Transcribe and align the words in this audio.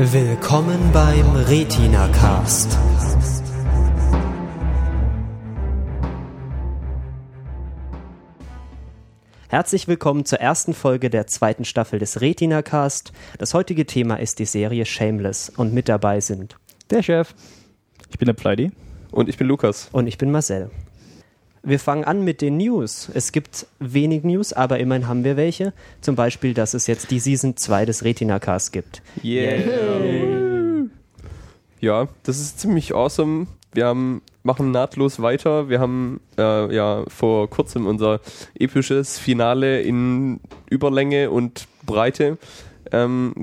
Willkommen 0.00 0.92
beim 0.92 1.28
Retina 1.34 2.06
Cast. 2.06 2.78
Herzlich 9.48 9.88
willkommen 9.88 10.24
zur 10.24 10.38
ersten 10.38 10.72
Folge 10.72 11.10
der 11.10 11.26
zweiten 11.26 11.64
Staffel 11.64 11.98
des 11.98 12.20
Retina 12.20 12.62
Cast. 12.62 13.10
Das 13.38 13.54
heutige 13.54 13.86
Thema 13.86 14.20
ist 14.20 14.38
die 14.38 14.44
Serie 14.44 14.86
Shameless 14.86 15.50
und 15.50 15.74
mit 15.74 15.88
dabei 15.88 16.20
sind 16.20 16.54
Der 16.90 17.02
Chef. 17.02 17.34
Ich 18.08 18.18
bin 18.18 18.26
der 18.26 18.34
Pleidi. 18.34 18.70
Und 19.10 19.28
ich 19.28 19.36
bin 19.36 19.48
Lukas. 19.48 19.88
und 19.90 20.06
ich 20.06 20.16
bin 20.16 20.30
Marcel. 20.30 20.70
Wir 21.62 21.78
fangen 21.78 22.04
an 22.04 22.22
mit 22.24 22.40
den 22.40 22.56
News. 22.56 23.10
Es 23.12 23.32
gibt 23.32 23.66
wenig 23.78 24.24
News, 24.24 24.52
aber 24.52 24.78
immerhin 24.78 25.08
haben 25.08 25.24
wir 25.24 25.36
welche. 25.36 25.72
Zum 26.00 26.16
Beispiel, 26.16 26.54
dass 26.54 26.74
es 26.74 26.86
jetzt 26.86 27.10
die 27.10 27.18
Season 27.18 27.56
2 27.56 27.84
des 27.84 28.04
Retina 28.04 28.38
Cast 28.38 28.72
gibt. 28.72 29.02
Yeah. 29.24 30.86
Ja, 31.80 32.08
das 32.22 32.40
ist 32.40 32.60
ziemlich 32.60 32.94
awesome. 32.94 33.46
Wir 33.72 33.86
haben, 33.86 34.22
machen 34.42 34.70
nahtlos 34.70 35.20
weiter. 35.20 35.68
Wir 35.68 35.78
haben 35.80 36.20
äh, 36.38 36.74
ja 36.74 37.04
vor 37.08 37.50
kurzem 37.50 37.86
unser 37.86 38.20
episches 38.58 39.18
Finale 39.18 39.82
in 39.82 40.40
Überlänge 40.70 41.30
und 41.30 41.68
Breite 41.84 42.38
ähm, 42.92 43.34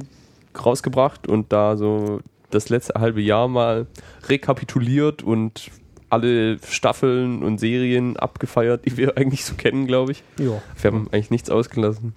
rausgebracht 0.58 1.28
und 1.28 1.54
da 1.54 1.78
so 1.78 2.20
das 2.50 2.70
letzte 2.70 3.00
halbe 3.00 3.22
Jahr 3.22 3.48
mal 3.48 3.88
rekapituliert 4.28 5.24
und 5.24 5.70
alle 6.10 6.60
Staffeln 6.68 7.44
und 7.44 7.60
Serien 7.60 8.18
abgefeiert, 8.18 8.86
die 8.86 8.98
wir 8.98 9.18
eigentlich 9.18 9.46
so 9.46 9.56
kennen, 9.56 9.88
glaube 9.88 10.14
ich. 10.14 10.24
Ja. 10.38 10.62
Wir 10.82 10.92
haben 10.92 11.08
eigentlich 11.12 11.32
nichts 11.32 11.50
ausgelassen. 11.50 12.14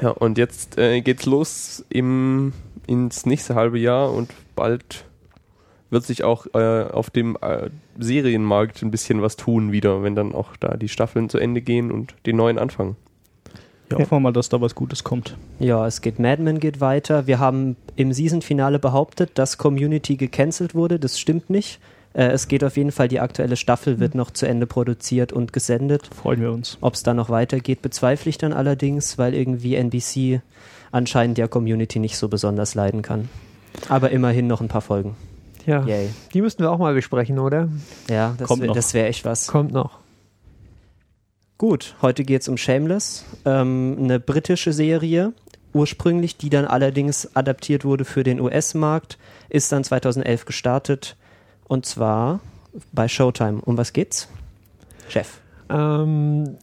Ja, 0.00 0.10
und 0.10 0.36
jetzt 0.36 0.78
äh, 0.78 1.00
geht's 1.00 1.24
los 1.24 1.84
im, 1.88 2.52
ins 2.86 3.24
nächste 3.24 3.54
halbe 3.54 3.78
Jahr 3.78 4.12
und 4.12 4.30
bald 4.54 5.06
wird 5.90 6.04
sich 6.04 6.24
auch 6.24 6.46
äh, 6.54 6.84
auf 6.90 7.10
dem 7.10 7.38
äh, 7.40 7.70
Serienmarkt 7.98 8.82
ein 8.82 8.90
bisschen 8.90 9.22
was 9.22 9.36
tun 9.36 9.72
wieder, 9.72 10.02
wenn 10.02 10.14
dann 10.14 10.34
auch 10.34 10.56
da 10.56 10.76
die 10.76 10.88
Staffeln 10.88 11.28
zu 11.28 11.38
Ende 11.38 11.62
gehen 11.62 11.90
und 11.90 12.14
die 12.26 12.32
neuen 12.32 12.58
anfangen. 12.58 12.96
Ja, 13.90 13.98
hoffen 13.98 14.10
wir 14.10 14.20
mal, 14.20 14.32
dass 14.32 14.48
da 14.48 14.60
was 14.60 14.74
Gutes 14.74 15.04
kommt. 15.04 15.36
Ja, 15.60 15.86
es 15.86 16.00
geht, 16.00 16.18
Mad 16.18 16.42
Men 16.42 16.58
geht 16.58 16.80
weiter. 16.80 17.26
Wir 17.28 17.38
haben 17.38 17.76
im 17.94 18.12
Season-Finale 18.12 18.80
behauptet, 18.80 19.30
dass 19.34 19.58
Community 19.58 20.16
gecancelt 20.16 20.74
wurde. 20.74 20.98
Das 20.98 21.20
stimmt 21.20 21.50
nicht. 21.50 21.78
Äh, 22.16 22.28
es 22.28 22.48
geht 22.48 22.64
auf 22.64 22.76
jeden 22.78 22.92
Fall, 22.92 23.08
die 23.08 23.20
aktuelle 23.20 23.56
Staffel 23.56 24.00
wird 24.00 24.14
noch 24.14 24.30
zu 24.30 24.46
Ende 24.48 24.66
produziert 24.66 25.32
und 25.32 25.52
gesendet. 25.52 26.08
Freuen 26.14 26.40
wir 26.40 26.50
uns. 26.50 26.78
Ob 26.80 26.94
es 26.94 27.02
da 27.02 27.12
noch 27.12 27.28
weitergeht, 27.28 27.82
bezweifle 27.82 28.30
ich 28.30 28.38
dann 28.38 28.52
allerdings, 28.54 29.18
weil 29.18 29.34
irgendwie 29.34 29.74
NBC 29.76 30.40
anscheinend 30.92 31.36
der 31.36 31.48
Community 31.48 31.98
nicht 31.98 32.16
so 32.16 32.28
besonders 32.28 32.74
leiden 32.74 33.02
kann. 33.02 33.28
Aber 33.90 34.10
immerhin 34.10 34.46
noch 34.46 34.62
ein 34.62 34.68
paar 34.68 34.80
Folgen. 34.80 35.14
Ja. 35.66 35.84
Yay. 35.84 36.08
Die 36.32 36.40
müssten 36.40 36.62
wir 36.62 36.70
auch 36.70 36.78
mal 36.78 36.94
besprechen, 36.94 37.38
oder? 37.38 37.68
Ja, 38.08 38.34
wär- 38.38 38.72
das 38.72 38.94
wäre 38.94 39.08
echt 39.08 39.24
was. 39.24 39.48
Kommt 39.48 39.72
noch. 39.72 39.98
Gut, 41.58 41.96
heute 42.02 42.24
geht 42.24 42.42
es 42.42 42.48
um 42.48 42.56
Shameless, 42.56 43.24
ähm, 43.46 43.96
eine 43.98 44.20
britische 44.20 44.72
Serie, 44.72 45.32
ursprünglich, 45.72 46.36
die 46.36 46.50
dann 46.50 46.66
allerdings 46.66 47.34
adaptiert 47.34 47.84
wurde 47.84 48.04
für 48.04 48.22
den 48.24 48.40
US-Markt, 48.40 49.18
ist 49.48 49.72
dann 49.72 49.82
2011 49.82 50.44
gestartet 50.44 51.16
und 51.68 51.86
zwar 51.86 52.40
bei 52.92 53.08
Showtime. 53.08 53.60
Um 53.62 53.78
was 53.78 53.92
geht's? 53.92 54.28
Chef. 55.08 55.40
Ähm, 55.68 56.58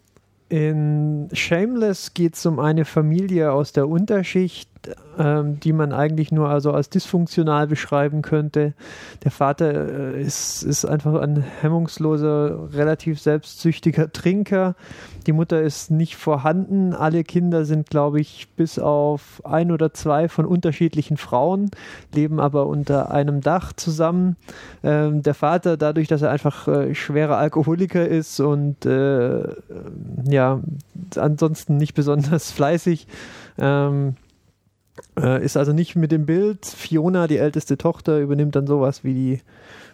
in 0.50 1.30
Shameless 1.34 2.14
geht 2.14 2.36
es 2.36 2.46
um 2.46 2.60
eine 2.60 2.86
Familie 2.86 3.52
aus 3.52 3.74
der 3.74 3.88
Unterschicht, 3.88 4.70
die 5.18 5.74
man 5.74 5.94
eigentlich 5.94 6.32
nur 6.32 6.50
also 6.50 6.72
als 6.72 6.90
dysfunktional 6.90 7.68
beschreiben 7.68 8.22
könnte. 8.22 8.74
Der 9.24 9.32
Vater 9.32 10.16
äh, 10.16 10.22
ist, 10.22 10.64
ist 10.64 10.86
einfach 10.86 11.22
ein 11.22 11.42
hemmungsloser, 11.62 12.74
relativ 12.74 13.22
selbstsüchtiger 13.22 14.12
Trinker. 14.12 14.76
Die 15.28 15.32
Mutter 15.32 15.62
ist 15.62 15.92
nicht 15.92 16.16
vorhanden. 16.16 16.94
Alle 16.94 17.24
Kinder 17.24 17.64
sind, 17.64 17.90
glaube 17.90 18.20
ich, 18.20 18.50
bis 18.56 18.80
auf 18.80 19.42
ein 19.46 19.72
oder 19.72 19.94
zwei 19.94 20.28
von 20.28 20.46
unterschiedlichen 20.46 21.18
Frauen, 21.18 21.72
leben 22.14 22.40
aber 22.40 22.68
unter 22.68 23.12
einem 23.12 23.42
Dach 23.42 23.72
zusammen. 23.74 24.36
Ähm, 24.84 25.22
der 25.22 25.34
Vater, 25.34 25.78
dadurch, 25.78 26.08
dass 26.08 26.24
er 26.24 26.32
einfach 26.32 26.68
äh, 26.68 26.96
schwerer 26.96 27.38
Alkoholiker 27.38 28.08
ist 28.08 28.40
und 28.40 28.86
äh, 28.86 29.44
ja, 30.30 30.60
ansonsten 31.16 31.78
nicht 31.78 31.94
besonders 31.94 32.52
fleißig, 32.52 33.08
ähm, 33.58 34.16
äh, 35.20 35.44
ist 35.44 35.58
also 35.58 35.74
nicht 35.74 35.96
mit 35.96 36.12
dem 36.12 36.26
Bild. 36.26 36.66
Fiona, 36.66 37.28
die 37.28 37.38
älteste 37.38 37.78
Tochter, 37.78 38.20
übernimmt 38.20 38.56
dann 38.56 38.68
sowas 38.68 39.04
wie 39.04 39.14
die 39.14 39.42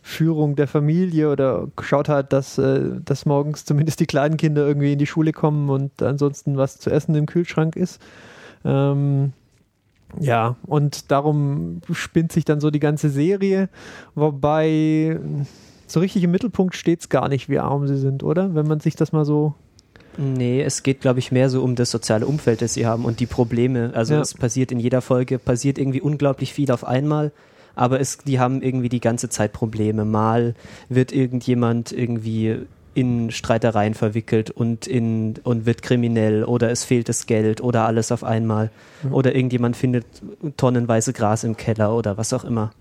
Führung 0.02 0.56
der 0.56 0.68
Familie 0.68 1.32
oder 1.32 1.68
schaut 1.82 2.10
halt, 2.10 2.34
dass, 2.34 2.58
äh, 2.58 3.00
dass 3.04 3.26
morgens 3.26 3.66
zumindest 3.66 4.00
die 4.00 4.06
kleinen 4.06 4.38
Kinder 4.38 4.66
irgendwie 4.66 4.94
in 4.94 5.00
die 5.00 5.08
Schule 5.08 5.34
kommen 5.34 5.70
und 5.70 6.02
ansonsten 6.02 6.58
was 6.58 6.80
zu 6.80 6.90
essen 6.90 7.16
im 7.16 7.26
Kühlschrank 7.26 7.76
ist. 7.76 8.02
Ähm, 8.66 9.34
ja, 10.20 10.56
und 10.66 11.12
darum 11.12 11.82
spinnt 11.92 12.32
sich 12.32 12.46
dann 12.46 12.60
so 12.60 12.72
die 12.72 12.80
ganze 12.80 13.10
Serie, 13.10 13.70
wobei 14.16 15.20
so 15.86 16.00
richtig 16.00 16.24
im 16.24 16.32
Mittelpunkt 16.32 16.76
steht 16.76 17.02
es 17.02 17.10
gar 17.10 17.30
nicht, 17.30 17.50
wie 17.50 17.60
arm 17.60 17.88
sie 17.88 17.98
sind, 17.98 18.24
oder? 18.24 18.56
Wenn 18.56 18.68
man 18.68 18.80
sich 18.80 18.96
das 18.96 19.12
mal 19.12 19.26
so. 19.26 19.54
Nee, 20.18 20.62
es 20.62 20.84
geht, 20.84 21.02
glaube 21.02 21.20
ich, 21.20 21.32
mehr 21.32 21.50
so 21.50 21.64
um 21.64 21.76
das 21.76 21.92
soziale 21.92 22.26
Umfeld, 22.26 22.62
das 22.62 22.74
sie 22.74 22.86
haben 22.86 23.06
und 23.06 23.20
die 23.20 23.26
Probleme. 23.26 23.92
Also 23.94 24.16
Ja. 24.16 24.22
es 24.22 24.34
passiert 24.34 24.72
in 24.72 24.80
jeder 24.80 25.02
Folge, 25.02 25.40
passiert 25.40 25.78
irgendwie 25.78 26.02
unglaublich 26.02 26.54
viel 26.54 26.72
auf 26.72 26.84
einmal, 26.86 27.32
aber 27.76 28.00
es, 28.00 28.18
die 28.18 28.40
haben 28.40 28.62
irgendwie 28.62 28.90
die 28.90 29.00
ganze 29.00 29.30
Zeit 29.30 29.54
Probleme. 29.54 30.04
Mal 30.06 30.56
wird 30.90 31.12
irgendjemand 31.12 31.92
irgendwie 31.92 32.58
in 32.96 33.32
Streitereien 33.32 33.94
verwickelt 33.94 34.50
und 34.52 34.88
in 34.88 35.36
und 35.44 35.66
wird 35.66 35.84
kriminell 35.84 36.44
oder 36.44 36.70
es 36.72 36.84
fehlt 36.84 37.08
das 37.08 37.28
Geld 37.28 37.62
oder 37.62 37.86
alles 37.86 38.12
auf 38.12 38.24
einmal 38.24 38.72
oder 39.12 39.36
irgendjemand 39.36 39.78
findet 39.78 40.06
tonnenweise 40.58 41.14
Gras 41.14 41.44
im 41.44 41.56
Keller 41.56 41.96
oder 41.96 42.18
was 42.18 42.34
auch 42.34 42.44
immer. 42.44 42.72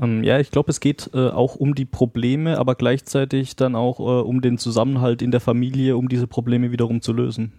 Ähm, 0.00 0.24
ja, 0.24 0.38
ich 0.38 0.50
glaube, 0.50 0.70
es 0.70 0.80
geht 0.80 1.10
äh, 1.14 1.28
auch 1.28 1.56
um 1.56 1.74
die 1.74 1.84
Probleme, 1.84 2.58
aber 2.58 2.74
gleichzeitig 2.74 3.56
dann 3.56 3.74
auch 3.74 4.00
äh, 4.00 4.22
um 4.22 4.40
den 4.40 4.58
Zusammenhalt 4.58 5.22
in 5.22 5.30
der 5.30 5.40
Familie, 5.40 5.96
um 5.96 6.08
diese 6.08 6.26
Probleme 6.26 6.72
wiederum 6.72 7.02
zu 7.02 7.12
lösen. 7.12 7.52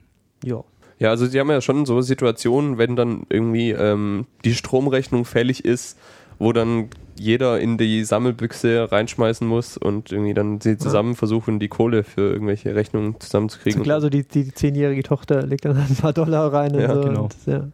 Ja. 0.44 0.63
Ja, 1.00 1.09
also 1.09 1.25
sie 1.25 1.40
haben 1.40 1.50
ja 1.50 1.62
schon 1.62 1.88
so 1.88 2.01
Situationen, 2.01 2.78
wenn 2.78 2.96
dann 2.96 3.24
irgendwie 3.30 3.72
ähm, 3.72 4.28
die 4.46 4.53
Stromrechnung 4.53 5.25
fällig 5.25 5.66
ist, 5.66 5.97
wo 6.38 6.53
dann 6.53 6.90
jeder 7.19 7.59
in 7.59 7.78
die 7.78 8.03
Sammelbüchse 8.03 8.91
reinschmeißen 8.91 9.47
muss 9.47 9.78
und 9.78 10.12
irgendwie 10.12 10.34
dann 10.35 10.62
sie 10.62 10.78
zusammen 10.78 11.16
versuchen, 11.16 11.59
die 11.59 11.69
Kohle 11.69 12.03
für 12.03 12.31
irgendwelche 12.31 12.75
Rechnungen 12.75 13.19
zusammenzukriegen. 13.19 13.81
Klar, 13.84 14.00
so 14.01 14.09
die, 14.09 14.28
die 14.28 14.53
zehnjährige 14.53 15.03
Tochter 15.03 15.44
legt 15.46 15.66
dann 15.66 15.78
ein 15.90 15.96
paar 15.96 16.13
Dollar 16.13 16.53
rein 16.53 16.75
und 16.75 16.81
Ja, 16.81 16.94
so. 16.94 17.01
genau. 17.01 17.24
Und, 17.24 17.35
ja. 17.47 17.68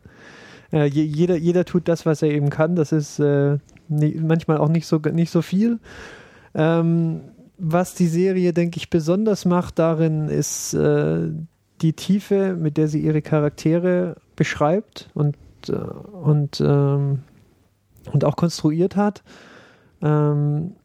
Äh, 0.72 0.86
je, 0.88 1.04
jeder, 1.04 1.36
jeder 1.38 1.66
tut 1.66 1.88
das, 1.88 2.06
was 2.06 2.22
er 2.22 2.30
eben 2.30 2.50
kann. 2.50 2.76
Das 2.76 2.92
ist 2.92 3.20
äh, 3.20 3.58
manchmal 3.90 4.58
auch 4.58 4.70
nicht 4.70 4.88
so, 4.88 4.98
nicht 4.98 5.32
so 5.32 5.42
viel. 5.42 5.80
Ähm, 6.54 7.22
was 7.58 7.96
die 7.96 8.08
Serie, 8.08 8.54
denke 8.54 8.78
ich, 8.78 8.90
besonders 8.90 9.46
macht 9.46 9.80
darin, 9.80 10.28
ist 10.28 10.74
äh, 10.74 11.30
die 11.82 11.94
Tiefe, 11.94 12.56
mit 12.56 12.78
der 12.78 12.88
sie 12.88 13.00
ihre 13.00 13.22
Charaktere 13.22 14.16
beschreibt 14.36 15.10
und, 15.14 15.36
äh, 15.70 15.74
und, 15.74 16.62
ähm, 16.62 17.20
und 18.12 18.24
auch 18.24 18.36
konstruiert 18.36 18.96
hat. 18.96 19.24
Ähm, 20.02 20.76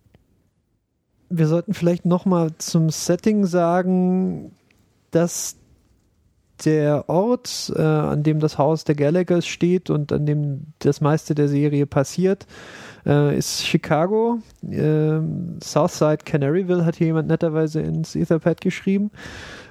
wir 1.28 1.46
sollten 1.46 1.74
vielleicht 1.74 2.04
nochmal 2.04 2.50
zum 2.58 2.90
Setting 2.90 3.46
sagen, 3.46 4.52
dass 5.10 5.56
der 6.64 7.08
Ort, 7.08 7.72
äh, 7.76 7.82
an 7.82 8.22
dem 8.22 8.40
das 8.40 8.58
Haus 8.58 8.84
der 8.84 8.94
Gallaghers 8.94 9.46
steht 9.46 9.90
und 9.90 10.12
an 10.12 10.26
dem 10.26 10.66
das 10.78 11.00
meiste 11.00 11.34
der 11.34 11.48
Serie 11.48 11.86
passiert, 11.86 12.46
äh, 13.06 13.36
ist 13.36 13.66
Chicago. 13.66 14.38
Ähm, 14.70 15.58
Southside 15.62 16.18
Canaryville 16.24 16.84
hat 16.84 16.96
hier 16.96 17.08
jemand 17.08 17.28
netterweise 17.28 17.80
ins 17.80 18.14
Etherpad 18.14 18.60
geschrieben. 18.60 19.10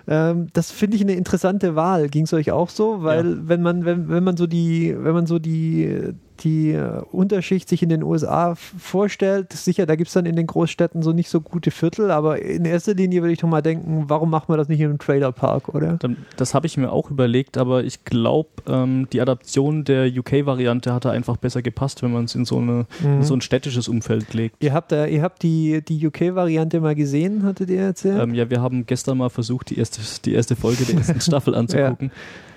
Ähm, 0.07 0.47
das 0.53 0.71
finde 0.71 0.97
ich 0.97 1.03
eine 1.03 1.13
interessante 1.13 1.75
Wahl. 1.75 2.09
Ging 2.09 2.25
es 2.25 2.33
euch 2.33 2.51
auch 2.51 2.69
so? 2.69 3.03
Weil 3.03 3.47
wenn 3.47 3.61
man, 3.61 3.85
wenn, 3.85 4.09
wenn 4.09 4.23
man 4.23 4.35
so 4.35 4.47
die, 4.47 4.95
wenn 4.97 5.13
man 5.13 5.27
so 5.27 5.39
die, 5.39 6.13
die 6.43 6.71
äh, 6.71 7.01
Unterschicht 7.11 7.69
sich 7.69 7.83
in 7.83 7.89
den 7.89 8.03
USA 8.03 8.55
vorstellt, 8.55 9.53
sicher, 9.53 9.85
da 9.85 9.95
gibt 9.95 10.07
es 10.07 10.13
dann 10.13 10.25
in 10.25 10.35
den 10.35 10.47
Großstädten 10.47 11.01
so 11.01 11.11
nicht 11.11 11.29
so 11.29 11.41
gute 11.41 11.71
Viertel, 11.71 12.11
aber 12.11 12.41
in 12.41 12.65
erster 12.65 12.93
Linie 12.93 13.21
würde 13.21 13.33
ich 13.33 13.39
doch 13.39 13.47
mal 13.47 13.61
denken, 13.61 14.05
warum 14.07 14.29
macht 14.29 14.49
man 14.49 14.57
das 14.57 14.67
nicht 14.67 14.79
in 14.79 14.89
einem 14.89 14.99
Trailerpark, 14.99 15.73
oder? 15.73 15.99
Das 16.37 16.53
habe 16.53 16.67
ich 16.67 16.77
mir 16.77 16.91
auch 16.91 17.09
überlegt, 17.09 17.57
aber 17.57 17.83
ich 17.83 18.03
glaube, 18.05 18.49
ähm, 18.67 19.07
die 19.11 19.21
Adaption 19.21 19.83
der 19.83 20.07
UK-Variante 20.07 20.93
hatte 20.93 21.11
einfach 21.11 21.37
besser 21.37 21.61
gepasst, 21.61 22.03
wenn 22.03 22.11
man 22.11 22.25
es 22.25 22.35
in 22.35 22.45
so, 22.45 22.57
eine, 22.57 22.85
in 23.03 23.23
so 23.23 23.33
ein 23.33 23.41
städtisches 23.41 23.87
Umfeld 23.87 24.33
legt. 24.33 24.55
Ihr 24.59 24.73
habt, 24.73 24.91
da, 24.91 25.05
ihr 25.05 25.21
habt 25.21 25.43
die, 25.43 25.81
die 25.81 26.07
UK-Variante 26.07 26.79
mal 26.79 26.95
gesehen, 26.95 27.43
hattet 27.43 27.69
ihr 27.69 27.81
erzählt? 27.81 28.21
Ähm, 28.21 28.33
ja, 28.33 28.49
wir 28.49 28.61
haben 28.61 28.85
gestern 28.85 29.17
mal 29.17 29.29
versucht, 29.29 29.69
die 29.69 29.77
erste, 29.77 30.01
die 30.25 30.33
erste 30.33 30.55
Folge 30.55 30.83
der 30.85 30.95
ersten 30.95 31.21
Staffel 31.21 31.55
anzugucken. 31.55 32.11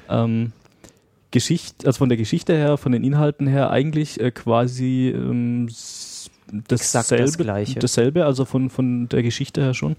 Ähm, 0.08 0.52
Geschichte, 1.34 1.84
also 1.84 1.98
von 1.98 2.08
der 2.08 2.16
Geschichte 2.16 2.54
her, 2.54 2.76
von 2.76 2.92
den 2.92 3.02
Inhalten 3.02 3.48
her 3.48 3.70
eigentlich 3.70 4.20
äh, 4.20 4.30
quasi 4.30 5.12
ähm, 5.12 5.68
dasselbe, 6.68 7.24
das 7.24 7.38
Gleiche. 7.38 7.80
dasselbe, 7.80 8.24
also 8.24 8.44
von, 8.44 8.70
von 8.70 9.08
der 9.08 9.24
Geschichte 9.24 9.60
her 9.60 9.74
schon. 9.74 9.96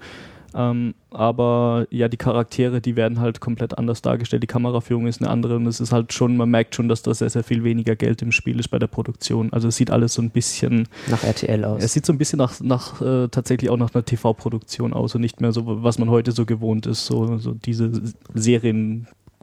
Ähm, 0.54 0.96
aber 1.12 1.88
ja, 1.90 2.08
die 2.08 2.16
Charaktere, 2.16 2.80
die 2.80 2.96
werden 2.96 3.20
halt 3.20 3.42
komplett 3.42 3.78
anders 3.78 4.02
dargestellt. 4.02 4.44
Die 4.44 4.48
Kameraführung 4.48 5.08
ist 5.08 5.22
eine 5.22 5.30
andere 5.30 5.58
und 5.58 5.68
es 5.68 5.82
ist 5.82 5.92
halt 5.92 6.14
schon, 6.14 6.38
man 6.38 6.50
merkt 6.50 6.74
schon, 6.74 6.88
dass 6.88 7.02
da 7.02 7.14
sehr, 7.14 7.30
sehr 7.30 7.44
viel 7.44 7.66
weniger 7.66 7.98
Geld 7.98 8.22
im 8.22 8.32
Spiel 8.32 8.58
ist 8.58 8.70
bei 8.70 8.80
der 8.80 8.88
Produktion. 8.88 9.52
Also 9.52 9.68
es 9.68 9.76
sieht 9.76 9.92
alles 9.92 10.14
so 10.14 10.22
ein 10.22 10.30
bisschen, 10.30 10.88
Nach 11.10 11.22
RTL 11.22 11.66
aus. 11.66 11.84
es 11.84 11.92
sieht 11.92 12.06
so 12.06 12.14
ein 12.14 12.18
bisschen 12.18 12.38
nach, 12.38 12.62
nach 12.62 13.02
äh, 13.02 13.28
tatsächlich 13.28 13.70
auch 13.70 13.76
nach 13.76 13.94
einer 13.94 14.06
TV-Produktion 14.06 14.94
aus 14.94 15.14
und 15.16 15.20
nicht 15.20 15.42
mehr 15.42 15.52
so, 15.52 15.64
was 15.84 16.00
man 16.00 16.10
heute 16.10 16.32
so 16.32 16.46
gewohnt 16.46 16.86
ist, 16.86 17.06
so, 17.06 17.38
so 17.40 17.52
diese 17.52 17.92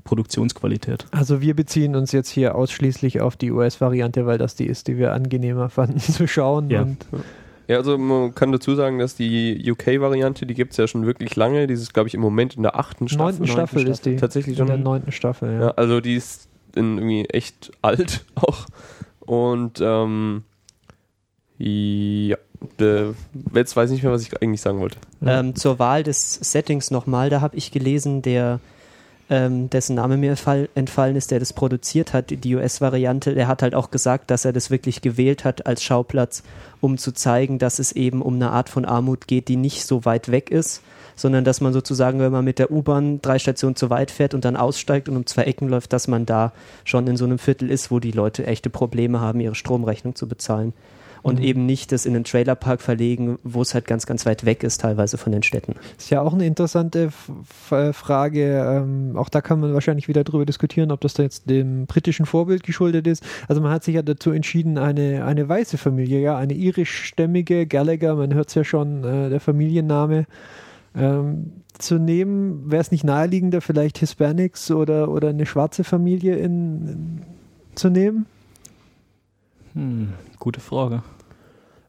Serienproduktionsqualität. 0.02 1.06
Also 1.10 1.40
wir 1.40 1.54
beziehen 1.54 1.96
uns 1.96 2.12
jetzt 2.12 2.28
hier 2.28 2.54
ausschließlich 2.54 3.20
auf 3.20 3.36
die 3.36 3.50
US-Variante, 3.50 4.26
weil 4.26 4.38
das 4.38 4.54
die 4.54 4.66
ist, 4.66 4.88
die 4.88 4.98
wir 4.98 5.12
angenehmer 5.12 5.68
fanden 5.70 5.98
zu 5.98 6.26
schauen. 6.26 6.70
Ja. 6.70 6.82
Und 6.82 7.06
Ja, 7.68 7.76
also 7.76 7.96
man 7.96 8.34
kann 8.34 8.52
dazu 8.52 8.74
sagen, 8.74 8.98
dass 8.98 9.14
die 9.14 9.70
UK-Variante, 9.70 10.46
die 10.46 10.54
gibt 10.54 10.72
es 10.72 10.76
ja 10.78 10.86
schon 10.86 11.06
wirklich 11.06 11.36
lange. 11.36 11.66
Die 11.66 11.74
ist, 11.74 11.94
glaube 11.94 12.08
ich, 12.08 12.14
im 12.14 12.20
Moment 12.20 12.56
in 12.56 12.62
der 12.62 12.78
achten 12.78 13.08
Staffel. 13.08 13.24
neunten 13.24 13.46
Staffel 13.46 13.86
ist 13.88 14.04
die. 14.06 14.16
Tatsächlich 14.16 14.54
In 14.54 14.58
schon. 14.58 14.66
der 14.66 14.78
neunten 14.78 15.12
Staffel, 15.12 15.52
ja. 15.52 15.60
Ja, 15.60 15.70
also 15.72 16.00
die 16.00 16.16
ist 16.16 16.48
in 16.74 16.98
irgendwie 16.98 17.24
echt 17.26 17.70
alt 17.82 18.24
auch. 18.34 18.66
Und 19.20 19.80
ähm, 19.80 20.42
ja, 21.58 22.36
jetzt 23.54 23.76
weiß 23.76 23.90
ich 23.90 23.94
nicht 23.94 24.02
mehr, 24.02 24.12
was 24.12 24.22
ich 24.22 24.42
eigentlich 24.42 24.60
sagen 24.60 24.80
wollte. 24.80 24.96
Ähm, 25.24 25.54
zur 25.54 25.78
Wahl 25.78 26.02
des 26.02 26.34
Settings 26.34 26.90
nochmal, 26.90 27.30
da 27.30 27.40
habe 27.40 27.56
ich 27.56 27.70
gelesen, 27.70 28.22
der 28.22 28.58
ähm, 29.32 29.70
dessen 29.70 29.96
Name 29.96 30.18
mir 30.18 30.32
entfall, 30.32 30.68
entfallen 30.74 31.16
ist, 31.16 31.30
der 31.30 31.38
das 31.38 31.54
produziert 31.54 32.12
hat, 32.12 32.26
die 32.28 32.54
US-Variante, 32.54 33.34
der 33.34 33.48
hat 33.48 33.62
halt 33.62 33.74
auch 33.74 33.90
gesagt, 33.90 34.30
dass 34.30 34.44
er 34.44 34.52
das 34.52 34.70
wirklich 34.70 35.00
gewählt 35.00 35.46
hat 35.46 35.64
als 35.64 35.82
Schauplatz, 35.82 36.42
um 36.82 36.98
zu 36.98 37.12
zeigen, 37.12 37.58
dass 37.58 37.78
es 37.78 37.92
eben 37.92 38.20
um 38.20 38.34
eine 38.34 38.50
Art 38.50 38.68
von 38.68 38.84
Armut 38.84 39.26
geht, 39.26 39.48
die 39.48 39.56
nicht 39.56 39.86
so 39.86 40.04
weit 40.04 40.30
weg 40.30 40.50
ist, 40.50 40.82
sondern 41.16 41.44
dass 41.44 41.62
man 41.62 41.72
sozusagen, 41.72 42.20
wenn 42.20 42.30
man 42.30 42.44
mit 42.44 42.58
der 42.58 42.70
U-Bahn 42.70 43.22
drei 43.22 43.38
Stationen 43.38 43.74
zu 43.74 43.88
weit 43.88 44.10
fährt 44.10 44.34
und 44.34 44.44
dann 44.44 44.54
aussteigt 44.54 45.08
und 45.08 45.16
um 45.16 45.24
zwei 45.24 45.44
Ecken 45.44 45.70
läuft, 45.70 45.94
dass 45.94 46.08
man 46.08 46.26
da 46.26 46.52
schon 46.84 47.06
in 47.06 47.16
so 47.16 47.24
einem 47.24 47.38
Viertel 47.38 47.70
ist, 47.70 47.90
wo 47.90 48.00
die 48.00 48.12
Leute 48.12 48.46
echte 48.46 48.68
Probleme 48.68 49.20
haben, 49.20 49.40
ihre 49.40 49.54
Stromrechnung 49.54 50.14
zu 50.14 50.28
bezahlen. 50.28 50.74
Und 51.22 51.38
Mhm. 51.38 51.44
eben 51.44 51.66
nicht 51.66 51.92
das 51.92 52.04
in 52.04 52.14
den 52.14 52.24
Trailerpark 52.24 52.80
verlegen, 52.80 53.38
wo 53.44 53.62
es 53.62 53.74
halt 53.74 53.86
ganz, 53.86 54.06
ganz 54.06 54.26
weit 54.26 54.44
weg 54.44 54.64
ist, 54.64 54.80
teilweise 54.80 55.18
von 55.18 55.30
den 55.30 55.44
Städten. 55.44 55.76
Ist 55.96 56.10
ja 56.10 56.20
auch 56.20 56.34
eine 56.34 56.46
interessante 56.46 57.04
F 57.04 57.30
F 57.70 57.96
Frage. 57.96 58.58
Ähm, 58.58 59.16
auch 59.16 59.28
da 59.28 59.40
kann 59.40 59.60
man 59.60 59.72
wahrscheinlich 59.72 60.08
wieder 60.08 60.24
darüber 60.24 60.44
diskutieren, 60.44 60.90
ob 60.90 61.00
das 61.00 61.14
da 61.14 61.22
jetzt 61.22 61.48
dem 61.48 61.86
britischen 61.86 62.26
Vorbild 62.26 62.64
geschuldet 62.64 63.06
ist. 63.06 63.22
Also 63.46 63.62
man 63.62 63.70
hat 63.70 63.84
sich 63.84 63.94
ja 63.94 64.02
dazu 64.02 64.32
entschieden, 64.32 64.78
eine, 64.78 65.24
eine 65.24 65.48
weiße 65.48 65.78
Familie, 65.78 66.20
ja, 66.20 66.36
eine 66.36 66.54
irischstämmige 66.54 67.68
Gallagher, 67.68 68.16
man 68.16 68.34
hört 68.34 68.48
es 68.48 68.56
ja 68.56 68.64
schon, 68.64 69.04
äh, 69.04 69.30
der 69.30 69.38
Familienname, 69.38 70.26
ähm, 70.96 71.52
zu 71.78 72.00
nehmen. 72.00 72.70
Wäre 72.70 72.82
es 72.82 72.90
nicht 72.90 73.04
naheliegender, 73.04 73.60
vielleicht 73.60 73.98
Hispanics 73.98 74.72
oder, 74.72 75.08
oder 75.08 75.28
eine 75.28 75.46
schwarze 75.46 75.84
Familie 75.84 76.34
in, 76.36 76.88
in, 76.88 77.22
zu 77.76 77.90
nehmen? 77.90 78.26
Hm, 79.74 80.12
gute 80.38 80.60
Frage. 80.60 81.02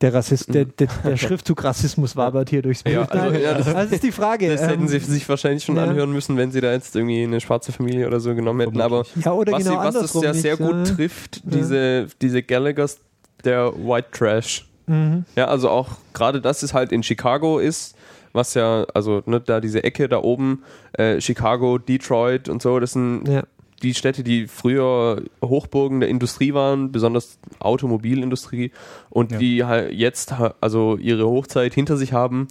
Der, 0.00 0.12
Rassist, 0.12 0.52
der, 0.52 0.64
der, 0.66 0.88
der 1.04 1.16
Schriftzug 1.16 1.62
Rassismus 1.64 2.16
wabert 2.16 2.50
hier 2.50 2.62
durchs 2.62 2.82
Bild. 2.82 2.96
Ja, 2.96 3.02
also, 3.04 3.38
ja, 3.38 3.54
das- 3.54 3.72
das 3.72 3.92
ist 3.92 4.02
die 4.02 4.12
Frage. 4.12 4.48
Das 4.48 4.60
hätten 4.60 4.82
ähm, 4.82 4.88
sie 4.88 4.98
sich 4.98 5.28
wahrscheinlich 5.28 5.64
schon 5.64 5.76
ja. 5.76 5.84
anhören 5.84 6.12
müssen, 6.12 6.36
wenn 6.36 6.50
sie 6.50 6.60
da 6.60 6.72
jetzt 6.72 6.94
irgendwie 6.96 7.22
eine 7.22 7.40
schwarze 7.40 7.72
Familie 7.72 8.06
oder 8.06 8.20
so 8.20 8.34
genommen 8.34 8.60
hätten. 8.60 8.80
Aber 8.80 9.04
ja, 9.24 9.32
oder 9.32 9.52
was, 9.52 9.64
genau 9.64 9.80
sie, 9.80 9.86
was 9.86 10.12
das 10.12 10.22
ja 10.22 10.32
nicht, 10.32 10.42
sehr 10.42 10.56
gut 10.56 10.88
ja. 10.88 10.94
trifft, 10.94 11.40
diese, 11.44 12.08
diese 12.20 12.42
Gallaghers, 12.42 12.98
der 13.44 13.72
White 13.74 14.08
Trash. 14.12 14.66
Mhm. 14.86 15.24
Ja, 15.36 15.46
also 15.46 15.70
auch 15.70 15.92
gerade 16.12 16.40
das 16.40 16.62
ist 16.62 16.74
halt 16.74 16.92
in 16.92 17.02
Chicago 17.02 17.58
ist, 17.58 17.94
was 18.34 18.54
ja, 18.54 18.84
also 18.92 19.22
ne, 19.26 19.40
da 19.40 19.60
diese 19.60 19.84
Ecke 19.84 20.08
da 20.08 20.18
oben, 20.18 20.64
äh, 20.94 21.20
Chicago, 21.20 21.78
Detroit 21.78 22.48
und 22.48 22.60
so, 22.60 22.78
das 22.80 22.92
sind 22.92 23.26
Ja. 23.28 23.44
Die 23.82 23.94
Städte, 23.94 24.22
die 24.22 24.46
früher 24.46 25.22
Hochburgen 25.42 26.00
der 26.00 26.08
Industrie 26.08 26.54
waren, 26.54 26.92
besonders 26.92 27.38
Automobilindustrie 27.60 28.70
und 29.10 29.32
Ja. 29.32 29.38
die 29.38 29.64
halt 29.64 29.92
jetzt 29.92 30.34
also 30.60 30.96
ihre 30.96 31.26
Hochzeit 31.26 31.74
hinter 31.74 31.96
sich 31.96 32.12
haben 32.12 32.48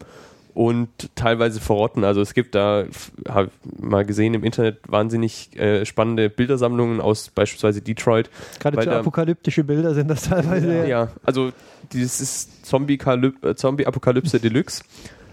und 0.53 0.89
teilweise 1.15 1.59
verrotten. 1.59 2.03
Also 2.03 2.21
es 2.21 2.35
gibt 2.35 2.53
da, 2.53 2.85
habe 3.27 3.49
mal 3.79 4.05
gesehen 4.05 4.35
im 4.35 4.43
Internet, 4.43 4.77
wahnsinnig 4.87 5.57
äh, 5.59 5.83
spannende 5.85 6.29
Bildersammlungen 6.29 7.01
aus 7.01 7.29
beispielsweise 7.29 7.81
Detroit. 7.81 8.29
Gerade 8.59 8.77
da- 8.85 8.99
apokalyptische 8.99 9.63
Bilder 9.63 9.95
sind 9.95 10.09
das 10.09 10.23
teilweise. 10.29 10.87
Ja, 10.87 11.07
also 11.23 11.51
dieses 11.91 12.21
ist 12.21 12.49
äh, 12.61 13.55
Zombie-Apokalypse 13.55 14.39
Deluxe. 14.39 14.83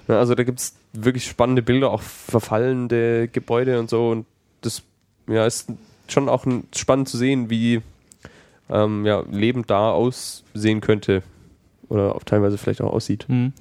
Ja, 0.09 0.19
also 0.19 0.35
da 0.35 0.43
gibt 0.43 0.61
es 0.61 0.75
wirklich 0.95 1.27
spannende 1.27 1.63
Bilder, 1.63 1.91
auch 1.91 2.03
verfallende 2.03 3.29
Gebäude 3.29 3.79
und 3.79 3.91
so. 3.91 4.09
Und 4.09 4.27
das 4.63 4.83
ja, 5.31 5.47
ist 5.47 5.69
schon 6.09 6.29
auch 6.29 6.45
spannend 6.75 7.09
zu 7.09 7.17
sehen, 7.17 7.51
wie 7.51 7.83
ähm, 8.69 9.07
ja, 9.07 9.23
Leben 9.31 9.65
da 9.67 9.91
aussehen 9.93 10.81
könnte. 10.81 11.23
Oder 11.89 12.15
auch 12.15 12.25
teilweise 12.25 12.57
vielleicht 12.59 12.83
auch 12.83 12.93
aussieht. 12.93 13.27
Hm. 13.29 13.53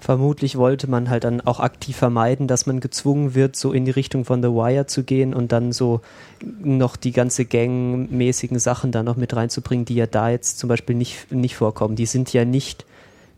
Vermutlich 0.00 0.56
wollte 0.56 0.88
man 0.88 1.10
halt 1.10 1.24
dann 1.24 1.42
auch 1.42 1.60
aktiv 1.60 1.94
vermeiden, 1.94 2.46
dass 2.46 2.66
man 2.66 2.80
gezwungen 2.80 3.34
wird, 3.34 3.54
so 3.54 3.72
in 3.72 3.84
die 3.84 3.90
Richtung 3.90 4.24
von 4.24 4.42
The 4.42 4.48
Wire 4.48 4.86
zu 4.86 5.02
gehen 5.02 5.34
und 5.34 5.52
dann 5.52 5.72
so 5.72 6.00
noch 6.42 6.96
die 6.96 7.12
ganze 7.12 7.44
gangmäßigen 7.44 8.58
Sachen 8.58 8.92
da 8.92 9.02
noch 9.02 9.16
mit 9.16 9.36
reinzubringen, 9.36 9.84
die 9.84 9.96
ja 9.96 10.06
da 10.06 10.30
jetzt 10.30 10.58
zum 10.58 10.68
Beispiel 10.68 10.96
nicht, 10.96 11.30
nicht 11.30 11.54
vorkommen. 11.54 11.96
Die 11.96 12.06
sind 12.06 12.32
ja 12.32 12.46
nicht, 12.46 12.86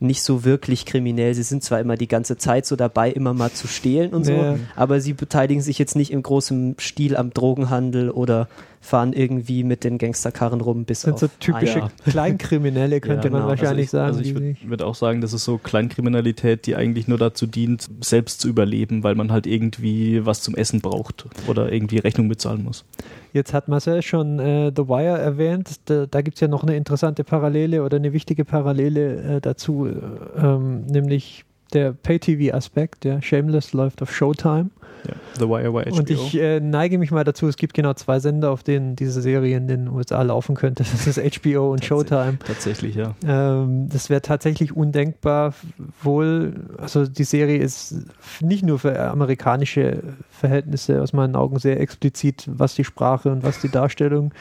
nicht 0.03 0.21
so 0.23 0.43
wirklich 0.43 0.85
kriminell. 0.85 1.33
Sie 1.33 1.43
sind 1.43 1.63
zwar 1.63 1.79
immer 1.79 1.95
die 1.95 2.07
ganze 2.07 2.37
Zeit 2.37 2.65
so 2.65 2.75
dabei, 2.75 3.09
immer 3.11 3.33
mal 3.33 3.51
zu 3.51 3.67
stehlen 3.67 4.13
und 4.13 4.25
so, 4.25 4.33
Ja. 4.33 4.55
aber 4.75 4.99
sie 5.01 5.13
beteiligen 5.13 5.61
sich 5.61 5.79
jetzt 5.79 5.95
nicht 5.95 6.11
im 6.11 6.21
großen 6.21 6.75
Stil 6.79 7.15
am 7.17 7.31
Drogenhandel 7.33 8.09
oder 8.11 8.47
fahren 8.83 9.13
irgendwie 9.13 9.63
mit 9.63 9.85
den 9.85 9.97
Gangsterkarren 9.97 10.59
rum 10.59 10.83
bis 10.83 11.01
sind 11.01 11.13
auf 11.13 11.19
so 11.21 11.27
typische 11.39 11.79
ja. 11.79 11.91
Kleinkriminelle, 12.05 12.99
könnte 13.01 13.29
Ja, 13.29 13.31
man 13.31 13.41
genau. 13.41 13.49
wahrscheinlich 13.49 13.93
also 13.93 14.19
ich, 14.19 14.27
sagen. 14.31 14.35
Also 14.35 14.55
ich 14.59 14.61
würde 14.61 14.69
würd 14.69 14.81
auch 14.83 14.95
sagen, 14.95 15.21
das 15.21 15.31
ist 15.31 15.45
so 15.45 15.57
Kleinkriminalität, 15.57 16.65
die 16.65 16.75
eigentlich 16.75 17.07
nur 17.07 17.17
dazu 17.17 17.47
dient, 17.47 17.89
selbst 18.01 18.41
zu 18.41 18.49
überleben, 18.49 19.03
weil 19.03 19.15
man 19.15 19.31
halt 19.31 19.47
irgendwie 19.47 20.25
was 20.25 20.41
zum 20.41 20.53
Essen 20.55 20.81
braucht 20.81 21.25
oder 21.47 21.71
irgendwie 21.71 21.99
Rechnung 21.99 22.27
bezahlen 22.27 22.63
muss. 22.63 22.83
Jetzt 23.31 23.53
hat 23.53 23.69
Marcel 23.69 24.01
schon 24.01 24.39
äh, 24.39 24.71
The 24.75 24.87
Wire 24.87 25.17
erwähnt. 25.17 25.79
Da, 25.85 26.05
da 26.05 26.21
gibt 26.21 26.35
es 26.35 26.41
ja 26.41 26.49
noch 26.49 26.63
eine 26.63 26.75
interessante 26.75 27.23
Parallele 27.23 27.83
oder 27.83 27.97
eine 27.97 28.11
wichtige 28.11 28.43
Parallele 28.43 29.37
äh, 29.37 29.41
dazu, 29.41 29.87
äh, 29.87 29.91
ähm, 30.37 30.85
nämlich 30.87 31.45
der 31.73 31.93
Pay-TV-Aspekt. 31.93 33.05
Ja. 33.05 33.21
Shameless 33.21 33.73
läuft 33.73 34.01
auf 34.01 34.13
Showtime. 34.13 34.69
Ja. 35.07 35.13
The 35.37 35.49
Wire 35.49 35.73
war 35.73 35.83
HBO. 35.83 35.95
Und 35.97 36.09
ich 36.09 36.37
äh, 36.39 36.59
neige 36.59 36.97
mich 36.97 37.11
mal 37.11 37.23
dazu, 37.23 37.47
es 37.47 37.57
gibt 37.57 37.73
genau 37.73 37.93
zwei 37.93 38.19
Sender, 38.19 38.51
auf 38.51 38.63
denen 38.63 38.95
diese 38.95 39.21
Serie 39.21 39.57
in 39.57 39.67
den 39.67 39.89
USA 39.89 40.21
laufen 40.21 40.55
könnte. 40.55 40.83
Das 40.93 41.07
ist 41.17 41.43
HBO 41.43 41.71
und 41.71 41.83
Showtime. 41.83 42.37
Tatsächlich, 42.45 42.95
ja. 42.95 43.15
Ähm, 43.25 43.89
das 43.89 44.09
wäre 44.09 44.21
tatsächlich 44.21 44.75
undenkbar. 44.75 45.53
Wohl, 46.01 46.53
also 46.77 47.05
die 47.05 47.23
Serie 47.23 47.57
ist 47.57 47.95
nicht 48.41 48.63
nur 48.63 48.79
für 48.79 48.97
amerikanische 48.99 50.03
Verhältnisse 50.29 51.01
aus 51.01 51.13
meinen 51.13 51.35
Augen 51.35 51.59
sehr 51.59 51.79
explizit, 51.79 52.45
was 52.47 52.75
die 52.75 52.83
Sprache 52.83 53.31
und 53.31 53.43
was 53.43 53.59
die 53.59 53.69
Darstellung 53.69 54.33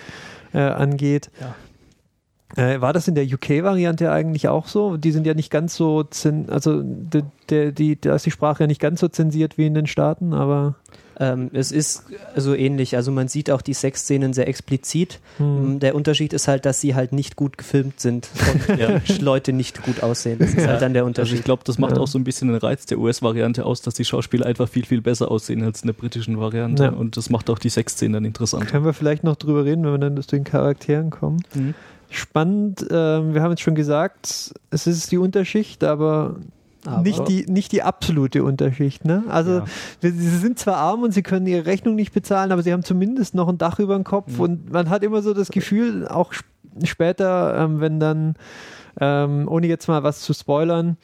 äh, 0.52 0.58
angeht. 0.58 1.30
Äh, 2.56 2.80
war 2.80 2.92
das 2.92 3.08
in 3.08 3.14
der 3.14 3.24
UK-Variante 3.24 4.10
eigentlich 4.12 4.48
auch 4.48 4.68
so? 4.68 4.96
Die 4.96 5.12
sind 5.12 5.26
ja 5.26 5.34
nicht 5.34 5.50
ganz 5.50 5.74
so, 5.74 6.02
zen 6.02 6.50
also 6.50 6.82
de, 6.84 7.22
de, 7.50 7.72
die, 7.72 8.00
da 8.00 8.14
ist 8.14 8.26
die 8.26 8.30
Sprache 8.30 8.64
ja 8.64 8.66
nicht 8.66 8.80
ganz 8.80 9.00
so 9.00 9.08
zensiert 9.08 9.56
wie 9.58 9.66
in 9.66 9.74
den 9.74 9.86
Staaten, 9.86 10.32
aber 10.34 10.74
Ähm, 11.20 11.50
es 11.52 11.72
ist 11.72 12.04
so 12.36 12.54
ähnlich. 12.54 12.96
Also 12.96 13.12
man 13.12 13.28
sieht 13.28 13.50
auch 13.50 13.60
die 13.60 13.74
Sexszenen 13.74 14.32
sehr 14.32 14.48
explizit. 14.48 15.20
hm. 15.36 15.74
Mm, 15.76 15.78
Der 15.78 15.94
Unterschied 15.94 16.32
ist 16.32 16.48
halt, 16.48 16.64
dass 16.64 16.80
sie 16.80 16.94
halt 16.94 17.12
nicht 17.12 17.36
gut 17.36 17.58
gefilmt 17.58 18.00
sind 18.00 18.28
und 18.68 18.78
Ja. 18.80 18.98
Leute 19.20 19.52
nicht 19.52 19.82
gut 19.82 20.02
aussehen. 20.02 20.38
Das 20.38 20.54
ist 20.54 20.66
halt 20.66 20.80
dann 20.80 20.94
der 20.94 21.02
Also 21.02 21.08
Unterschied. 21.08 21.38
ich 21.40 21.44
glaube, 21.44 21.62
das 21.66 21.78
macht 21.78 21.96
Ja. 21.96 22.02
auch 22.02 22.06
so 22.08 22.18
ein 22.18 22.24
bisschen 22.24 22.48
den 22.48 22.56
Reiz 22.56 22.86
der 22.86 22.98
US-Variante 22.98 23.64
aus, 23.66 23.82
dass 23.82 23.92
die 23.94 24.06
Schauspieler 24.06 24.46
einfach 24.46 24.68
viel, 24.68 24.86
viel 24.86 25.02
besser 25.02 25.30
aussehen 25.30 25.62
als 25.62 25.82
in 25.82 25.88
der 25.88 25.92
britischen 25.94 26.40
Variante. 26.40 26.84
Ja. 26.84 26.90
Und 26.90 27.16
das 27.18 27.28
macht 27.28 27.50
auch 27.50 27.58
die 27.58 27.68
Sexszenen 27.68 28.14
dann 28.14 28.24
interessant. 28.24 28.66
Können 28.66 28.86
wir 28.86 28.94
vielleicht 28.94 29.22
noch 29.22 29.36
drüber 29.36 29.64
reden, 29.66 29.84
wenn 29.84 29.92
wir 29.92 29.98
dann 29.98 30.16
zu 30.22 30.28
den 30.34 30.44
Charakteren 30.44 31.10
kommen. 31.10 31.42
Mhm. 31.54 31.74
Spannend, 32.12 32.86
ähm, 32.90 33.34
wir 33.34 33.42
haben 33.42 33.50
jetzt 33.50 33.62
schon 33.62 33.74
gesagt, 33.74 34.52
es 34.70 34.86
ist 34.86 35.10
die 35.12 35.18
Unterschicht, 35.18 35.82
aber, 35.84 36.36
Aber- 36.86 37.02
nicht, 37.02 37.26
die, 37.28 37.46
nicht 37.46 37.72
die 37.72 37.82
absolute 37.82 38.44
Unterschicht. 38.44 39.04
Ne? 39.04 39.24
Also 39.28 39.50
Ja. 39.58 39.64
wir, 40.00 40.12
sie 40.12 40.36
sind 40.38 40.58
zwar 40.58 40.76
arm 40.76 41.02
und 41.02 41.12
sie 41.12 41.22
können 41.22 41.46
ihre 41.46 41.64
Rechnung 41.66 41.94
nicht 41.94 42.12
bezahlen, 42.12 42.52
aber 42.52 42.62
sie 42.62 42.72
haben 42.72 42.82
zumindest 42.84 43.34
noch 43.34 43.48
ein 43.48 43.58
Dach 43.58 43.78
über 43.78 43.94
dem 43.94 44.04
Kopf 44.04 44.34
Mhm. 44.34 44.40
und 44.40 44.72
man 44.72 44.90
hat 44.90 45.02
immer 45.02 45.22
so 45.22 45.32
das 45.34 45.48
Gefühl, 45.48 46.06
auch 46.06 46.32
sp 46.36 46.46
später, 46.84 47.58
ähm, 47.58 47.80
wenn 47.80 48.00
dann, 48.00 48.34
ähm, 48.98 49.46
ohne 49.48 49.66
jetzt 49.66 49.88
mal 49.88 50.02
was 50.02 50.20
zu 50.20 50.32
spoilern, 50.32 50.96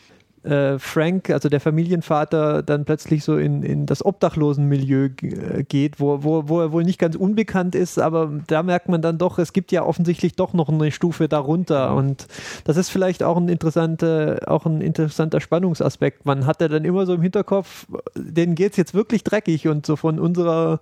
äh, 0.48 0.78
Frank, 0.78 1.30
also 1.30 1.48
der 1.48 1.60
Familienvater, 1.60 2.62
dann 2.62 2.84
plötzlich 2.84 3.22
so 3.22 3.36
in, 3.36 3.62
in 3.62 3.86
das 3.86 4.04
Obdachlosenmilieu 4.04 5.10
äh, 5.22 5.64
geht, 5.64 6.00
wo, 6.00 6.22
wo, 6.22 6.48
wo 6.48 6.60
er 6.60 6.72
wohl 6.72 6.84
nicht 6.84 6.98
ganz 6.98 7.16
unbekannt 7.16 7.74
ist, 7.74 7.98
aber 7.98 8.32
da 8.46 8.62
merkt 8.62 8.88
man 8.88 9.02
dann 9.02 9.18
doch, 9.18 9.38
es 9.38 9.52
gibt 9.52 9.72
ja 9.72 9.84
offensichtlich 9.84 10.36
doch 10.36 10.54
noch 10.54 10.68
eine 10.68 10.90
Stufe 10.90 11.28
darunter 11.28 11.94
und 11.94 12.26
das 12.64 12.76
ist 12.76 12.88
vielleicht 12.88 13.22
auch 13.22 13.36
ein 13.36 13.48
interessanter, 13.48 14.40
auch 14.46 14.64
ein 14.64 14.80
interessanter 14.80 15.40
Spannungsaspekt. 15.40 16.24
Man 16.24 16.46
hat 16.46 16.60
ja 16.60 16.68
dann 16.68 16.84
immer 16.84 17.04
so 17.04 17.14
im 17.14 17.22
Hinterkopf, 17.22 17.86
denen 18.14 18.54
geht 18.54 18.72
es 18.72 18.76
jetzt 18.78 18.94
wirklich 18.94 19.24
dreckig 19.24 19.68
und 19.68 19.84
so 19.84 19.96
von 19.96 20.18
unserer 20.18 20.80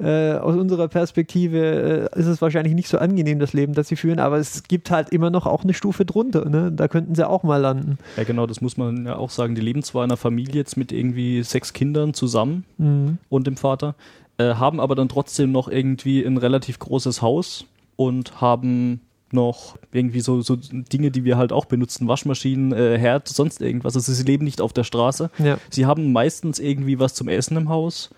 äh, 0.00 0.32
aus 0.34 0.56
unserer 0.56 0.88
Perspektive 0.88 2.08
äh, 2.14 2.18
ist 2.18 2.26
es 2.26 2.42
wahrscheinlich 2.42 2.74
nicht 2.74 2.88
so 2.88 2.98
angenehm, 2.98 3.38
das 3.38 3.52
Leben, 3.52 3.74
das 3.74 3.88
sie 3.88 3.96
führen, 3.96 4.18
aber 4.18 4.38
es 4.38 4.64
gibt 4.64 4.90
halt 4.90 5.10
immer 5.10 5.30
noch 5.30 5.46
auch 5.46 5.62
eine 5.64 5.74
Stufe 5.74 6.04
drunter. 6.04 6.48
Ne? 6.48 6.72
Da 6.72 6.88
könnten 6.88 7.14
sie 7.14 7.28
auch 7.28 7.42
mal 7.42 7.58
landen. 7.58 7.98
Ja, 8.16 8.24
genau, 8.24 8.46
das 8.46 8.60
muss 8.60 8.76
man 8.76 9.06
ja 9.06 9.16
auch 9.16 9.30
sagen. 9.30 9.54
Die 9.54 9.60
leben 9.60 9.82
zwar 9.82 10.04
in 10.04 10.10
einer 10.10 10.16
Familie 10.16 10.56
jetzt 10.56 10.76
mit 10.76 10.92
irgendwie 10.92 11.42
sechs 11.42 11.72
Kindern 11.72 12.14
zusammen 12.14 12.64
Mhm. 12.78 13.18
und 13.28 13.46
dem 13.46 13.56
Vater, 13.56 13.94
äh, 14.38 14.54
haben 14.54 14.80
aber 14.80 14.94
dann 14.94 15.08
trotzdem 15.08 15.52
noch 15.52 15.68
irgendwie 15.68 16.24
ein 16.24 16.36
relativ 16.38 16.78
großes 16.80 17.22
Haus 17.22 17.64
und 17.96 18.40
haben 18.40 19.00
noch 19.30 19.76
irgendwie 19.92 20.20
so, 20.20 20.42
so 20.42 20.56
Dinge, 20.56 21.10
die 21.10 21.24
wir 21.24 21.36
halt 21.36 21.52
auch 21.52 21.64
benutzen, 21.64 22.06
Waschmaschinen, 22.06 22.72
äh, 22.72 22.98
Herd, 22.98 23.26
sonst 23.28 23.60
irgendwas. 23.60 23.96
Also 23.96 24.12
sie 24.12 24.22
leben 24.22 24.44
nicht 24.44 24.60
auf 24.60 24.72
der 24.72 24.84
Straße. 24.84 25.30
Ja. 25.38 25.58
Sie 25.70 25.86
haben 25.86 26.12
meistens 26.12 26.58
irgendwie 26.60 26.98
was 27.00 27.14
zum 27.14 27.28
Essen 27.28 27.56
im 27.56 27.68
Haus 27.68 28.10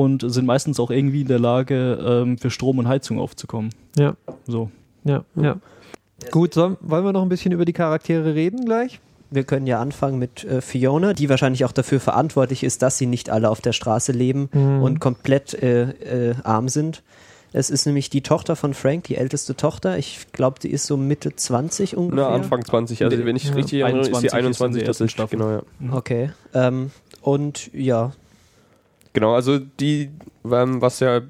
und 0.00 0.24
sind 0.32 0.46
meistens 0.46 0.80
auch 0.80 0.90
irgendwie 0.90 1.20
in 1.22 1.28
der 1.28 1.38
Lage, 1.38 1.98
ähm, 2.24 2.38
für 2.38 2.50
Strom 2.50 2.78
und 2.78 2.88
Heizung 2.88 3.18
aufzukommen. 3.18 3.70
Ja. 3.98 4.14
So. 4.46 4.70
Ja, 5.04 5.24
ja. 5.36 5.56
Gut, 6.30 6.54
so, 6.54 6.76
wollen 6.80 7.04
wir 7.04 7.12
noch 7.12 7.22
ein 7.22 7.28
bisschen 7.28 7.52
über 7.52 7.64
die 7.64 7.72
Charaktere 7.72 8.34
reden 8.34 8.64
gleich? 8.64 9.00
Wir 9.30 9.44
können 9.44 9.66
ja 9.66 9.80
anfangen 9.80 10.18
mit 10.18 10.44
äh, 10.44 10.60
Fiona, 10.60 11.12
die 11.12 11.28
wahrscheinlich 11.28 11.64
auch 11.64 11.72
dafür 11.72 12.00
verantwortlich 12.00 12.64
ist, 12.64 12.82
dass 12.82 12.98
sie 12.98 13.06
nicht 13.06 13.30
alle 13.30 13.48
auf 13.50 13.60
der 13.60 13.72
Straße 13.72 14.12
leben 14.12 14.48
Mhm. 14.52 14.82
und 14.82 15.00
komplett 15.00 15.54
äh, 15.54 16.30
äh, 16.30 16.34
arm 16.44 16.68
sind. 16.68 17.02
Es 17.52 17.68
ist 17.70 17.84
nämlich 17.86 18.10
die 18.10 18.22
Tochter 18.22 18.54
von 18.56 18.74
Frank, 18.74 19.04
die 19.04 19.16
älteste 19.16 19.56
Tochter. 19.56 19.98
Ich 19.98 20.26
glaube, 20.32 20.58
die 20.60 20.70
ist 20.70 20.86
so 20.86 20.96
Mitte 20.96 21.34
20 21.36 21.96
ungefähr. 21.96 22.28
Na, 22.28 22.34
Anfang 22.34 22.64
20. 22.64 23.02
Also, 23.04 23.24
wenn 23.24 23.36
ich 23.36 23.44
Ja. 23.44 23.54
richtig 23.54 23.80
erinnere, 23.80 24.08
ist 24.08 24.22
die 24.22 24.32
21 24.32 24.32
ist 24.32 24.32
in 24.32 24.38
21 24.38 24.80
der 24.80 24.88
ersten 24.88 25.04
tatsächlich. 25.06 25.10
Staffel. 25.12 25.38
Genau, 25.38 25.90
ja. 25.92 25.96
Okay. 25.98 26.30
Ähm, 26.54 26.90
und 27.22 27.70
ja, 27.74 28.12
Genau, 29.12 29.34
also 29.34 29.58
die, 29.58 30.10
ähm, 30.50 30.80
was 30.80 31.00
ja 31.00 31.20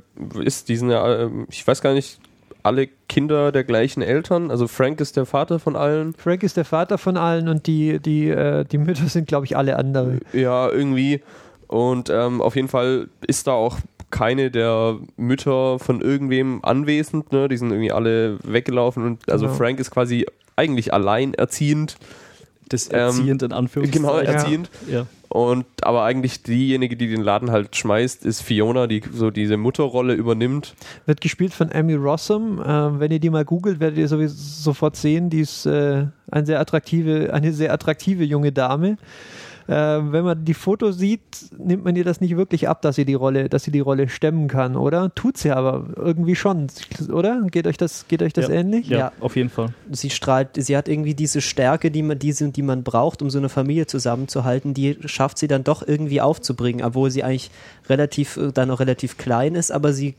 ist, 0.42 0.68
die 0.68 0.76
sind 0.76 0.90
ja, 0.90 1.22
ähm, 1.22 1.46
ich 1.50 1.66
weiß 1.66 1.80
gar 1.80 1.94
nicht, 1.94 2.20
alle 2.62 2.88
Kinder 3.08 3.52
der 3.52 3.64
gleichen 3.64 4.02
Eltern. 4.02 4.50
Also 4.50 4.68
Frank 4.68 5.00
ist 5.00 5.16
der 5.16 5.24
Vater 5.24 5.58
von 5.58 5.76
allen. 5.76 6.12
Frank 6.12 6.42
ist 6.42 6.58
der 6.58 6.66
Vater 6.66 6.98
von 6.98 7.16
allen 7.16 7.48
und 7.48 7.66
die, 7.66 7.98
die, 8.00 8.28
äh, 8.28 8.64
die 8.64 8.76
Mütter 8.78 9.06
sind, 9.06 9.26
glaube 9.28 9.46
ich, 9.46 9.56
alle 9.56 9.76
andere. 9.76 10.18
Ja, 10.34 10.68
irgendwie. 10.70 11.22
Und 11.68 12.10
ähm, 12.10 12.42
auf 12.42 12.56
jeden 12.56 12.68
Fall 12.68 13.08
ist 13.26 13.46
da 13.46 13.52
auch 13.52 13.78
keine 14.10 14.50
der 14.50 14.98
Mütter 15.16 15.78
von 15.78 16.02
irgendwem 16.02 16.62
anwesend. 16.64 17.32
Ne? 17.32 17.48
Die 17.48 17.56
sind 17.56 17.70
irgendwie 17.70 17.92
alle 17.92 18.38
weggelaufen. 18.42 19.06
Und 19.06 19.30
also 19.30 19.46
Genau. 19.46 19.56
Frank 19.56 19.80
ist 19.80 19.90
quasi 19.90 20.26
eigentlich 20.56 20.92
alleinerziehend. 20.92 21.96
Das 22.68 22.88
Ähm, 22.88 22.98
erziehend 22.98 23.42
in 23.42 23.52
Anführungszeichen. 23.52 24.02
Genau, 24.06 24.18
Ja. 24.20 24.24
erziehend. 24.32 24.70
Ja. 24.88 25.06
Und 25.32 25.64
aber 25.82 26.02
eigentlich 26.02 26.42
diejenige, 26.42 26.96
die 26.96 27.06
den 27.06 27.20
Laden 27.20 27.52
halt 27.52 27.76
schmeißt, 27.76 28.26
ist 28.26 28.42
Fiona, 28.42 28.88
die 28.88 29.00
so 29.12 29.30
diese 29.30 29.56
Mutterrolle 29.56 30.14
übernimmt. 30.14 30.74
Wird 31.06 31.20
gespielt 31.20 31.54
von 31.54 31.72
Amy 31.72 31.94
Rossum. 31.94 32.60
Äh, 32.60 32.98
wenn 32.98 33.12
ihr 33.12 33.20
die 33.20 33.30
mal 33.30 33.44
googelt, 33.44 33.78
werdet 33.78 33.96
ihr 33.98 34.08
sowieso 34.08 34.34
sofort 34.34 34.96
sehen. 34.96 35.30
Die 35.30 35.38
ist 35.38 35.66
äh, 35.66 36.06
eine, 36.32 36.46
sehr 36.46 36.58
attraktive, 36.58 37.32
eine 37.32 37.52
sehr 37.52 37.72
attraktive 37.72 38.24
junge 38.24 38.50
Dame. 38.50 38.98
Äh, 39.70 40.00
wenn 40.12 40.24
man 40.24 40.44
die 40.44 40.54
Fotos 40.54 40.98
sieht, 40.98 41.20
nimmt 41.56 41.84
man 41.84 41.94
ihr 41.94 42.02
das 42.02 42.20
nicht 42.20 42.36
wirklich 42.36 42.68
ab, 42.68 42.82
dass 42.82 42.96
sie 42.96 43.04
die 43.04 43.14
Rolle, 43.14 43.48
dass 43.48 43.62
sie 43.62 43.70
die 43.70 43.78
Rolle 43.78 44.08
stemmen 44.08 44.48
kann, 44.48 44.74
oder? 44.74 45.14
Tut 45.14 45.36
sie 45.36 45.52
aber 45.52 45.84
irgendwie 45.94 46.34
schon, 46.34 46.66
oder? 47.12 47.40
Geht 47.52 47.68
euch 47.68 47.76
das, 47.76 48.08
geht 48.08 48.20
euch 48.22 48.32
das 48.32 48.48
Ja. 48.48 48.54
ähnlich? 48.54 48.88
Ja, 48.88 48.98
Ja. 48.98 49.12
auf 49.20 49.36
jeden 49.36 49.48
Fall. 49.48 49.68
sie 49.92 50.10
strahlt, 50.10 50.48
sie 50.54 50.76
hat 50.76 50.88
irgendwie 50.88 51.14
diese 51.14 51.40
Stärke, 51.40 51.92
die 51.92 52.02
man, 52.02 52.18
diese, 52.18 52.48
die 52.48 52.62
man 52.62 52.82
braucht, 52.82 53.22
um 53.22 53.30
so 53.30 53.38
eine 53.38 53.48
Familie 53.48 53.86
zusammenzuhalten, 53.86 54.74
die 54.74 54.96
schafft 55.04 55.38
sie 55.38 55.46
dann 55.46 55.62
doch 55.62 55.86
irgendwie 55.86 56.20
aufzubringen, 56.20 56.84
obwohl 56.84 57.12
sie 57.12 57.22
eigentlich 57.22 57.50
relativ, 57.88 58.38
äh, 58.38 58.50
dann 58.52 58.66
noch 58.68 58.80
relativ 58.80 59.18
klein 59.18 59.54
ist, 59.54 59.70
aber 59.70 59.92
sie 59.92 60.16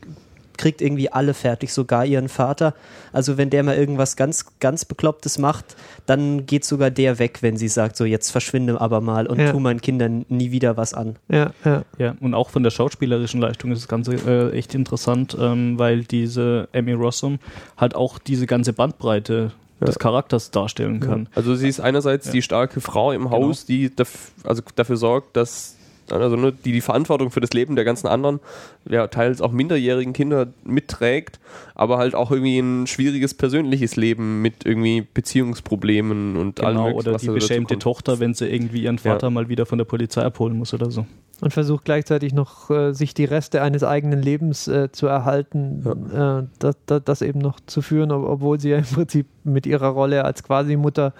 kriegt 0.58 0.80
irgendwie 0.82 1.10
alle 1.12 1.34
fertig, 1.34 1.72
sogar 1.72 2.04
ihren 2.04 2.28
Vater. 2.28 2.74
Also 3.12 3.36
wenn 3.38 3.50
der 3.50 3.62
mal 3.62 3.76
irgendwas 3.76 4.16
ganz, 4.16 4.46
ganz 4.60 4.84
Beklopptes 4.84 5.38
macht, 5.38 5.76
dann 6.06 6.46
geht 6.46 6.64
sogar 6.64 6.90
der 6.90 7.18
weg, 7.18 7.38
wenn 7.42 7.56
sie 7.56 7.68
sagt, 7.68 7.96
so 7.96 8.04
jetzt 8.04 8.30
verschwinde 8.30 8.80
aber 8.80 9.00
mal 9.00 9.26
und 9.26 9.38
Ja. 9.40 9.50
tu 9.52 9.60
meinen 9.60 9.80
Kindern 9.80 10.24
nie 10.28 10.50
wieder 10.50 10.76
was 10.76 10.94
an. 10.94 11.16
Ja, 11.28 11.52
ja. 11.64 11.82
Ja, 11.98 12.14
und 12.20 12.34
auch 12.34 12.50
von 12.50 12.62
der 12.62 12.70
schauspielerischen 12.70 13.40
Leistung 13.40 13.72
ist 13.72 13.80
das 13.82 13.88
Ganze 13.88 14.14
äh, 14.14 14.56
echt 14.56 14.74
interessant, 14.74 15.36
ähm, 15.40 15.78
weil 15.78 16.04
diese 16.04 16.68
Amy 16.74 16.92
Rossum 16.92 17.38
halt 17.76 17.94
auch 17.94 18.18
diese 18.18 18.46
ganze 18.46 18.72
Bandbreite 18.72 19.52
des 19.80 19.98
Charakters 19.98 20.52
darstellen 20.52 21.00
kann. 21.00 21.28
Also 21.34 21.56
sie 21.56 21.66
ist 21.68 21.80
einerseits 21.80 22.26
Ja. 22.26 22.32
die 22.32 22.42
starke 22.42 22.80
Frau 22.80 23.10
im 23.10 23.30
Haus, 23.30 23.64
die 23.66 23.94
daf 23.94 24.30
also 24.44 24.62
dafür 24.76 24.96
sorgt, 24.96 25.36
dass 25.36 25.76
also 26.20 26.36
ne, 26.36 26.52
die 26.52 26.72
die 26.72 26.80
Verantwortung 26.80 27.30
für 27.30 27.40
das 27.40 27.50
Leben 27.52 27.76
der 27.76 27.84
ganzen 27.84 28.06
anderen, 28.06 28.40
ja 28.88 29.06
teils 29.06 29.40
auch 29.40 29.52
minderjährigen 29.52 30.12
Kinder 30.12 30.48
mitträgt, 30.64 31.40
aber 31.74 31.98
halt 31.98 32.14
auch 32.14 32.30
irgendwie 32.30 32.58
ein 32.58 32.86
schwieriges 32.86 33.34
persönliches 33.34 33.96
Leben 33.96 34.42
mit 34.42 34.66
irgendwie 34.66 35.06
Beziehungsproblemen 35.14 36.36
und 36.36 36.60
allem 36.60 36.76
Genau, 36.84 36.90
oder 36.96 37.14
was 37.14 37.22
die 37.22 37.28
beschämte. 37.28 37.78
Tochter, 37.78 38.20
wenn 38.20 38.34
sie 38.34 38.46
irgendwie 38.48 38.82
ihren 38.82 38.98
Vater 38.98 39.26
Ja. 39.26 39.30
mal 39.30 39.48
wieder 39.48 39.66
von 39.66 39.78
der 39.78 39.84
Polizei 39.84 40.22
abholen 40.22 40.56
muss 40.58 40.72
oder 40.74 40.90
so. 40.90 41.06
und 41.40 41.52
versucht 41.52 41.84
gleichzeitig 41.84 42.32
noch 42.34 42.70
äh, 42.70 42.92
sich 42.92 43.14
die 43.14 43.24
Reste 43.24 43.62
eines 43.62 43.82
eigenen 43.82 44.22
Lebens 44.22 44.68
äh, 44.68 44.92
zu 44.92 45.06
erhalten, 45.06 45.84
äh, 46.14 46.46
das, 46.60 46.76
das, 46.86 47.02
das 47.04 47.22
eben 47.22 47.40
noch 47.40 47.58
zu 47.66 47.82
führen, 47.82 48.12
ob, 48.12 48.24
obwohl 48.28 48.60
sie 48.60 48.70
ja 48.70 48.78
im 48.78 48.84
Prinzip 48.84 49.26
mit 49.42 49.66
ihrer 49.66 49.88
Rolle 49.88 50.24
als 50.24 50.42
Quasi-Mutter 50.44 51.12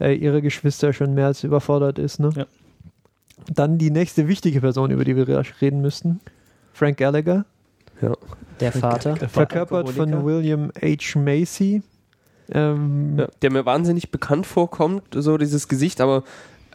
äh, 0.00 0.14
ihre 0.14 0.42
Geschwister 0.42 0.92
schon 0.92 1.14
mehr 1.14 1.26
als 1.28 1.44
überfordert 1.44 1.98
ist. 1.98 2.20
Ne? 2.20 2.30
Ja. 2.36 2.46
Dann 3.52 3.78
die 3.78 3.90
nächste 3.90 4.28
wichtige 4.28 4.60
Person, 4.60 4.90
über 4.90 5.04
die 5.04 5.16
wir 5.16 5.26
reden 5.60 5.80
müssten. 5.80 6.20
Frank 6.72 6.96
Gallagher, 6.96 7.44
Der 8.60 8.72
Vater. 8.72 9.16
verkörpert 9.28 9.90
von. 9.90 10.24
William 10.24 10.70
H. 10.80 11.18
Macy. 11.18 11.82
Ähm, 12.50 13.14
Ja, 13.18 13.28
der 13.42 13.50
mir 13.50 13.64
wahnsinnig 13.64 14.10
bekannt 14.10 14.46
vorkommt, 14.46 15.02
so 15.14 15.38
dieses 15.38 15.66
Gesicht, 15.68 16.00
aber 16.00 16.24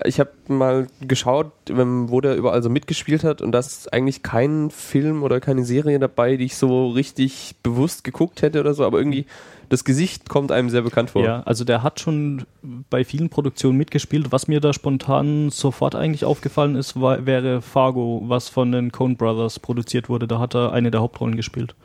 ich 0.06 0.20
habe 0.20 0.32
mal 0.48 0.88
geschaut, 1.02 1.52
wo 1.68 2.22
der 2.22 2.36
überall 2.36 2.64
so 2.64 2.70
mitgespielt 2.70 3.24
hat 3.24 3.42
und 3.42 3.52
da 3.52 3.60
ist 3.60 3.92
eigentlich 3.92 4.24
kein 4.24 4.70
Film 4.72 5.24
oder 5.24 5.40
keine 5.40 5.66
Serie 5.66 6.00
dabei, 6.00 6.38
die 6.38 6.46
ich 6.46 6.56
so 6.56 6.90
richtig 6.90 7.56
bewusst 7.64 8.04
geguckt 8.04 8.42
hätte 8.42 8.60
oder 8.60 8.74
so, 8.74 8.86
aber 8.86 9.00
irgendwie 9.00 9.26
das 9.70 9.84
Gesicht 9.84 10.30
kommt 10.30 10.52
einem 10.52 10.70
sehr 10.70 10.82
bekannt 10.82 11.12
vor. 11.12 11.24
Ja, 11.24 11.42
also 11.44 11.64
der 11.64 11.84
hat 11.84 12.00
schon 12.00 12.44
bei 12.90 13.04
vielen 13.04 13.30
Produktionen 13.30 13.78
mitgespielt. 13.78 14.32
Was 14.32 14.48
mir 14.48 14.62
da 14.62 14.74
spontan 14.74 15.52
sofort 15.52 15.94
eigentlich 15.96 16.26
aufgefallen 16.26 16.76
ist, 16.76 17.00
war, 17.00 17.26
wäre 17.28 17.62
Fargo, 17.62 18.24
was 18.26 18.50
von 18.50 18.72
den 18.72 18.92
Coen 18.92 19.16
Brothers 19.16 19.60
produziert 19.60 20.10
wurde. 20.10 20.28
Da 20.28 20.40
hat 20.40 20.56
er 20.56 20.74
eine 20.74 20.90
der 20.90 21.02
Hauptrollen 21.02 21.36
gespielt. 21.36 21.76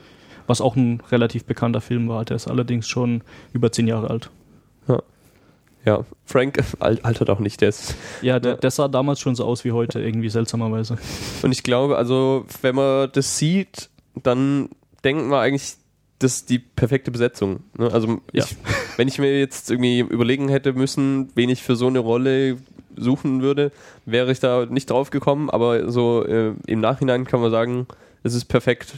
Was 0.46 0.62
auch 0.62 0.76
ein 0.76 1.02
relativ 1.10 1.44
bekannter 1.44 1.82
Film 1.82 2.08
war. 2.08 2.24
Der 2.24 2.36
ist 2.36 2.48
allerdings 2.48 2.88
schon 2.88 3.22
über 3.52 3.70
zehn 3.70 3.86
Jahre 3.86 4.08
alt. 4.08 4.30
Ja, 4.88 5.02
Frank 6.24 6.62
al- 6.80 7.00
altert 7.02 7.30
auch 7.30 7.38
nicht, 7.40 7.60
der 7.60 7.68
ist 7.70 7.94
Ja, 8.22 8.40
der, 8.40 8.52
Ja. 8.52 8.56
der 8.58 8.70
sah 8.70 8.88
damals 8.88 9.20
schon 9.20 9.34
so 9.34 9.44
aus 9.44 9.64
wie 9.64 9.72
heute, 9.72 10.00
irgendwie 10.00 10.28
seltsamerweise. 10.30 10.96
Und 11.42 11.52
ich 11.52 11.62
glaube, 11.62 11.96
also, 11.96 12.46
wenn 12.62 12.74
man 12.74 13.10
das 13.12 13.38
sieht, 13.38 13.90
dann 14.22 14.68
denkt 15.04 15.24
man 15.26 15.40
eigentlich, 15.40 15.74
das 16.20 16.36
ist 16.36 16.50
die 16.50 16.58
perfekte 16.58 17.10
Besetzung. 17.10 17.60
Ne? 17.76 17.90
Also, 17.92 18.20
Ja. 18.32 18.44
ich, 18.44 18.56
wenn 18.96 19.08
ich 19.08 19.18
mir 19.18 19.38
jetzt 19.38 19.70
irgendwie 19.70 20.00
überlegen 20.00 20.48
hätte 20.48 20.72
müssen, 20.72 21.28
wen 21.34 21.50
ich 21.50 21.62
für 21.62 21.76
so 21.76 21.86
eine 21.88 21.98
Rolle 21.98 22.56
suchen 22.96 23.42
würde, 23.42 23.72
wäre 24.06 24.30
ich 24.32 24.38
da 24.40 24.66
nicht 24.66 24.88
drauf 24.90 25.10
gekommen. 25.10 25.50
Aber 25.50 25.90
so 25.90 26.24
äh, 26.24 26.52
im 26.66 26.80
Nachhinein 26.80 27.24
kann 27.26 27.40
man 27.40 27.50
sagen, 27.50 27.86
es 28.24 28.34
ist 28.34 28.46
perfekt. 28.46 28.94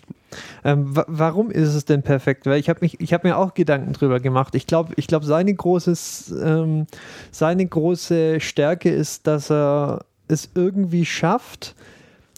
Ähm, 0.65 0.97
wa 0.97 1.05
warum 1.09 1.51
ist 1.51 1.75
es 1.75 1.85
denn 1.85 2.03
perfekt? 2.03 2.47
Weil 2.47 2.61
ich 2.61 2.69
habe 2.69 2.79
mich, 2.81 3.01
ich 3.01 3.13
habe 3.13 3.29
mir 3.29 3.37
auch 3.37 3.55
Gedanken 3.55 3.93
drüber 3.93 4.21
gemacht. 4.21 4.55
Ich 4.55 4.67
glaube, 4.67 4.95
ich 4.97 5.09
glaube, 5.09 5.27
seine 5.27 5.53
großes, 5.53 6.35
ähm, 6.43 6.87
seine 7.33 7.67
große 7.67 8.41
Stärke 8.41 8.89
ist, 8.89 9.27
dass 9.27 9.51
er 9.51 10.05
es 10.29 10.51
irgendwie 10.55 11.05
schafft, 11.05 11.75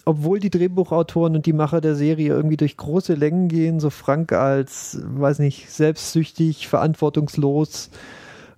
obwohl 0.07 0.41
die 0.41 0.51
Drehbuchautoren 0.51 1.37
und 1.37 1.45
die 1.45 1.53
Macher 1.53 1.83
der 1.83 1.95
Serie 1.95 2.29
irgendwie 2.29 2.57
durch 2.57 2.79
große 2.79 3.15
Längen 3.15 3.49
gehen, 3.49 3.81
so 3.81 3.91
Frank 3.91 4.33
als, 4.33 4.99
weiß 5.05 5.41
nicht, 5.41 5.71
selbstsüchtig, 5.71 6.69
verantwortungslos, 6.69 7.91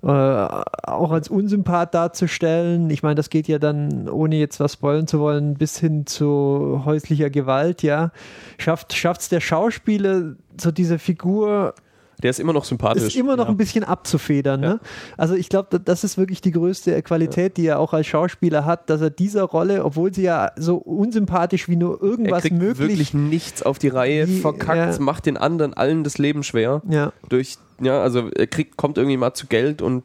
äh, 0.02 0.06
auch 0.06 1.10
als 1.10 1.28
Unsympath 1.28 1.94
darzustellen. 1.94 2.88
Ich 2.90 3.02
meine, 3.02 3.16
das 3.16 3.30
geht 3.30 3.48
ja 3.48 3.58
dann, 3.58 4.08
ohne 4.08 4.36
jetzt 4.36 4.60
was 4.60 4.74
spoilen 4.74 5.06
zu 5.06 5.20
wollen, 5.20 5.54
bis 5.54 5.78
hin 5.78 6.06
zu 6.06 6.82
häuslicher 6.84 7.30
Gewalt, 7.30 7.82
ja. 7.82 8.10
Schafft 8.58 8.92
es 8.92 9.28
der 9.28 9.40
Schauspieler, 9.40 10.36
so 10.58 10.70
diese 10.70 10.98
Figur 10.98 11.74
Der 12.22 12.30
ist 12.30 12.40
immer 12.40 12.52
noch 12.52 12.64
sympathisch. 12.64 13.02
ist 13.04 13.16
immer 13.16 13.36
noch 13.36 13.46
ja. 13.46 13.50
ein 13.50 13.56
bisschen 13.56 13.84
abzufedern. 13.84 14.60
Ne? 14.60 14.80
Also 15.16 15.34
ich 15.34 15.48
glaube, 15.48 15.80
das 15.80 16.04
ist 16.04 16.18
wirklich 16.18 16.40
die 16.40 16.50
größte 16.52 17.00
Qualität, 17.02 17.56
die 17.56 17.66
er 17.66 17.78
auch 17.78 17.92
als 17.92 18.06
Schauspieler 18.06 18.64
hat, 18.64 18.90
dass 18.90 19.00
er 19.00 19.10
dieser 19.10 19.44
Rolle, 19.44 19.84
obwohl 19.84 20.12
sie 20.12 20.22
ja 20.22 20.52
so 20.56 20.76
unsympathisch 20.76 21.68
wie 21.68 21.76
nur 21.76 22.00
er 22.00 22.02
irgendwas 22.02 22.42
kriegt 22.42 22.56
möglich 22.56 22.78
wirklich 22.78 23.14
nichts 23.14 23.62
auf 23.62 23.78
die 23.78 23.88
Reihe, 23.88 24.28
Wie- 24.28 24.40
verkackt, 24.40 25.00
macht 25.00 25.26
den 25.26 25.36
anderen 25.36 25.74
allen 25.74 26.04
das 26.04 26.18
Leben 26.18 26.42
schwer. 26.42 26.82
ja, 26.88 27.12
Durch, 27.28 27.56
ja, 27.80 28.00
also 28.00 28.28
er 28.28 28.46
kriegt, 28.46 28.76
kommt 28.76 28.98
irgendwie 28.98 29.16
mal 29.16 29.34
zu 29.34 29.46
Geld 29.46 29.82
und 29.82 30.02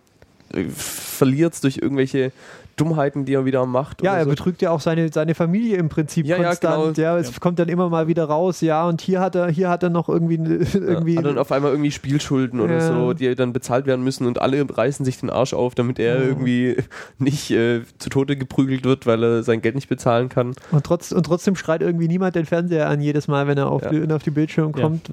verliert 0.76 1.54
es 1.54 1.62
durch 1.62 1.78
irgendwelche 1.82 2.32
Dummheiten, 2.78 3.24
die 3.24 3.34
er 3.34 3.46
wieder 3.46 3.66
macht. 3.66 4.02
ja, 4.04 4.12
oder 4.12 4.18
er 4.20 4.24
so. 4.26 4.32
betrügt 4.32 4.62
ja 4.62 4.70
auch 4.72 4.82
seine, 4.82 5.10
seine 5.10 5.34
Familie 5.34 5.78
im 5.78 5.88
Prinzip 5.88 6.26
Ja, 6.26 6.36
ja, 6.36 6.44
konstant. 6.50 6.96
genau. 6.96 7.08
Ja, 7.08 7.18
es 7.18 7.40
kommt 7.40 7.58
dann 7.58 7.70
immer 7.70 7.88
mal 7.88 8.08
wieder 8.10 8.26
raus, 8.26 8.60
ja, 8.60 8.86
und 8.86 9.00
hier 9.00 9.22
hat 9.22 9.34
er, 9.36 9.48
hier 9.48 9.70
hat 9.70 9.82
er 9.84 9.90
noch 9.90 10.10
irgendwie, 10.10 10.38
ne- 10.38 10.56
irgendwie 10.74 11.14
Ja, 11.14 11.20
hat 11.20 11.26
dann 11.26 11.38
auf 11.38 11.54
einmal 11.54 11.72
irgendwie 11.72 11.92
Spielschulden 11.92 12.60
oder 12.60 12.74
Ja. 12.80 12.82
so, 12.82 13.14
die 13.14 13.34
dann 13.34 13.54
bezahlt 13.54 13.86
werden 13.86 14.04
müssen 14.04 14.28
und 14.28 14.42
alle 14.42 14.66
reißen 14.70 15.06
sich 15.06 15.18
den 15.22 15.30
Arsch 15.30 15.54
auf, 15.54 15.74
damit 15.74 16.00
er 16.00 16.18
Ja. 16.20 16.24
irgendwie 16.26 16.76
nicht 17.18 17.50
äh, 17.52 17.80
zu 17.98 18.10
Tode 18.10 18.36
geprügelt 18.36 18.84
wird, 18.84 19.06
weil 19.06 19.24
er 19.24 19.44
sein 19.44 19.62
Geld 19.62 19.76
nicht 19.76 19.88
bezahlen 19.88 20.28
kann. 20.28 20.54
Und, 20.72 20.84
trotz, 20.84 21.14
und 21.14 21.26
trotzdem 21.26 21.56
schreit 21.56 21.82
irgendwie 21.82 22.10
niemand 22.10 22.36
den 22.36 22.46
Fernseher 22.46 22.90
an 22.90 23.00
jedes 23.00 23.30
Mal, 23.30 23.48
wenn 23.48 23.58
er 23.58 23.72
auf, 23.72 23.84
Ja. 23.84 23.90
die, 23.92 24.12
auf 24.12 24.24
die 24.24 24.32
Bildschirme 24.32 24.74
Ja. 24.76 24.84
kommt, 24.84 25.12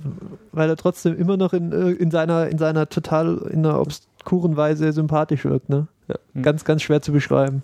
weil 0.50 0.68
er 0.68 0.76
trotzdem 0.76 1.16
immer 1.16 1.36
noch 1.36 1.52
in, 1.52 1.70
äh, 1.70 1.90
in, 1.92 2.10
seiner, 2.10 2.48
in 2.48 2.58
seiner 2.58 2.88
total, 2.88 3.38
in 3.52 3.64
einer 3.64 3.80
obskuren 3.80 4.08
Weise 4.56 4.92
sympathisch 4.92 5.44
wirkt. 5.44 5.68
Ne? 5.68 5.86
Ja. 6.08 6.16
Ganz, 6.42 6.64
ganz 6.64 6.82
schwer 6.82 7.02
zu 7.02 7.12
beschreiben. 7.12 7.62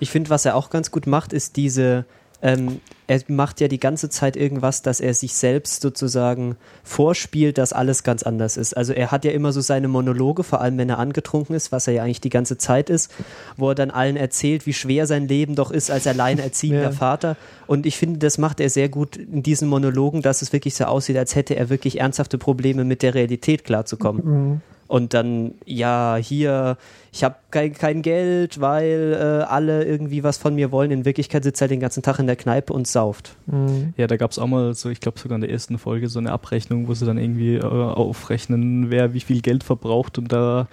Ich 0.00 0.10
finde, 0.10 0.30
was 0.30 0.44
er 0.44 0.56
auch 0.56 0.70
ganz 0.70 0.90
gut 0.90 1.06
macht, 1.06 1.32
ist 1.32 1.56
diese, 1.56 2.04
ähm, 2.42 2.80
er 3.06 3.20
macht 3.28 3.60
ja 3.60 3.68
die 3.68 3.80
ganze 3.80 4.08
Zeit 4.08 4.36
irgendwas, 4.36 4.82
dass 4.82 5.00
er 5.00 5.14
sich 5.14 5.34
selbst 5.34 5.82
sozusagen 5.82 6.56
vorspielt, 6.82 7.58
dass 7.58 7.72
alles 7.72 8.02
ganz 8.02 8.22
anders 8.22 8.56
ist. 8.56 8.76
Also 8.76 8.92
er 8.92 9.10
hat 9.10 9.24
ja 9.24 9.30
immer 9.30 9.52
so 9.52 9.60
seine 9.60 9.88
Monologe, 9.88 10.42
vor 10.42 10.60
allem 10.60 10.78
wenn 10.78 10.88
er 10.88 10.98
angetrunken 10.98 11.54
ist, 11.54 11.72
was 11.72 11.86
er 11.86 11.94
ja 11.94 12.02
eigentlich 12.02 12.20
die 12.20 12.30
ganze 12.30 12.58
Zeit 12.58 12.90
ist, 12.90 13.10
wo 13.56 13.70
er 13.70 13.74
dann 13.74 13.90
allen 13.90 14.16
erzählt, 14.16 14.66
wie 14.66 14.72
schwer 14.72 15.06
sein 15.06 15.28
Leben 15.28 15.54
doch 15.54 15.70
ist 15.70 15.90
als 15.90 16.06
alleinerziehender 16.06 16.82
Ja. 16.84 16.92
Vater. 16.92 17.36
Und 17.66 17.86
ich 17.86 17.96
finde, 17.96 18.18
das 18.18 18.36
macht 18.38 18.60
er 18.60 18.68
sehr 18.68 18.88
gut 18.88 19.16
in 19.16 19.42
diesen 19.42 19.68
Monologen, 19.68 20.20
dass 20.20 20.42
es 20.42 20.52
wirklich 20.52 20.74
so 20.74 20.84
aussieht, 20.84 21.16
als 21.16 21.34
hätte 21.34 21.56
er 21.56 21.70
wirklich 21.70 22.00
ernsthafte 22.00 22.36
Probleme 22.36 22.84
mit 22.84 23.02
der 23.02 23.14
Realität 23.14 23.64
klarzukommen. 23.64 24.24
Mhm. 24.24 24.60
Und 24.86 25.14
dann, 25.14 25.54
ja, 25.64 26.16
hier, 26.16 26.76
ich 27.12 27.24
habe 27.24 27.36
kein, 27.50 27.72
kein 27.72 28.02
Geld, 28.02 28.60
weil 28.60 29.16
äh, 29.18 29.44
alle 29.44 29.84
irgendwie 29.84 30.22
was 30.22 30.36
von 30.36 30.54
mir 30.54 30.72
wollen. 30.72 30.90
In 30.90 31.04
Wirklichkeit 31.04 31.44
sitzt 31.44 31.62
er 31.62 31.68
den 31.68 31.80
ganzen 31.80 32.02
Tag 32.02 32.18
in 32.18 32.26
der 32.26 32.36
Kneipe 32.36 32.72
und 32.72 32.86
sauft. 32.86 33.36
Mhm. 33.46 33.94
Ja, 33.96 34.06
da 34.06 34.16
gab 34.16 34.30
es 34.30 34.38
auch 34.38 34.46
mal 34.46 34.74
so, 34.74 34.90
ich 34.90 35.00
glaube 35.00 35.18
sogar 35.18 35.36
in 35.36 35.40
der 35.40 35.50
ersten 35.50 35.78
Folge 35.78 36.08
so 36.08 36.18
eine 36.18 36.32
Abrechnung, 36.32 36.88
wo 36.88 36.94
sie 36.94 37.06
dann 37.06 37.18
irgendwie 37.18 37.54
äh, 37.56 37.62
aufrechnen, 37.62 38.90
wer 38.90 39.14
wie 39.14 39.20
viel 39.20 39.40
Geld 39.40 39.64
verbraucht 39.64 40.18
und 40.18 40.32
da 40.32 40.68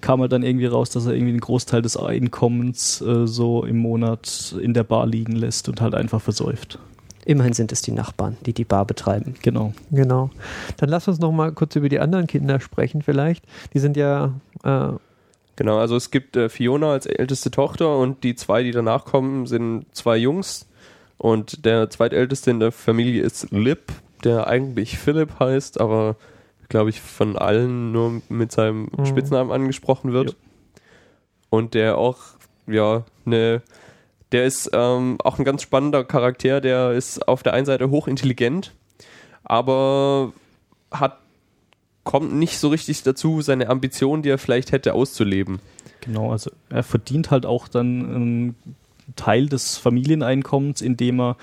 kam 0.00 0.20
halt 0.20 0.32
dann 0.32 0.42
irgendwie 0.42 0.66
raus, 0.66 0.90
dass 0.90 1.06
er 1.06 1.12
irgendwie 1.12 1.32
einen 1.32 1.40
Großteil 1.40 1.82
des 1.82 1.96
Einkommens 1.96 3.00
äh, 3.00 3.26
so 3.26 3.64
im 3.64 3.78
Monat 3.78 4.54
in 4.60 4.74
der 4.74 4.84
Bar 4.84 5.06
liegen 5.06 5.32
lässt 5.32 5.68
und 5.68 5.80
halt 5.80 5.94
einfach 5.94 6.20
versäuft. 6.20 6.78
Immerhin 7.24 7.52
sind 7.52 7.70
es 7.72 7.82
die 7.82 7.92
Nachbarn, 7.92 8.36
die 8.46 8.52
die 8.52 8.64
Bar 8.64 8.84
betreiben. 8.86 9.34
Genau. 9.42 9.72
Genau. 9.90 10.30
Dann 10.78 10.88
lass 10.88 11.06
uns 11.08 11.18
noch 11.18 11.32
mal 11.32 11.52
kurz 11.52 11.76
über 11.76 11.88
die 11.88 12.00
anderen 12.00 12.26
Kinder 12.26 12.60
sprechen 12.60 13.02
vielleicht. 13.02 13.44
Die 13.74 13.78
sind 13.78 13.96
ja, 13.96 14.32
äh, 14.64 14.88
Genau, 15.56 15.78
also 15.78 15.96
es 15.96 16.10
gibt 16.10 16.36
äh, 16.36 16.48
Fiona 16.48 16.92
als 16.92 17.04
älteste 17.04 17.50
Tochter 17.50 17.98
und 17.98 18.24
die 18.24 18.34
zwei, 18.34 18.62
die 18.62 18.70
danach 18.70 19.04
kommen, 19.04 19.46
sind 19.46 19.84
zwei 19.92 20.16
Jungs. 20.16 20.66
Und 21.18 21.66
der 21.66 21.90
zweitälteste 21.90 22.50
in 22.50 22.60
der 22.60 22.72
Familie 22.72 23.22
ist 23.22 23.50
Lip, 23.50 23.92
der 24.24 24.46
eigentlich 24.46 24.96
Philipp 24.98 25.38
heißt, 25.38 25.78
aber 25.78 26.16
glaube 26.70 26.88
ich 26.88 27.02
von 27.02 27.36
allen 27.36 27.92
nur 27.92 28.22
mit 28.30 28.52
seinem 28.52 28.88
Mhm. 28.96 29.04
Spitznamen 29.04 29.52
angesprochen 29.52 30.12
wird. 30.14 30.30
Jo. 30.30 30.36
Und 31.50 31.74
der 31.74 31.98
auch, 31.98 32.16
ja, 32.66 33.04
ne, 33.26 33.60
der 34.32 34.44
ist 34.44 34.70
ähm, 34.72 35.18
auch 35.22 35.38
ein 35.38 35.44
ganz 35.44 35.62
spannender 35.62 36.04
Charakter, 36.04 36.60
der 36.60 36.92
ist 36.92 37.26
auf 37.28 37.42
der 37.42 37.54
einen 37.54 37.66
Seite 37.66 37.90
hochintelligent, 37.90 38.72
aber 39.44 40.32
hat 40.90 41.18
kommt 42.02 42.34
nicht 42.34 42.58
so 42.58 42.68
richtig 42.68 43.02
dazu, 43.02 43.42
seine 43.42 43.68
Ambitionen, 43.68 44.22
die 44.22 44.30
er 44.30 44.38
vielleicht 44.38 44.72
hätte, 44.72 44.94
auszuleben. 44.94 45.60
Genau, 46.00 46.32
also 46.32 46.50
er 46.70 46.82
verdient 46.82 47.30
halt 47.30 47.44
auch 47.44 47.68
dann 47.68 48.14
einen 48.14 48.54
Teil 49.16 49.48
des 49.48 49.76
Familieneinkommens, 49.76 50.80
indem 50.80 51.20
er 51.20 51.36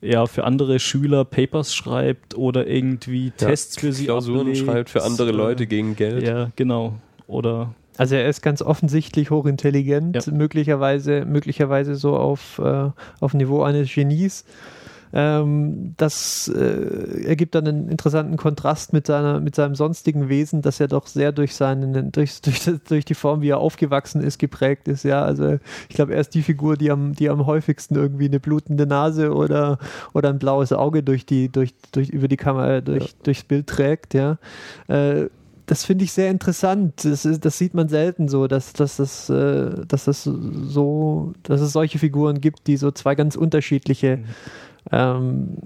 ja 0.00 0.26
für 0.26 0.44
andere 0.44 0.78
Schüler 0.80 1.24
Papers 1.24 1.74
schreibt 1.74 2.36
oder 2.36 2.66
irgendwie 2.66 3.30
Tests 3.30 3.78
für 3.78 3.92
sie 3.92 4.06
Klausuren 4.06 4.40
ablegt. 4.40 4.58
schreibt 4.58 4.90
für 4.90 5.04
andere 5.04 5.30
Äh, 5.30 5.32
Leute 5.32 5.66
gegen 5.66 5.94
Geld. 5.96 6.26
Ja, 6.26 6.50
genau. 6.56 6.94
Oder 7.26 7.74
also 7.96 8.14
er 8.14 8.28
ist 8.28 8.42
ganz 8.42 8.62
offensichtlich 8.62 9.30
hochintelligent, 9.30 10.26
Ja. 10.26 10.32
möglicherweise, 10.32 11.24
möglicherweise 11.24 11.94
so 11.94 12.16
auf, 12.16 12.58
äh, 12.58 12.90
auf 13.20 13.34
Niveau 13.34 13.62
eines 13.62 13.92
Genies. 13.92 14.44
Ähm, 15.12 15.94
das 15.96 16.46
äh, 16.46 17.24
ergibt 17.24 17.56
dann 17.56 17.66
einen 17.66 17.88
interessanten 17.88 18.36
Kontrast 18.36 18.92
mit, 18.92 19.08
seiner, 19.08 19.40
mit 19.40 19.56
seinem 19.56 19.74
sonstigen 19.74 20.28
Wesen, 20.28 20.62
das 20.62 20.78
ja 20.78 20.86
doch 20.86 21.08
sehr 21.08 21.32
durch, 21.32 21.56
seinen, 21.56 22.12
durch, 22.12 22.40
durch, 22.42 22.70
durch 22.88 23.04
die 23.04 23.14
Form, 23.14 23.40
wie 23.42 23.48
er 23.48 23.58
aufgewachsen 23.58 24.22
ist, 24.22 24.38
geprägt 24.38 24.86
ist. 24.86 25.02
Ja, 25.02 25.24
also 25.24 25.58
ich 25.88 25.96
glaube, 25.96 26.14
er 26.14 26.20
ist 26.20 26.34
die 26.34 26.42
Figur, 26.42 26.76
die 26.76 26.92
am, 26.92 27.12
die 27.14 27.28
am 27.28 27.44
häufigsten 27.46 27.96
irgendwie 27.96 28.26
eine 28.26 28.38
blutende 28.38 28.86
Nase 28.86 29.34
oder, 29.34 29.78
oder 30.14 30.28
ein 30.28 30.38
blaues 30.38 30.72
Auge 30.72 31.02
durch 31.02 31.26
die, 31.26 31.48
durch, 31.50 31.74
durch, 31.90 32.10
über 32.10 32.28
die 32.28 32.36
Kamera, 32.36 32.80
durch, 32.80 33.16
durchs 33.24 33.42
Bild 33.42 33.66
trägt. 33.66 34.14
Ja. 34.14 34.38
Äh, 34.86 35.26
das 35.70 35.84
finde 35.84 36.04
ich 36.04 36.10
sehr 36.10 36.32
interessant. 36.32 37.04
Das, 37.04 37.24
ist, 37.24 37.44
das 37.44 37.56
sieht 37.56 37.74
man 37.74 37.88
selten 37.88 38.26
so, 38.26 38.48
dass, 38.48 38.72
dass, 38.72 38.96
das, 38.96 39.30
äh, 39.30 39.86
dass, 39.86 40.04
das 40.06 40.24
so, 40.24 41.32
dass 41.44 41.60
es 41.60 41.72
solche 41.72 42.00
Figuren 42.00 42.40
gibt, 42.40 42.66
die 42.66 42.76
so 42.76 42.90
zwei 42.90 43.14
ganz 43.14 43.36
unterschiedliche, 43.36 44.16
Mhm. 44.16 44.24
ähm, 44.90 45.56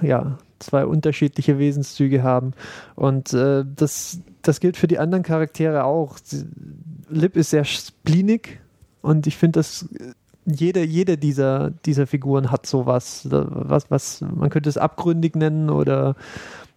ja, 0.00 0.38
zwei 0.60 0.86
unterschiedliche 0.86 1.58
Wesenszüge 1.58 2.22
haben. 2.22 2.52
Und 2.94 3.34
äh, 3.34 3.64
das, 3.76 4.20
das 4.40 4.60
gilt 4.60 4.78
für 4.78 4.86
die 4.86 4.98
anderen 4.98 5.24
Charaktere 5.24 5.84
auch. 5.84 6.16
Lip 7.10 7.36
ist 7.36 7.50
sehr 7.50 7.64
spleenig 7.64 8.60
und 9.02 9.26
ich 9.26 9.36
finde, 9.36 9.58
dass 9.58 9.88
jede, 10.46 10.84
jede 10.84 11.18
dieser, 11.18 11.70
dieser 11.70 12.06
Figuren 12.06 12.50
hat 12.50 12.64
sowas, 12.64 13.26
was, 13.30 13.90
was, 13.90 14.20
man 14.22 14.48
könnte 14.48 14.70
es 14.70 14.78
abgründig 14.78 15.36
nennen 15.36 15.68
oder, 15.68 16.16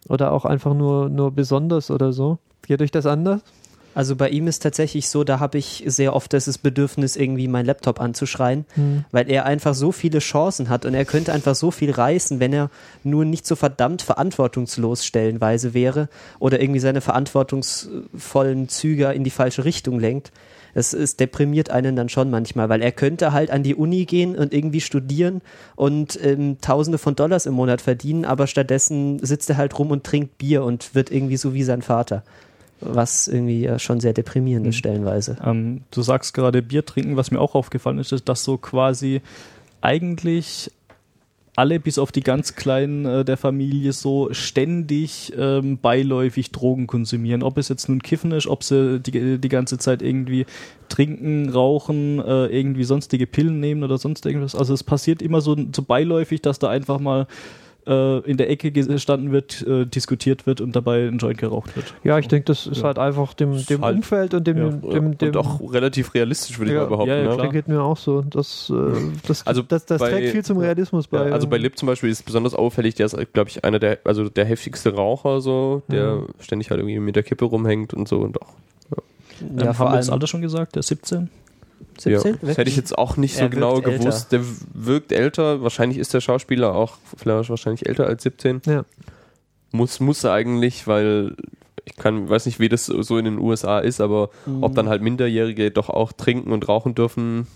oder 0.08 0.32
auch 0.32 0.44
einfach 0.44 0.74
nur, 0.74 1.08
nur 1.08 1.30
besonders 1.30 1.90
oder 1.90 2.12
so. 2.12 2.38
Geht 2.62 2.82
euch 2.82 2.90
das 2.90 3.06
anders? 3.06 3.40
Also 3.98 4.14
bei 4.14 4.28
ihm 4.28 4.46
ist 4.46 4.62
tatsächlich 4.62 5.08
so, 5.08 5.24
da 5.24 5.40
habe 5.40 5.58
ich 5.58 5.82
sehr 5.86 6.14
oft 6.14 6.32
das 6.32 6.58
Bedürfnis, 6.58 7.16
irgendwie 7.16 7.48
meinen 7.48 7.66
Laptop 7.66 8.00
anzuschreien, 8.00 8.64
weil 9.10 9.28
er 9.28 9.44
einfach 9.44 9.74
so 9.74 9.90
viele 9.90 10.20
Chancen 10.20 10.68
hat 10.68 10.84
und 10.84 10.94
er 10.94 11.04
könnte 11.04 11.32
einfach 11.32 11.56
so 11.56 11.72
viel 11.72 11.90
reißen, 11.90 12.38
wenn 12.38 12.52
er 12.52 12.70
nur 13.02 13.24
nicht 13.24 13.44
so 13.44 13.56
verdammt 13.56 14.02
verantwortungslos 14.02 15.04
stellenweise 15.04 15.74
wäre 15.74 16.08
oder 16.38 16.60
irgendwie 16.60 16.78
seine 16.78 17.00
verantwortungsvollen 17.00 18.68
Züge 18.68 19.06
in 19.06 19.24
die 19.24 19.30
falsche 19.30 19.64
Richtung 19.64 19.98
lenkt. 19.98 20.30
Das 20.74 20.92
ist, 20.92 21.18
deprimiert 21.18 21.70
einen 21.70 21.96
dann 21.96 22.08
schon 22.08 22.30
manchmal, 22.30 22.68
weil 22.68 22.82
er 22.82 22.92
könnte 22.92 23.32
halt 23.32 23.50
an 23.50 23.64
die 23.64 23.74
Uni 23.74 24.04
gehen 24.04 24.36
und 24.36 24.54
irgendwie 24.54 24.80
studieren 24.80 25.40
und 25.74 26.16
ähm, 26.22 26.58
Tausende 26.60 26.98
von 26.98 27.16
Dollars 27.16 27.46
im 27.46 27.54
Monat 27.54 27.80
verdienen, 27.80 28.24
aber 28.24 28.46
stattdessen 28.46 29.18
sitzt 29.18 29.50
er 29.50 29.56
halt 29.56 29.76
rum 29.76 29.90
und 29.90 30.04
trinkt 30.04 30.38
Bier 30.38 30.62
und 30.62 30.94
wird 30.94 31.10
irgendwie 31.10 31.36
so 31.36 31.52
wie 31.52 31.64
sein 31.64 31.82
Vater. 31.82 32.22
Was 32.80 33.28
irgendwie 33.28 33.66
äh, 33.66 33.78
schon 33.78 34.00
sehr 34.00 34.12
deprimierend 34.12 34.66
ist, 34.66 34.76
Mhm. 34.76 34.78
stellenweise. 34.78 35.36
Ähm, 35.44 35.82
du 35.90 36.02
sagst 36.02 36.34
gerade 36.34 36.62
Bier 36.62 36.84
trinken, 36.84 37.16
was 37.16 37.30
mir 37.30 37.40
auch 37.40 37.54
aufgefallen 37.54 37.98
ist, 37.98 38.12
ist, 38.12 38.28
dass 38.28 38.44
so 38.44 38.56
quasi 38.56 39.20
eigentlich 39.80 40.70
alle 41.56 41.80
bis 41.80 41.98
auf 41.98 42.12
die 42.12 42.20
ganz 42.20 42.54
Kleinen 42.54 43.04
äh, 43.04 43.24
der 43.24 43.36
Familie 43.36 43.92
so 43.92 44.28
ständig 44.30 45.32
ähm, 45.36 45.78
beiläufig 45.78 46.52
Drogen 46.52 46.86
konsumieren. 46.86 47.42
Ob 47.42 47.58
es 47.58 47.68
jetzt 47.68 47.88
nun 47.88 48.00
Kiffen 48.00 48.30
ist, 48.30 48.46
ob 48.46 48.62
sie 48.62 49.00
die, 49.00 49.38
die 49.38 49.48
ganze 49.48 49.76
Zeit 49.76 50.00
irgendwie 50.00 50.46
trinken, 50.88 51.48
rauchen, 51.50 52.20
äh, 52.20 52.46
irgendwie 52.46 52.84
sonstige 52.84 53.26
Pillen 53.26 53.58
nehmen 53.58 53.82
oder 53.82 53.98
sonst 53.98 54.24
irgendwas. 54.24 54.54
Also 54.54 54.72
es 54.72 54.84
passiert 54.84 55.20
immer 55.20 55.40
so, 55.40 55.56
so 55.74 55.82
beiläufig, 55.82 56.42
dass 56.42 56.60
da 56.60 56.68
einfach 56.68 57.00
mal 57.00 57.26
äh, 57.88 58.18
in 58.20 58.36
der 58.36 58.50
Ecke 58.50 58.70
gestanden 58.70 59.32
wird, 59.32 59.66
äh, 59.66 59.86
diskutiert 59.86 60.46
wird 60.46 60.60
und 60.60 60.76
dabei 60.76 61.08
ein 61.08 61.18
Joint 61.18 61.38
geraucht 61.38 61.74
wird. 61.74 61.94
Ja, 62.04 62.18
ich 62.18 62.28
denke, 62.28 62.44
das 62.44 62.66
ist 62.66 62.78
Ja. 62.78 62.84
halt 62.84 62.98
einfach 62.98 63.32
dem, 63.34 63.52
Ist 63.54 63.70
dem 63.70 63.82
halt- 63.82 63.96
Umfeld 63.96 64.34
und 64.34 64.46
dem, 64.46 64.58
Ja. 64.58 64.68
dem, 64.70 65.16
dem, 65.18 65.28
und 65.28 65.36
auch 65.38 65.72
relativ 65.72 66.14
realistisch, 66.14 66.58
würde 66.58 66.72
Ja. 66.74 66.76
ich 66.78 66.82
mal 66.84 66.88
behaupten. 66.90 67.10
Ja, 67.10 67.16
ja, 67.16 67.22
ne? 67.22 67.28
klar. 67.34 67.42
Der 67.46 67.52
geht 67.52 67.68
mir 67.68 67.82
auch 67.82 67.96
so. 67.96 68.22
Das, 68.22 68.70
äh, 68.70 68.74
das, 69.26 69.46
Also 69.46 69.62
das, 69.62 69.86
das 69.86 70.00
bei- 70.00 70.10
trägt 70.10 70.32
viel 70.32 70.44
zum 70.44 70.58
Realismus 70.58 71.08
Ja, 71.10 71.24
bei. 71.24 71.32
also 71.32 71.46
bei 71.48 71.56
Lip 71.58 71.78
zum 71.78 71.86
Beispiel 71.86 72.10
ist 72.10 72.24
besonders 72.24 72.54
auffällig, 72.54 72.94
der 72.94 73.06
ist, 73.06 73.16
glaube 73.32 73.48
ich, 73.50 73.64
einer 73.64 73.78
der, 73.78 73.98
also 74.04 74.28
der 74.28 74.44
heftigste 74.44 74.94
Raucher, 74.94 75.40
so, 75.40 75.82
der 75.88 76.16
Mhm. 76.16 76.26
ständig 76.40 76.70
halt 76.70 76.80
irgendwie 76.80 76.98
mit 77.00 77.16
der 77.16 77.22
Kippe 77.22 77.44
rumhängt 77.46 77.94
und 77.94 78.06
so 78.08 78.18
und 78.20 78.40
auch. 78.42 78.48
Ähm, 79.40 79.78
haben 79.78 79.92
wir 79.92 79.96
das 79.96 80.10
Alter 80.10 80.26
schon 80.26 80.42
gesagt, 80.42 80.74
der 80.74 80.82
17? 80.82 81.30
17? 81.98 82.32
Ja, 82.32 82.38
das 82.42 82.56
hätte 82.58 82.70
ich 82.70 82.76
jetzt 82.76 82.96
auch 82.96 83.16
nicht 83.16 83.34
so 83.36 83.42
Er 83.42 83.48
genau 83.48 83.76
wirkt 83.76 83.88
älter. 83.88 83.98
gewusst. 84.04 84.32
Der 84.32 84.40
wirkt 84.74 85.12
älter, 85.12 85.62
wahrscheinlich 85.62 85.98
ist 85.98 86.14
der 86.14 86.20
Schauspieler 86.20 86.74
auch 86.74 86.96
vielleicht 87.16 87.50
wahrscheinlich 87.50 87.86
älter 87.88 88.06
als 88.06 88.22
17. 88.22 88.62
Ja. 88.66 88.84
Muss, 89.72 90.00
muss 90.00 90.24
er 90.24 90.32
eigentlich, 90.32 90.86
weil 90.86 91.36
ich 91.84 91.96
kann, 91.96 92.28
weiß 92.28 92.46
nicht, 92.46 92.60
wie 92.60 92.68
das 92.68 92.86
so 92.86 93.18
in 93.18 93.24
den 93.24 93.38
USA 93.38 93.78
ist, 93.80 94.00
aber 94.00 94.30
Mhm. 94.46 94.62
ob 94.62 94.74
dann 94.74 94.88
halt 94.88 95.02
Minderjährige 95.02 95.70
doch 95.70 95.88
auch 95.90 96.12
trinken 96.12 96.52
und 96.52 96.68
rauchen 96.68 96.94
dürfen. 96.94 97.46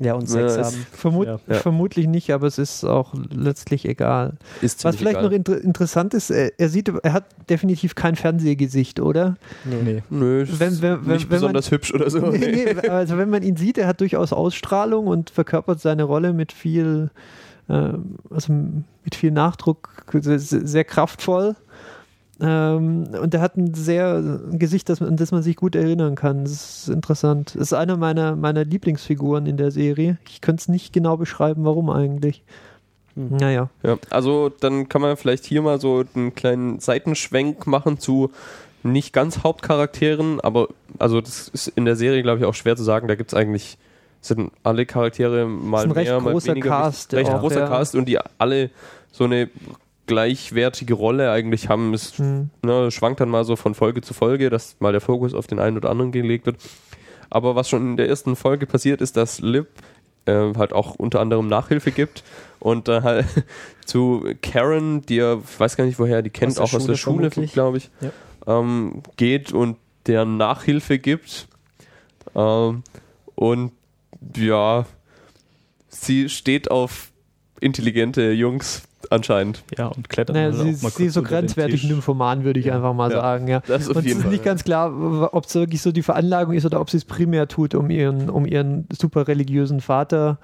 Ja, 0.00 0.14
und 0.14 0.28
Sex 0.28 0.56
Ja, 0.56 0.64
haben. 0.64 0.86
Vermut 0.92 1.26
Ja. 1.26 1.38
Vermutlich 1.56 2.06
nicht, 2.06 2.30
aber 2.32 2.46
es 2.46 2.56
ist 2.58 2.84
auch 2.84 3.14
letztlich 3.34 3.84
egal. 3.84 4.34
Ist 4.62 4.84
Was 4.84 4.94
vielleicht 4.96 5.16
egal. 5.16 5.24
noch 5.28 5.32
inter 5.36 5.60
interessant 5.60 6.14
ist, 6.14 6.30
er, 6.30 6.52
er 6.58 6.68
sieht, 6.68 6.88
er 7.02 7.12
hat 7.12 7.24
definitiv 7.50 7.96
kein 7.96 8.14
Fernsehgesicht, 8.14 9.00
oder? 9.00 9.36
Nee. 9.64 9.82
Nee. 9.94 10.02
Nö, 10.10 10.42
ist 10.42 10.60
Wenn- 10.60 10.80
wenn- 10.82 11.06
wenn- 11.06 11.12
nicht 11.14 11.30
wenn 11.30 11.40
man- 11.40 11.40
besonders 11.40 11.70
hübsch 11.72 11.92
oder 11.92 12.08
so. 12.10 12.18
Nee, 12.30 12.38
nee, 12.80 12.88
also 12.88 13.18
wenn 13.18 13.28
man 13.30 13.42
ihn 13.42 13.56
sieht, 13.56 13.76
er 13.76 13.88
hat 13.88 14.00
durchaus 14.00 14.32
Ausstrahlung 14.32 15.08
und 15.08 15.30
verkörpert 15.30 15.80
seine 15.80 16.04
Rolle 16.04 16.32
mit 16.32 16.52
viel, 16.52 17.10
ähm, 17.68 18.16
also 18.30 18.52
mit 18.52 19.14
viel 19.16 19.32
Nachdruck, 19.32 20.04
sehr, 20.12 20.38
sehr 20.38 20.84
kraftvoll. 20.84 21.56
Ähm, 22.40 23.08
und 23.20 23.34
er 23.34 23.40
hat 23.40 23.56
ein 23.56 23.74
sehr 23.74 24.16
ein 24.16 24.58
Gesicht, 24.58 24.88
das, 24.88 25.02
an 25.02 25.16
das 25.16 25.32
man 25.32 25.42
sich 25.42 25.56
gut 25.56 25.74
erinnern 25.74 26.14
kann. 26.14 26.44
Das 26.44 26.52
ist 26.52 26.88
interessant. 26.88 27.54
Das 27.54 27.62
ist 27.68 27.72
einer 27.72 27.96
meiner, 27.96 28.36
meiner 28.36 28.64
Lieblingsfiguren 28.64 29.46
in 29.46 29.56
der 29.56 29.70
Serie. 29.70 30.18
Ich 30.28 30.40
könnte 30.40 30.60
es 30.60 30.68
nicht 30.68 30.92
genau 30.92 31.16
beschreiben, 31.16 31.64
warum 31.64 31.90
eigentlich. 31.90 32.44
Hm. 33.14 33.36
Naja. 33.38 33.70
Ja, 33.82 33.98
also 34.10 34.50
dann 34.60 34.88
kann 34.88 35.02
man 35.02 35.16
vielleicht 35.16 35.44
hier 35.44 35.62
mal 35.62 35.80
so 35.80 36.04
einen 36.14 36.34
kleinen 36.34 36.78
Seitenschwenk 36.78 37.66
machen 37.66 37.98
zu 37.98 38.30
nicht 38.84 39.12
ganz 39.12 39.42
Hauptcharakteren, 39.42 40.40
aber 40.40 40.68
also 40.98 41.20
das 41.20 41.48
ist 41.48 41.68
in 41.68 41.84
der 41.84 41.96
Serie, 41.96 42.22
glaube 42.22 42.38
ich, 42.38 42.44
auch 42.44 42.54
schwer 42.54 42.76
zu 42.76 42.84
sagen. 42.84 43.08
Da 43.08 43.16
gibt 43.16 43.32
es 43.32 43.34
eigentlich, 43.36 43.76
sind 44.20 44.52
alle 44.62 44.86
Charaktere 44.86 45.46
mal 45.46 45.78
Ist 45.78 45.84
ein 45.86 45.90
recht 45.90 46.10
mehr, 46.10 46.20
mal 46.20 46.32
großer 46.32 46.52
weniger. 46.52 46.68
Cast 46.70 47.12
recht 47.14 47.30
auch, 47.30 47.40
großer 47.40 47.60
ja. 47.60 47.68
Cast 47.68 47.96
und 47.96 48.04
die 48.04 48.18
alle 48.38 48.70
so 49.10 49.24
eine 49.24 49.50
gleichwertige 50.08 50.94
Rolle 50.94 51.30
eigentlich 51.30 51.68
haben. 51.68 51.94
Es 51.94 52.18
Hm. 52.18 52.50
ne, 52.62 52.90
schwankt 52.90 53.20
dann 53.20 53.28
mal 53.28 53.44
so 53.44 53.54
von 53.54 53.74
Folge 53.74 54.00
zu 54.00 54.14
Folge, 54.14 54.50
dass 54.50 54.76
mal 54.80 54.90
der 54.90 55.00
Fokus 55.00 55.34
auf 55.34 55.46
den 55.46 55.60
einen 55.60 55.76
oder 55.76 55.90
anderen 55.90 56.10
gelegt 56.10 56.46
wird. 56.46 56.56
Aber 57.30 57.54
was 57.54 57.68
schon 57.68 57.90
in 57.90 57.96
der 57.96 58.08
ersten 58.08 58.34
Folge 58.34 58.66
passiert 58.66 59.00
ist, 59.00 59.16
dass 59.16 59.40
Lip 59.40 59.68
äh, 60.24 60.54
halt 60.56 60.72
auch 60.72 60.96
unter 60.96 61.20
anderem 61.20 61.46
Nachhilfe 61.46 61.92
gibt 61.92 62.24
und 62.58 62.88
äh, 62.88 63.02
halt 63.02 63.26
zu 63.84 64.24
Karen, 64.42 65.02
die 65.02 65.18
er, 65.18 65.42
ich 65.44 65.60
weiß 65.60 65.76
gar 65.76 65.84
nicht 65.84 65.98
woher, 65.98 66.22
die 66.22 66.30
kennt 66.30 66.56
der 66.56 66.64
auch 66.64 66.72
aus 66.72 66.86
der 66.86 66.96
Schule 66.96 67.30
glaube 67.30 67.76
ich, 67.76 67.90
ähm, 68.46 69.02
geht 69.16 69.52
und 69.52 69.76
der 70.06 70.24
Nachhilfe 70.24 70.98
gibt. 70.98 71.48
Ähm, 72.34 72.82
und 73.34 73.72
ja, 74.36 74.86
sie 75.88 76.28
steht 76.28 76.70
auf 76.70 77.12
intelligente 77.60 78.32
Jungs 78.32 78.87
anscheinend. 79.10 79.62
Ja, 79.76 79.86
und 79.86 80.08
klettern 80.08 80.34
Naja, 80.34 80.46
halt 80.46 80.54
sie, 80.56 80.60
auch 80.60 80.64
mal 80.64 80.74
sie 80.90 80.96
kurz 80.96 81.00
ist 81.08 81.14
so 81.14 81.22
grenzwertig 81.22 81.84
nymphoman, 81.84 82.44
würde 82.44 82.58
ich 82.60 82.66
Ja. 82.66 82.76
einfach 82.76 82.94
mal 82.94 83.10
Ja. 83.10 83.20
sagen. 83.20 83.48
Ja. 83.48 83.60
Das 83.66 83.88
auf 83.88 83.96
Und 83.96 84.06
es 84.06 84.12
ist 84.12 84.22
Fall. 84.22 84.30
nicht 84.30 84.44
ganz 84.44 84.64
klar, 84.64 85.32
ob 85.34 85.44
es 85.44 85.54
wirklich 85.54 85.82
so 85.82 85.92
die 85.92 86.02
Veranlagung 86.02 86.54
ist 86.54 86.66
oder 86.66 86.80
ob 86.80 86.90
sie 86.90 86.96
es 86.96 87.04
primär 87.04 87.48
tut, 87.48 87.74
um 87.74 87.90
ihren, 87.90 88.28
um 88.30 88.44
ihren 88.46 88.86
super 88.92 89.28
religiösen 89.28 89.80
Vater 89.80 90.38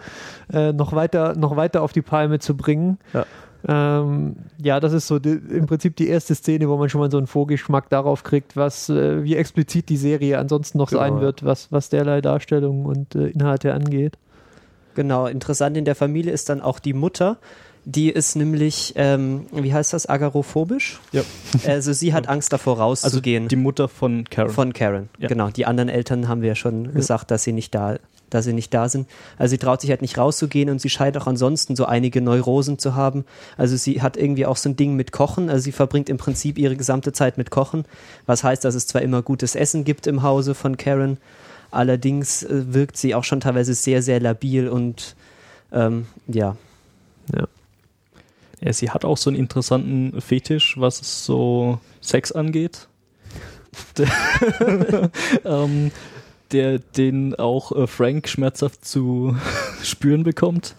äh, 0.53 0.73
noch, 0.73 0.93
weiter, 0.93 1.35
noch 1.37 1.57
weiter 1.57 1.83
auf 1.83 1.93
die 1.93 2.03
Palme 2.03 2.38
zu 2.38 2.57
bringen. 2.57 2.99
Ja. 3.12 3.27
Ähm, 3.67 4.37
ja, 4.62 4.79
das 4.79 4.93
ist 4.93 5.07
so 5.07 5.19
die, 5.19 5.31
im 5.31 5.64
Prinzip 5.67 5.97
die 5.97 6.09
erste 6.09 6.35
Szene, 6.35 6.69
wo 6.69 6.77
man 6.77 6.90
schon 6.90 7.01
mal 7.01 7.11
so 7.11 7.17
einen 7.17 7.27
Vorgeschmack 7.27 7.88
darauf 7.88 8.23
kriegt, 8.23 8.57
was, 8.57 8.90
äh, 8.90 9.25
wie 9.25 9.37
explizit 9.37 9.88
die 9.88 9.97
Serie 9.97 10.38
ansonsten 10.38 10.77
noch 10.77 10.90
Genau, 10.90 11.01
sein 11.01 11.21
wird, 11.21 11.45
was, 11.45 11.73
was 11.73 11.88
derlei 11.88 12.21
Darstellung 12.21 12.85
und 12.85 13.14
äh, 13.14 13.29
Inhalte 13.29 13.73
angeht. 13.73 14.19
Genau, 14.95 15.27
interessant 15.27 15.77
in 15.79 15.87
der 15.87 15.95
Familie 15.95 16.31
ist 16.33 16.51
dann 16.51 16.61
auch 16.61 16.79
die 16.79 16.93
Mutter. 16.93 17.38
Die 17.87 18.09
ist 18.11 18.35
nämlich, 18.35 18.94
ähm, 18.97 19.47
wie 19.53 19.75
heißt 19.75 19.92
das, 19.92 20.07
agarophobisch? 20.07 21.01
Ja. 21.12 21.23
Also 21.66 21.92
sie 21.92 22.14
hat 22.14 22.29
Angst 22.29 22.53
davor 22.53 22.75
Also 22.81 22.83
rauszugehen. 22.83 23.49
die 23.49 23.57
Mutter 23.57 23.88
von 23.88 24.25
Karen. 24.25 24.51
von 24.51 24.73
Karen. 24.73 25.11
Ja. 25.18 25.29
Genau. 25.29 25.51
Die 25.51 25.66
anderen 25.66 25.88
Eltern 25.90 26.27
haben 26.29 26.40
wir 26.40 26.49
ja 26.49 26.55
schon 26.55 26.94
gesagt, 26.94 27.31
dass 27.31 27.42
sie 27.44 27.53
nicht 27.53 27.75
da, 27.75 27.97
dass 28.31 28.47
sie 28.47 28.55
nicht 28.55 28.73
da 28.73 28.88
sind. 28.88 29.07
Also 29.37 29.51
sie 29.51 29.59
traut 29.59 29.83
sich 29.83 29.90
halt 29.90 30.01
nicht 30.01 30.16
rauszugehen 30.16 30.70
und 30.70 30.81
sie 30.81 30.88
scheint 30.88 31.16
auch 31.18 31.27
ansonsten 31.27 31.77
so 31.77 31.85
einige 31.85 32.23
Neurosen 32.23 32.79
zu 32.79 32.94
haben. 32.94 33.27
Also 33.59 33.77
sie 33.77 34.01
hat 34.01 34.16
irgendwie 34.16 34.47
auch 34.47 34.57
so 34.57 34.70
ein 34.70 34.77
Ding 34.77 34.97
mit 34.97 35.12
Kochen. 35.12 35.51
Also 35.51 35.64
sie 35.64 35.73
verbringt 35.73 36.09
im 36.09 36.16
Prinzip 36.16 36.57
ihre 36.59 36.77
gesamte 36.77 37.12
Zeit 37.12 37.37
mit 37.37 37.51
Kochen. 37.51 37.85
Was 38.25 38.42
heißt, 38.44 38.64
dass 38.64 38.75
es 38.75 38.87
zwar 38.87 39.03
immer 39.03 39.20
gutes 39.20 39.55
Essen 39.55 39.85
gibt 39.85 40.07
im 40.07 40.23
Hause 40.23 40.55
von 40.55 40.79
Karen, 40.79 41.18
allerdings 41.70 42.42
äh, 42.44 42.73
wirkt 42.73 42.97
sie 42.97 43.14
auch 43.14 43.25
schon 43.25 43.40
teilweise 43.40 43.75
sehr, 43.75 44.01
sehr 44.03 44.20
labil 44.20 44.68
und 44.68 45.16
ähm, 45.70 46.07
ja. 46.29 46.57
Ja, 47.35 47.44
sie 48.72 48.90
hat 48.90 49.05
auch 49.05 49.16
so 49.16 49.31
einen 49.31 49.38
interessanten 49.38 50.20
Fetisch, 50.20 50.77
was 50.79 51.24
so 51.24 51.79
Sex 52.00 52.33
angeht. 52.33 52.88
Der, 53.98 55.11
ähm, 55.44 55.90
der 56.53 56.79
den 56.79 57.35
auch 57.35 57.72
äh, 57.72 57.87
Frank 57.87 58.29
schmerzhaft 58.29 58.85
zu 58.85 59.37
spüren 59.83 60.22
bekommt. 60.22 60.77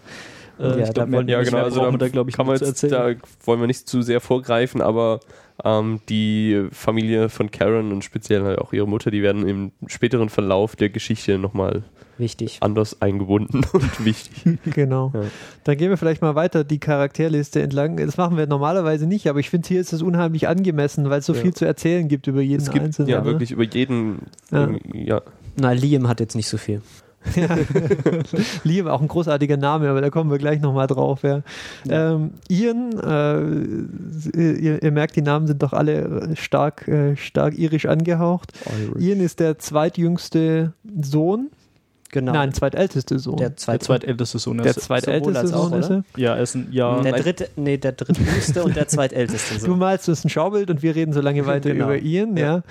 Äh, 0.58 0.62
Ja, 0.80 0.86
ich 0.88 0.94
glaub, 0.94 1.12
wollen- 1.12 1.28
Ja, 1.28 1.42
genau. 1.42 1.58
Also 1.58 1.80
da, 1.80 1.90
da 1.96 2.08
glaube 2.08 2.30
ich, 2.30 2.36
kann 2.36 2.46
man 2.46 2.56
jetzt, 2.58 2.82
da 2.84 3.12
wollen 3.44 3.60
wir 3.60 3.66
nicht 3.66 3.86
zu 3.88 4.00
sehr 4.02 4.20
vorgreifen, 4.20 4.80
aber 4.80 5.20
ähm, 5.64 6.00
die 6.08 6.68
Familie 6.72 7.28
von 7.28 7.50
Karen 7.50 7.92
und 7.92 8.02
speziell 8.04 8.42
halt 8.42 8.58
auch 8.58 8.72
ihre 8.72 8.88
Mutter, 8.88 9.10
die 9.10 9.22
werden 9.22 9.46
im 9.46 9.72
späteren 9.86 10.28
Verlauf 10.30 10.76
der 10.76 10.88
Geschichte 10.88 11.36
nochmal 11.38 11.82
Wichtig. 12.18 12.58
anders 12.60 13.00
eingebunden 13.02 13.62
und 13.72 14.04
wichtig. 14.04 14.58
Genau. 14.74 15.10
Ja. 15.14 15.22
Dann 15.64 15.76
gehen 15.76 15.90
wir 15.90 15.96
vielleicht 15.96 16.22
mal 16.22 16.34
weiter 16.34 16.64
die 16.64 16.78
Charakterliste 16.78 17.60
entlang. 17.62 17.96
Das 17.98 18.16
machen 18.16 18.36
wir 18.36 18.46
normalerweise 18.46 19.06
nicht, 19.06 19.28
aber 19.28 19.38
ich 19.40 19.50
finde, 19.50 19.68
hier 19.68 19.80
ist 19.80 19.92
es 19.92 20.02
unheimlich 20.02 20.48
angemessen, 20.48 21.08
weil 21.10 21.18
es 21.20 21.26
so 21.26 21.34
Ja. 21.34 21.42
viel 21.42 21.54
zu 21.54 21.64
erzählen 21.66 22.08
gibt 22.08 22.26
über 22.26 22.40
jeden 22.40 22.62
Es 22.62 22.70
gibt 22.70 22.84
Einzelnen. 22.84 23.10
ja 23.10 23.18
ne? 23.20 23.26
wirklich 23.26 23.50
über 23.52 23.64
jeden, 23.64 24.20
Ja. 24.50 24.68
ja. 24.92 25.22
Na, 25.58 25.72
Liam 25.72 26.08
hat 26.08 26.20
jetzt 26.20 26.36
nicht 26.36 26.48
so 26.48 26.56
viel. 26.58 26.80
Liam, 28.64 28.86
auch 28.88 29.00
ein 29.00 29.08
großartiger 29.08 29.56
Name, 29.56 29.88
aber 29.88 30.00
da 30.00 30.10
kommen 30.10 30.30
wir 30.30 30.38
gleich 30.38 30.60
nochmal 30.60 30.86
drauf. 30.86 31.22
Ja. 31.22 31.42
Ähm, 31.88 32.32
Ian, 32.48 32.92
äh, 33.00 34.38
ihr, 34.40 34.82
ihr 34.82 34.92
merkt, 34.92 35.16
die 35.16 35.22
Namen 35.22 35.46
sind 35.46 35.62
doch 35.62 35.72
alle 35.72 36.30
stark, 36.36 36.86
äh, 36.88 37.16
stark 37.16 37.58
irisch 37.58 37.86
angehaucht. 37.86 38.52
Ian 38.98 39.20
ist 39.20 39.40
der 39.40 39.58
zweitjüngste 39.58 40.72
Sohn, 41.02 41.50
Genau. 42.10 42.32
nein, 42.32 42.52
zweitälteste 42.52 43.18
Sohn. 43.18 43.36
der 43.36 43.50
Der 43.50 43.56
zweite. 43.56 43.84
zweitälteste 43.84 44.38
Sohn. 44.38 44.58
Der 44.58 44.74
zweitälteste 44.76 45.46
Sohn 45.48 45.72
ist 45.74 45.86
oder? 45.86 46.04
er. 46.16 46.20
Ja, 46.20 46.36
er 46.36 46.42
ist 46.42 46.54
ein, 46.54 46.68
ja, 46.70 47.00
der 47.00 47.12
dritte, 47.14 47.48
nee, 47.56 47.76
der 47.76 47.92
drittjüngste 47.92 48.62
und 48.64 48.76
der 48.76 48.88
zweitälteste. 48.88 49.54
Du 49.54 49.60
So. 49.60 49.76
malst 49.76 50.08
das 50.08 50.20
ist 50.20 50.24
ein 50.24 50.30
Schaubild 50.30 50.70
und 50.70 50.82
wir 50.82 50.94
reden 50.94 51.12
so 51.12 51.20
lange 51.20 51.46
weiter 51.46 51.70
Genau. 51.70 51.86
über 51.86 51.98
Ian. 51.98 52.36
Ja. 52.36 52.62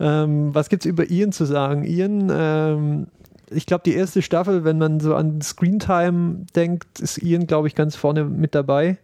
Ähm, 0.00 0.54
was 0.54 0.68
gibt 0.68 0.84
es 0.84 0.90
über 0.90 1.10
Ian 1.10 1.32
zu 1.32 1.44
sagen? 1.44 1.84
Ian, 1.84 2.30
ähm, 2.34 3.06
ich 3.50 3.66
glaube, 3.66 3.82
die 3.84 3.94
erste 3.94 4.20
Staffel, 4.22 4.64
wenn 4.64 4.78
man 4.78 5.00
so 5.00 5.14
an 5.14 5.40
Screentime 5.40 6.46
denkt, 6.54 7.00
ist 7.00 7.18
Ian, 7.22 7.46
glaube 7.46 7.68
ich, 7.68 7.74
ganz 7.74 7.96
vorne 7.96 8.24
mit 8.24 8.54
dabei. 8.54 8.98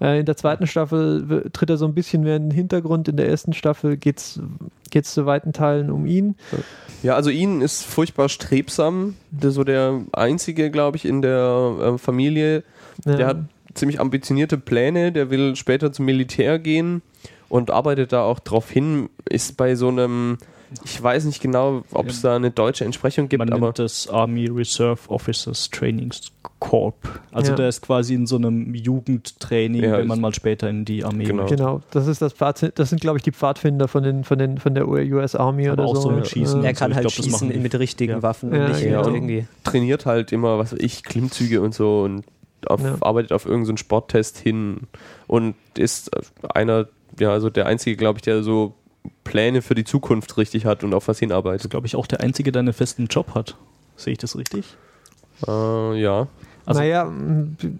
Äh, 0.00 0.20
in 0.20 0.26
der 0.26 0.36
zweiten 0.36 0.66
Staffel 0.66 1.48
tritt 1.52 1.70
er 1.70 1.76
so 1.76 1.86
ein 1.86 1.94
bisschen 1.94 2.22
mehr 2.22 2.36
in 2.36 2.50
den 2.50 2.54
Hintergrund. 2.54 3.08
In 3.08 3.16
der 3.16 3.28
ersten 3.28 3.52
Staffel 3.52 3.96
geht 3.96 4.18
es 4.18 4.40
zu 5.02 5.26
weiten 5.26 5.52
Teilen 5.52 5.90
um 5.90 6.06
ihn. 6.06 6.36
Ja, 7.02 7.14
also 7.14 7.30
ihn 7.30 7.60
ist 7.60 7.84
furchtbar 7.84 8.28
strebsam. 8.28 9.14
Der 9.30 9.50
so 9.50 9.64
der 9.64 10.00
einzige, 10.12 10.70
glaube 10.70 10.96
ich, 10.96 11.04
in 11.04 11.22
der 11.22 11.76
äh, 11.94 11.98
Familie. 11.98 12.62
Der 13.04 13.18
Ja. 13.20 13.26
hat 13.28 13.38
ziemlich 13.74 14.00
ambitionierte 14.00 14.58
Pläne. 14.58 15.12
Der 15.12 15.30
will 15.30 15.56
später 15.56 15.92
zum 15.92 16.04
Militär 16.06 16.58
gehen 16.58 17.02
und 17.48 17.70
arbeitet 17.70 18.12
da 18.12 18.22
auch 18.22 18.38
drauf 18.40 18.70
hin. 18.70 19.08
Ist 19.28 19.56
bei 19.56 19.74
so 19.74 19.88
einem, 19.88 20.38
ich 20.84 21.00
weiß 21.02 21.24
nicht 21.24 21.40
genau, 21.40 21.82
ob 21.92 22.08
es 22.08 22.22
da 22.22 22.36
eine 22.36 22.50
deutsche 22.50 22.84
Entsprechung 22.84 23.28
gibt, 23.28 23.38
man 23.38 23.52
aber 23.52 23.66
nennt 23.66 23.78
das 23.78 24.08
Army 24.08 24.46
Reserve 24.48 25.00
Officers 25.08 25.70
Training 25.70 26.10
Corp. 26.58 26.94
Also 27.32 27.50
Ja. 27.52 27.56
der 27.56 27.68
ist 27.68 27.82
quasi 27.82 28.14
in 28.14 28.26
so 28.26 28.36
einem 28.36 28.74
Jugendtraining, 28.74 29.82
Ja, 29.84 29.98
wenn 29.98 30.06
man 30.06 30.20
mal 30.20 30.34
später 30.34 30.68
in 30.70 30.84
die 30.84 31.04
Armee 31.04 31.24
Genau. 31.24 31.42
möchte. 31.42 31.56
Genau, 31.56 31.82
das 31.90 32.06
ist 32.06 32.22
das 32.22 32.32
Pfad, 32.32 32.72
das 32.78 32.88
sind, 32.88 33.00
glaube 33.00 33.18
ich, 33.18 33.22
die 33.22 33.32
Pfadfinder 33.32 33.88
von, 33.88 34.02
den, 34.02 34.24
von, 34.24 34.38
den, 34.38 34.58
von 34.58 34.74
der 34.74 34.88
US 34.88 35.34
Army 35.34 35.68
Aber 35.68 35.82
oder 35.82 35.90
auch 35.92 35.96
so 35.96 36.10
mit 36.10 36.24
Ja. 36.24 36.30
Schießen. 36.30 36.64
Er 36.64 36.74
so. 36.74 36.78
kann 36.78 36.90
Ich 36.92 36.96
halt 36.96 37.02
glaub, 37.04 37.12
schießen 37.12 37.62
mit 37.62 37.74
richtigen 37.78 38.12
Ja. 38.14 38.22
Waffen 38.22 38.52
Ja, 38.54 38.64
und 38.66 38.72
nicht 38.72 38.82
genau. 38.84 39.06
irgendwie. 39.08 39.46
trainiert 39.64 40.06
halt 40.06 40.32
immer, 40.32 40.58
was 40.58 40.72
weiß 40.72 40.80
ich, 40.80 41.02
Klimmzüge 41.04 41.60
und 41.60 41.74
so 41.74 42.02
und 42.02 42.24
auf, 42.66 42.80
Ja. 42.82 42.96
arbeitet 43.00 43.32
auf 43.32 43.44
irgendeinen 43.46 43.76
Sporttest 43.76 44.38
hin 44.38 44.88
und 45.26 45.54
ist 45.76 46.10
einer, 46.54 46.88
ja, 47.20 47.30
also 47.30 47.50
der 47.50 47.66
einzige, 47.66 47.96
glaube 47.96 48.18
ich, 48.18 48.22
der 48.22 48.42
so 48.42 48.74
Pläne 49.24 49.62
für 49.62 49.74
die 49.74 49.84
Zukunft 49.84 50.36
richtig 50.36 50.66
hat 50.66 50.82
und 50.84 50.92
auf 50.94 51.08
was 51.08 51.16
Das 51.16 51.20
hinarbeitet. 51.20 51.64
ist, 51.64 51.70
glaube 51.70 51.86
ich, 51.86 51.96
auch 51.96 52.06
der 52.06 52.20
Einzige, 52.20 52.52
der 52.52 52.60
einen 52.60 52.72
festen 52.72 53.06
Job 53.06 53.34
hat. 53.34 53.56
Sehe 53.96 54.12
ich 54.12 54.18
das 54.18 54.36
richtig? 54.36 54.64
Äh, 55.46 56.00
ja. 56.00 56.26
Also- 56.68 56.80
naja, 56.80 57.08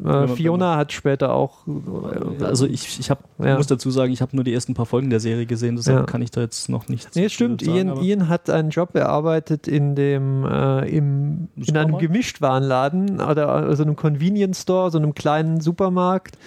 äh, 0.05 0.29
Fiona 0.29 0.77
hat 0.77 0.93
später 0.93 1.33
auch. 1.35 1.67
äh, 1.67 2.45
Also 2.45 2.67
ich, 2.67 3.01
ich 3.01 3.11
hab, 3.11 3.25
Ja. 3.43 3.57
muss 3.57 3.67
dazu 3.67 3.91
sagen, 3.91 4.13
ich 4.13 4.23
habe 4.23 4.37
nur 4.37 4.45
die 4.45 4.55
ersten 4.55 4.75
paar 4.75 4.87
Folgen 4.87 5.11
der 5.11 5.19
Serie 5.19 5.45
gesehen, 5.47 5.75
deshalb 5.75 5.99
Ja. 5.99 6.05
kann 6.05 6.23
ich 6.23 6.31
da 6.31 6.41
jetzt 6.43 6.69
noch 6.69 6.87
nichts 6.89 7.17
Nee, 7.17 7.29
stimmt. 7.29 7.63
sagen, 7.63 7.77
Ian, 7.77 8.01
Ian 8.01 8.29
hat 8.29 8.49
einen 8.49 8.71
Job 8.71 8.95
erarbeitet 8.95 9.67
in 9.67 9.97
dem 9.97 10.45
äh, 10.45 10.89
im, 10.89 11.49
in 11.57 11.77
einem? 11.77 11.99
Gemischtwarenladen 11.99 13.21
oder 13.21 13.49
also 13.49 13.83
einem 13.83 13.97
Convenience 13.97 14.63
Store, 14.63 14.93
so 14.93 14.99
einem 14.99 15.15
kleinen 15.15 15.61
Supermarkt. 15.61 16.39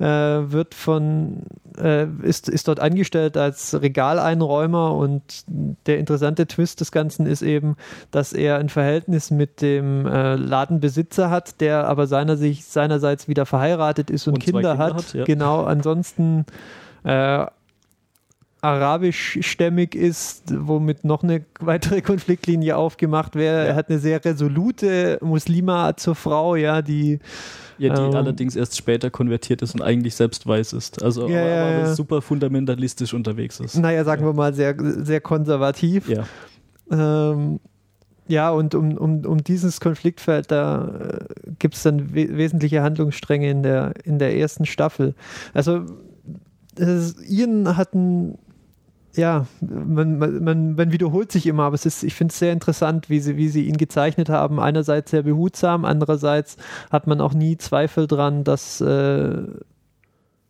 Äh, 0.00 0.50
wird 0.50 0.74
von 0.74 1.42
äh, 1.76 2.06
ist, 2.22 2.48
ist 2.48 2.68
dort 2.68 2.80
angestellt 2.80 3.36
als 3.36 3.78
Regaleinräumer 3.82 4.94
und 4.94 5.22
der 5.86 5.98
interessante 5.98 6.46
Twist 6.46 6.80
des 6.80 6.90
Ganzen 6.90 7.26
ist 7.26 7.42
eben, 7.42 7.76
dass 8.10 8.32
er 8.32 8.56
ein 8.56 8.70
Verhältnis 8.70 9.30
mit 9.30 9.60
dem 9.60 10.06
äh, 10.06 10.36
Ladenbesitzer 10.36 11.28
hat, 11.28 11.60
der 11.60 11.86
aber 11.86 12.06
seiner 12.06 12.38
sich, 12.38 12.64
seinerseits 12.64 13.28
wieder 13.28 13.44
verheiratet 13.44 14.08
ist 14.08 14.26
und, 14.26 14.34
Und 14.34 14.42
Kinder, 14.42 14.60
Kinder 14.70 14.78
hat. 14.78 14.94
hat, 14.94 15.12
ja. 15.12 15.24
Genau, 15.24 15.64
ansonsten 15.64 16.46
äh, 17.04 17.44
arabischstämmig 18.62 19.94
ist, 19.94 20.52
womit 20.54 21.04
noch 21.04 21.22
eine 21.22 21.44
weitere 21.60 22.00
Konfliktlinie 22.02 22.76
aufgemacht 22.76 23.34
wäre. 23.36 23.66
Er 23.66 23.74
hat 23.74 23.88
eine 23.88 23.98
sehr 23.98 24.24
resolute 24.24 25.18
Muslima 25.22 25.96
zur 25.96 26.14
Frau, 26.14 26.56
ja, 26.56 26.82
die 26.82 27.18
Ja, 27.78 27.94
die 27.94 28.02
Ähm. 28.02 28.14
allerdings 28.14 28.56
erst 28.56 28.76
später 28.76 29.10
konvertiert 29.10 29.62
ist 29.62 29.74
und 29.74 29.82
eigentlich 29.82 30.14
selbst 30.14 30.46
weiß 30.46 30.74
ist. 30.74 31.02
Also 31.02 31.28
Ja, 31.28 31.40
aber, 31.40 31.48
ja, 31.50 31.62
aber 31.62 31.78
ja. 31.78 31.94
super 31.94 32.20
fundamentalistisch 32.22 33.14
unterwegs 33.14 33.60
ist. 33.60 33.76
naja, 33.76 34.04
sagen 34.04 34.24
wir 34.24 34.32
mal, 34.34 34.52
sehr, 34.54 34.74
sehr 34.78 35.20
konservativ. 35.20 36.08
Ja. 36.08 36.24
Ähm, 36.90 37.60
ja, 38.28 38.50
und 38.50 38.74
um, 38.76 38.96
um, 38.96 39.24
um 39.24 39.42
dieses 39.42 39.80
Konfliktfeld, 39.80 40.52
da 40.52 40.86
äh, 40.86 41.50
gibt 41.58 41.74
es 41.74 41.82
dann 41.82 42.14
we 42.14 42.36
wesentliche 42.36 42.82
Handlungsstränge 42.82 43.50
in 43.50 43.62
der, 43.64 43.94
in 44.04 44.18
der 44.20 44.36
ersten 44.36 44.66
Staffel. 44.66 45.14
Also, 45.52 45.84
Ian 46.78 47.76
hat 47.76 47.94
ein, 47.94 48.38
ja, 49.16 49.46
man, 49.60 50.18
man, 50.18 50.74
man, 50.74 50.92
wiederholt 50.92 51.32
sich 51.32 51.46
immer, 51.46 51.64
aber 51.64 51.74
es 51.74 51.86
ist, 51.86 52.04
ich 52.04 52.14
finde 52.14 52.32
es 52.32 52.38
sehr 52.38 52.52
interessant, 52.52 53.10
wie 53.10 53.20
sie, 53.20 53.36
wie 53.36 53.48
sie 53.48 53.66
ihn 53.66 53.76
gezeichnet 53.76 54.28
haben. 54.28 54.60
Einerseits 54.60 55.10
sehr 55.10 55.22
behutsam, 55.22 55.84
andererseits 55.84 56.56
hat 56.90 57.06
man 57.06 57.20
auch 57.20 57.34
nie 57.34 57.56
Zweifel 57.56 58.06
dran, 58.06 58.44
dass, 58.44 58.80
äh, 58.80 59.42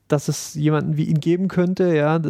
dass 0.09 0.29
es 0.29 0.55
jemanden 0.55 0.96
wie 0.96 1.05
ihn 1.05 1.20
geben 1.20 1.49
könnte, 1.49 1.94
ja. 1.94 2.20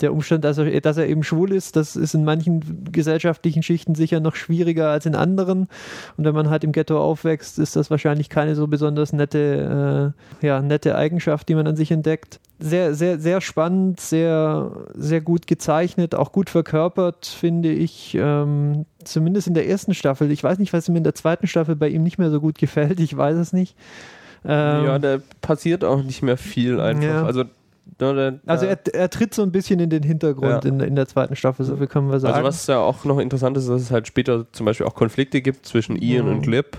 Der 0.00 0.12
Umstand, 0.12 0.44
dass 0.44 0.58
er, 0.58 0.80
dass 0.80 0.96
er 0.96 1.06
eben 1.06 1.22
schwul 1.22 1.52
ist, 1.52 1.76
das 1.76 1.94
ist 1.94 2.14
in 2.14 2.24
manchen 2.24 2.90
gesellschaftlichen 2.90 3.62
Schichten 3.62 3.94
sicher 3.94 4.18
noch 4.18 4.34
schwieriger 4.34 4.88
als 4.90 5.06
in 5.06 5.14
anderen. 5.14 5.68
Und 6.16 6.24
wenn 6.24 6.34
man 6.34 6.50
halt 6.50 6.64
im 6.64 6.72
Ghetto 6.72 7.00
aufwächst, 7.00 7.60
ist 7.60 7.76
das 7.76 7.88
wahrscheinlich 7.88 8.28
keine 8.28 8.56
so 8.56 8.66
besonders 8.66 9.12
nette, 9.12 10.14
äh, 10.42 10.46
ja, 10.46 10.60
nette 10.60 10.96
Eigenschaft, 10.96 11.48
die 11.48 11.54
man 11.54 11.68
an 11.68 11.76
sich 11.76 11.92
entdeckt. 11.92 12.40
Sehr, 12.62 12.94
sehr, 12.94 13.18
sehr 13.18 13.40
spannend, 13.40 13.98
sehr, 14.00 14.70
sehr 14.94 15.20
gut 15.20 15.46
gezeichnet, 15.46 16.14
auch 16.14 16.30
gut 16.32 16.48
verkörpert, 16.48 17.26
finde 17.26 17.72
ich. 17.72 18.16
Ähm, 18.18 18.86
zumindest 19.04 19.48
in 19.48 19.54
der 19.54 19.68
ersten 19.68 19.94
Staffel. 19.94 20.30
Ich 20.30 20.44
weiß 20.44 20.58
nicht, 20.58 20.72
was 20.72 20.88
mir 20.88 20.98
in 20.98 21.04
der 21.04 21.14
zweiten 21.14 21.46
Staffel 21.46 21.74
bei 21.76 21.88
ihm 21.88 22.02
nicht 22.02 22.18
mehr 22.18 22.30
so 22.30 22.40
gut 22.40 22.58
gefällt. 22.58 23.00
Ich 23.00 23.16
weiß 23.16 23.36
es 23.36 23.52
nicht. 23.52 23.76
Ähm, 24.44 24.84
ja, 24.84 24.98
da 24.98 25.18
passiert 25.40 25.82
auch 25.84 26.02
nicht 26.02 26.22
mehr 26.22 26.36
viel 26.36 26.80
einfach. 26.80 27.02
Ja. 27.02 27.24
Also, 27.24 27.44
da, 27.98 28.12
da, 28.12 28.32
also 28.46 28.66
er, 28.66 28.78
er 28.94 29.10
tritt 29.10 29.34
so 29.34 29.42
ein 29.42 29.52
bisschen 29.52 29.78
in 29.80 29.90
den 29.90 30.02
Hintergrund 30.02 30.64
Ja. 30.64 30.70
in, 30.70 30.80
in 30.80 30.96
der 30.96 31.06
zweiten 31.06 31.36
Staffel, 31.36 31.64
so 31.64 31.76
viel 31.76 31.86
können 31.88 32.10
wir 32.10 32.20
sagen. 32.20 32.34
Also 32.34 32.46
was 32.46 32.66
ja 32.66 32.78
auch 32.78 33.04
noch 33.04 33.18
interessant 33.18 33.56
ist, 33.56 33.68
dass 33.68 33.80
es 33.82 33.90
halt 33.90 34.06
später 34.06 34.46
zum 34.52 34.66
Beispiel 34.66 34.86
auch 34.86 34.94
Konflikte 34.94 35.42
gibt 35.42 35.66
zwischen 35.66 35.96
Ian 35.96 36.26
Mhm. 36.26 36.32
und 36.32 36.46
Lip, 36.46 36.78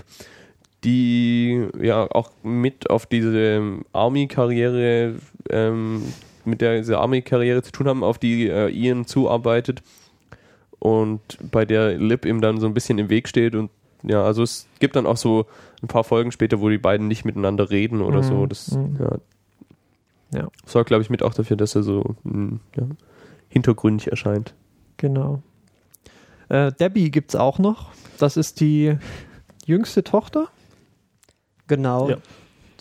die 0.84 1.66
ja 1.80 2.06
auch 2.10 2.30
mit 2.42 2.90
auf 2.90 3.06
diese 3.06 3.78
Army-Karriere, 3.92 5.14
ähm, 5.50 6.02
mit 6.44 6.60
der 6.60 6.78
diese 6.78 6.98
Army-Karriere 6.98 7.62
zu 7.62 7.72
tun 7.72 7.88
haben, 7.88 8.04
auf 8.04 8.18
die 8.18 8.48
äh, 8.48 8.68
Ian 8.70 9.06
zuarbeitet 9.06 9.82
und 10.78 11.20
bei 11.50 11.64
der 11.64 11.96
Lip 11.98 12.26
ihm 12.26 12.40
dann 12.40 12.60
so 12.60 12.66
ein 12.66 12.74
bisschen 12.74 12.98
im 12.98 13.08
Weg 13.08 13.28
steht 13.28 13.54
und 13.54 13.70
ja, 14.02 14.22
also 14.22 14.42
es 14.42 14.66
gibt 14.80 14.96
dann 14.96 15.06
auch 15.06 15.16
so 15.16 15.46
ein 15.82 15.88
paar 15.88 16.04
Folgen 16.04 16.30
später, 16.30 16.60
wo 16.60 16.68
die 16.68 16.76
beiden 16.78 17.08
nicht 17.08 17.24
miteinander 17.24 17.70
reden 17.70 18.02
oder 18.02 18.18
Mhm. 18.18 18.22
so. 18.22 18.46
Das 18.46 18.70
Mhm. 18.72 18.98
ja, 19.00 20.38
Ja. 20.40 20.48
sorgt, 20.66 20.88
glaube 20.88 21.02
ich, 21.02 21.08
mit 21.08 21.22
auch 21.22 21.32
dafür, 21.32 21.56
dass 21.56 21.74
er 21.74 21.82
so 21.82 22.14
mh, 22.24 22.58
ja, 22.76 22.86
hintergründig 23.48 24.08
erscheint. 24.08 24.52
Genau. 24.98 25.42
Äh, 26.50 26.72
Debbie 26.72 27.10
gibt 27.10 27.30
es 27.30 27.36
auch 27.36 27.58
noch. 27.58 27.92
Das 28.18 28.36
ist 28.36 28.60
die 28.60 28.96
jüngste 29.64 30.04
Tochter. 30.04 30.48
Genau. 31.66 32.10
Ja. 32.10 32.16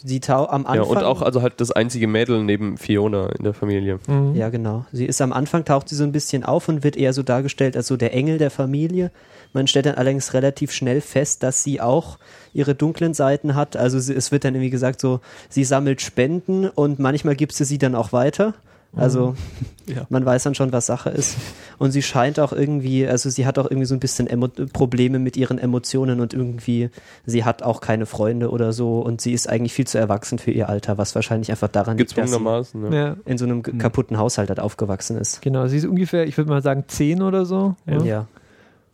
Sie 0.05 0.19
tau 0.19 0.47
am 0.47 0.65
Anfang. 0.65 0.75
Ja, 0.75 0.81
und 0.83 0.97
auch 0.97 1.21
also 1.21 1.41
halt 1.41 1.61
das 1.61 1.71
einzige 1.71 2.07
Mädel 2.07 2.43
neben 2.43 2.77
Fiona 2.77 3.29
in 3.37 3.45
der 3.45 3.53
Familie. 3.53 3.99
Mhm. 4.07 4.35
Ja, 4.35 4.49
genau. 4.49 4.85
Sie 4.91 5.05
ist 5.05 5.21
am 5.21 5.31
Anfang, 5.31 5.63
taucht 5.63 5.87
sie 5.87 5.95
so 5.95 6.03
ein 6.03 6.11
bisschen 6.11 6.43
auf 6.43 6.67
und 6.67 6.83
wird 6.83 6.97
eher 6.97 7.13
so 7.13 7.23
dargestellt 7.23 7.77
als 7.77 7.87
so 7.87 7.95
der 7.95 8.13
Engel 8.13 8.37
der 8.37 8.51
Familie. 8.51 9.11
Man 9.53 9.67
stellt 9.67 9.85
dann 9.85 9.95
allerdings 9.95 10.33
relativ 10.33 10.71
schnell 10.73 10.99
fest, 10.99 11.41
dass 11.43 11.63
sie 11.63 11.79
auch 11.79 12.17
ihre 12.53 12.75
dunklen 12.75 13.13
Seiten 13.13 13.55
hat. 13.55 13.77
Also 13.77 13.99
sie, 13.99 14.13
es 14.13 14.31
wird 14.31 14.43
dann 14.43 14.55
irgendwie 14.55 14.71
gesagt, 14.71 14.99
so, 14.99 15.21
sie 15.47 15.63
sammelt 15.63 16.01
Spenden 16.01 16.67
und 16.67 16.99
manchmal 16.99 17.35
gibt 17.35 17.53
sie 17.53 17.63
sie 17.63 17.77
dann 17.77 17.95
auch 17.95 18.11
weiter. 18.11 18.55
Also 18.95 19.35
Ja. 19.85 20.05
man 20.07 20.25
weiß 20.25 20.43
dann 20.43 20.55
schon, 20.55 20.71
was 20.71 20.85
Sache 20.85 21.09
ist. 21.09 21.35
Und 21.77 21.91
sie 21.91 22.01
scheint 22.01 22.39
auch 22.39 22.53
irgendwie, 22.53 23.05
also 23.05 23.29
sie 23.29 23.45
hat 23.45 23.59
auch 23.59 23.65
irgendwie 23.65 23.85
so 23.85 23.93
ein 23.95 23.99
bisschen 23.99 24.27
Emo 24.27 24.47
Probleme 24.47 25.19
mit 25.19 25.35
ihren 25.35 25.57
Emotionen 25.59 26.21
und 26.21 26.33
irgendwie, 26.33 26.89
sie 27.25 27.43
hat 27.43 27.63
auch 27.63 27.81
keine 27.81 28.05
Freunde 28.05 28.49
oder 28.49 28.71
so 28.71 29.01
und 29.01 29.19
sie 29.19 29.33
ist 29.33 29.49
eigentlich 29.49 29.73
viel 29.73 29.85
zu 29.85 29.97
erwachsen 29.97 30.39
für 30.39 30.51
ihr 30.51 30.69
Alter, 30.69 30.97
was 30.97 31.15
wahrscheinlich 31.15 31.51
einfach 31.51 31.67
daran 31.67 31.97
liegt, 31.97 32.11
dass 32.17 32.29
sie 32.31 32.37
Gezwungenermaßen. 32.37 32.93
Ja. 32.93 33.17
In 33.25 33.37
so 33.37 33.43
einem 33.43 33.61
g- 33.61 33.73
kaputten 33.73 34.17
Haushalt 34.17 34.47
halt 34.47 34.61
aufgewachsen 34.61 35.17
ist. 35.17 35.41
genau. 35.41 35.67
Sie 35.67 35.77
ist 35.77 35.85
ungefähr, 35.85 36.25
ich 36.25 36.37
würde 36.37 36.49
mal 36.49 36.61
sagen, 36.61 36.85
zehn 36.87 37.21
oder 37.21 37.45
so. 37.45 37.75
Ja. 37.85 38.03
Ja. 38.03 38.27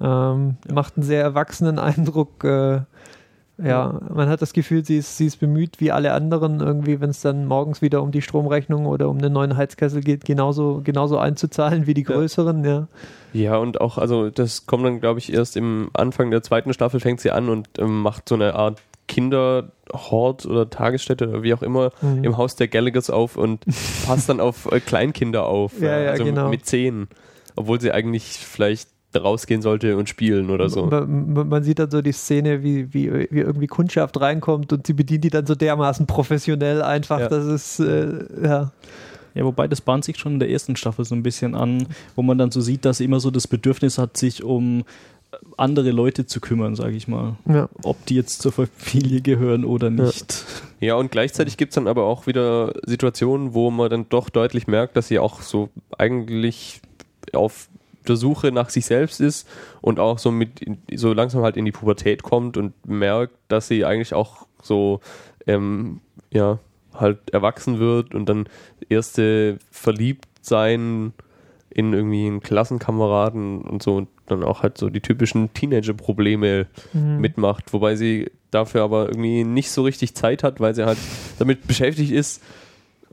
Ähm, 0.02 0.56
Macht 0.74 0.96
einen 0.98 1.04
sehr 1.06 1.22
erwachsenen 1.22 1.78
Eindruck. 1.78 2.44
Äh, 2.44 2.82
ja, 3.64 4.00
man 4.14 4.30
hat 4.30 4.42
das 4.42 4.54
Gefühl, 4.54 4.86
sie 4.86 4.98
ist, 4.98 5.18
sie 5.18 5.26
ist 5.26 5.40
bemüht, 5.40 5.80
wie 5.80 5.92
alle 5.92 6.14
anderen, 6.14 6.60
irgendwie, 6.60 7.02
wenn 7.02 7.10
es 7.10 7.22
dann 7.22 7.46
morgens 7.46 7.82
wieder 7.82 8.02
um 8.02 8.12
die 8.12 8.22
Stromrechnung 8.22 8.86
oder 8.86 9.10
um 9.10 9.18
einen 9.18 9.34
neuen 9.34 9.58
Heizkessel 9.58 10.02
geht, 10.02 10.26
genauso, 10.26 10.82
genauso 10.84 11.18
einzuzahlen 11.18 11.86
wie 11.88 11.94
die 11.94 12.04
Ja. 12.04 12.16
größeren. 12.16 12.64
Ja. 12.64 12.88
ja, 13.34 13.58
und 13.58 13.82
auch, 13.82 13.98
also 13.98 14.30
das 14.30 14.66
kommt 14.66 14.86
dann, 14.86 15.00
glaube 15.00 15.20
ich, 15.20 15.34
erst 15.34 15.58
im 15.58 15.90
Anfang 15.94 16.32
der 16.32 16.42
zweiten 16.44 16.74
Staffel 16.74 17.00
fängt 17.00 17.20
sie 17.22 17.32
an 17.32 17.50
und 17.50 17.68
ähm, 17.78 18.02
macht 18.02 18.30
so 18.30 18.36
eine 18.36 18.56
Art 18.56 18.82
Kinderhort 19.08 20.46
oder 20.46 20.70
Tagesstätte 20.70 21.28
oder 21.30 21.44
wie 21.44 21.54
auch 21.54 21.62
immer 21.64 21.92
Mhm. 22.02 22.24
im 22.24 22.38
Haus 22.38 22.56
der 22.56 22.68
Gallaghers 22.68 23.10
auf 23.10 23.38
und 23.38 23.66
passt 24.06 24.30
dann 24.30 24.40
auf 24.40 24.72
äh, 24.72 24.80
Kleinkinder 24.80 25.46
auf. 25.46 25.80
Ja, 25.82 26.00
ja, 26.00 26.12
also 26.12 26.24
genau. 26.26 26.50
mit 26.50 26.66
zehn. 26.66 27.08
Obwohl 27.56 27.82
sie 27.82 27.92
eigentlich 27.92 28.24
vielleicht 28.38 28.90
rausgehen 29.16 29.62
sollte 29.62 29.98
und 29.98 30.08
spielen 30.10 30.50
oder 30.50 30.70
so. 30.70 30.86
Man, 30.86 31.34
man- 31.34 31.50
man 31.50 31.64
sieht 31.64 31.80
dann 31.80 31.90
so 31.90 32.02
die 32.02 32.12
Szene, 32.12 32.64
wie, 32.64 32.94
wie, 32.94 33.12
wie 33.32 33.40
irgendwie 33.40 33.68
Kundschaft 33.68 34.20
reinkommt 34.22 34.72
und 34.74 34.86
sie 34.86 34.94
bedient 34.94 35.24
die 35.24 35.30
dann 35.30 35.46
so 35.48 35.56
dermaßen 35.56 36.06
professionell 36.06 36.82
einfach. 36.82 37.20
Ja. 37.20 37.28
Das 37.30 37.46
ist, 37.46 37.80
äh, 37.80 38.20
ja. 38.44 38.72
Ja, 39.36 39.46
wobei 39.46 39.68
das 39.68 39.82
bahnt 39.82 40.04
sich 40.06 40.18
schon 40.18 40.34
in 40.34 40.40
der 40.40 40.50
ersten 40.50 40.76
Staffel 40.76 41.06
so 41.06 41.14
ein 41.16 41.24
bisschen 41.24 41.54
an, 41.56 41.88
wo 42.16 42.24
man 42.24 42.38
dann 42.38 42.52
so 42.52 42.62
sieht, 42.62 42.84
dass 42.86 42.98
sie 42.98 43.06
immer 43.06 43.20
so 43.20 43.30
das 43.32 43.48
Bedürfnis 43.48 43.98
hat, 43.98 44.18
sich 44.18 44.44
um 44.44 44.84
andere 45.58 45.92
Leute 45.92 46.26
zu 46.26 46.40
kümmern, 46.40 46.76
sage 46.76 46.96
ich 46.96 47.08
mal. 47.08 47.36
ja. 47.48 47.70
Ob 47.84 48.04
die 48.08 48.16
jetzt 48.16 48.42
zur 48.42 48.52
Familie 48.52 49.22
gehören 49.22 49.64
oder 49.66 49.92
nicht. 49.92 50.44
Ja, 50.80 50.96
und 50.96 51.12
gleichzeitig 51.12 51.58
gibt 51.58 51.72
es 51.72 51.76
dann 51.76 51.88
aber 51.88 52.06
auch 52.06 52.26
wieder 52.26 52.74
Situationen, 52.86 53.54
wo 53.54 53.70
man 53.70 53.90
dann 53.92 54.08
doch 54.10 54.30
deutlich 54.30 54.66
merkt, 54.66 54.98
dass 54.98 55.08
sie 55.08 55.20
auch 55.20 55.42
so 55.44 55.70
eigentlich 56.00 56.82
auf 57.34 57.70
der 58.10 58.16
Suche 58.18 58.52
nach 58.52 58.70
sich 58.70 58.86
selbst 58.86 59.22
ist 59.22 59.48
und 59.82 60.00
auch 60.00 60.20
so 60.20 60.32
mit 60.32 60.60
so 60.96 61.14
langsam 61.14 61.44
halt 61.44 61.56
in 61.58 61.66
die 61.66 61.72
Pubertät 61.72 62.24
kommt 62.24 62.58
und 62.58 62.74
merkt, 62.88 63.34
dass 63.48 63.68
sie 63.68 63.86
eigentlich 63.86 64.14
auch 64.14 64.48
so 64.62 65.00
ähm, 65.48 66.02
ja 66.32 66.60
halt 66.94 67.30
erwachsen 67.32 67.80
wird 67.80 68.14
und 68.14 68.28
dann 68.28 68.48
erste 68.90 69.58
Verliebtsein 69.72 71.14
in 71.70 71.94
irgendwie 71.94 72.26
einen 72.28 72.42
Klassenkameraden 72.42 73.62
und 73.62 73.84
so 73.84 73.96
und 73.98 74.10
dann 74.26 74.44
auch 74.44 74.64
halt 74.64 74.78
so 74.78 74.90
die 74.90 75.02
typischen 75.02 75.54
Teenager-Probleme 75.54 76.68
Mhm. 76.94 77.20
mitmacht, 77.20 77.72
wobei 77.74 77.96
sie 77.96 78.32
dafür 78.52 78.84
aber 78.84 79.08
irgendwie 79.10 79.44
nicht 79.44 79.72
so 79.72 79.84
richtig 79.84 80.16
Zeit 80.16 80.44
hat, 80.44 80.60
weil 80.60 80.74
sie 80.74 80.86
halt 80.86 80.98
damit 81.38 81.68
beschäftigt 81.68 82.12
ist, 82.12 82.42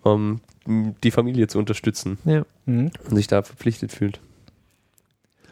ähm, 0.04 0.40
die 0.66 1.10
Familie 1.10 1.46
zu 1.46 1.58
unterstützen 1.58 2.18
ja. 2.24 2.44
Mhm. 2.64 2.90
und 3.08 3.16
sich 3.16 3.26
da 3.26 3.42
verpflichtet 3.42 3.92
fühlt. 3.92 4.20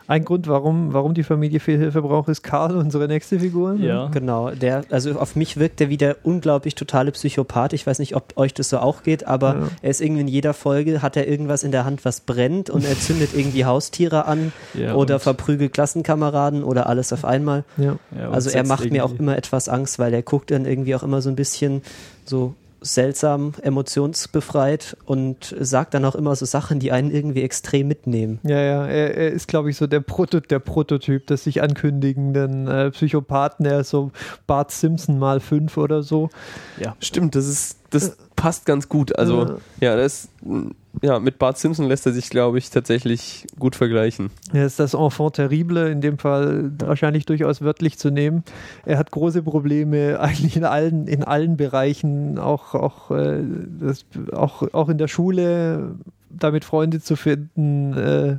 Ein 0.07 0.25
Grund, 0.25 0.49
warum, 0.49 0.93
warum 0.93 1.15
die 1.15 1.23
Familie 1.23 1.61
viel 1.61 1.79
Hilfe 1.79 2.03
braucht, 2.03 2.29
ist 2.29 2.43
Karl, 2.43 2.77
unsere 2.77 3.09
nächste 3.09 3.41
Figur. 3.41 3.75
Ja. 3.77 4.09
Genau, 4.09 4.51
der, 4.51 4.85
also 4.91 5.19
auf 5.19 5.35
mich 5.35 5.57
wirkt 5.57 5.81
er 5.81 5.89
wie 5.89 5.97
der 5.97 6.17
unglaublich 6.25 6.75
totale 6.75 7.11
Psychopath. 7.13 7.73
Ich 7.73 7.87
weiß 7.87 7.99
nicht, 8.01 8.15
ob 8.15 8.37
euch 8.37 8.53
das 8.53 8.69
so 8.69 8.79
auch 8.79 9.03
geht, 9.03 9.27
aber 9.27 9.55
Ja. 9.55 9.69
er 9.81 9.91
ist 9.91 10.03
irgendwie 10.03 10.21
in 10.21 10.29
jeder 10.29 10.53
Folge, 10.53 11.01
hat 11.01 11.17
er 11.17 11.27
irgendwas 11.27 11.63
in 11.65 11.73
der 11.73 11.85
Hand, 11.87 12.05
was 12.05 12.21
brennt 12.21 12.69
und 12.69 12.85
er 12.85 12.99
zündet 12.99 13.31
irgendwie 13.35 13.65
Haustiere 13.65 14.27
an 14.27 14.53
Ja, 14.75 14.95
oder 14.95 15.19
verprügelt 15.21 15.73
Klassenkameraden 15.73 16.65
oder 16.65 16.87
alles 16.89 17.13
auf 17.13 17.25
einmal. 17.25 17.65
Ja. 17.79 17.97
Also 18.31 18.51
er 18.51 18.67
macht 18.67 18.91
mir 18.91 19.05
auch 19.07 19.13
immer 19.19 19.37
etwas 19.39 19.69
Angst, 19.71 19.99
weil 19.99 20.13
er 20.13 20.23
guckt 20.23 20.51
dann 20.51 20.67
irgendwie 20.67 20.95
auch 20.95 21.03
immer 21.03 21.23
so 21.23 21.31
ein 21.31 21.37
bisschen 21.37 21.83
so 22.27 22.55
seltsam 22.85 23.55
emotionsbefreit 23.63 24.97
und 25.07 25.55
sagt 25.59 25.95
dann 25.95 26.05
auch 26.05 26.15
immer 26.15 26.37
so 26.37 26.45
Sachen, 26.45 26.79
die 26.79 26.93
einen 26.93 27.11
irgendwie 27.11 27.43
extrem 27.43 27.89
mitnehmen. 27.89 28.39
Ja, 28.43 28.61
ja, 28.61 28.87
er, 28.87 29.17
er 29.17 29.31
ist, 29.31 29.49
glaube 29.49 29.71
ich, 29.71 29.77
so 29.77 29.87
der, 29.87 30.01
Proto, 30.01 30.41
der 30.41 30.59
Prototyp 30.59 31.27
des 31.27 31.45
sich 31.45 31.63
ankündigenden 31.63 32.69
äh, 32.69 32.91
Psychopathen. 32.91 33.67
Er 33.67 33.81
ist 33.81 33.91
so 33.91 34.13
Bart 34.47 34.71
Simpson 34.71 35.19
mal 35.19 35.41
fünf 35.41 35.77
oder 35.77 36.03
so. 36.03 36.31
Ja. 36.79 36.95
Stimmt, 37.01 37.35
das 37.35 37.47
ist 37.47 37.79
das 37.91 38.17
passt 38.37 38.67
ganz 38.67 38.89
gut. 38.89 39.19
Also 39.19 39.43
Ja. 39.43 39.57
ja, 39.81 39.97
das 39.97 40.29
ja, 41.03 41.19
mit 41.19 41.39
Bart 41.39 41.59
Simpson 41.59 41.87
lässt 41.87 42.07
er 42.07 42.13
sich, 42.13 42.31
glaube 42.31 42.59
ich, 42.59 42.71
tatsächlich 42.71 43.47
gut 43.59 43.77
vergleichen. 43.77 44.31
Er 44.53 44.67
ist 44.67 44.79
das 44.79 44.95
Enfant 44.95 45.35
terrible, 45.35 45.91
in 45.91 46.01
dem 46.01 46.19
Fall 46.19 46.71
wahrscheinlich 46.79 47.27
durchaus 47.27 47.63
wörtlich 47.63 47.99
zu 47.99 48.11
nehmen. 48.11 48.45
Er 48.85 48.99
hat 48.99 49.11
große 49.11 49.43
Probleme 49.43 50.21
eigentlich 50.21 50.57
in 50.57 50.65
allen, 50.65 51.07
in 51.09 51.25
allen 51.25 51.57
Bereichen, 51.57 52.39
auch, 52.39 52.75
auch, 52.75 53.11
äh, 53.11 53.43
das, 53.81 54.05
auch, 54.33 54.63
auch 54.73 54.89
in 54.89 54.99
der 54.99 55.09
Schule, 55.09 55.97
damit 56.31 56.65
Freunde 56.65 57.01
zu 57.01 57.17
finden. 57.17 57.97
Äh, 57.97 58.37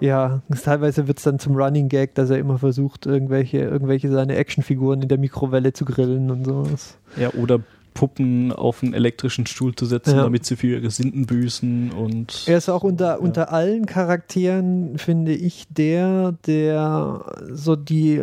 ja, 0.00 0.42
teilweise 0.62 1.08
wird 1.08 1.18
es 1.18 1.24
dann 1.24 1.38
zum 1.38 1.56
Running 1.56 1.88
Gag, 1.88 2.14
dass 2.14 2.30
er 2.30 2.38
immer 2.38 2.58
versucht, 2.58 3.06
irgendwelche, 3.06 3.58
irgendwelche 3.58 4.10
seine 4.10 4.36
Actionfiguren 4.36 5.02
in 5.02 5.08
der 5.08 5.18
Mikrowelle 5.18 5.72
zu 5.72 5.84
grillen 5.84 6.30
und 6.30 6.44
sowas. 6.44 6.98
Ja, 7.16 7.30
oder 7.30 7.60
Puppen 7.96 8.52
auf 8.52 8.82
einen 8.82 8.92
elektrischen 8.94 9.46
Stuhl 9.46 9.74
zu 9.74 9.86
setzen, 9.86 10.16
Ja. 10.16 10.22
damit 10.22 10.44
sie 10.44 10.54
für 10.56 10.66
ihre 10.68 10.90
Sünden 10.90 11.24
büßen 11.26 11.90
und 11.92 12.44
Er 12.46 12.58
ist 12.58 12.68
auch 12.68 12.84
unter, 12.84 13.20
unter 13.20 13.50
allen 13.52 13.86
Charakteren, 13.86 14.98
finde 14.98 15.32
ich, 15.32 15.64
der, 15.70 16.34
der 16.46 17.24
so 17.52 17.74
die, 17.74 18.22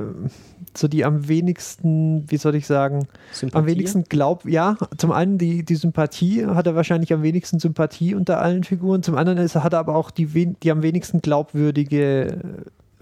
so 0.77 0.87
die 0.87 1.03
am 1.03 1.27
wenigsten, 1.27 2.23
wie 2.29 2.37
soll 2.37 2.55
ich 2.55 2.67
sagen, 2.67 3.07
Sympathie? 3.31 3.59
am 3.59 3.65
wenigsten 3.65 4.03
glaubt, 4.05 4.45
ja, 4.45 4.77
zum 4.97 5.11
einen 5.11 5.37
die, 5.39 5.65
die 5.65 5.75
Sympathie, 5.75 6.45
hat 6.45 6.67
er 6.67 6.75
wahrscheinlich 6.75 7.11
am 7.11 7.23
wenigsten 7.23 7.59
Sympathie 7.59 8.13
unter 8.15 8.41
allen 8.41 8.63
Figuren, 8.63 9.01
zum 9.03 9.15
anderen 9.15 9.39
ist, 9.39 9.55
hat 9.55 9.73
er 9.73 9.79
aber 9.79 9.95
auch 9.95 10.11
die, 10.11 10.53
die 10.61 10.71
am 10.71 10.83
wenigsten 10.83 11.21
glaubwürdige, 11.21 12.37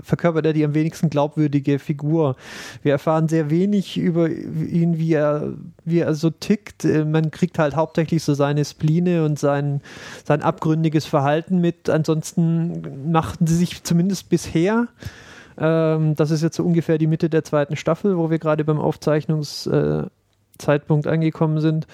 verkörpert 0.02 0.46
er 0.46 0.54
die 0.54 0.66
am 0.66 0.74
wenigsten 0.74 1.10
glaubwürdige 1.10 1.80
Figur. 1.80 2.36
Wir 2.84 2.94
erfahren 2.94 3.28
sehr 3.28 3.50
wenig 3.50 3.98
über 3.98 4.30
ihn, 4.30 4.98
wie 4.98 5.14
er, 5.14 5.54
wie 5.86 6.00
er 6.00 6.14
so 6.14 6.30
tickt. 6.30 6.86
Äh, 6.86 7.06
Man 7.06 7.32
kriegt 7.32 7.60
halt 7.60 7.76
hauptsächlich 7.76 8.24
so 8.24 8.34
seine 8.34 8.66
Spline 8.66 9.24
und 9.26 9.40
sein, 9.40 9.82
sein 10.26 10.42
abgründiges 10.42 11.06
Verhalten 11.06 11.60
mit. 11.60 11.90
Ansonsten 11.90 13.12
machten 13.12 13.48
sie 13.48 13.56
sich 13.56 13.84
zumindest 13.84 14.30
bisher 14.30 14.88
ähm, 15.58 16.16
das 16.16 16.32
ist 16.32 16.42
jetzt 16.44 16.56
so 16.56 16.64
ungefähr 16.64 16.98
die 16.98 17.08
Mitte 17.08 17.30
der 17.30 17.44
zweiten 17.44 17.76
Staffel, 17.76 18.18
wo 18.18 18.32
wir 18.32 18.40
gerade 18.40 18.64
beim 18.64 18.80
Aufzeichnungszeitpunkt 18.80 20.12
Zeitpunkt 20.62 21.08
angekommen 21.08 21.60
sind, 21.60 21.88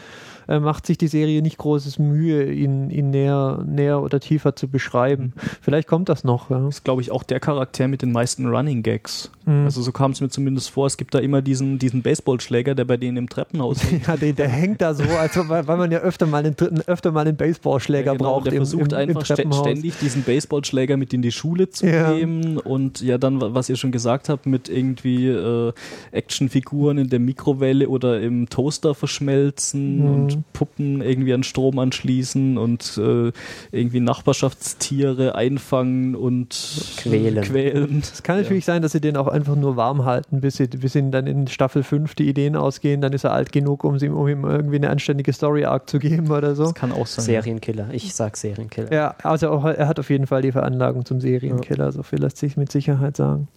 äh, 0.48 0.60
macht 0.60 0.86
sich 0.86 0.98
die 0.98 1.08
Serie 1.08 1.42
nicht 1.42 1.58
großes 1.58 2.00
Mühe, 2.00 2.52
ihn, 2.52 2.90
ihn 2.90 3.10
näher, 3.10 3.64
näher 3.68 4.02
oder 4.02 4.20
tiefer 4.20 4.56
zu 4.56 4.68
beschreiben. 4.68 5.34
Vielleicht 5.62 5.88
kommt 5.88 6.10
das 6.10 6.24
noch. 6.24 6.50
Ja. 6.50 6.68
ist, 6.68 6.84
glaube 6.84 7.02
ich, 7.02 7.12
auch 7.12 7.24
der 7.24 7.40
Charakter 7.40 7.88
mit 7.88 8.02
den 8.02 8.12
meisten 8.12 8.48
Running 8.48 8.84
Gags. 8.84 9.32
Mhm. 9.46 9.66
Also 9.66 9.82
so 9.82 9.92
kam 9.92 10.12
es 10.12 10.22
mir 10.22 10.30
zumindest 10.30 10.70
vor. 10.70 10.88
Es 10.88 10.98
gibt 10.98 11.14
da 11.14 11.20
immer 11.20 11.42
diesen, 11.42 11.80
diesen 11.80 12.02
Baseballschläger, 12.02 12.76
der 12.76 12.86
bei 12.86 12.98
denen 12.98 13.18
im 13.18 13.30
Treppenhaus 13.30 13.84
hängt. 13.92 14.08
Ja, 14.08 14.18
der, 14.18 14.34
der 14.34 14.50
hängt 14.50 14.82
da 14.82 14.94
so, 14.94 15.04
als 15.04 15.38
weil, 15.50 15.68
weil 15.68 15.78
man 15.78 15.92
ja 15.92 16.00
öfter 16.00 16.26
mal 16.26 16.46
einen, 16.46 16.56
öfter 16.88 17.12
mal 17.12 17.28
einen 17.28 17.36
Baseballschläger 17.38 18.14
Ja, 18.14 18.18
genau, 18.18 18.34
braucht 18.36 18.46
der 18.48 18.54
im, 18.54 18.60
versucht 18.60 18.94
im, 18.94 19.00
im 19.00 19.10
einfach 19.10 19.24
Treppenhaus. 19.24 19.60
ständig 19.60 19.98
diesen 20.00 20.24
Baseballschläger 20.24 20.98
mit 20.98 21.14
in 21.14 21.22
die 21.22 21.32
Schule 21.32 21.70
zu 21.70 21.88
Ja. 21.88 22.12
nehmen 22.14 22.58
und 22.58 23.02
ja 23.02 23.18
dann, 23.18 23.42
wa- 23.42 23.50
was 23.54 23.70
ihr 23.70 23.76
schon 23.76 23.92
gesagt 23.92 24.30
habt, 24.30 24.46
mit 24.46 24.70
irgendwie 24.70 25.28
äh, 25.28 25.74
Actionfiguren 26.12 26.98
in 26.98 27.10
der 27.10 27.20
Mikrowelle 27.20 27.88
oder 27.90 28.20
im 28.22 28.50
Toaster 28.50 28.96
verschmelzen 28.96 30.00
Mhm. 30.00 30.14
und 30.14 30.37
Puppen 30.54 31.02
irgendwie 31.02 31.34
an 31.34 31.44
Strom 31.44 31.80
anschließen 31.80 32.58
und 32.58 32.98
äh, 32.98 33.32
irgendwie 33.72 34.00
Nachbarschaftstiere 34.00 35.36
einfangen 35.36 36.16
und 36.16 36.96
Quälen. 36.98 37.44
quälen. 37.44 38.00
Es 38.02 38.24
kann 38.24 38.38
natürlich 38.38 38.66
sein, 38.66 38.82
dass 38.82 38.92
sie 38.92 39.02
den 39.02 39.18
auch 39.18 39.28
einfach 39.28 39.56
nur 39.56 39.76
warm 39.76 40.06
halten, 40.06 40.42
bis, 40.42 40.58
sie, 40.58 40.68
bis 40.68 40.96
ihnen 40.96 41.12
dann 41.12 41.28
in 41.28 41.48
Staffel 41.48 41.84
5 41.84 42.16
die 42.16 42.28
Ideen 42.30 42.56
ausgehen. 42.56 43.02
Dann 43.02 43.14
ist 43.14 43.24
er 43.24 43.34
alt 43.34 43.52
genug, 43.52 43.84
um, 43.84 44.00
sie, 44.00 44.10
um 44.10 44.28
ihm 44.28 44.44
irgendwie 44.46 44.78
eine 44.78 44.90
anständige 44.90 45.34
Story-Arc 45.34 45.90
zu 45.90 46.00
geben 46.00 46.32
oder 46.32 46.56
so. 46.56 46.64
Das 46.64 46.74
kann 46.74 46.92
auch 46.92 47.08
sein. 47.08 47.26
Serienkiller. 47.26 47.88
Ich 47.92 48.14
sag 48.14 48.38
Serienkiller. 48.38 48.92
Ja, 48.92 49.16
also 49.24 49.50
auch, 49.50 49.66
er 49.66 49.88
hat 49.88 50.00
auf 50.00 50.10
jeden 50.10 50.28
Fall 50.28 50.42
die 50.42 50.52
Veranlagung 50.52 51.06
zum 51.06 51.22
Serienkiller, 51.22 51.92
so 51.92 52.04
viel 52.04 52.20
lässt 52.20 52.38
sich 52.38 52.58
mit 52.58 52.72
Sicherheit 52.72 53.18
sagen. 53.18 53.48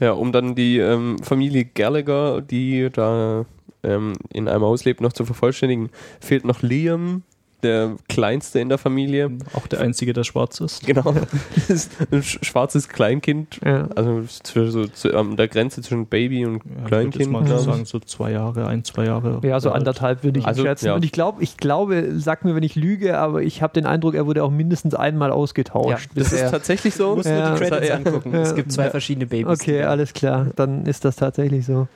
Ja, 0.00 0.12
um 0.12 0.32
dann 0.32 0.54
die 0.54 0.78
ähm, 0.78 1.18
Familie 1.22 1.64
Gallagher, 1.64 2.42
die 2.42 2.90
da 2.92 3.46
ähm, 3.86 4.12
in 4.32 4.48
einem 4.48 4.62
Haus 4.62 4.84
lebt, 4.84 5.00
noch 5.00 5.12
zu 5.12 5.24
vervollständigen, 5.24 5.90
fehlt 6.20 6.44
noch 6.44 6.62
Liam, 6.62 7.22
der 7.62 7.96
Kleinste 8.10 8.60
in 8.60 8.68
der 8.68 8.76
Familie. 8.76 9.30
Auch 9.54 9.66
der 9.66 9.80
Einzige, 9.80 10.12
der 10.12 10.24
schwarz 10.24 10.60
ist. 10.60 10.86
Genau. 10.86 11.14
Das 11.54 11.68
ist 11.70 11.90
ein 12.12 12.20
sch- 12.20 12.44
schwarzes 12.44 12.86
Kleinkind. 12.90 13.58
Ja. 13.64 13.88
Also 13.96 14.22
zu, 14.42 14.70
so, 14.70 14.86
zu, 14.86 15.16
an 15.16 15.36
der 15.38 15.48
Grenze 15.48 15.80
zwischen 15.80 16.06
Baby 16.06 16.44
und 16.44 16.56
Ja, 16.56 16.60
ich 16.60 16.66
würde 16.76 16.86
Kleinkind. 16.88 17.32
mal 17.32 17.46
sagen, 17.58 17.86
so 17.86 17.98
zwei 18.00 18.32
Jahre, 18.32 18.66
ein, 18.66 18.84
zwei 18.84 19.06
Jahre. 19.06 19.40
Ja, 19.42 19.58
so 19.58 19.70
alt. 19.70 19.78
anderthalb 19.78 20.22
würde 20.22 20.38
ich 20.40 20.46
Also, 20.46 20.64
schätzen. 20.64 20.86
ja. 20.86 20.94
Und 20.94 21.04
ich 21.04 21.12
glaube, 21.12 21.42
ich 21.42 21.56
glaube, 21.56 22.12
sag 22.18 22.44
mir, 22.44 22.54
wenn 22.54 22.62
ich 22.62 22.76
lüge, 22.76 23.16
aber 23.18 23.42
ich 23.42 23.62
habe 23.62 23.72
den 23.72 23.86
Eindruck, 23.86 24.14
er 24.14 24.26
wurde 24.26 24.44
auch 24.44 24.50
mindestens 24.50 24.94
einmal 24.94 25.32
ausgetauscht. 25.32 26.10
Ja, 26.14 26.22
Das 26.22 26.32
ist 26.34 26.50
tatsächlich 26.50 26.94
so. 26.94 27.16
Muss 27.16 27.24
Ja. 27.26 27.48
nur 27.48 27.58
die 27.58 27.64
Credits 27.64 27.90
angucken. 27.90 28.34
Ja. 28.34 28.40
Es 28.42 28.54
gibt 28.54 28.70
zwei 28.70 28.84
Ja. 28.84 28.90
verschiedene 28.90 29.26
Babys. 29.26 29.60
Okay, 29.60 29.82
alles 29.82 30.12
klar. 30.12 30.48
Dann 30.56 30.84
ist 30.84 31.06
das 31.06 31.16
tatsächlich 31.16 31.64
so. 31.64 31.88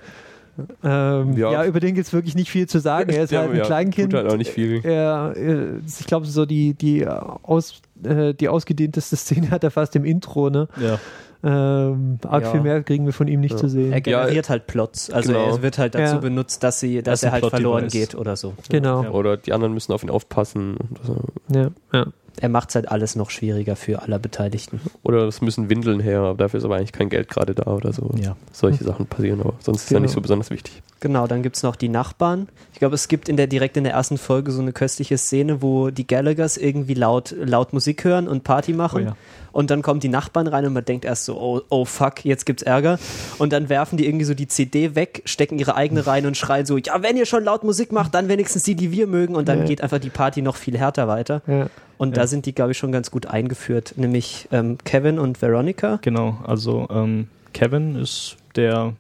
Ähm, 0.85 1.37
ja. 1.37 1.53
Ja. 1.53 1.65
über 1.65 1.81
den 1.81 1.95
gibt 1.95 2.07
es 2.07 2.13
wirklich 2.13 2.35
nicht 2.35 2.51
viel 2.51 2.67
zu 2.69 2.79
sagen. 2.81 3.11
Er 3.11 3.25
ist 3.25 3.31
Ja, 3.33 3.41
halt 3.41 3.51
ein 3.53 3.57
ja, 3.57 3.65
Kleinkind. 3.65 4.13
Tut 4.13 4.21
halt 4.23 4.33
auch 4.33 4.37
nicht 4.37 4.51
viel. 4.51 4.81
Er, 4.85 5.33
äh, 5.37 5.79
ich 5.87 6.07
glaube, 6.07 6.27
so 6.27 6.45
die, 6.47 6.75
die, 6.75 7.07
aus, 7.07 7.81
äh, 8.05 8.35
die 8.35 8.49
ausgedehnteste 8.49 9.17
Szene 9.17 9.51
hat 9.51 9.65
er 9.65 9.71
fast 9.71 9.97
im 9.97 10.05
Intro. 10.05 10.51
Ne? 10.51 10.69
Ja. 10.81 10.99
Ähm, 11.43 12.19
arg 12.29 12.43
Ja. 12.45 12.51
viel 12.51 12.61
mehr 12.61 12.83
kriegen 12.83 13.07
wir 13.07 13.15
von 13.15 13.27
ihm 13.27 13.41
nicht 13.41 13.53
Ja. 13.53 13.57
zu 13.59 13.69
sehen. 13.69 13.93
Er 13.93 14.03
generiert 14.03 14.51
halt 14.51 14.67
Plots. 14.67 15.09
Also 15.11 15.33
Genau. 15.33 15.47
er 15.47 15.63
wird 15.63 15.79
halt 15.79 15.95
dazu 15.95 16.17
Ja. 16.17 16.21
benutzt, 16.21 16.63
dass, 16.63 16.81
sie, 16.81 16.97
dass 17.03 17.21
Das 17.21 17.23
er 17.23 17.33
halt 17.33 17.41
Plot-Device. 17.41 17.63
verloren 17.63 17.89
geht 17.89 18.15
oder 18.15 18.37
so. 18.37 18.53
genau. 18.69 19.05
Ja. 19.05 19.11
Oder 19.13 19.39
die 19.39 19.55
anderen 19.55 19.73
müssen 19.73 19.93
auf 19.93 20.03
ihn 20.03 20.11
aufpassen. 20.11 20.77
so. 21.03 21.17
Ja, 21.49 21.71
ja. 21.95 22.07
Er 22.40 22.49
macht 22.49 22.75
halt 22.75 22.90
alles 22.90 23.16
noch 23.16 23.31
schwieriger 23.31 23.77
für 23.77 24.03
alle 24.03 24.19
Beteiligten. 24.19 24.81
Oder 25.03 25.25
es 25.27 25.40
müssen 25.40 25.69
Windeln 25.71 26.01
her, 26.01 26.21
aber 26.21 26.37
dafür 26.38 26.59
ist 26.59 26.64
aber 26.64 26.77
eigentlich 26.77 26.93
kein 26.93 27.09
Geld 27.09 27.29
gerade 27.29 27.55
da 27.55 27.71
oder 27.71 27.93
so. 27.93 28.11
ja. 28.16 28.37
Solche 28.53 28.85
Sachen 28.85 29.07
passieren, 29.07 29.40
aber 29.40 29.55
sonst 29.61 29.85
ist 29.85 29.90
ja 29.90 29.95
Genau. 29.97 30.03
nicht 30.07 30.14
so 30.14 30.21
besonders 30.21 30.51
wichtig. 30.51 30.83
Genau, 31.01 31.27
dann 31.27 31.43
gibt 31.43 31.57
es 31.57 31.63
noch 31.63 31.77
die 31.77 31.89
Nachbarn. 31.89 32.49
Ich 32.75 32.79
glaube, 32.79 32.95
es 32.95 33.09
gibt 33.09 33.29
in 33.29 33.37
der 33.39 33.47
direkt 33.47 33.77
in 33.79 33.85
der 33.85 33.95
ersten 33.95 34.19
Folge 34.19 34.53
so 34.53 34.61
eine 34.61 34.73
köstliche 34.73 35.17
Szene, 35.19 35.63
wo 35.63 35.91
die 35.91 36.07
Gallaghers 36.07 36.57
irgendwie 36.59 36.95
laut, 36.95 37.35
laut 37.39 37.73
Musik 37.73 38.05
hören 38.05 38.29
und 38.29 38.45
Party 38.45 38.73
machen. 38.75 39.03
Oh 39.03 39.07
ja. 39.07 39.17
Und 39.53 39.71
dann 39.71 39.83
kommen 39.83 39.99
die 39.99 40.09
Nachbarn 40.09 40.47
rein 40.47 40.65
und 40.67 40.73
man 40.75 40.85
denkt 40.85 41.05
erst 41.05 41.25
so, 41.25 41.37
oh, 41.41 41.61
oh 41.71 41.85
fuck, 41.85 42.25
jetzt 42.25 42.47
gibt's 42.47 42.63
Ärger. 42.63 42.99
Und 43.39 43.53
dann 43.53 43.69
werfen 43.69 43.97
die 43.97 44.07
irgendwie 44.07 44.25
so 44.25 44.35
die 44.35 44.47
CD 44.47 44.95
weg, 44.95 45.23
stecken 45.25 45.59
ihre 45.59 45.75
eigene 45.75 46.07
rein 46.07 46.25
und 46.27 46.37
schreien 46.37 46.67
so, 46.67 46.77
ja, 46.77 47.03
wenn 47.03 47.17
ihr 47.17 47.27
schon 47.27 47.43
laut 47.45 47.65
Musik 47.65 47.91
macht, 47.91 48.15
dann 48.15 48.29
wenigstens 48.29 48.63
die, 48.63 48.75
die 48.77 48.93
wir 48.93 49.07
mögen. 49.09 49.35
Und 49.35 49.49
dann 49.49 49.61
Ja. 49.61 49.65
geht 49.65 49.83
einfach 49.83 49.99
die 49.99 50.11
Party 50.11 50.43
noch 50.43 50.57
viel 50.57 50.79
härter 50.79 51.09
weiter. 51.09 51.43
ja. 51.47 51.69
Und 51.99 52.17
da 52.17 52.27
sind 52.27 52.47
die, 52.47 52.55
glaube 52.55 52.73
ich, 52.73 52.79
schon 52.79 52.93
ganz 52.93 53.11
gut 53.11 53.27
eingeführt. 53.27 53.93
Nämlich 53.97 54.49
ähm, 54.53 54.79
Kevin 54.85 55.19
und 55.19 55.43
Veronica. 55.43 55.99
Genau, 56.01 56.39
also 56.47 56.89
ähm, 56.91 57.29
Kevin 57.53 57.95
ist 57.97 58.37
der 58.57 58.95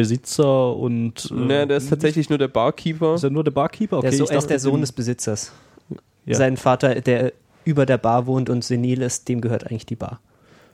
Besitzer 0.00 0.76
und. 0.76 1.30
Äh, 1.30 1.34
ne, 1.34 1.66
der 1.66 1.76
ist 1.76 1.88
tatsächlich 1.90 2.28
nur 2.28 2.38
der 2.38 2.48
Barkeeper. 2.48 3.14
Ist 3.14 3.24
er 3.24 3.30
nur 3.30 3.44
der 3.44 3.50
Barkeeper? 3.50 3.98
Okay, 3.98 4.10
der 4.10 4.18
so, 4.18 4.26
er 4.26 4.38
ist 4.38 4.48
der 4.48 4.58
Sohn 4.58 4.80
des 4.80 4.92
Besitzers. 4.92 5.52
Ja. 6.26 6.36
Sein 6.36 6.56
Vater, 6.56 7.00
der 7.00 7.32
über 7.64 7.86
der 7.86 7.98
Bar 7.98 8.26
wohnt 8.26 8.48
und 8.50 8.64
senil 8.64 9.02
ist, 9.02 9.28
dem 9.28 9.40
gehört 9.40 9.66
eigentlich 9.66 9.86
die 9.86 9.96
Bar. 9.96 10.20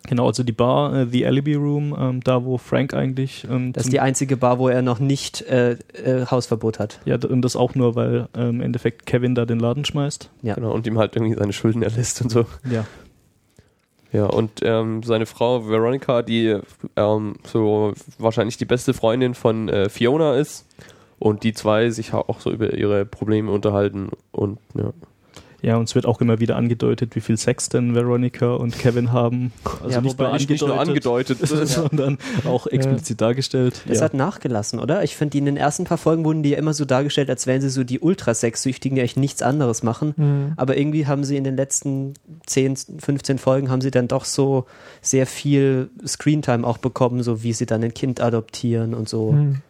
Genau, 0.08 0.26
also 0.26 0.44
die 0.44 0.52
Bar, 0.52 0.94
äh, 0.94 1.06
The 1.10 1.26
Alibi 1.26 1.54
Room, 1.54 1.96
ähm, 1.98 2.20
da 2.22 2.44
wo 2.44 2.58
Frank 2.58 2.94
eigentlich. 2.94 3.44
Ähm, 3.50 3.72
Das 3.72 3.84
ist 3.84 3.92
die 3.92 3.98
einzige 4.00 4.36
Bar, 4.36 4.58
wo 4.60 4.68
er 4.68 4.82
noch 4.82 5.00
nicht 5.00 5.42
äh, 5.42 5.72
äh, 5.72 6.26
Hausverbot 6.30 6.78
hat. 6.78 7.00
ja, 7.04 7.16
und 7.16 7.42
das 7.42 7.56
auch 7.56 7.74
nur, 7.74 7.96
weil 7.96 8.28
ähm, 8.36 8.56
im 8.56 8.60
Endeffekt 8.60 9.06
Kevin 9.06 9.34
da 9.34 9.44
den 9.44 9.58
Laden 9.58 9.84
schmeißt. 9.84 10.30
Ja. 10.42 10.54
Genau, 10.54 10.72
und 10.72 10.86
ihm 10.86 10.98
halt 10.98 11.16
irgendwie 11.16 11.34
seine 11.36 11.52
Schulden 11.52 11.82
erlässt 11.82 12.22
und 12.22 12.30
so. 12.30 12.46
Ja. 12.70 12.86
Ja, 14.16 14.24
und 14.24 14.61
ähm, 14.62 15.02
seine 15.02 15.26
Frau 15.26 15.68
Veronica, 15.68 16.22
die 16.22 16.59
ähm, 16.96 17.35
so 17.44 17.92
wahrscheinlich 18.16 18.57
die 18.57 18.64
beste 18.64 18.94
Freundin 18.94 19.35
von 19.35 19.68
äh, 19.68 19.90
Fiona 19.90 20.37
ist 20.37 20.64
und 21.18 21.42
die 21.42 21.52
zwei 21.52 21.90
sich 21.90 22.14
auch 22.14 22.40
so 22.40 22.50
über 22.50 22.72
ihre 22.72 23.05
Probleme 23.05 23.50
unterhalten 23.50 24.09
und 24.33 24.59
ja. 24.74 24.94
Ja, 25.62 25.76
und 25.76 25.88
es 25.88 25.94
wird 25.94 26.06
auch 26.06 26.20
immer 26.20 26.38
wieder 26.38 26.56
angedeutet, 26.56 27.16
wie 27.16 27.20
viel 27.20 27.36
Sex 27.36 27.68
denn 27.68 27.94
Veronica 27.94 28.54
und 28.54 28.78
Kevin 28.78 29.12
haben. 29.12 29.52
Also 29.64 29.90
Ja, 29.90 30.00
nicht, 30.00 30.12
wobei 30.12 30.24
nur 30.24 30.32
Nicht, 30.34 30.50
nicht 30.50 30.66
nur 30.66 30.78
angedeutet. 30.78 31.38
sondern 31.46 32.18
auch 32.44 32.66
explizit 32.66 33.20
dargestellt. 33.20 33.82
Das 33.86 33.98
ja. 33.98 34.04
hat 34.04 34.14
nachgelassen, 34.14 34.78
oder? 34.78 35.02
Ich 35.02 35.16
finde, 35.16 35.32
die 35.32 35.38
in 35.38 35.46
den 35.46 35.57
ersten 35.57 35.84
paar 35.84 35.98
Folgen 35.98 36.24
wurden 36.24 36.42
die 36.42 36.50
ja 36.50 36.59
immer 36.59 36.74
so 36.74 36.84
dargestellt, 36.84 37.30
als 37.30 37.46
wären 37.46 37.61
sie 37.61 37.70
so 37.70 37.84
die 37.84 38.00
Ultrasexsüchtigen, 38.00 38.96
die 38.96 39.00
eigentlich 39.00 39.16
nichts 39.16 39.42
anderes 39.42 39.82
machen. 39.82 40.14
Mhm. 40.16 40.52
Aber 40.57 40.76
irgendwie 40.76 41.07
haben 41.07 41.24
sie 41.24 41.36
in 41.36 41.44
den 41.44 41.57
letzten 41.57 42.14
10, 42.46 42.76
15 42.98 43.38
Folgen 43.38 43.70
haben 43.70 43.80
sie 43.80 43.90
dann 43.90 44.09
doch 44.09 44.24
so 44.24 44.66
sehr 45.00 45.26
viel 45.26 45.90
Screentime 46.07 46.66
auch 46.66 46.78
bekommen, 46.78 47.22
so 47.22 47.42
wie 47.42 47.52
sie 47.52 47.66
dann 47.66 47.82
ein 47.82 47.94
Kind 47.94 48.20
adoptieren 48.20 48.94
und 48.94 49.09
so. 49.09 49.32
Mhm. 49.32 49.62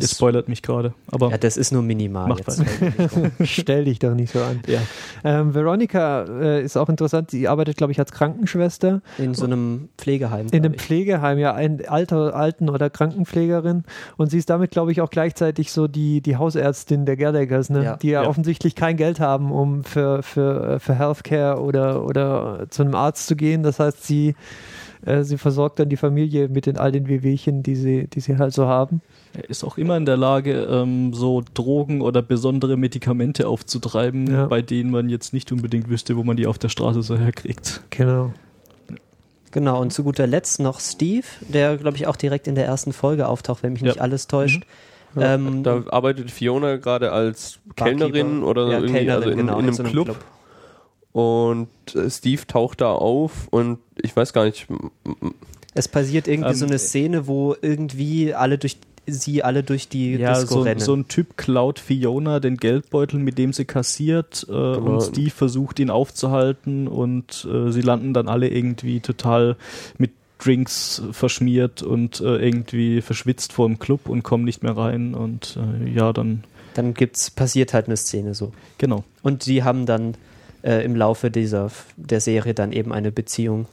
Ihr 0.00 0.08
spoilert 0.08 0.48
mich 0.48 0.62
gerade, 0.62 0.94
aber 1.10 1.30
Ja, 1.30 1.38
das 1.38 1.56
ist 1.56 1.72
nur 1.72 1.82
minimal. 1.82 2.28
Macht 2.28 2.40
jetzt. 2.46 2.62
Stell 3.44 3.84
dich 3.84 3.98
doch 3.98 4.14
nicht 4.14 4.32
so 4.32 4.40
an. 4.40 4.60
ja. 4.66 4.80
Ähm, 5.24 5.54
Veronica 5.54 6.24
äh, 6.24 6.62
ist 6.64 6.76
auch 6.76 6.88
interessant. 6.88 7.30
Sie 7.30 7.48
arbeitet, 7.48 7.76
glaube 7.76 7.92
ich, 7.92 7.98
als 7.98 8.12
Krankenschwester 8.12 9.00
In 9.18 9.34
so 9.34 9.44
einem 9.44 9.88
Pflegeheim. 9.98 10.46
in 10.52 10.64
einem 10.64 10.74
ich. 10.74 10.80
Pflegeheim, 10.82 11.38
ja, 11.38 11.54
ein 11.54 11.86
alter 11.88 12.34
Alten- 12.34 12.68
oder 12.70 12.90
Krankenpflegerin. 12.90 13.84
Und 14.16 14.30
sie 14.30 14.38
ist 14.38 14.50
damit, 14.50 14.70
glaube 14.70 14.92
ich, 14.92 15.00
auch 15.00 15.10
gleichzeitig 15.10 15.72
so 15.72 15.88
die, 15.88 16.20
die 16.20 16.36
Hausärztin 16.36 17.06
der 17.06 17.16
Gerdeggers, 17.16 17.70
ne? 17.70 17.84
Ja. 17.84 17.96
die 17.96 18.08
ja, 18.08 18.22
Ja. 18.22 18.28
offensichtlich 18.28 18.74
kein 18.74 18.96
Geld 18.96 19.20
haben, 19.20 19.52
um 19.52 19.84
für, 19.84 20.22
für, 20.22 20.78
für 20.80 20.94
Healthcare 20.98 21.60
oder, 21.60 22.04
oder 22.04 22.66
zu 22.70 22.82
einem 22.82 22.94
Arzt 22.94 23.26
zu 23.26 23.36
gehen. 23.36 23.62
Das 23.62 23.78
heißt, 23.80 24.04
sie, 24.06 24.34
äh, 25.04 25.22
sie 25.22 25.38
versorgt 25.38 25.78
dann 25.78 25.88
die 25.88 25.96
Familie 25.96 26.48
mit 26.48 26.66
den 26.66 26.76
all 26.78 26.92
den 26.92 27.08
Wehwehchen, 27.08 27.62
die 27.62 27.76
sie, 27.76 28.06
die 28.08 28.20
sie 28.20 28.38
halt 28.38 28.52
so 28.54 28.66
haben. 28.66 29.00
Er 29.34 29.48
ist 29.50 29.64
auch 29.64 29.76
immer 29.78 29.96
in 29.96 30.06
der 30.06 30.16
Lage, 30.16 30.62
ähm, 30.70 31.12
so 31.12 31.42
Drogen 31.54 32.00
oder 32.00 32.22
besondere 32.22 32.76
Medikamente 32.76 33.48
aufzutreiben, 33.48 34.26
Ja. 34.32 34.46
bei 34.46 34.62
denen 34.62 34.90
man 34.90 35.08
jetzt 35.08 35.32
nicht 35.34 35.52
unbedingt 35.52 35.88
wüsste, 35.90 36.16
wo 36.16 36.22
man 36.24 36.36
die 36.36 36.46
auf 36.46 36.58
der 36.58 36.68
Straße 36.70 37.02
so 37.02 37.16
herkriegt. 37.18 37.82
Genau. 37.90 38.32
Genau, 39.52 39.80
und 39.80 39.92
zu 39.92 40.02
guter 40.04 40.26
Letzt 40.26 40.60
noch 40.60 40.80
Steve, 40.80 41.26
der, 41.40 41.76
glaube 41.76 41.96
ich, 41.96 42.06
auch 42.06 42.16
direkt 42.16 42.46
in 42.46 42.54
der 42.54 42.66
ersten 42.66 42.92
Folge 42.92 43.26
auftaucht, 43.28 43.62
wenn 43.62 43.72
mich 43.72 43.82
Ja. 43.82 43.88
nicht 43.88 44.00
alles 44.00 44.26
täuscht. 44.26 44.64
Ja. 45.14 45.34
Ähm, 45.34 45.62
Da 45.62 45.82
arbeitet 45.90 46.30
Fiona 46.30 46.76
gerade 46.76 47.10
als 47.12 47.58
Barkeeper. 47.74 48.10
Kellnerin 48.10 48.42
oder 48.42 48.66
Ja, 48.68 48.72
irgendwie 48.80 48.92
Kellnerin, 48.94 49.16
also 49.16 49.30
in, 49.30 49.36
genau, 49.38 49.58
in 49.58 49.64
einem 49.64 49.72
so 49.74 49.82
Club. 49.84 50.16
Und 51.16 51.68
äh, 51.94 52.10
Steve 52.10 52.46
taucht 52.46 52.82
da 52.82 52.92
auf 52.92 53.48
und 53.50 53.78
ich 54.02 54.14
weiß 54.14 54.34
gar 54.34 54.44
nicht, 54.44 54.66
Es 55.72 55.88
passiert 55.88 56.28
irgendwie 56.28 56.50
Ähm, 56.50 56.56
so 56.56 56.66
eine 56.66 56.78
Szene, 56.78 57.26
wo 57.26 57.56
irgendwie 57.62 58.34
alle 58.34 58.58
durch 58.58 58.76
sie 59.06 59.42
alle 59.42 59.62
durch 59.62 59.88
die 59.88 60.16
Ja, 60.16 60.34
Disco 60.34 60.56
so, 60.56 60.60
rennen. 60.62 60.80
so 60.80 60.92
ein 60.92 61.08
Typ 61.08 61.38
klaut 61.38 61.78
Fiona 61.78 62.38
den 62.38 62.58
Geldbeutel, 62.58 63.18
mit 63.18 63.38
dem 63.38 63.54
sie 63.54 63.64
kassiert, 63.64 64.44
äh, 64.50 64.52
und 64.52 65.00
Steve 65.00 65.30
versucht 65.30 65.78
ihn 65.78 65.88
aufzuhalten 65.88 66.86
und 66.86 67.48
äh, 67.50 67.70
sie 67.72 67.80
landen 67.80 68.12
dann 68.12 68.28
alle 68.28 68.48
irgendwie 68.50 69.00
total 69.00 69.56
mit 69.96 70.10
Drinks 70.38 71.00
verschmiert 71.12 71.82
und 71.82 72.20
äh, 72.20 72.36
irgendwie 72.46 73.00
verschwitzt 73.00 73.54
vor 73.54 73.66
dem 73.68 73.78
Club 73.78 74.06
und 74.08 74.22
kommen 74.22 74.44
nicht 74.44 74.62
mehr 74.62 74.76
rein 74.76 75.14
und 75.14 75.56
äh, 75.56 75.88
ja, 75.88 76.12
dann 76.12 76.44
Dann 76.74 76.92
gibt's, 76.92 77.30
passiert 77.30 77.72
halt 77.72 77.86
eine 77.86 77.96
Szene 77.96 78.34
so. 78.34 78.52
genau. 78.76 79.02
Und 79.22 79.44
sie 79.44 79.62
haben 79.62 79.86
dann 79.86 80.14
äh, 80.66 80.84
im 80.84 80.96
Laufe 80.96 81.30
dieser 81.30 81.70
der 81.96 82.20
Serie 82.20 82.52
dann 82.52 82.72
eben 82.72 82.92
eine 82.92 83.12
Beziehung. 83.12 83.66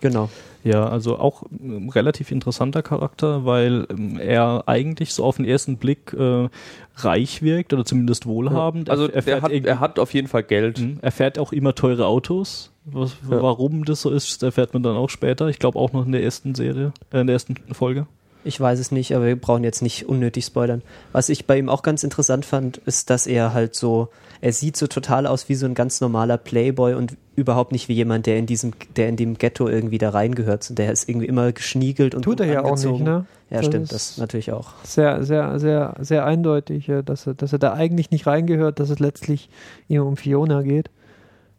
Genau. 0.00 0.28
Ja, 0.64 0.86
also 0.88 1.18
auch 1.18 1.44
ähm, 1.62 1.88
relativ 1.88 2.30
interessanter 2.30 2.82
Charakter, 2.82 3.44
weil 3.44 3.86
ähm, 3.90 4.18
er 4.18 4.64
eigentlich 4.66 5.14
so 5.14 5.24
auf 5.24 5.36
den 5.36 5.44
ersten 5.44 5.76
Blick 5.76 6.12
äh, 6.12 6.48
reich 6.96 7.42
wirkt 7.42 7.72
oder 7.72 7.84
zumindest 7.84 8.26
wohlhabend. 8.26 8.90
also 8.90 9.08
er, 9.08 9.26
er 9.26 9.42
hat, 9.42 9.52
er 9.52 9.80
hat 9.80 9.98
auf 9.98 10.12
jeden 10.12 10.28
Fall 10.28 10.42
Geld. 10.42 10.80
Mhm. 10.80 10.98
Er 11.00 11.12
fährt 11.12 11.38
auch 11.38 11.52
immer 11.52 11.74
teure 11.74 12.06
Autos. 12.06 12.70
Was, 12.84 13.12
Ja. 13.30 13.40
Warum 13.40 13.84
das 13.84 14.02
so 14.02 14.10
ist, 14.10 14.42
erfährt 14.42 14.74
man 14.74 14.82
dann 14.82 14.96
auch 14.96 15.08
später. 15.08 15.48
Ich 15.48 15.58
glaube 15.58 15.78
auch 15.78 15.92
noch 15.92 16.04
in 16.04 16.12
der 16.12 16.22
ersten 16.22 16.54
Serie, 16.54 16.92
äh, 17.12 17.20
in 17.20 17.26
der 17.26 17.34
ersten 17.34 17.56
Folge. 17.72 18.06
Ich 18.44 18.60
weiß 18.60 18.78
es 18.78 18.92
nicht, 18.92 19.14
aber 19.14 19.24
wir 19.24 19.36
brauchen 19.36 19.64
jetzt 19.64 19.80
nicht 19.80 20.06
unnötig 20.06 20.44
spoilern. 20.44 20.82
Was 21.12 21.30
ich 21.30 21.46
bei 21.46 21.56
ihm 21.58 21.70
auch 21.70 21.82
ganz 21.82 22.04
interessant 22.04 22.44
fand, 22.44 22.76
ist, 22.78 23.08
dass 23.08 23.26
er 23.26 23.54
halt 23.54 23.74
so, 23.74 24.08
er 24.44 24.52
sieht 24.52 24.76
so 24.76 24.86
total 24.86 25.26
aus 25.26 25.48
wie 25.48 25.54
so 25.54 25.64
ein 25.64 25.72
ganz 25.72 26.02
normaler 26.02 26.36
Playboy 26.36 26.92
und 26.92 27.16
überhaupt 27.34 27.72
nicht 27.72 27.88
wie 27.88 27.94
jemand, 27.94 28.26
der 28.26 28.36
in 28.36 28.44
diesem, 28.44 28.72
der 28.96 29.08
in 29.08 29.16
dem 29.16 29.38
Ghetto 29.38 29.68
irgendwie 29.68 29.96
da 29.96 30.10
reingehört. 30.10 30.78
Der 30.78 30.92
ist 30.92 31.08
irgendwie 31.08 31.24
immer 31.26 31.50
geschniegelt 31.52 32.14
und 32.14 32.22
Tut 32.22 32.40
er 32.40 32.46
gut 32.46 32.54
ja 32.54 32.62
auch 32.62 32.76
nicht, 32.76 33.00
ne? 33.02 33.24
Ja, 33.48 33.56
Das 33.58 33.66
stimmt, 33.66 33.90
das 33.90 34.18
natürlich 34.18 34.52
auch. 34.52 34.74
Sehr, 34.82 35.24
sehr, 35.24 35.58
sehr, 35.58 35.94
sehr 35.98 36.26
eindeutig, 36.26 36.90
äh, 36.90 37.02
dass 37.02 37.26
er, 37.26 37.32
dass 37.32 37.54
er 37.54 37.58
da 37.58 37.72
eigentlich 37.72 38.10
nicht 38.10 38.26
reingehört, 38.26 38.80
dass 38.80 38.90
es 38.90 38.98
letztlich 38.98 39.48
ihm 39.88 40.02
um 40.02 40.18
Fiona 40.18 40.60
geht. 40.60 40.90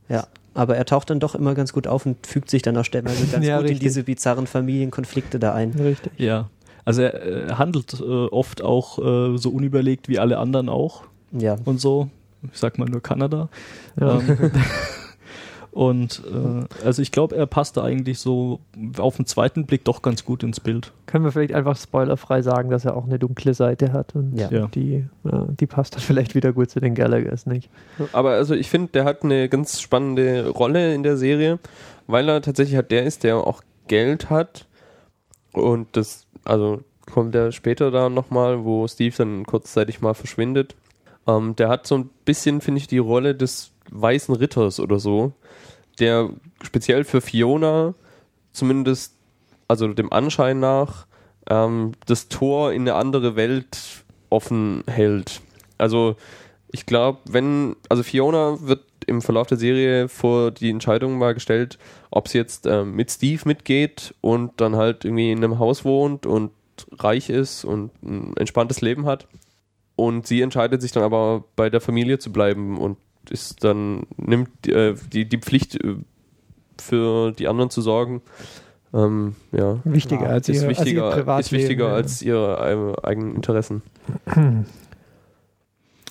Ja. 0.08 0.28
Aber 0.54 0.78
er 0.78 0.86
taucht 0.86 1.10
dann 1.10 1.20
doch 1.20 1.34
immer 1.34 1.56
ganz 1.56 1.74
gut 1.74 1.88
auf 1.88 2.06
und 2.06 2.28
fügt 2.28 2.52
sich 2.52 2.62
dann 2.62 2.78
auch 2.78 2.86
stellenweise 2.86 3.26
ganz 3.32 3.44
Ja, 3.48 3.56
gut 3.58 3.64
in 3.66 3.70
richtig. 3.72 3.88
diese 3.88 4.04
bizarren 4.04 4.46
Familienkonflikte 4.46 5.40
da 5.40 5.54
ein. 5.56 5.72
Richtig. 5.72 6.14
Ja. 6.18 6.50
Also 6.86 7.02
er 7.02 7.50
äh, 7.50 7.54
handelt 7.54 8.00
äh, 8.00 8.04
oft 8.04 8.62
auch 8.62 9.00
äh, 9.00 9.38
so 9.40 9.50
unüberlegt 9.50 10.08
wie 10.08 10.20
alle 10.20 10.38
anderen 10.38 10.70
auch 10.70 11.02
Ja. 11.32 11.58
und 11.66 11.82
so. 11.82 12.10
Ich 12.54 12.60
sag 12.60 12.78
mal 12.78 12.86
nur 12.86 13.02
Kanada. 13.02 13.50
Ja. 14.00 14.20
Ähm, 14.20 14.52
und 15.72 16.22
äh, 16.26 16.86
also 16.86 17.02
ich 17.02 17.12
glaube, 17.12 17.36
er 17.36 17.46
passt 17.46 17.78
da 17.78 17.84
eigentlich 17.84 18.20
so 18.20 18.60
auf 18.98 19.18
den 19.18 19.26
zweiten 19.26 19.66
Blick 19.66 19.84
doch 19.86 20.02
ganz 20.02 20.26
gut 20.26 20.43
ins 20.43 20.60
Bild. 20.60 20.91
Können 21.06 21.26
wir 21.26 21.32
vielleicht 21.32 21.54
einfach 21.54 21.78
spoilerfrei 21.78 22.41
sagen, 22.41 22.70
dass 22.70 22.86
er 22.86 22.96
auch 22.96 23.06
eine 23.06 23.20
dunkle 23.20 23.54
Seite 23.54 23.93
hat 23.93 24.16
und 24.16 24.38
Ja. 24.38 24.68
Die, 24.68 25.06
ja, 25.24 25.48
die 25.60 25.68
passt 25.68 25.96
dann 25.96 26.02
vielleicht 26.02 26.36
wieder 26.36 26.54
gut 26.54 26.70
zu 26.70 26.80
den 26.80 26.96
Gallaghers, 26.96 27.46
nicht? 27.46 27.70
Aber 28.14 28.32
also 28.32 28.56
ich 28.56 28.70
finde, 28.70 28.91
der 28.93 29.06
hat 29.06 29.24
eine 29.24 29.50
ganz 29.50 29.82
spannende 29.82 30.50
Rolle 30.50 30.93
in 30.93 31.04
der 31.04 31.18
Serie, 31.18 31.60
weil 32.08 32.30
er 32.30 32.41
tatsächlich 32.41 32.76
halt 32.76 32.91
der 32.91 33.04
ist, 33.04 33.24
der 33.24 33.38
auch 33.38 33.62
Geld 33.88 34.30
hat. 34.30 34.68
Und 35.52 35.88
das, 35.93 36.28
also 36.43 36.82
kommt 37.12 37.36
er 37.36 37.52
später 37.52 37.91
da 37.91 38.10
nochmal, 38.10 38.66
wo 38.66 38.88
Steve 38.88 39.16
dann 39.18 39.46
kurzzeitig 39.46 40.02
mal 40.02 40.14
verschwindet. 40.14 40.76
Ähm, 41.28 41.56
der 41.56 41.70
hat 41.70 41.88
so 41.88 41.96
ein 41.98 42.10
bisschen, 42.26 42.62
finde 42.62 42.80
ich, 42.80 42.88
die 42.88 42.98
Rolle 42.98 43.36
des 43.36 43.72
weißen 43.92 44.36
Ritters 44.36 44.80
oder 44.80 45.00
so, 45.00 45.34
der 46.00 46.30
speziell 46.64 47.04
für 47.04 47.22
Fiona 47.22 47.94
zumindest, 48.52 49.14
also 49.68 49.88
dem 49.88 50.12
Anschein 50.12 50.60
nach, 50.60 51.08
ähm, 51.50 51.94
das 52.06 52.28
Tor 52.28 52.74
in 52.74 52.84
eine 52.84 52.96
andere 52.96 53.36
Welt 53.36 54.04
offen 54.30 54.84
hält. 54.88 55.42
Also 55.78 56.16
ich 56.72 56.86
glaube, 56.86 57.20
wenn, 57.26 57.76
also 57.90 58.04
Fiona 58.04 58.58
wird 58.62 58.84
im 59.08 59.22
Verlauf 59.22 59.48
der 59.48 59.58
Serie 59.58 60.10
vor 60.10 60.52
die 60.52 60.70
Entscheidung 60.70 61.18
mal 61.18 61.34
gestellt, 61.34 61.78
ob 62.12 62.28
sie 62.28 62.38
jetzt 62.38 62.66
ähm, 62.66 62.96
mit 62.96 63.12
Steve 63.12 63.42
mitgeht 63.46 64.16
und 64.22 64.54
dann 64.58 64.76
halt 64.76 65.06
irgendwie 65.06 65.32
in 65.32 65.44
einem 65.44 65.60
Haus 65.60 65.86
wohnt 65.86 66.26
und 66.26 66.52
reich 66.92 67.30
ist 67.30 67.64
und 67.66 67.92
ein 68.04 68.36
entspanntes 68.36 68.82
Leben 68.82 69.06
hat. 69.06 69.28
Und 69.96 70.28
sie 70.28 70.41
entscheidet 70.41 70.82
sich 70.82 70.91
dann 70.91 71.04
aber 71.04 71.43
bei 71.56 71.70
der 71.70 71.82
Familie 71.82 72.20
zu 72.20 72.32
bleiben 72.32 72.78
und 72.78 72.98
ist 73.30 73.64
dann, 73.64 74.06
nimmt 74.18 74.68
äh, 74.68 74.96
die, 75.12 75.28
die 75.28 75.38
Pflicht 75.38 75.82
äh, 75.84 75.96
für 76.80 77.32
die 77.32 77.48
anderen 77.48 77.70
zu 77.70 77.82
sorgen. 77.82 78.22
Ähm, 78.93 79.36
ja. 79.52 79.80
Wichtiger 79.84 80.24
Ja, 80.24 80.30
als, 80.30 80.50
Ist 80.50 80.64
ihr, 80.64 80.70
wichtiger, 80.70 81.06
als 81.06 81.12
ihr 81.14 81.24
Privatleben. 81.24 81.39
ist 81.39 81.52
wichtiger 81.52 81.88
ja. 81.88 81.93
als 81.93 82.22
ihre 82.22 82.96
äh, 83.04 83.08
eigenen 83.08 83.36
Interessen. 83.36 83.82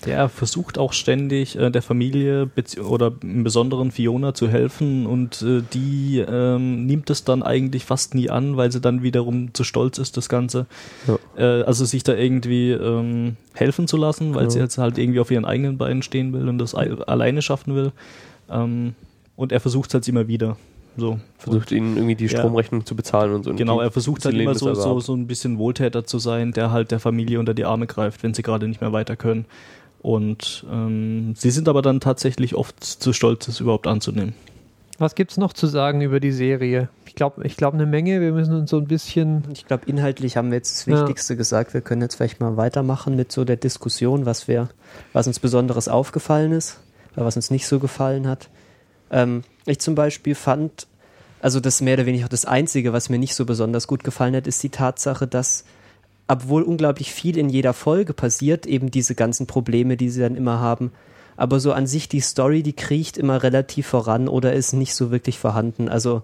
Der 0.06 0.28
versucht 0.28 0.76
auch 0.78 0.92
ständig 0.92 1.56
äh, 1.58 1.70
der 1.70 1.80
Familie 1.82 2.50
oder 2.86 3.12
im 3.22 3.42
Besonderen 3.44 3.90
Fiona 3.90 4.34
zu 4.34 4.48
helfen 4.48 5.06
und 5.06 5.40
äh, 5.42 5.62
die 5.72 6.18
ähm, 6.18 6.86
nimmt 6.86 7.08
es 7.10 7.24
dann 7.24 7.42
eigentlich 7.42 7.84
fast 7.84 8.14
nie 8.14 8.28
an, 8.28 8.56
weil 8.56 8.70
sie 8.70 8.80
dann 8.80 9.02
wiederum 9.02 9.54
zu 9.54 9.64
stolz 9.64 9.98
ist, 9.98 10.16
das 10.16 10.28
Ganze. 10.28 10.66
Ja. 11.06 11.18
Äh, 11.60 11.62
also 11.64 11.84
sich 11.84 12.02
da 12.04 12.14
irgendwie 12.14 12.70
ähm, 12.72 13.36
helfen 13.54 13.88
zu 13.88 13.96
lassen, 13.96 14.34
weil 14.34 14.42
Genau. 14.42 14.50
sie 14.50 14.58
jetzt 14.58 14.78
halt 14.78 14.98
irgendwie 14.98 15.20
auf 15.20 15.30
ihren 15.30 15.44
eigenen 15.44 15.78
Beinen 15.78 16.02
stehen 16.02 16.32
will 16.32 16.48
und 16.48 16.58
das 16.58 16.74
ei- 16.74 16.92
alleine 17.06 17.40
schaffen 17.42 17.74
will. 17.74 17.92
Ähm, 18.50 18.94
und 19.36 19.52
er 19.52 19.60
versucht 19.60 19.88
es 19.90 19.94
halt 19.94 20.06
immer 20.08 20.28
wieder. 20.28 20.56
So. 20.96 21.18
Versucht 21.38 21.72
ihnen 21.72 21.96
irgendwie 21.96 22.14
die 22.14 22.26
Ja. 22.26 22.38
Stromrechnung 22.38 22.86
zu 22.86 22.94
bezahlen 22.94 23.32
und 23.34 23.42
so. 23.44 23.50
Und 23.50 23.56
Genau, 23.56 23.80
er 23.80 23.90
versucht 23.90 24.24
halt 24.24 24.36
immer 24.36 24.54
so, 24.54 24.72
so, 24.74 25.00
so 25.00 25.14
ein 25.14 25.26
bisschen 25.26 25.58
Wohltäter 25.58 26.04
zu 26.04 26.18
sein, 26.20 26.52
der 26.52 26.70
halt 26.70 26.92
der 26.92 27.00
Familie 27.00 27.40
unter 27.40 27.52
die 27.54 27.64
Arme 27.64 27.86
greift, 27.88 28.22
wenn 28.22 28.32
sie 28.34 28.42
gerade 28.42 28.68
nicht 28.68 28.80
mehr 28.80 28.92
weiter 28.92 29.16
können. 29.16 29.44
Und 30.04 30.66
ähm, 30.70 31.34
sie 31.34 31.50
sind 31.50 31.66
aber 31.66 31.80
dann 31.80 31.98
tatsächlich 31.98 32.54
oft 32.54 32.84
zu 32.84 33.14
stolz, 33.14 33.48
es 33.48 33.60
überhaupt 33.60 33.86
anzunehmen. 33.86 34.34
Was 34.98 35.14
gibt 35.14 35.30
es 35.30 35.38
noch 35.38 35.54
zu 35.54 35.66
sagen 35.66 36.02
über 36.02 36.20
die 36.20 36.30
Serie? 36.30 36.90
Ich 37.06 37.14
glaube, 37.14 37.46
ich 37.46 37.56
glaub 37.56 37.72
eine 37.72 37.86
Menge. 37.86 38.20
Wir 38.20 38.32
müssen 38.32 38.54
uns 38.54 38.68
so 38.68 38.76
ein 38.76 38.86
bisschen. 38.86 39.44
Ich 39.54 39.64
glaube, 39.64 39.84
inhaltlich 39.86 40.36
haben 40.36 40.50
wir 40.50 40.58
jetzt 40.58 40.76
das 40.76 40.84
Ja. 40.84 41.00
Wichtigste 41.00 41.36
gesagt. 41.36 41.72
Wir 41.72 41.80
können 41.80 42.02
jetzt 42.02 42.16
vielleicht 42.16 42.38
mal 42.38 42.58
weitermachen 42.58 43.16
mit 43.16 43.32
so 43.32 43.46
der 43.46 43.56
Diskussion, 43.56 44.26
was 44.26 44.46
wir, 44.46 44.68
was 45.14 45.26
uns 45.26 45.40
Besonderes 45.40 45.88
aufgefallen 45.88 46.52
ist, 46.52 46.80
oder 47.16 47.24
was 47.24 47.36
uns 47.36 47.50
nicht 47.50 47.66
so 47.66 47.78
gefallen 47.78 48.28
hat. 48.28 48.50
Ähm, 49.10 49.42
ich 49.64 49.78
zum 49.78 49.94
Beispiel 49.94 50.34
fand, 50.34 50.86
also 51.40 51.60
das 51.60 51.80
mehr 51.80 51.94
oder 51.94 52.04
weniger 52.04 52.26
auch 52.26 52.28
das 52.28 52.44
Einzige, 52.44 52.92
was 52.92 53.08
mir 53.08 53.18
nicht 53.18 53.34
so 53.34 53.46
besonders 53.46 53.86
gut 53.86 54.04
gefallen 54.04 54.36
hat, 54.36 54.46
ist 54.46 54.62
die 54.62 54.68
Tatsache, 54.68 55.26
dass 55.26 55.64
obwohl 56.28 56.62
unglaublich 56.62 57.12
viel 57.12 57.36
in 57.36 57.48
jeder 57.48 57.72
Folge 57.72 58.12
passiert, 58.12 58.66
eben 58.66 58.90
diese 58.90 59.14
ganzen 59.14 59.46
Probleme, 59.46 59.96
die 59.96 60.10
sie 60.10 60.20
dann 60.20 60.36
immer 60.36 60.60
haben, 60.60 60.92
aber 61.36 61.60
so 61.60 61.72
an 61.72 61.86
sich 61.86 62.08
die 62.08 62.20
Story, 62.20 62.62
die 62.62 62.72
kriecht 62.74 63.18
immer 63.18 63.42
relativ 63.42 63.88
voran 63.88 64.28
oder 64.28 64.52
ist 64.52 64.72
nicht 64.72 64.94
so 64.94 65.10
wirklich 65.10 65.38
vorhanden. 65.38 65.88
Also 65.88 66.22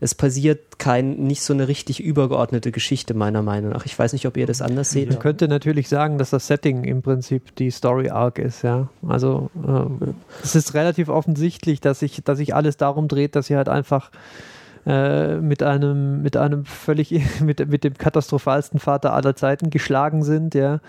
es 0.00 0.16
passiert 0.16 0.80
kein, 0.80 1.14
nicht 1.14 1.42
so 1.42 1.52
eine 1.52 1.68
richtig 1.68 2.00
übergeordnete 2.00 2.72
Geschichte, 2.72 3.14
meiner 3.14 3.42
Meinung 3.42 3.70
nach. 3.70 3.86
Ich 3.86 3.96
weiß 3.96 4.12
nicht, 4.14 4.26
ob 4.26 4.36
ihr 4.36 4.46
das 4.46 4.60
anders 4.60 4.90
seht. 4.90 5.10
Man 5.10 5.20
könnte 5.20 5.46
natürlich 5.46 5.88
sagen, 5.88 6.18
dass 6.18 6.30
das 6.30 6.48
Setting 6.48 6.82
im 6.82 7.02
Prinzip 7.02 7.54
die 7.54 7.70
Story 7.70 8.10
Arc 8.10 8.40
ist, 8.40 8.62
ja. 8.62 8.88
Also 9.06 9.50
ähm, 9.56 10.14
es 10.42 10.56
ist 10.56 10.74
relativ 10.74 11.08
offensichtlich, 11.08 11.80
dass 11.80 12.00
sich, 12.00 12.20
dass 12.24 12.38
sich 12.38 12.52
alles 12.52 12.76
darum 12.76 13.06
dreht, 13.06 13.36
dass 13.36 13.46
sie 13.46 13.56
halt 13.56 13.68
einfach 13.68 14.10
äh, 14.84 15.36
mit 15.36 15.62
einem, 15.62 16.22
mit 16.22 16.36
einem 16.36 16.64
völlig, 16.64 17.12
mit, 17.40 17.68
mit 17.68 17.84
dem 17.84 17.94
katastrophalsten 17.94 18.80
Vater 18.80 19.12
aller 19.12 19.36
Zeiten 19.36 19.70
geschlagen 19.70 20.24
sind, 20.24 20.54
ja, 20.54 20.80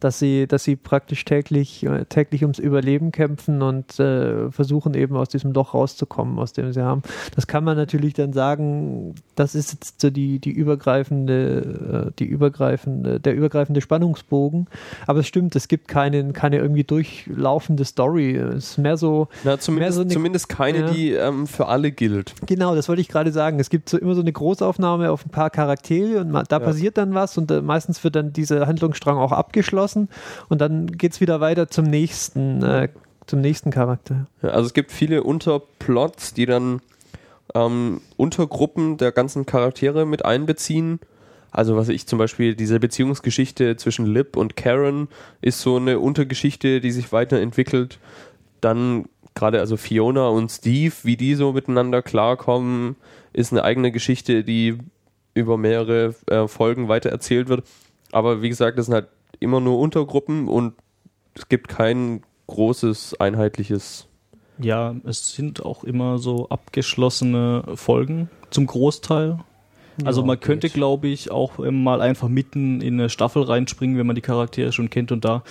dass 0.00 0.18
sie, 0.18 0.46
dass 0.46 0.64
sie 0.64 0.76
praktisch 0.76 1.24
täglich, 1.24 1.84
äh, 1.84 2.04
täglich 2.04 2.42
ums 2.42 2.58
Überleben 2.58 3.10
kämpfen 3.10 3.62
und 3.62 3.98
äh, 3.98 4.50
versuchen 4.50 4.94
eben 4.94 5.16
aus 5.16 5.30
diesem 5.30 5.52
Loch 5.52 5.72
rauszukommen, 5.72 6.38
aus 6.38 6.52
dem 6.52 6.72
sie 6.72 6.82
haben. 6.82 7.02
Das 7.34 7.46
kann 7.46 7.64
man 7.64 7.76
natürlich 7.76 8.12
dann 8.12 8.34
sagen, 8.34 9.14
das 9.34 9.54
ist 9.54 9.72
jetzt 9.72 10.00
so 10.00 10.10
die, 10.10 10.40
die 10.40 10.52
übergreifende, 10.52 12.08
äh, 12.08 12.12
die 12.18 12.26
übergreifende, 12.26 13.18
der 13.18 13.34
übergreifende 13.34 13.80
Spannungsbogen. 13.80 14.66
Aber 15.06 15.20
es 15.20 15.26
stimmt, 15.26 15.56
es 15.56 15.68
gibt 15.68 15.88
keine, 15.88 16.32
keine 16.32 16.58
irgendwie 16.58 16.84
durchlaufende 16.84 17.86
Story. 17.86 18.36
Es 18.36 18.72
ist 18.72 18.78
mehr 18.78 18.98
so. 18.98 19.28
Na, 19.42 19.58
zumindest, 19.58 19.78
mehr 19.78 19.92
so 19.92 20.00
eine, 20.02 20.10
zumindest 20.10 20.48
keine, 20.50 20.78
ja. 20.80 20.90
die 20.90 21.12
ähm, 21.12 21.46
für 21.46 21.66
alle 21.66 21.92
gilt. 21.92 22.34
Genau, 22.46 22.74
das 22.74 22.88
wollte 22.88 23.00
ich 23.00 23.08
gerade 23.08 23.32
sagen. 23.32 23.37
Es 23.38 23.70
gibt 23.70 23.88
so 23.88 23.98
immer 23.98 24.14
so 24.14 24.20
eine 24.20 24.32
Großaufnahme 24.32 25.10
auf 25.10 25.24
ein 25.24 25.30
paar 25.30 25.50
Charaktere 25.50 26.20
und 26.20 26.32
da 26.32 26.44
ja. 26.50 26.58
passiert 26.58 26.98
dann 26.98 27.14
was 27.14 27.38
und 27.38 27.50
äh, 27.50 27.62
meistens 27.62 28.02
wird 28.04 28.16
dann 28.16 28.32
dieser 28.32 28.66
Handlungsstrang 28.66 29.18
auch 29.18 29.32
abgeschlossen 29.32 30.08
und 30.48 30.60
dann 30.60 30.86
geht 30.86 31.12
es 31.12 31.20
wieder 31.20 31.40
weiter 31.40 31.68
zum 31.68 31.86
nächsten, 31.86 32.62
äh, 32.62 32.88
zum 33.26 33.40
nächsten 33.40 33.70
Charakter. 33.70 34.26
Ja, 34.42 34.50
also 34.50 34.66
es 34.66 34.74
gibt 34.74 34.92
viele 34.92 35.22
Unterplots, 35.22 36.34
die 36.34 36.46
dann 36.46 36.80
ähm, 37.54 38.00
Untergruppen 38.16 38.96
der 38.96 39.12
ganzen 39.12 39.46
Charaktere 39.46 40.06
mit 40.06 40.24
einbeziehen. 40.24 41.00
Also 41.50 41.76
was 41.76 41.88
ich 41.88 42.06
zum 42.06 42.18
Beispiel, 42.18 42.54
diese 42.54 42.78
Beziehungsgeschichte 42.78 43.76
zwischen 43.76 44.06
Lip 44.06 44.36
und 44.36 44.56
Karen 44.56 45.08
ist 45.40 45.60
so 45.60 45.76
eine 45.76 45.98
Untergeschichte, 45.98 46.80
die 46.80 46.90
sich 46.90 47.12
weiterentwickelt. 47.12 47.98
Dann 48.60 49.06
gerade 49.38 49.60
also 49.60 49.76
Fiona 49.76 50.28
und 50.28 50.50
Steve, 50.50 50.94
wie 51.04 51.16
die 51.16 51.34
so 51.34 51.52
miteinander 51.52 52.02
klarkommen, 52.02 52.96
ist 53.32 53.52
eine 53.52 53.64
eigene 53.64 53.92
Geschichte, 53.92 54.44
die 54.44 54.78
über 55.34 55.56
mehrere 55.56 56.14
äh, 56.26 56.48
Folgen 56.48 56.88
weitererzählt 56.88 57.48
wird. 57.48 57.64
Aber 58.10 58.42
wie 58.42 58.48
gesagt, 58.48 58.78
das 58.78 58.86
sind 58.86 58.94
halt 58.94 59.08
immer 59.40 59.60
nur 59.60 59.78
Untergruppen 59.78 60.48
und 60.48 60.74
es 61.34 61.48
gibt 61.48 61.68
kein 61.68 62.22
großes, 62.48 63.20
einheitliches. 63.20 64.08
Ja, 64.58 64.96
es 65.04 65.32
sind 65.32 65.64
auch 65.64 65.84
immer 65.84 66.18
so 66.18 66.48
abgeschlossene 66.48 67.62
Folgen 67.76 68.28
zum 68.50 68.66
Großteil. 68.66 69.38
Also 70.04 70.24
man 70.24 70.38
könnte, 70.38 70.68
glaube 70.68 71.08
ich, 71.08 71.30
auch 71.30 71.58
mal 71.58 72.00
einfach 72.00 72.28
mitten 72.28 72.80
in 72.80 72.94
eine 72.94 73.08
Staffel 73.08 73.42
reinspringen, 73.42 73.98
wenn 73.98 74.06
man 74.06 74.14
die 74.14 74.22
Charaktere 74.22 74.72
schon 74.72 74.90
kennt 74.90 75.10
und 75.10 75.24
da 75.24 75.42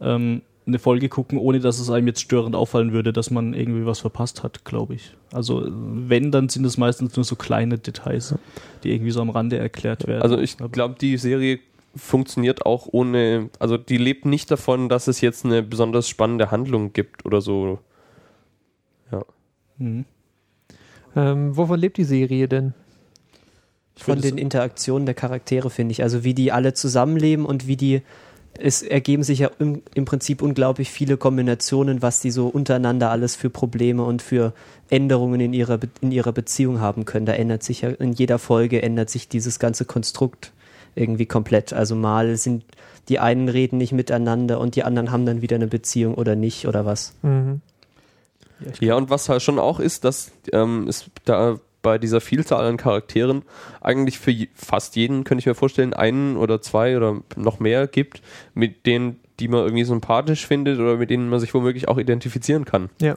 ähm, 0.00 0.42
eine 0.66 0.78
Folge 0.78 1.08
gucken, 1.08 1.38
ohne 1.38 1.60
dass 1.60 1.78
es 1.78 1.90
einem 1.90 2.06
jetzt 2.06 2.20
störend 2.20 2.56
auffallen 2.56 2.92
würde, 2.92 3.12
dass 3.12 3.30
man 3.30 3.52
irgendwie 3.52 3.84
was 3.84 4.00
verpasst 4.00 4.42
hat, 4.42 4.64
glaube 4.64 4.94
ich. 4.94 5.14
Also 5.32 5.66
wenn, 5.66 6.30
dann 6.30 6.48
sind 6.48 6.64
es 6.64 6.78
meistens 6.78 7.16
nur 7.16 7.24
so 7.24 7.36
kleine 7.36 7.78
Details, 7.78 8.34
die 8.82 8.92
irgendwie 8.92 9.10
so 9.10 9.20
am 9.20 9.30
Rande 9.30 9.58
erklärt 9.58 10.06
werden. 10.06 10.22
Also 10.22 10.38
ich 10.38 10.56
glaube, 10.56 10.96
die 10.98 11.18
Serie 11.18 11.58
funktioniert 11.94 12.64
auch 12.66 12.88
ohne, 12.90 13.50
also 13.58 13.76
die 13.76 13.98
lebt 13.98 14.24
nicht 14.24 14.50
davon, 14.50 14.88
dass 14.88 15.06
es 15.06 15.20
jetzt 15.20 15.44
eine 15.44 15.62
besonders 15.62 16.08
spannende 16.08 16.50
Handlung 16.50 16.92
gibt 16.92 17.26
oder 17.26 17.40
so. 17.40 17.78
Ja. 19.12 19.22
Mhm. 19.78 20.04
Ähm, 21.14 21.56
wovon 21.56 21.78
lebt 21.78 21.96
die 21.96 22.04
Serie 22.04 22.48
denn? 22.48 22.74
Von 23.96 24.20
den 24.20 24.38
Interaktionen 24.38 25.06
der 25.06 25.14
Charaktere, 25.14 25.70
finde 25.70 25.92
ich. 25.92 26.02
Also 26.02 26.24
wie 26.24 26.34
die 26.34 26.50
alle 26.50 26.74
zusammenleben 26.74 27.46
und 27.46 27.68
wie 27.68 27.76
die 27.76 28.02
es 28.58 28.82
ergeben 28.82 29.22
sich 29.22 29.40
ja 29.40 29.50
im, 29.58 29.82
im, 29.94 30.04
Prinzip 30.04 30.42
unglaublich 30.42 30.90
viele 30.90 31.16
Kombinationen, 31.16 32.02
was 32.02 32.20
die 32.20 32.30
so 32.30 32.48
untereinander 32.48 33.10
alles 33.10 33.36
für 33.36 33.50
Probleme 33.50 34.04
und 34.04 34.22
für 34.22 34.52
Änderungen 34.90 35.40
in 35.40 35.52
ihrer, 35.52 35.78
in 36.00 36.12
ihrer 36.12 36.32
Beziehung 36.32 36.80
haben 36.80 37.04
können. 37.04 37.26
Da 37.26 37.32
ändert 37.32 37.62
sich 37.62 37.82
ja 37.82 37.90
in 37.90 38.12
jeder 38.12 38.38
Folge 38.38 38.82
ändert 38.82 39.10
sich 39.10 39.28
dieses 39.28 39.58
ganze 39.58 39.84
Konstrukt 39.84 40.52
irgendwie 40.94 41.26
komplett. 41.26 41.72
Also 41.72 41.94
mal 41.96 42.36
sind 42.36 42.64
die 43.08 43.18
einen 43.18 43.48
reden 43.48 43.76
nicht 43.78 43.92
miteinander 43.92 44.60
und 44.60 44.76
die 44.76 44.84
anderen 44.84 45.10
haben 45.10 45.26
dann 45.26 45.42
wieder 45.42 45.56
eine 45.56 45.66
Beziehung 45.66 46.14
oder 46.14 46.36
nicht 46.36 46.66
oder 46.66 46.86
was. 46.86 47.14
Mhm. 47.22 47.60
Ja, 48.80 48.94
und 48.94 49.10
was 49.10 49.28
halt 49.28 49.42
schon 49.42 49.58
auch 49.58 49.80
ist, 49.80 50.04
dass 50.04 50.30
ähm, 50.52 50.88
es 50.88 51.10
da 51.24 51.58
bei 51.84 51.98
dieser 51.98 52.20
Vielzahl 52.20 52.66
an 52.66 52.78
Charakteren 52.78 53.42
eigentlich 53.80 54.18
für 54.18 54.34
fast 54.54 54.96
jeden, 54.96 55.22
könnte 55.22 55.40
ich 55.40 55.46
mir 55.46 55.54
vorstellen, 55.54 55.92
einen 55.92 56.36
oder 56.36 56.60
zwei 56.60 56.96
oder 56.96 57.20
noch 57.36 57.60
mehr 57.60 57.86
gibt, 57.86 58.22
mit 58.54 58.86
denen, 58.86 59.20
die 59.38 59.46
man 59.46 59.60
irgendwie 59.60 59.84
sympathisch 59.84 60.46
findet 60.46 60.80
oder 60.80 60.96
mit 60.96 61.10
denen 61.10 61.28
man 61.28 61.38
sich 61.38 61.54
womöglich 61.54 61.86
auch 61.86 61.98
identifizieren 61.98 62.64
kann. 62.64 62.88
Ja. 63.00 63.16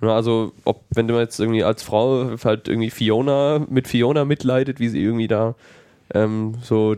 Also, 0.00 0.52
ob, 0.64 0.82
wenn 0.90 1.06
du 1.06 1.16
jetzt 1.18 1.38
irgendwie 1.38 1.62
als 1.62 1.84
Frau 1.84 2.36
halt 2.44 2.66
irgendwie 2.66 2.90
Fiona 2.90 3.64
mit 3.70 3.86
Fiona 3.86 4.24
mitleidet, 4.24 4.80
wie 4.80 4.88
sie 4.88 5.00
irgendwie 5.00 5.28
da 5.28 5.54
ähm, 6.12 6.56
so 6.60 6.96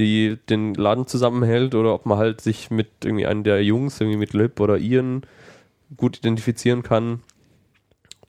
die 0.00 0.36
den 0.48 0.74
Laden 0.74 1.06
zusammenhält, 1.06 1.76
oder 1.76 1.94
ob 1.94 2.06
man 2.06 2.18
halt 2.18 2.40
sich 2.40 2.70
mit 2.70 2.88
irgendwie 3.04 3.26
einem 3.26 3.44
der 3.44 3.62
Jungs, 3.62 4.00
irgendwie 4.00 4.18
mit 4.18 4.32
Lip 4.32 4.58
oder 4.58 4.78
Ian 4.78 5.22
gut 5.96 6.18
identifizieren 6.18 6.82
kann 6.82 7.20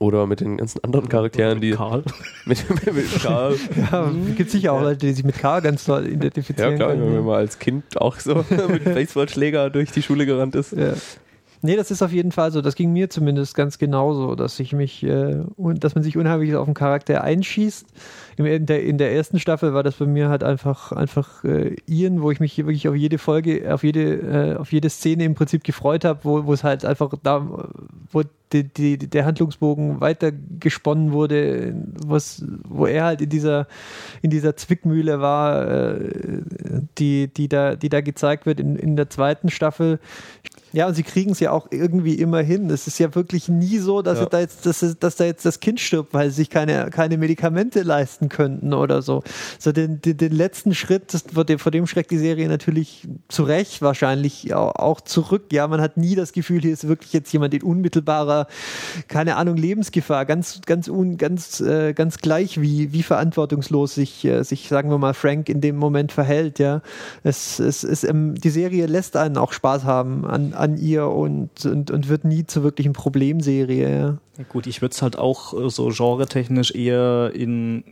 oder 0.02 0.26
mit 0.26 0.42
den 0.42 0.58
ganzen 0.58 0.84
anderen 0.84 1.08
Charakteren, 1.08 1.62
die. 1.62 1.72
Karl. 1.72 2.04
Mit, 2.46 2.68
mit, 2.70 2.92
mit 2.92 3.22
Karl. 3.22 3.56
ja, 3.92 4.12
gibt 4.36 4.50
sicher 4.50 4.74
auch 4.74 4.82
Leute, 4.82 5.06
die 5.06 5.14
sich 5.14 5.24
mit 5.24 5.38
Karl 5.38 5.62
ganz 5.62 5.86
toll 5.86 6.08
identifizieren. 6.08 6.72
Ja, 6.72 6.78
klar, 6.78 6.90
können. 6.90 7.14
wenn 7.14 7.24
man 7.24 7.36
als 7.36 7.60
Kind 7.60 8.02
auch 8.02 8.20
so 8.20 8.44
mit 8.68 8.84
Baseballschläger 8.84 9.70
durch 9.70 9.92
die 9.92 10.02
Schule 10.02 10.26
gerannt 10.26 10.56
ist. 10.56 10.72
Ja. 10.72 10.94
Nee, 11.62 11.76
das 11.76 11.92
ist 11.92 12.02
auf 12.02 12.12
jeden 12.12 12.32
Fall 12.32 12.52
so. 12.52 12.62
Das 12.62 12.74
ging 12.74 12.92
mir 12.92 13.12
zumindest 13.12 13.54
ganz 13.54 13.78
genauso, 13.78 14.34
dass 14.34 14.60
ich 14.60 14.74
mich, 14.74 15.04
äh, 15.04 15.36
dass 15.58 15.94
man 15.94 16.04
sich 16.04 16.18
unheimlich 16.18 16.56
auf 16.56 16.66
den 16.66 16.74
Charakter 16.74 17.24
einschießt. 17.24 17.86
In 18.38 18.66
der, 18.66 18.84
in 18.84 18.98
der 18.98 19.14
ersten 19.14 19.40
Staffel 19.40 19.74
war 19.74 19.84
das 19.84 19.96
bei 19.96 20.06
mir 20.06 20.30
halt 20.30 20.44
einfach, 20.44 20.92
einfach 20.92 21.44
äh, 21.44 21.76
Ian, 21.88 22.22
wo 22.22 22.32
ich 22.32 22.40
mich 22.40 22.58
wirklich 22.58 22.88
auf 22.88 22.96
jede 22.96 23.18
Folge, 23.18 23.74
auf 23.74 23.84
jede, 23.84 24.54
äh, 24.54 24.56
auf 24.56 24.72
jede 24.72 24.90
Szene 24.90 25.26
im 25.26 25.36
Prinzip 25.36 25.64
gefreut 25.64 26.06
habe, 26.06 26.20
wo, 26.24 26.54
es 26.54 26.64
halt 26.64 26.86
einfach 26.86 27.14
da, 27.22 27.48
wo 28.12 28.24
die, 28.54 28.64
die, 28.64 28.98
der 28.98 29.26
Handlungsbogen 29.26 30.02
weiter 30.02 30.32
gesponnen 30.32 31.12
wurde, 31.12 31.74
wo 32.06 32.86
er 32.86 33.06
halt 33.06 33.22
in 33.22 33.30
dieser, 33.30 33.68
in 34.22 34.30
dieser 34.30 34.56
Zwickmühle 34.56 35.22
war, 35.22 35.68
äh, 35.68 36.10
die, 36.98 37.28
die, 37.28 37.48
da, 37.48 37.76
die 37.76 37.90
da 37.90 38.02
gezeigt 38.02 38.46
wird 38.46 38.60
in, 38.60 38.76
in 38.76 38.96
der 38.96 39.10
zweiten 39.10 39.50
Staffel. 39.50 40.00
Ja, 40.74 40.88
und 40.88 40.96
sie 40.96 41.04
kriegen 41.04 41.32
es 41.32 41.40
ja 41.40 41.52
auch 41.52 41.68
irgendwie 41.70 42.16
immer 42.16 42.40
hin. 42.40 42.70
Es 42.70 42.88
ist 42.88 42.98
ja 42.98 43.14
wirklich 43.14 43.50
nie 43.50 43.78
so, 43.78 44.02
dass, 44.02 44.20
ja. 44.20 44.26
da 44.26 44.40
jetzt, 44.40 44.66
dass, 44.66 44.80
dass 45.00 45.16
da 45.18 45.26
jetzt 45.26 45.46
das 45.46 45.60
Kind 45.60 45.80
stirbt, 45.80 46.14
weil 46.14 46.30
sie 46.30 46.38
sich 46.38 46.50
keine, 46.50 46.90
keine 46.90 47.18
Medikamente 47.18 47.82
leisten 47.82 48.30
könnten 48.30 48.74
oder 48.74 49.02
so. 49.02 49.24
So 49.60 49.72
den, 49.72 50.02
den, 50.02 50.18
den 50.18 50.32
letzten 50.32 50.74
Schritt, 50.74 51.14
das, 51.14 51.26
vor, 51.34 51.44
dem, 51.44 51.60
vor 51.60 51.72
dem 51.72 51.88
schreckt 51.88 52.12
die 52.12 52.18
Serie 52.18 52.48
natürlich 52.48 53.08
zu 53.28 53.44
Recht 53.44 53.82
wahrscheinlich 53.82 54.54
auch, 54.54 55.02
zurück. 55.02 55.52
Ja, 55.52 55.68
man 55.68 55.82
hat 55.82 55.98
nie 55.98 56.16
das 56.16 56.32
Gefühl, 56.32 56.62
hier 56.62 56.74
ist 56.74 56.88
wirklich 56.88 57.12
jetzt 57.12 57.32
jemand 57.34 57.54
in 57.54 57.64
unmittelbarer, 57.64 58.48
keine 59.08 59.36
Ahnung, 59.36 59.58
Lebensgefahr. 59.58 60.26
Ganz, 60.26 60.62
ganz, 60.66 60.88
un, 60.88 61.18
ganz, 61.18 61.60
äh, 61.60 61.94
ganz 61.94 62.20
gleich, 62.20 62.62
wie, 62.62 62.94
wie 62.94 63.04
verantwortungslos 63.04 63.96
sich, 63.96 64.24
äh, 64.26 64.44
sich, 64.44 64.70
sagen 64.70 64.90
wir 64.90 64.98
mal, 64.98 65.14
Frank 65.14 65.50
in 65.50 65.60
dem 65.60 65.76
Moment 65.76 66.12
verhält. 66.12 66.60
Ja, 66.60 66.82
es, 67.24 67.60
es, 67.60 67.84
es, 67.84 68.04
ähm, 68.04 68.36
die 68.36 68.50
Serie 68.50 68.86
lässt 68.86 69.18
einen 69.18 69.38
auch 69.38 69.52
Spaß 69.52 69.84
haben 69.84 70.26
an 70.26 70.54
an 70.62 70.78
ihr 70.78 71.08
und, 71.08 71.66
und, 71.66 71.92
und 71.92 72.08
wird 72.08 72.24
nie 72.24 72.46
zur 72.46 72.64
wirklichen 72.64 72.94
Problemserie. 72.94 74.20
Ja. 74.38 74.44
Gut, 74.50 74.68
ich 74.68 74.82
würde 74.82 74.94
es 74.94 75.02
halt 75.02 75.18
auch 75.18 75.54
äh, 75.54 75.70
so 75.70 75.90
genretechnisch 75.90 76.72
eher 76.72 77.32
in 77.34 77.84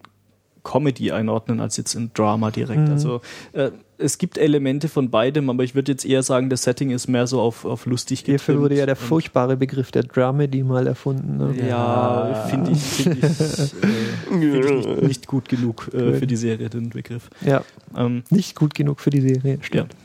Comedy 0.63 1.11
einordnen 1.11 1.59
als 1.61 1.77
jetzt 1.77 1.95
in 1.95 2.11
Drama 2.13 2.51
direkt. 2.51 2.81
Mhm. 2.81 2.91
Also 2.91 3.21
äh, 3.53 3.71
es 3.97 4.17
gibt 4.17 4.37
Elemente 4.37 4.87
von 4.87 5.09
beidem, 5.09 5.49
aber 5.49 5.63
ich 5.63 5.73
würde 5.73 5.91
jetzt 5.91 6.05
eher 6.05 6.21
sagen, 6.21 6.49
das 6.49 6.63
Setting 6.63 6.91
ist 6.91 7.07
mehr 7.07 7.27
so 7.27 7.41
auf, 7.41 7.65
auf 7.65 7.85
lustig 7.85 8.19
getrimmt. 8.19 8.41
Hierfür 8.41 8.61
wurde 8.61 8.77
ja 8.77 8.85
der 8.85 8.95
furchtbare 8.95 9.57
Begriff 9.57 9.91
der 9.91 10.03
Dramedy 10.03 10.63
mal 10.63 10.85
erfunden. 10.85 11.37
Ne? 11.37 11.55
Ja, 11.57 12.29
ja. 12.29 12.33
finde 12.45 12.71
ich, 12.71 12.81
find 12.81 13.17
ich, 13.17 13.23
äh, 13.23 13.29
find 13.29 14.43
ich 14.43 14.85
nicht, 14.85 15.01
nicht, 15.01 15.27
gut 15.27 15.49
genug 15.49 15.89
äh, 15.93 16.13
für 16.13 16.27
die 16.27 16.37
Serie, 16.37 16.69
den 16.69 16.89
Begriff. 16.89 17.29
Ja, 17.41 17.63
ähm, 17.97 18.23
nicht 18.29 18.55
gut 18.55 18.75
genug 18.75 18.99
für 18.99 19.09
die 19.09 19.21
Serie, 19.21 19.57
stimmt. 19.61 19.93
Ja. 19.93 19.99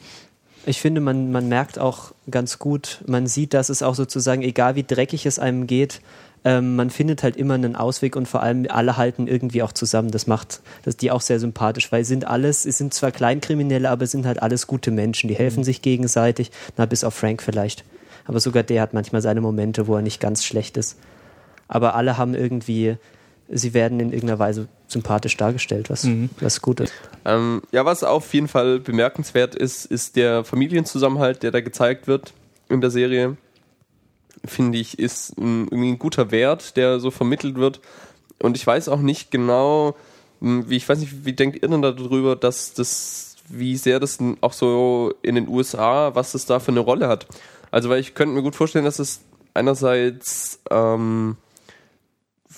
Ich 0.66 0.80
finde, 0.80 1.00
man, 1.00 1.30
man 1.30 1.48
merkt 1.48 1.78
auch 1.78 2.12
ganz 2.30 2.58
gut, 2.58 3.02
man 3.06 3.26
sieht, 3.26 3.52
dass 3.52 3.68
es 3.68 3.82
auch 3.82 3.94
sozusagen, 3.94 4.42
egal 4.42 4.76
wie 4.76 4.84
dreckig 4.84 5.26
es 5.26 5.38
einem 5.38 5.66
geht, 5.66 6.00
ähm, 6.44 6.76
man 6.76 6.90
findet 6.90 7.22
halt 7.22 7.36
immer 7.36 7.54
einen 7.54 7.76
Ausweg 7.76 8.16
und 8.16 8.26
vor 8.26 8.42
allem 8.42 8.66
alle 8.68 8.96
halten 8.96 9.26
irgendwie 9.26 9.62
auch 9.62 9.72
zusammen. 9.72 10.10
Das 10.10 10.26
macht 10.26 10.60
das 10.82 10.96
die 10.96 11.10
auch 11.10 11.20
sehr 11.20 11.40
sympathisch, 11.40 11.90
weil 11.92 12.04
sind 12.04 12.26
alles, 12.26 12.66
es 12.66 12.78
sind 12.78 12.94
zwar 12.94 13.12
Kleinkriminelle, 13.12 13.88
aber 13.88 14.04
es 14.04 14.10
sind 14.10 14.26
halt 14.26 14.42
alles 14.42 14.66
gute 14.66 14.90
Menschen, 14.90 15.28
die 15.28 15.34
helfen 15.34 15.60
mhm. 15.60 15.64
sich 15.64 15.82
gegenseitig, 15.82 16.50
na 16.76 16.86
bis 16.86 17.04
auf 17.04 17.14
Frank 17.14 17.42
vielleicht. 17.42 17.84
Aber 18.26 18.40
sogar 18.40 18.62
der 18.62 18.82
hat 18.82 18.94
manchmal 18.94 19.22
seine 19.22 19.42
Momente, 19.42 19.86
wo 19.86 19.96
er 19.96 20.02
nicht 20.02 20.20
ganz 20.20 20.44
schlecht 20.44 20.76
ist. 20.78 20.98
Aber 21.68 21.94
alle 21.94 22.16
haben 22.16 22.34
irgendwie 22.34 22.96
sie 23.48 23.74
werden 23.74 24.00
in 24.00 24.12
irgendeiner 24.12 24.38
Weise 24.38 24.68
sympathisch 24.94 25.36
dargestellt, 25.36 25.90
was, 25.90 26.04
mhm. 26.04 26.30
was 26.40 26.62
gut 26.62 26.80
ist. 26.80 26.92
Ähm, 27.24 27.62
ja, 27.70 27.84
was 27.84 28.02
auf 28.02 28.32
jeden 28.32 28.48
Fall 28.48 28.80
bemerkenswert 28.80 29.54
ist, 29.54 29.84
ist 29.84 30.16
der 30.16 30.44
Familienzusammenhalt, 30.44 31.42
der 31.42 31.50
da 31.50 31.60
gezeigt 31.60 32.06
wird 32.06 32.32
in 32.68 32.80
der 32.80 32.90
Serie. 32.90 33.36
Finde 34.44 34.78
ich, 34.78 34.98
ist 34.98 35.36
ein, 35.36 35.64
irgendwie 35.64 35.92
ein 35.92 35.98
guter 35.98 36.30
Wert, 36.30 36.76
der 36.76 36.98
so 37.00 37.10
vermittelt 37.10 37.56
wird. 37.56 37.80
und 38.42 38.56
ich 38.56 38.66
weiß 38.66 38.88
auch 38.88 39.00
nicht 39.00 39.30
genau, 39.30 39.94
hm, 40.40 40.68
wie 40.68 40.76
ich 40.76 40.88
weiß 40.88 40.98
nicht, 40.98 41.24
wie 41.24 41.32
denkt 41.32 41.62
ihr 41.62 41.68
denn 41.68 41.82
darüber, 41.82 42.36
dass 42.36 42.74
das, 42.74 43.36
wie 43.48 43.76
sehr 43.76 44.00
das 44.00 44.18
auch 44.40 44.52
so 44.52 45.14
in 45.22 45.34
den 45.34 45.48
USA, 45.48 46.14
was 46.14 46.32
das 46.32 46.46
da 46.46 46.60
für 46.60 46.72
eine 46.72 46.80
Rolle 46.80 47.08
hat? 47.08 47.26
Also, 47.70 47.88
weil 47.88 48.00
ich 48.00 48.14
könnte 48.14 48.34
mir 48.34 48.42
gut 48.42 48.54
vorstellen, 48.54 48.84
dass 48.84 48.98
es 48.98 49.20
einerseits 49.54 50.60
ähm, 50.70 51.36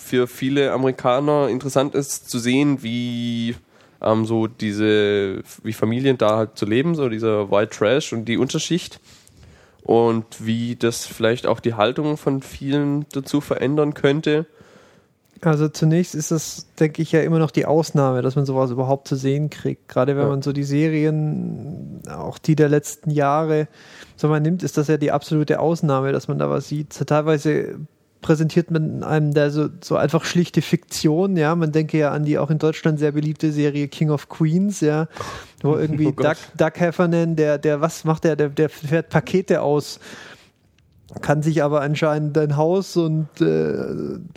für 0.07 0.29
viele 0.29 0.73
Amerikaner 0.73 1.49
interessant 1.49 1.95
ist 1.95 2.31
zu 2.31 2.39
sehen, 2.39 2.83
wie 2.83 3.57
ähm, 4.01 4.25
so 4.25 4.47
diese, 4.47 5.43
wie 5.63 5.73
Familien 5.73 6.17
da 6.17 6.37
halt 6.37 6.57
zu 6.57 6.65
leben, 6.65 6.95
so 6.95 7.09
dieser 7.09 7.51
White 7.51 7.77
Trash 7.77 8.13
und 8.13 8.27
die 8.27 8.39
Unterschicht 8.39 9.01
und 9.83 10.25
wie 10.39 10.77
das 10.77 11.07
vielleicht 11.07 11.47
auch 11.47 11.61
die 11.61 11.75
Haltung 11.75 12.17
von 12.17 12.41
vielen 12.41 13.07
dazu 13.13 13.41
verändern 13.41 13.95
könnte. 13.95 14.47
Also 15.43 15.69
zunächst 15.69 16.15
ist 16.15 16.31
das, 16.31 16.67
denke 16.79 17.03
ich, 17.03 17.13
ja 17.13 17.21
immer 17.21 17.39
noch 17.39 17.51
die 17.51 17.67
Ausnahme, 17.67 18.23
dass 18.23 18.37
man 18.37 18.47
sowas 18.47 18.71
überhaupt 18.71 19.07
zu 19.07 19.17
sehen 19.17 19.51
kriegt. 19.51 19.89
Gerade 19.89 20.17
wenn 20.17 20.25
ja. 20.25 20.31
man 20.31 20.43
so 20.43 20.53
die 20.53 20.65
Serien, 20.65 22.01
auch 22.09 22.39
die 22.39 22.57
der 22.57 22.69
letzten 22.69 23.11
Jahre, 23.11 23.69
so 24.17 24.29
man 24.29 24.43
nimmt, 24.43 24.63
ist 24.63 24.79
das 24.79 24.89
ja 24.89 24.97
die 24.97 25.13
absolute 25.13 25.61
Ausnahme, 25.61 26.13
dass 26.13 26.29
man 26.29 26.39
da 26.39 26.49
was 26.49 26.69
sieht. 26.69 26.95
Teilweise 27.07 27.77
präsentiert 28.27 28.73
man 28.73 29.05
einem 29.05 29.33
da 29.35 29.51
so, 29.51 29.69
so 29.81 29.95
einfach 29.95 30.25
schlichte 30.25 30.61
Fiktion, 30.61 31.37
ja. 31.37 31.55
Man 31.55 31.71
denke 31.71 31.97
ja 31.97 32.11
an 32.11 32.25
die 32.25 32.39
auch 32.39 32.51
in 32.51 32.59
Deutschland 32.59 32.99
sehr 32.99 33.13
beliebte 33.13 33.53
Serie 33.53 33.87
King 33.87 34.11
of 34.11 34.29
Queens, 34.29 34.81
ja, 34.81 35.07
wo 35.63 35.77
irgendwie 35.79 36.09
oh 36.09 36.11
Doug, 36.11 36.35
Doug 36.57 36.73
Heffernan, 36.75 37.37
der, 37.37 37.59
der, 37.59 37.81
was 37.81 38.03
macht 38.03 38.25
der, 38.25 38.35
der, 38.35 38.49
der 38.49 38.69
fährt 38.69 39.11
Pakete 39.11 39.63
aus 39.63 40.01
kann 41.23 41.41
sich 41.41 41.63
aber 41.63 41.83
anscheinend 41.83 42.37
ein 42.37 42.57
Haus 42.57 42.97
und 42.97 43.29
äh, 43.41 43.75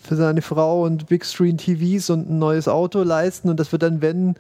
für 0.04 0.16
seine 0.16 0.44
Frau 0.44 0.84
und 0.84 1.08
Big 1.08 1.26
Screen 1.26 1.58
TVs 1.58 2.12
und 2.12 2.30
ein 2.30 2.38
neues 2.38 2.68
Auto 2.68 3.02
leisten. 3.02 3.50
Und 3.50 3.60
das 3.60 3.72
wird 3.72 3.82
dann, 3.82 4.04
wenn, 4.04 4.36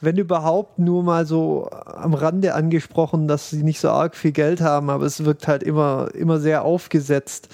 wenn 0.00 0.16
überhaupt, 0.16 0.78
nur 0.78 1.02
mal 1.02 1.26
so 1.26 1.68
am 1.70 2.14
Rande 2.14 2.54
angesprochen, 2.54 3.28
dass 3.28 3.50
sie 3.50 3.62
nicht 3.62 3.80
so 3.80 3.90
arg 3.90 4.16
viel 4.16 4.32
Geld 4.32 4.62
haben, 4.62 4.88
aber 4.88 5.04
es 5.04 5.24
wirkt 5.26 5.46
halt 5.46 5.62
immer, 5.62 6.08
immer 6.14 6.40
sehr 6.40 6.64
aufgesetzt. 6.64 7.48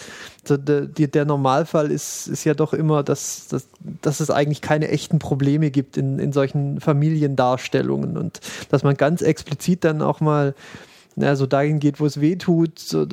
So, 0.45 0.57
der, 0.57 0.87
der 0.87 1.25
Normalfall 1.25 1.91
ist, 1.91 2.29
ist 2.29 2.45
ja 2.45 2.55
doch 2.55 2.73
immer, 2.73 3.03
dass, 3.03 3.49
dass, 3.49 3.67
dass 4.01 4.21
es 4.21 4.31
eigentlich 4.31 4.61
keine 4.61 4.89
echten 4.89 5.19
Probleme 5.19 5.73
gibt 5.73 5.97
in, 5.97 6.21
in 6.21 6.33
solchen 6.33 6.81
Familiendarstellungen. 6.81 8.17
Und 8.17 8.41
dass 8.71 8.85
man 8.85 8.97
ganz 8.97 9.23
explizit 9.23 9.83
dann 9.83 10.03
auch 10.03 10.21
mal 10.21 10.55
ja, 11.17 11.37
so 11.37 11.47
dahin 11.47 11.81
geht, 11.81 12.01
wo 12.01 12.07
es 12.07 12.21
weh 12.21 12.37
tut, 12.37 12.79
so, 12.79 13.07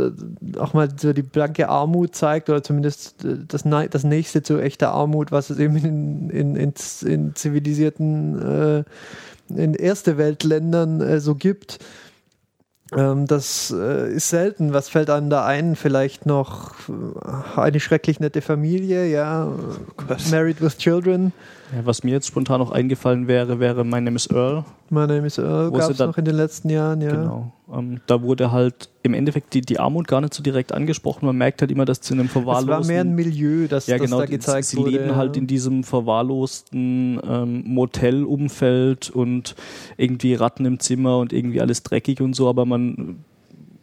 auch 0.57 0.73
mal 0.73 0.89
so 0.97 1.13
die 1.13 1.23
blanke 1.23 1.69
Armut 1.69 2.15
zeigt 2.15 2.49
oder 2.49 2.63
zumindest 2.63 3.25
äh, 3.25 3.37
das, 3.47 3.63
das 3.63 4.03
nächste 4.03 4.43
zu 4.43 4.59
echter 4.59 4.91
Armut, 4.91 5.31
was 5.31 5.49
es 5.49 5.59
eben 5.59 5.77
in, 5.77 6.29
in, 6.29 6.55
in, 6.55 6.73
in 7.05 7.35
zivilisierten, 7.35 8.41
äh, 8.41 8.83
in 9.49 9.73
erste 9.73 10.17
Weltländern 10.17 11.01
äh, 11.01 11.19
so 11.19 11.35
gibt. 11.35 11.79
Ähm, 12.95 13.27
das 13.27 13.73
äh, 13.77 14.13
ist 14.13 14.29
selten. 14.29 14.73
Was 14.73 14.89
fällt 14.89 15.09
einem 15.09 15.29
da 15.29 15.45
ein? 15.45 15.75
Vielleicht 15.75 16.25
noch 16.25 16.73
äh, 16.87 17.59
eine 17.59 17.79
schrecklich 17.79 18.19
nette 18.19 18.41
Familie, 18.41 19.07
ja. 19.07 19.47
Oh 19.47 20.13
Married 20.31 20.61
with 20.61 20.77
Children. 20.77 21.33
Ja, 21.75 21.85
was 21.85 22.03
mir 22.03 22.11
jetzt 22.11 22.27
spontan 22.27 22.59
noch 22.59 22.71
eingefallen 22.71 23.27
wäre, 23.27 23.59
wäre 23.59 23.83
My 23.83 23.99
Name 23.99 24.15
is 24.15 24.27
Earl. 24.27 24.63
My 24.89 25.05
Name 25.05 25.27
is 25.27 25.37
Earl 25.37 25.71
gab 25.71 25.89
es 25.89 25.99
noch 25.99 26.17
in 26.17 26.23
den 26.23 26.35
letzten 26.35 26.69
Jahren, 26.69 27.01
ja. 27.01 27.11
Genau. 27.11 27.51
Ähm, 27.73 27.99
da 28.07 28.21
wurde 28.21 28.53
halt 28.53 28.89
im 29.03 29.13
Endeffekt 29.13 29.53
die, 29.53 29.61
die 29.61 29.77
Armut 29.77 30.07
gar 30.07 30.21
nicht 30.21 30.33
so 30.33 30.41
direkt 30.41 30.71
angesprochen. 30.71 31.25
Man 31.25 31.37
merkt 31.37 31.61
halt 31.61 31.69
immer, 31.71 31.83
dass 31.83 31.99
zu 31.99 32.13
einem 32.13 32.29
verwahrlosten... 32.29 32.69
Es 32.69 32.87
war 32.87 32.93
mehr 32.93 33.01
ein 33.01 33.15
Milieu, 33.15 33.67
das, 33.67 33.87
ja, 33.87 33.97
genau, 33.97 34.21
das 34.21 34.29
da 34.29 34.35
gezeigt 34.35 34.67
sie 34.67 34.77
wurde. 34.77 34.91
Sie 34.91 34.97
leben 34.97 35.09
ja. 35.09 35.15
halt 35.17 35.35
in 35.35 35.47
diesem 35.47 35.83
verwahrlosten 35.83 37.19
ähm, 37.27 37.63
Motelumfeld 37.65 39.09
und 39.09 39.55
irgendwie 39.97 40.35
Ratten 40.35 40.65
im 40.65 40.79
Zimmer 40.79 41.17
und 41.17 41.33
irgendwie 41.33 41.59
alles 41.59 41.83
dreckig 41.83 42.21
und 42.21 42.33
so, 42.33 42.47
aber 42.47 42.65
man 42.65 43.25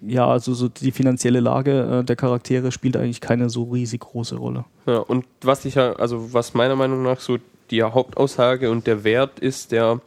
ja, 0.07 0.27
also 0.27 0.53
so 0.55 0.69
die 0.69 0.93
finanzielle 0.93 1.41
Lage 1.41 2.01
äh, 2.01 2.05
der 2.05 2.17
Charaktere 2.17 2.73
spielt 2.73 2.97
eigentlich 2.97 3.21
keine 3.21 3.49
so 3.49 3.65
riesig 3.65 4.01
große 4.01 4.37
Rolle. 4.37 4.65
Ja, 4.87 4.99
und 4.99 5.25
was 5.41 5.65
ich 5.65 5.77
ja, 5.77 5.95
also 5.95 6.33
was 6.33 6.55
meiner 6.55 6.77
Meinung 6.77 7.03
nach 7.03 7.21
so 7.21 7.39
die 7.71 7.83
Hauptaussage 7.83 8.71
und 8.71 8.87
der 8.87 9.05
Wert 9.05 9.39
ist, 9.41 9.73
der 9.73 10.01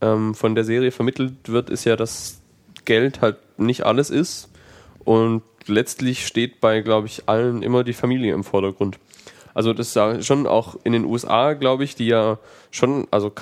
ähm, 0.00 0.34
von 0.34 0.54
der 0.54 0.64
Serie 0.64 0.90
vermittelt 0.90 1.48
wird, 1.48 1.70
ist 1.70 1.84
ja, 1.84 1.96
dass 1.96 2.40
Geld 2.84 3.20
halt 3.20 3.36
nicht 3.58 3.84
alles 3.84 4.10
ist. 4.10 4.48
Und 5.04 5.42
letztlich 5.66 6.26
steht 6.26 6.60
bei, 6.60 6.80
glaube 6.80 7.06
ich, 7.06 7.28
allen 7.28 7.62
immer 7.62 7.84
die 7.84 7.92
Familie 7.92 8.34
im 8.34 8.44
Vordergrund. 8.44 8.98
Also 9.52 9.72
das 9.72 9.88
ist 9.88 9.96
ja 9.96 10.22
schon 10.22 10.46
auch 10.46 10.76
in 10.84 10.92
den 10.92 11.04
USA, 11.04 11.54
glaube 11.54 11.84
ich, 11.84 11.96
die 11.96 12.06
ja 12.06 12.38
schon 12.70 13.08
also 13.10 13.32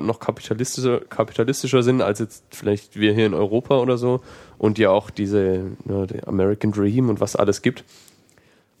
noch 0.00 0.20
kapitalistischer, 0.20 1.00
kapitalistischer 1.00 1.82
sind 1.82 2.02
als 2.02 2.20
jetzt 2.20 2.44
vielleicht 2.50 2.98
wir 2.98 3.12
hier 3.12 3.26
in 3.26 3.34
Europa 3.34 3.78
oder 3.78 3.98
so 3.98 4.20
und 4.58 4.78
ja 4.78 4.90
auch 4.90 5.10
diese 5.10 5.72
ne, 5.84 6.06
American 6.24 6.70
Dream 6.70 7.08
und 7.08 7.20
was 7.20 7.34
alles 7.34 7.62
gibt. 7.62 7.84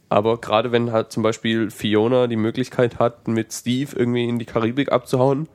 Aber 0.08 0.40
gerade 0.40 0.72
wenn 0.72 0.92
halt 0.92 1.10
zum 1.10 1.22
Beispiel 1.22 1.70
Fiona 1.70 2.26
die 2.26 2.36
Möglichkeit 2.36 2.98
hat, 2.98 3.26
mit 3.26 3.52
Steve 3.52 3.90
irgendwie 3.96 4.28
in 4.28 4.38
die 4.38 4.44
Karibik 4.44 4.92
abzuhauen, 4.92 5.48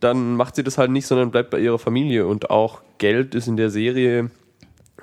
dann 0.00 0.36
macht 0.36 0.56
sie 0.56 0.62
das 0.62 0.78
halt 0.78 0.90
nicht, 0.90 1.06
sondern 1.06 1.30
bleibt 1.30 1.50
bei 1.50 1.58
ihrer 1.58 1.78
Familie. 1.78 2.26
Und 2.26 2.50
auch 2.50 2.80
Geld 2.98 3.34
ist 3.34 3.48
in 3.48 3.56
der 3.56 3.70
Serie 3.70 4.30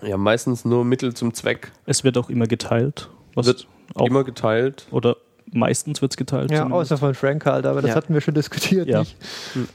ja 0.02 0.18
meistens 0.18 0.66
nur 0.66 0.86
Mittel 0.86 1.14
zum 1.14 1.34
Zweck. 1.34 1.72
Es 1.86 2.04
wird 2.04 2.18
auch 2.18 2.30
immer 2.30 2.48
geteilt. 2.48 3.10
Was 3.36 3.46
wird 3.46 3.68
auch 3.96 4.08
immer 4.08 4.24
geteilt. 4.24 4.88
Oder 4.92 5.18
meistens 5.52 6.02
wird 6.02 6.14
es 6.14 6.18
geteilt. 6.18 6.50
Ja, 6.50 6.64
zumindest. 6.64 6.92
außer 6.92 6.98
von 6.98 7.14
Frank 7.14 7.46
halt, 7.46 7.66
aber 7.66 7.82
das 7.82 7.90
ja. 7.90 7.96
hatten 7.96 8.14
wir 8.14 8.22
schon 8.22 8.34
diskutiert. 8.34 8.88
Ja. 8.88 9.00
Nicht. 9.00 9.16
Hm. 9.54 9.68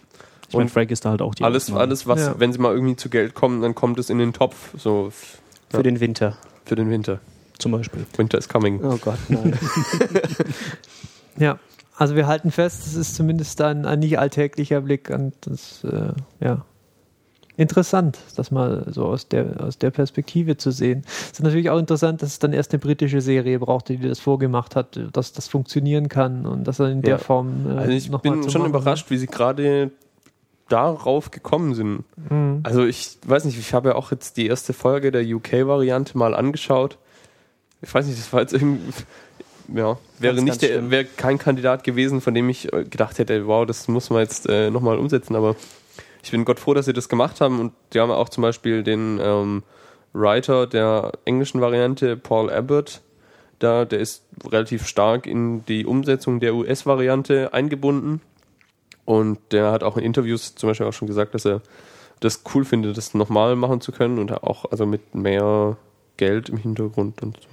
Ich 0.48 0.56
meine, 0.56 0.70
Frank 0.70 0.90
ist 0.90 1.04
da 1.04 1.10
halt 1.10 1.20
auch 1.20 1.34
die 1.34 1.44
Alles, 1.44 1.70
alles 1.70 2.06
was, 2.06 2.20
ja. 2.20 2.34
wenn 2.38 2.54
sie 2.54 2.58
mal 2.58 2.72
irgendwie 2.72 2.96
zu 2.96 3.10
Geld 3.10 3.34
kommen, 3.34 3.60
dann 3.60 3.74
kommt 3.74 3.98
es 3.98 4.08
in 4.08 4.18
den 4.18 4.32
Topf. 4.32 4.70
So, 4.78 5.12
Für 5.68 5.82
den 5.82 6.00
Winter. 6.00 6.38
Für 6.64 6.74
den 6.74 6.88
Winter 6.90 7.20
zum 7.58 7.72
Beispiel. 7.72 8.06
Winter 8.16 8.38
is 8.38 8.48
coming. 8.48 8.82
Oh 8.82 8.98
Gott, 8.98 9.18
nein. 9.28 9.58
ja, 11.38 11.58
also 11.96 12.14
wir 12.14 12.26
halten 12.26 12.50
fest, 12.50 12.86
es 12.86 12.94
ist 12.94 13.16
zumindest 13.16 13.60
ein, 13.60 13.84
ein 13.84 13.98
nicht 13.98 14.18
alltäglicher 14.18 14.80
Blick 14.82 15.10
und 15.10 15.34
das, 15.40 15.82
äh, 15.84 16.12
ja, 16.40 16.64
interessant, 17.56 18.18
das 18.36 18.52
mal 18.52 18.86
so 18.88 19.06
aus 19.06 19.26
der, 19.26 19.60
aus 19.64 19.78
der 19.78 19.90
Perspektive 19.90 20.56
zu 20.56 20.70
sehen. 20.70 21.02
Es 21.04 21.32
ist 21.32 21.42
natürlich 21.42 21.70
auch 21.70 21.78
interessant, 21.78 22.22
dass 22.22 22.30
es 22.30 22.38
dann 22.38 22.52
erst 22.52 22.72
eine 22.72 22.78
britische 22.78 23.20
Serie 23.20 23.58
brauchte, 23.58 23.96
die 23.96 24.08
das 24.08 24.20
vorgemacht 24.20 24.76
hat, 24.76 24.98
dass 25.12 25.32
das 25.32 25.48
funktionieren 25.48 26.08
kann 26.08 26.46
und 26.46 26.68
dass 26.68 26.78
er 26.78 26.88
in 26.88 26.98
ja. 26.98 27.02
der 27.02 27.18
Form. 27.18 27.66
Äh, 27.68 27.78
also 27.78 27.90
ich 27.90 28.10
bin 28.22 28.48
schon 28.48 28.64
überrascht, 28.64 29.10
wie 29.10 29.16
sie 29.16 29.26
gerade 29.26 29.90
darauf 30.68 31.32
gekommen 31.32 31.74
sind. 31.74 32.04
Mhm. 32.30 32.60
Also 32.62 32.84
ich 32.84 33.18
weiß 33.26 33.44
nicht, 33.44 33.58
ich 33.58 33.74
habe 33.74 33.88
ja 33.88 33.94
auch 33.96 34.12
jetzt 34.12 34.36
die 34.36 34.46
erste 34.46 34.72
Folge 34.72 35.10
der 35.10 35.26
UK-Variante 35.26 36.16
mal 36.16 36.34
angeschaut 36.34 36.96
ich 37.80 37.92
weiß 37.92 38.06
nicht, 38.06 38.18
das 38.18 38.32
war 38.32 38.40
jetzt 38.40 38.52
irgendwie, 38.52 38.92
ja, 39.74 39.98
wäre 40.18 40.34
ganz, 40.34 40.44
nicht 40.44 40.62
der, 40.62 40.90
wäre 40.90 41.04
kein 41.04 41.38
Kandidat 41.38 41.84
gewesen, 41.84 42.20
von 42.20 42.34
dem 42.34 42.48
ich 42.48 42.72
äh, 42.72 42.84
gedacht 42.84 43.18
hätte, 43.18 43.46
wow, 43.46 43.66
das 43.66 43.88
muss 43.88 44.10
man 44.10 44.20
jetzt 44.20 44.48
äh, 44.48 44.70
nochmal 44.70 44.98
umsetzen, 44.98 45.36
aber 45.36 45.56
ich 46.22 46.30
bin 46.30 46.44
Gott 46.44 46.60
froh, 46.60 46.74
dass 46.74 46.86
sie 46.86 46.92
das 46.92 47.08
gemacht 47.08 47.40
haben. 47.40 47.60
Und 47.60 47.72
die 47.92 48.00
haben 48.00 48.10
auch 48.10 48.28
zum 48.28 48.42
Beispiel 48.42 48.82
den 48.82 49.20
ähm, 49.22 49.62
Writer 50.12 50.66
der 50.66 51.12
englischen 51.24 51.60
Variante, 51.60 52.16
Paul 52.16 52.50
Abbott, 52.50 53.00
da, 53.58 53.84
der 53.84 53.98
ist 53.98 54.24
relativ 54.46 54.86
stark 54.86 55.26
in 55.26 55.64
die 55.66 55.84
Umsetzung 55.84 56.40
der 56.40 56.54
US-Variante 56.54 57.52
eingebunden. 57.52 58.20
Und 59.04 59.38
der 59.52 59.72
hat 59.72 59.82
auch 59.82 59.96
in 59.96 60.04
Interviews 60.04 60.54
zum 60.54 60.68
Beispiel 60.68 60.86
auch 60.86 60.92
schon 60.92 61.08
gesagt, 61.08 61.34
dass 61.34 61.44
er 61.44 61.62
das 62.20 62.42
cool 62.54 62.64
findet, 62.64 62.96
das 62.96 63.14
nochmal 63.14 63.56
machen 63.56 63.80
zu 63.80 63.90
können. 63.90 64.18
Und 64.18 64.42
auch 64.42 64.70
also 64.70 64.86
mit 64.86 65.14
mehr 65.14 65.76
Geld 66.16 66.48
im 66.48 66.58
Hintergrund 66.58 67.22
und 67.22 67.38
so. 67.40 67.48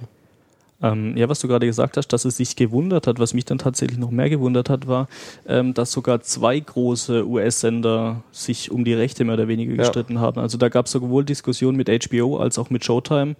Ähm, 0.82 1.16
ja, 1.16 1.28
was 1.28 1.40
du 1.40 1.48
gerade 1.48 1.66
gesagt 1.66 1.96
hast, 1.96 2.08
dass 2.08 2.24
es 2.24 2.36
sich 2.36 2.54
gewundert 2.54 3.06
hat, 3.06 3.18
was 3.18 3.32
mich 3.32 3.46
dann 3.46 3.58
tatsächlich 3.58 3.98
noch 3.98 4.10
mehr 4.10 4.28
gewundert 4.28 4.68
hat, 4.68 4.86
war, 4.86 5.08
ähm, 5.46 5.72
dass 5.72 5.92
sogar 5.92 6.20
zwei 6.20 6.60
große 6.60 7.26
US-Sender 7.26 8.22
sich 8.30 8.70
um 8.70 8.84
die 8.84 8.92
Rechte 8.92 9.24
mehr 9.24 9.34
oder 9.34 9.48
weniger 9.48 9.74
gestritten 9.74 10.14
ja. 10.14 10.20
haben. 10.20 10.40
Also 10.40 10.58
da 10.58 10.68
gab 10.68 10.86
es 10.86 10.92
sowohl 10.92 11.24
Diskussionen 11.24 11.76
mit 11.76 11.88
HBO 11.88 12.36
als 12.36 12.58
auch 12.58 12.68
mit 12.68 12.84
Showtime. 12.84 13.36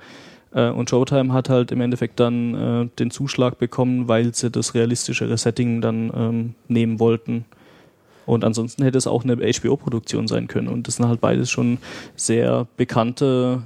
Äh, 0.52 0.70
und 0.70 0.88
Showtime 0.88 1.32
hat 1.32 1.50
halt 1.50 1.72
im 1.72 1.80
Endeffekt 1.82 2.18
dann 2.20 2.54
äh, 2.54 2.88
den 2.98 3.10
Zuschlag 3.10 3.58
bekommen, 3.58 4.08
weil 4.08 4.34
sie 4.34 4.50
das 4.50 4.74
realistischere 4.74 5.36
Setting 5.36 5.82
dann 5.82 6.10
ähm, 6.16 6.54
nehmen 6.68 6.98
wollten. 7.00 7.44
Und 8.24 8.44
ansonsten 8.44 8.82
hätte 8.82 8.98
es 8.98 9.06
auch 9.06 9.24
eine 9.24 9.36
HBO-Produktion 9.36 10.26
sein 10.26 10.48
können. 10.48 10.68
Und 10.68 10.88
das 10.88 10.96
sind 10.96 11.06
halt 11.06 11.20
beides 11.20 11.50
schon 11.50 11.78
sehr 12.16 12.66
bekannte 12.76 13.62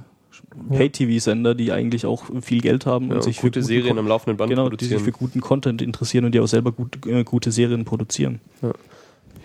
Pay-TV-Sender, 0.69 1.55
die 1.55 1.71
eigentlich 1.71 2.05
auch 2.05 2.25
viel 2.41 2.61
Geld 2.61 2.85
haben 2.85 3.09
ja, 3.09 3.15
und 3.15 3.23
sich 3.23 3.37
gute 3.37 3.61
für 3.61 3.65
Serien 3.65 3.97
am 3.97 4.07
laufenden 4.07 4.37
Band 4.37 4.49
genau, 4.49 4.63
produzieren. 4.63 4.89
die 4.89 4.95
sich 4.95 5.03
für 5.03 5.11
guten 5.11 5.41
Content 5.41 5.81
interessieren 5.81 6.25
und 6.25 6.33
die 6.33 6.39
auch 6.39 6.47
selber 6.47 6.71
gut, 6.71 7.05
äh, 7.05 7.23
gute 7.23 7.51
Serien 7.51 7.85
produzieren. 7.85 8.41
Ja. 8.61 8.71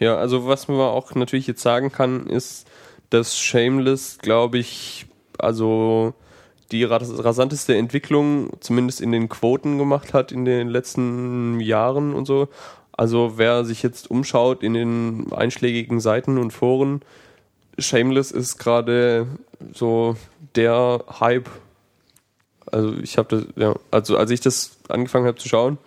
ja, 0.00 0.16
also 0.16 0.46
was 0.46 0.68
man 0.68 0.80
auch 0.80 1.14
natürlich 1.14 1.46
jetzt 1.46 1.62
sagen 1.62 1.92
kann, 1.92 2.26
ist, 2.26 2.66
dass 3.10 3.38
Shameless, 3.38 4.18
glaube 4.18 4.58
ich, 4.58 5.06
also 5.38 6.14
die 6.72 6.82
rasanteste 6.82 7.76
Entwicklung 7.76 8.50
zumindest 8.60 9.00
in 9.00 9.12
den 9.12 9.28
Quoten 9.28 9.78
gemacht 9.78 10.14
hat 10.14 10.32
in 10.32 10.44
den 10.44 10.68
letzten 10.68 11.60
Jahren 11.60 12.12
und 12.12 12.26
so. 12.26 12.48
Also 12.92 13.34
wer 13.36 13.64
sich 13.64 13.82
jetzt 13.82 14.10
umschaut 14.10 14.62
in 14.62 14.74
den 14.74 15.32
einschlägigen 15.32 16.00
Seiten 16.00 16.38
und 16.38 16.52
Foren, 16.52 17.02
Shameless 17.78 18.30
ist 18.30 18.58
gerade 18.58 19.26
so 19.72 20.16
der 20.56 21.04
Hype. 21.20 21.48
Also 22.70 22.94
ich 23.02 23.16
habe 23.18 23.36
das, 23.36 23.46
ja, 23.56 23.74
also 23.90 24.16
als 24.16 24.30
ich 24.30 24.40
das 24.40 24.78
angefangen 24.88 25.26
habe 25.26 25.38
zu 25.38 25.48
schauen, 25.48 25.78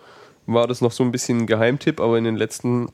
war 0.46 0.66
das 0.66 0.80
noch 0.80 0.92
so 0.92 1.02
ein 1.04 1.12
bisschen 1.12 1.40
ein 1.40 1.46
Geheimtipp, 1.46 2.00
aber 2.00 2.16
in 2.18 2.24
den 2.24 2.36
letzten 2.36 2.88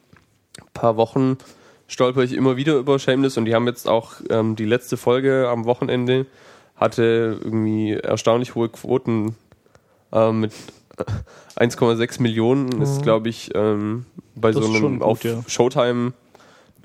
paar 0.74 0.96
Wochen 0.96 1.38
stolper 1.86 2.22
ich 2.22 2.32
immer 2.32 2.56
wieder 2.56 2.76
über 2.76 2.98
Shameless 2.98 3.36
und 3.36 3.44
die 3.44 3.54
haben 3.54 3.66
jetzt 3.66 3.88
auch 3.88 4.14
ähm, 4.28 4.56
die 4.56 4.64
letzte 4.64 4.96
Folge 4.96 5.48
am 5.48 5.64
Wochenende 5.66 6.26
hatte 6.74 7.38
irgendwie 7.42 7.92
erstaunlich 7.92 8.54
hohe 8.54 8.68
Quoten 8.68 9.36
ähm, 10.12 10.40
mit 10.40 10.52
1,6 11.56 12.20
Millionen. 12.20 12.80
Das 12.80 12.90
ist, 12.90 12.98
Mhm. 12.98 13.02
glaube 13.02 13.28
ich, 13.28 13.50
ähm, 13.54 14.04
bei 14.34 14.50
Das 14.52 14.64
so 14.64 14.74
einem 14.74 14.98
gut, 14.98 15.02
auf 15.02 15.24
ja. 15.24 15.42
Showtime, 15.46 16.12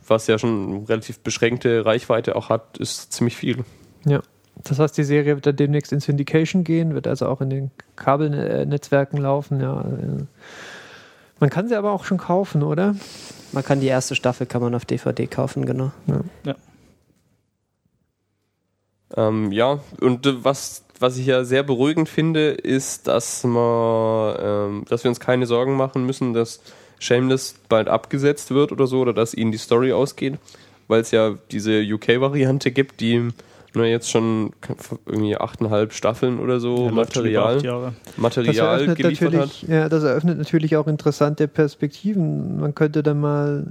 was 0.08 0.28
ja 0.28 0.38
schon 0.38 0.86
relativ 0.86 1.20
beschränkte 1.20 1.86
Reichweite 1.86 2.36
auch 2.36 2.50
hat, 2.50 2.78
ist 2.78 3.12
ziemlich 3.12 3.36
viel. 3.36 3.66
Ja. 4.06 4.22
Das 4.64 4.80
heißt, 4.80 4.98
die 4.98 5.04
Serie 5.04 5.36
wird 5.36 5.46
dann 5.46 5.56
demnächst 5.56 5.92
in 5.92 6.00
Syndication 6.00 6.64
gehen, 6.64 6.94
wird 6.94 7.08
also 7.08 7.28
auch 7.28 7.42
in 7.42 7.50
den 7.50 7.72
Kabelnetzwerken 7.96 9.20
laufen. 9.20 9.60
Ja. 9.60 9.82
äh. 9.82 10.26
Man 11.40 11.50
kann 11.50 11.68
sie 11.68 11.76
aber 11.76 11.92
auch 11.92 12.06
schon 12.06 12.20
kaufen, 12.20 12.62
oder? 12.62 12.96
Man 13.52 13.66
kann 13.66 13.82
die 13.82 13.88
erste 13.88 14.16
Staffel 14.16 14.46
kann 14.46 14.62
man 14.62 14.76
auf 14.76 14.86
DVD 14.86 15.26
kaufen, 15.28 15.66
genau. 15.66 15.92
Ähm, 19.18 19.52
ja, 19.52 19.80
und 20.00 20.26
äh, 20.26 20.44
was, 20.44 20.86
was 21.00 21.18
ich 21.18 21.26
ja 21.26 21.44
sehr 21.44 21.64
beruhigend 21.64 22.08
finde, 22.08 22.52
ist, 22.52 23.08
dass, 23.08 23.44
man, 23.44 24.36
ähm, 24.40 24.86
dass 24.88 25.04
wir 25.04 25.10
uns 25.10 25.20
keine 25.20 25.48
Sorgen 25.48 25.76
machen 25.76 26.06
müssen, 26.06 26.34
dass 26.34 26.62
Shameless 27.00 27.56
bald 27.68 27.90
abgesetzt 27.90 28.52
wird 28.52 28.72
oder 28.72 28.88
so, 28.88 29.00
oder 29.02 29.14
dass 29.14 29.34
ihnen 29.34 29.52
die 29.52 29.58
Story 29.58 29.92
ausgeht, 29.92 30.36
weil 30.88 31.02
es 31.02 31.12
ja 31.12 31.36
diese 31.52 31.82
UK-Variante 31.82 32.72
gibt, 32.72 33.02
die 33.02 33.32
na, 33.74 33.86
jetzt 33.86 34.10
schon 34.12 34.52
irgendwie 35.06 35.38
achteinhalb 35.38 35.94
Staffeln 35.94 36.40
oder 36.40 36.60
so 36.60 36.86
Ja, 36.88 36.92
Material, 36.92 37.62
Material 38.18 38.76
eröffnet, 38.80 38.98
geliefert 38.98 39.28
hat. 39.28 39.34
natürlich, 39.34 39.62
ja, 39.64 39.88
das 39.88 40.04
eröffnet 40.04 40.38
natürlich 40.38 40.76
auch 40.76 40.88
interessante 40.88 41.48
Perspektiven. 41.48 42.60
Man 42.60 42.76
könnte 42.76 43.02
dann 43.02 43.20
mal, 43.22 43.68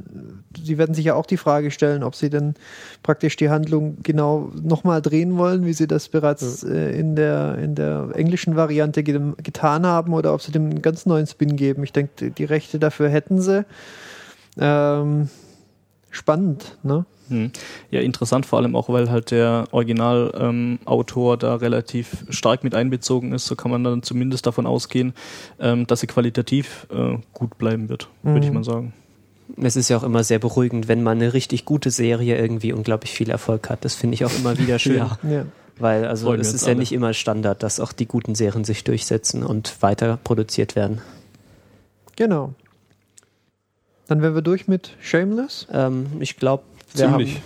Sie 0.64 0.78
werden 0.78 0.94
sich 0.94 1.04
ja 1.04 1.14
auch 1.14 1.26
die 1.26 1.36
Frage 1.36 1.70
stellen, 1.70 2.02
ob 2.02 2.14
Sie 2.14 2.30
dann 2.30 2.54
praktisch 3.02 3.36
die 3.36 3.50
Handlung 3.50 3.98
genau 4.02 4.50
nochmal 4.62 5.02
drehen 5.02 5.36
wollen, 5.36 5.66
wie 5.66 5.74
Sie 5.74 5.86
das 5.86 6.08
bereits 6.08 6.62
äh, 6.64 6.92
in, 6.98 7.14
der, 7.14 7.58
in 7.58 7.74
der 7.74 8.08
englischen 8.14 8.56
Variante 8.56 9.02
ge 9.02 9.20
getan 9.42 9.84
haben, 9.86 10.14
oder 10.14 10.32
ob 10.32 10.40
Sie 10.40 10.50
dem 10.52 10.70
einen 10.70 10.82
ganz 10.82 11.04
neuen 11.04 11.26
Spin 11.26 11.56
geben. 11.56 11.84
Ich 11.84 11.92
denke, 11.92 12.12
die- 12.18 12.30
die 12.30 12.44
Rechte 12.44 12.78
dafür 12.78 13.08
hätten 13.10 13.40
Sie. 13.40 13.64
Ähm, 14.58 15.28
spannend, 16.10 16.78
ne? 16.82 17.04
Hm. 17.28 17.52
Ja, 17.92 18.00
interessant 18.00 18.44
vor 18.44 18.58
allem 18.58 18.74
auch, 18.74 18.88
weil 18.88 19.08
halt 19.10 19.30
der 19.30 19.64
Originalautor 19.70 21.32
ähm, 21.34 21.38
da 21.38 21.54
relativ 21.54 22.24
stark 22.28 22.64
mit 22.64 22.74
einbezogen 22.74 23.32
ist. 23.32 23.46
So 23.46 23.54
kann 23.54 23.70
man 23.70 23.84
dann 23.84 24.02
zumindest 24.02 24.46
davon 24.46 24.66
ausgehen, 24.66 25.14
ähm, 25.60 25.86
dass 25.86 26.00
sie 26.00 26.08
qualitativ 26.08 26.88
äh, 26.92 27.18
gut 27.32 27.56
bleiben 27.58 27.88
wird, 27.88 28.08
würde 28.24 28.40
ich 28.40 28.48
Mhm. 28.48 28.54
mal 28.54 28.64
sagen. 28.64 28.92
Es 29.62 29.76
ist 29.76 29.88
ja 29.88 29.96
auch 29.96 30.02
immer 30.02 30.22
sehr 30.24 30.38
beruhigend, 30.38 30.88
wenn 30.88 31.02
man 31.02 31.18
eine 31.18 31.32
richtig 31.32 31.64
gute 31.64 31.90
Serie 31.90 32.36
irgendwie 32.38 32.72
unglaublich 32.72 33.12
viel 33.12 33.30
Erfolg 33.30 33.68
hat. 33.70 33.84
Das 33.84 33.94
finde 33.94 34.14
ich 34.14 34.24
auch 34.24 34.34
immer 34.36 34.58
wieder 34.58 34.78
schön. 34.80 34.96
Ja. 34.96 35.18
Ja. 35.28 35.44
Weil 35.78 36.04
also 36.06 36.26
Freuen 36.26 36.40
es 36.40 36.52
ist 36.52 36.62
ja 36.62 36.68
alle. 36.68 36.78
nicht 36.78 36.92
immer 36.92 37.14
Standard, 37.14 37.62
dass 37.62 37.80
auch 37.80 37.92
die 37.92 38.06
guten 38.06 38.34
Serien 38.34 38.64
sich 38.64 38.84
durchsetzen 38.84 39.42
und 39.44 39.80
weiter 39.82 40.18
produziert 40.22 40.76
werden. 40.76 41.00
Genau. 42.16 42.54
Dann 44.10 44.22
wären 44.22 44.34
wir 44.34 44.42
durch 44.42 44.66
mit 44.66 44.96
Shameless. 45.00 45.68
Ähm, 45.72 46.06
ich 46.18 46.36
glaube, 46.36 46.64
wir 46.94 47.06
Ziemlich. 47.06 47.34
haben 47.36 47.42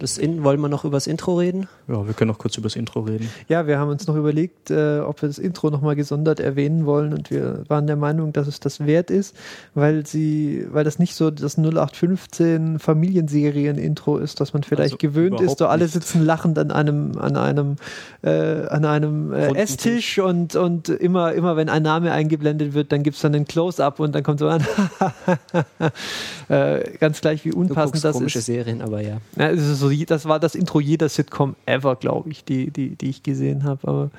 das 0.00 0.18
in, 0.18 0.42
wollen 0.42 0.60
wir 0.60 0.68
noch 0.68 0.84
über 0.84 0.96
das 0.96 1.06
Intro 1.06 1.38
reden? 1.38 1.68
Ja, 1.90 2.06
wir 2.06 2.14
können 2.14 2.30
noch 2.30 2.38
kurz 2.38 2.56
über 2.56 2.66
das 2.66 2.76
Intro 2.76 3.00
reden. 3.00 3.28
Ja, 3.48 3.66
wir 3.66 3.78
haben 3.78 3.90
uns 3.90 4.06
noch 4.06 4.14
überlegt, 4.14 4.70
äh, 4.70 5.00
ob 5.00 5.20
wir 5.22 5.28
das 5.28 5.38
Intro 5.38 5.70
nochmal 5.70 5.96
gesondert 5.96 6.38
erwähnen 6.38 6.86
wollen 6.86 7.12
und 7.12 7.30
wir 7.30 7.64
waren 7.68 7.86
der 7.86 7.96
Meinung, 7.96 8.32
dass 8.32 8.46
es 8.46 8.60
das 8.60 8.86
wert 8.86 9.10
ist, 9.10 9.34
weil 9.74 10.06
sie, 10.06 10.66
weil 10.70 10.84
das 10.84 10.98
nicht 11.00 11.14
so 11.14 11.30
das 11.30 11.58
0815 11.58 12.78
Familienserien-Intro 12.78 14.18
ist, 14.18 14.40
dass 14.40 14.52
man 14.52 14.62
vielleicht 14.62 14.92
Also 14.92 14.96
gewöhnt 14.98 15.40
ist, 15.40 15.58
so 15.58 15.66
alle 15.66 15.84
nicht. 15.84 15.94
sitzen 15.94 16.24
lachend 16.24 16.58
an 16.58 16.70
einem, 16.70 17.18
an 17.18 17.36
einem, 17.36 17.76
äh, 18.22 18.66
an 18.68 18.84
einem 18.84 19.32
äh, 19.32 19.54
Esstisch 19.54 20.18
und, 20.18 20.54
und 20.54 20.88
immer, 20.88 21.32
immer 21.32 21.56
wenn 21.56 21.68
ein 21.68 21.82
Name 21.82 22.12
eingeblendet 22.12 22.72
wird, 22.72 22.92
dann 22.92 23.02
gibt 23.02 23.16
es 23.16 23.22
dann 23.22 23.34
einen 23.34 23.46
Close-up 23.46 23.98
und 23.98 24.14
dann 24.14 24.22
kommt 24.22 24.38
so 24.38 24.46
ein 24.46 24.64
äh, 26.48 26.80
ganz 26.98 27.20
gleich 27.20 27.44
wie 27.44 27.52
unpassend 27.52 28.04
das 28.04 28.12
komische 28.12 28.38
ist. 28.38 28.46
Serien, 28.46 28.80
aber 28.80 29.00
ja. 29.00 29.18
Ja, 29.36 29.48
ist 29.48 29.80
so, 29.80 29.90
das 29.90 30.26
war 30.26 30.38
das 30.38 30.54
Intro 30.54 30.80
jeder 30.80 31.08
Sitcom 31.08 31.56
ever, 31.66 31.79
glaube 31.96 32.30
ich, 32.30 32.44
die, 32.44 32.70
die, 32.70 32.96
die 32.96 33.10
ich 33.10 33.22
gesehen 33.22 33.64
habe. 33.64 33.88
Aber 33.88 34.10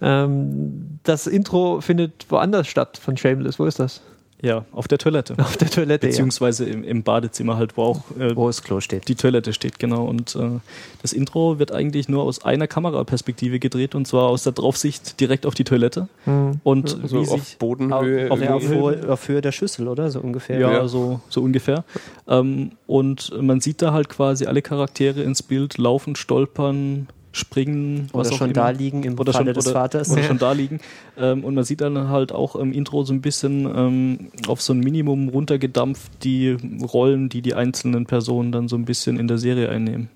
ähm, 0.00 0.98
das 1.02 1.26
Intro 1.26 1.80
findet 1.80 2.26
woanders 2.30 2.66
statt 2.66 2.98
von 2.98 3.16
Shameless. 3.16 3.58
Wo 3.58 3.64
ist 3.64 3.78
das? 3.78 4.00
Ja, 4.42 4.66
auf 4.72 4.86
der 4.86 4.98
Toilette. 4.98 5.34
Auf 5.38 5.56
der 5.56 5.70
Toilette. 5.70 6.06
Beziehungsweise 6.06 6.66
im, 6.66 6.84
im 6.84 7.02
Badezimmer 7.02 7.56
halt, 7.56 7.76
wo 7.78 7.82
auch 7.84 8.00
äh, 8.18 8.36
Wo 8.36 8.46
das 8.48 8.62
Klo 8.62 8.80
steht. 8.80 9.08
die 9.08 9.14
Toilette 9.14 9.52
steht, 9.54 9.78
genau. 9.78 10.04
Und 10.04 10.36
äh, 10.36 10.60
das 11.00 11.14
Intro 11.14 11.58
wird 11.58 11.72
eigentlich 11.72 12.08
nur 12.10 12.22
aus 12.24 12.44
einer 12.44 12.66
Kameraperspektive 12.66 13.58
gedreht 13.58 13.94
und 13.94 14.06
zwar 14.06 14.28
aus 14.28 14.42
der 14.42 14.52
Draufsicht 14.52 15.18
direkt 15.20 15.46
auf 15.46 15.54
die 15.54 15.64
Toilette. 15.64 16.08
ja. 16.26 16.32
Hm. 16.32 16.60
Und 16.64 16.88
So 16.90 17.22
wie 17.24 17.28
auf 17.28 17.40
sich 17.44 17.58
Bodenhöhe. 17.58 18.30
auf- 18.30 18.40
Ja, 18.42 18.54
auf. 18.54 18.62
Höhe, 18.68 19.10
auf 19.12 19.26
Höhe 19.28 19.40
der 19.40 19.52
Schüssel, 19.52 19.88
oder? 19.88 20.10
So 20.10 20.20
ungefähr. 20.20 20.58
Ja, 20.60 20.70
Ja. 20.72 20.88
So, 20.88 21.20
so 21.30 21.40
ungefähr. 21.40 21.84
Ähm, 22.28 22.72
und 22.86 23.32
man 23.40 23.60
sieht 23.60 23.80
da 23.80 23.92
halt 23.92 24.08
quasi 24.10 24.44
alle 24.46 24.60
Charaktere 24.60 25.22
ins 25.22 25.42
Bild 25.42 25.78
laufen, 25.78 26.14
stolpern, 26.14 27.08
springen, 27.36 28.08
Oder 28.12 28.20
was 28.20 28.32
auch 28.32 28.38
schon 28.38 28.46
immer. 28.50 28.54
da 28.54 28.70
liegen 28.70 29.02
im 29.04 29.18
Oder 29.18 29.32
Falle 29.32 29.46
schon- 29.46 29.54
des 29.54 29.66
oder- 29.66 29.74
Vaters. 29.74 30.10
Oder 30.10 30.22
Ja. 30.22 30.26
schon 30.28 30.38
da 30.38 30.52
liegen. 30.52 30.80
Ähm, 31.18 31.44
und 31.44 31.54
man 31.54 31.64
sieht 31.64 31.80
dann 31.80 32.08
halt 32.08 32.32
auch 32.32 32.56
im 32.56 32.72
Intro 32.72 33.04
so 33.04 33.12
ein 33.12 33.20
bisschen 33.20 33.66
ähm, 33.66 34.18
auf 34.48 34.62
so 34.62 34.72
ein 34.72 34.80
Minimum 34.80 35.28
runtergedampft 35.28 36.10
die 36.24 36.56
Rollen, 36.82 37.28
die 37.28 37.42
die 37.42 37.54
einzelnen 37.54 38.06
Personen 38.06 38.52
dann 38.52 38.68
so 38.68 38.76
ein 38.76 38.84
bisschen 38.84 39.18
in 39.18 39.28
der 39.28 39.38
Serie 39.38 39.68
einnehmen, 39.68 40.08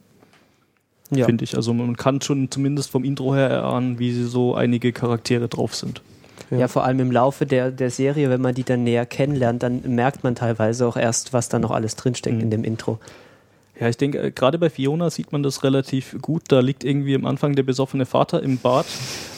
Ja. 1.11 1.27
finde 1.27 1.45
ich. 1.45 1.57
Also 1.57 1.75
man 1.75 1.97
kann 1.97 2.21
schon 2.21 2.51
zumindest 2.51 2.91
vom 2.91 3.05
Intro 3.05 3.35
her 3.35 3.49
erahnen, 3.51 3.99
wie 3.99 4.13
sie 4.13 4.25
so 4.25 4.55
einige 4.55 4.93
Charaktere 4.93 5.49
drauf 5.49 5.75
sind. 5.75 6.03
Ja, 6.51 6.67
vor 6.67 6.85
allem 6.85 6.99
im 7.01 7.13
Laufe 7.13 7.47
der, 7.47 7.71
der 7.71 7.91
Serie, 7.91 8.29
wenn 8.29 8.41
man 8.41 8.55
die 8.55 8.65
dann 8.65 8.83
näher 8.83 9.07
kennenlernt, 9.07 9.63
dann 9.63 9.83
merkt 9.95 10.25
man 10.25 10.35
teilweise 10.35 10.85
auch 10.89 10.97
erst, 10.97 11.33
was 11.33 11.49
da 11.49 11.59
noch 11.61 11.71
alles 11.71 11.95
drinsteckt 11.95 12.37
Mhm. 12.37 12.43
in 12.43 12.51
dem 12.51 12.65
Intro. 12.65 12.99
Ja, 13.81 13.89
ich 13.89 13.97
denke, 13.97 14.19
äh, 14.19 14.31
gerade 14.31 14.59
bei 14.59 14.69
Fiona 14.69 15.09
sieht 15.09 15.33
man 15.33 15.43
das 15.43 15.65
relativ 15.65 16.17
gut. 16.21 16.43
Da 16.49 16.61
liegt 16.61 16.85
irgendwie 16.85 17.15
am 17.15 17.25
Anfang 17.25 17.57
der 17.57 17.63
besoffene 17.63 18.05
Vater 18.05 18.43
im 18.43 18.59
Bad 18.59 18.85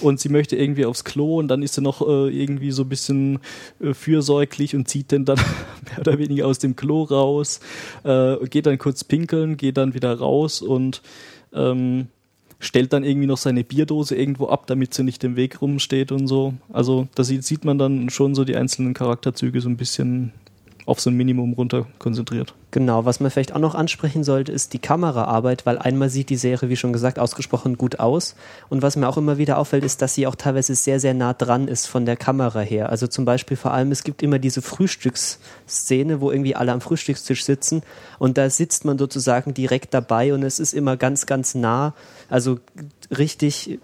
und 0.00 0.18
sie 0.18 0.28
möchte 0.28 0.56
irgendwie 0.56 0.84
aufs 0.84 1.04
Klo 1.04 1.38
und 1.38 1.46
dann 1.46 1.62
ist 1.62 1.74
sie 1.74 1.80
noch 1.80 2.02
äh, 2.02 2.28
irgendwie 2.28 2.72
so 2.72 2.82
ein 2.82 2.88
bisschen 2.88 3.38
äh, 3.80 3.94
fürsorglich 3.94 4.74
und 4.74 4.88
zieht 4.88 5.12
den 5.12 5.24
dann 5.24 5.36
mehr 5.88 6.00
oder 6.00 6.18
weniger 6.18 6.46
aus 6.48 6.58
dem 6.58 6.74
Klo 6.74 7.04
raus, 7.04 7.60
äh, 8.02 8.36
geht 8.48 8.66
dann 8.66 8.78
kurz 8.78 9.04
pinkeln, 9.04 9.56
geht 9.56 9.76
dann 9.76 9.94
wieder 9.94 10.12
raus 10.18 10.60
und 10.60 11.02
ähm, 11.54 12.08
stellt 12.58 12.92
dann 12.92 13.04
irgendwie 13.04 13.28
noch 13.28 13.38
seine 13.38 13.62
Bierdose 13.62 14.16
irgendwo 14.16 14.48
ab, 14.48 14.66
damit 14.66 14.92
sie 14.92 15.04
nicht 15.04 15.22
im 15.22 15.36
Weg 15.36 15.62
rumsteht 15.62 16.10
und 16.10 16.26
so. 16.26 16.54
Also 16.72 17.06
da 17.14 17.22
sieht, 17.22 17.44
sieht 17.44 17.64
man 17.64 17.78
dann 17.78 18.10
schon 18.10 18.34
so 18.34 18.44
die 18.44 18.56
einzelnen 18.56 18.94
Charakterzüge 18.94 19.60
so 19.60 19.68
ein 19.68 19.76
bisschen 19.76 20.32
auf 20.86 21.00
so 21.00 21.10
ein 21.10 21.16
Minimum 21.16 21.52
runter 21.52 21.86
konzentriert. 21.98 22.54
Genau, 22.72 23.04
was 23.04 23.20
man 23.20 23.30
vielleicht 23.30 23.54
auch 23.54 23.60
noch 23.60 23.74
ansprechen 23.74 24.24
sollte, 24.24 24.50
ist 24.50 24.72
die 24.72 24.78
Kameraarbeit, 24.78 25.66
weil 25.66 25.78
einmal 25.78 26.08
sieht 26.08 26.30
die 26.30 26.36
Serie, 26.36 26.70
wie 26.70 26.76
schon 26.76 26.92
gesagt, 26.92 27.18
ausgesprochen 27.18 27.76
gut 27.76 28.00
aus. 28.00 28.34
Und 28.70 28.82
was 28.82 28.96
mir 28.96 29.08
auch 29.08 29.18
immer 29.18 29.36
wieder 29.36 29.58
auffällt, 29.58 29.84
ist, 29.84 30.00
dass 30.00 30.14
sie 30.14 30.26
auch 30.26 30.34
teilweise 30.34 30.74
sehr, 30.74 30.98
sehr 30.98 31.12
nah 31.12 31.34
dran 31.34 31.68
ist 31.68 31.86
von 31.86 32.06
der 32.06 32.16
Kamera 32.16 32.60
her. 32.60 32.88
Also 32.88 33.06
zum 33.06 33.24
Beispiel 33.24 33.56
vor 33.56 33.72
allem, 33.72 33.92
es 33.92 34.04
gibt 34.04 34.22
immer 34.22 34.38
diese 34.38 34.62
Frühstücksszene, 34.62 36.20
wo 36.20 36.30
irgendwie 36.30 36.56
alle 36.56 36.72
am 36.72 36.80
Frühstückstisch 36.80 37.44
sitzen 37.44 37.82
und 38.18 38.38
da 38.38 38.48
sitzt 38.48 38.84
man 38.84 38.98
sozusagen 38.98 39.52
direkt 39.52 39.92
dabei 39.92 40.32
und 40.32 40.42
es 40.42 40.58
ist 40.58 40.72
immer 40.72 40.96
ganz, 40.96 41.26
ganz 41.26 41.54
nah. 41.54 41.94
Also 42.30 42.58
richtig 43.10 43.78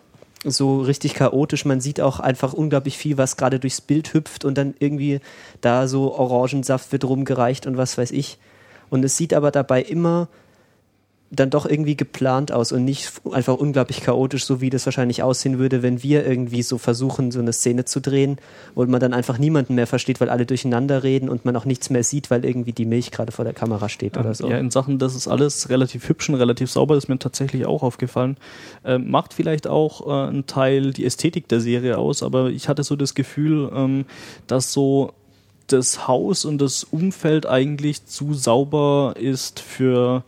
so 0.45 0.81
richtig 0.81 1.15
chaotisch. 1.15 1.65
Man 1.65 1.81
sieht 1.81 2.01
auch 2.01 2.21
einfach 2.21 2.53
unglaublich 2.53 2.97
viel, 2.97 3.19
was 3.19 3.37
gerade 3.37 3.59
durchs 3.59 3.81
Bild 3.81 4.15
hüpft 4.15 4.45
und 4.45 4.57
dann 4.57 4.75
irgendwie 4.79 5.21
da 5.61 5.89
so 5.89 6.15
Orangensaft 6.15 6.93
wird 6.93 7.05
rumgereicht 7.05 7.67
und 7.67 7.77
was 7.77 7.99
weiß 7.99 8.11
ich. 8.13 8.39
Und 8.91 9.05
es 9.05 9.17
sieht 9.17 9.35
aber 9.35 9.51
dabei 9.51 9.83
immer 9.83 10.29
dann 11.31 11.51
doch 11.51 11.67
irgendwie 11.67 11.97
geplant 11.97 12.53
aus 12.53 12.73
und 12.73 12.85
nicht 12.85 13.13
einfach 13.33 13.55
unglaublich 13.55 14.01
chaotisch, 14.01 14.47
so 14.47 14.63
wie 14.63 14.71
das 14.71 14.87
wahrscheinlich 14.87 15.23
aussehen 15.23 15.59
würde, 15.59 15.83
wenn 15.83 16.03
wir 16.03 16.27
irgendwie 16.27 16.63
so 16.63 16.79
versuchen, 16.79 17.31
so 17.31 17.39
eine 17.39 17.53
Szene 17.53 17.85
zu 17.85 18.01
drehen, 18.01 18.39
wo 18.75 18.85
man 18.87 18.99
dann 18.99 19.13
einfach 19.13 19.37
niemanden 19.39 19.75
mehr 19.75 19.87
versteht, 19.87 20.21
weil 20.21 20.31
alle 20.31 20.47
durcheinander 20.47 21.03
reden 21.03 21.29
und 21.29 21.45
man 21.45 21.55
auch 21.57 21.67
nichts 21.67 21.91
mehr 21.91 22.03
sieht, 22.03 22.31
weil 22.31 22.47
irgendwie 22.47 22.73
die 22.73 22.87
Milch 22.87 23.11
gerade 23.11 23.31
vor 23.31 23.45
der 23.45 23.53
Kamera 23.53 23.91
steht 23.91 24.17
oder 24.17 24.35
so. 24.35 24.49
Ja, 24.49 24.59
in 24.59 24.71
Sachen, 24.71 24.99
das 24.99 25.15
ist 25.15 25.29
alles 25.29 25.69
relativ 25.69 26.09
hübsch 26.09 26.31
und 26.31 26.37
relativ 26.37 26.71
sauber, 26.71 26.95
das 26.95 27.05
ist 27.05 27.09
mir 27.09 27.19
tatsächlich 27.19 27.67
auch 27.67 27.83
aufgefallen. 27.83 28.39
Ähm, 28.85 29.11
macht 29.11 29.35
vielleicht 29.35 29.67
auch 29.67 30.07
äh, 30.07 30.29
einen 30.29 30.47
Teil 30.47 30.93
die 30.93 31.05
Ästhetik 31.05 31.47
der 31.49 31.61
Serie 31.61 31.99
aus, 31.99 32.23
aber 32.23 32.49
ich 32.49 32.69
hatte 32.69 32.83
so 32.85 32.97
das 32.97 33.15
Gefühl, 33.15 33.71
ähm, 33.75 34.07
dass 34.47 34.73
so 34.73 35.13
das 35.67 36.09
Haus 36.09 36.47
und 36.47 36.59
das 36.63 36.85
Umfeld 36.85 37.45
eigentlich 37.45 38.07
zu 38.07 38.33
sauber 38.33 39.15
ist 39.19 39.61
für 39.61 40.25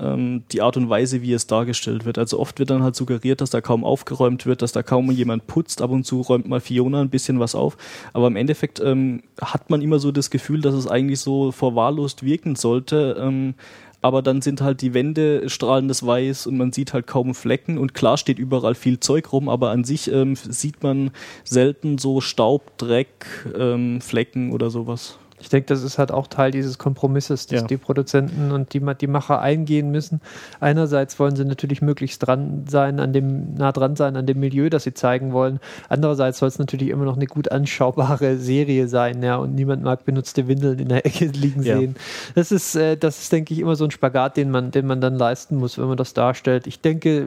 ähm, 0.00 0.44
die 0.52 0.62
Art 0.62 0.76
und 0.76 0.88
Weise, 0.88 1.22
wie 1.22 1.32
es 1.32 1.46
dargestellt 1.46 2.04
wird. 2.04 2.18
Also 2.18 2.38
oft 2.38 2.58
wird 2.58 2.70
dann 2.70 2.82
halt 2.82 2.96
suggeriert, 2.96 3.40
dass 3.40 3.50
da 3.50 3.60
kaum 3.60 3.84
aufgeräumt 3.84 4.46
wird, 4.46 4.62
dass 4.62 4.72
da 4.72 4.82
kaum 4.82 5.10
jemand 5.10 5.46
putzt. 5.46 5.82
Ab 5.82 5.90
und 5.90 6.04
zu 6.04 6.20
räumt 6.20 6.48
mal 6.48 6.60
Fiona 6.60 7.00
ein 7.00 7.10
bisschen 7.10 7.40
was 7.40 7.54
auf. 7.54 7.76
Aber 8.12 8.26
im 8.26 8.36
Endeffekt 8.36 8.80
ähm, 8.80 9.22
hat 9.40 9.70
man 9.70 9.82
immer 9.82 9.98
so 9.98 10.12
das 10.12 10.30
Gefühl, 10.30 10.60
dass 10.60 10.74
es 10.74 10.86
eigentlich 10.86 11.20
so 11.20 11.52
verwahrlost 11.52 12.22
wirken 12.22 12.56
sollte. 12.56 13.16
Ähm, 13.20 13.54
aber 14.00 14.22
dann 14.22 14.42
sind 14.42 14.60
halt 14.60 14.80
die 14.80 14.94
Wände 14.94 15.48
strahlendes 15.48 16.06
Weiß 16.06 16.46
und 16.46 16.56
man 16.56 16.72
sieht 16.72 16.92
halt 16.92 17.06
kaum 17.06 17.34
Flecken 17.34 17.78
und 17.78 17.94
klar 17.94 18.16
steht 18.16 18.38
überall 18.38 18.74
viel 18.74 19.00
Zeug 19.00 19.32
rum, 19.32 19.48
aber 19.48 19.70
an 19.70 19.82
sich 19.82 20.10
ähm, 20.10 20.36
sieht 20.36 20.82
man 20.82 21.10
selten 21.42 21.98
so 21.98 22.20
Staub, 22.20 22.78
Dreck, 22.78 23.26
ähm, 23.58 24.00
Flecken 24.00 24.52
oder 24.52 24.70
sowas. 24.70 25.18
Ich 25.40 25.48
denke, 25.48 25.66
das 25.66 25.82
ist 25.82 25.98
halt 25.98 26.10
auch 26.12 26.26
Teil 26.26 26.50
dieses 26.50 26.78
Kompromisses, 26.78 27.46
dass 27.46 27.60
Ja. 27.62 27.66
die 27.66 27.76
Produzenten 27.76 28.50
und 28.52 28.72
die, 28.74 28.80
die 29.00 29.06
Macher 29.06 29.40
eingehen 29.40 29.90
müssen. 29.90 30.20
Einerseits 30.60 31.18
wollen 31.18 31.36
sie 31.36 31.44
natürlich 31.44 31.80
möglichst 31.82 32.26
dran 32.26 32.64
sein, 32.68 32.98
an 33.00 33.12
dem, 33.12 33.54
nah 33.54 33.72
dran 33.72 33.96
sein 33.96 34.16
an 34.16 34.26
dem 34.26 34.40
Milieu, 34.40 34.68
das 34.70 34.84
sie 34.84 34.94
zeigen 34.94 35.32
wollen. 35.32 35.60
Andererseits 35.88 36.38
soll 36.38 36.48
es 36.48 36.58
natürlich 36.58 36.88
immer 36.88 37.04
noch 37.04 37.16
eine 37.16 37.26
gut 37.26 37.50
anschaubare 37.52 38.36
Serie 38.36 38.88
sein, 38.88 39.22
ja, 39.22 39.36
und 39.36 39.54
niemand 39.54 39.82
mag 39.82 40.04
benutzte 40.04 40.48
Windeln 40.48 40.78
in 40.78 40.88
der 40.88 41.06
Ecke 41.06 41.26
liegen 41.34 41.62
Ja. 41.62 41.78
sehen. 41.78 41.94
Das 42.34 42.50
ist, 42.52 42.74
äh, 42.74 42.96
das 42.96 43.20
ist, 43.20 43.32
denke 43.32 43.54
ich, 43.54 43.60
immer 43.60 43.76
so 43.76 43.84
ein 43.84 43.90
Spagat, 43.90 44.36
den 44.36 44.50
man, 44.50 44.70
den 44.70 44.86
man 44.86 45.00
dann 45.00 45.14
leisten 45.16 45.56
muss, 45.56 45.78
wenn 45.78 45.86
man 45.86 45.96
das 45.96 46.14
darstellt. 46.14 46.66
Ich 46.66 46.80
denke, 46.80 47.26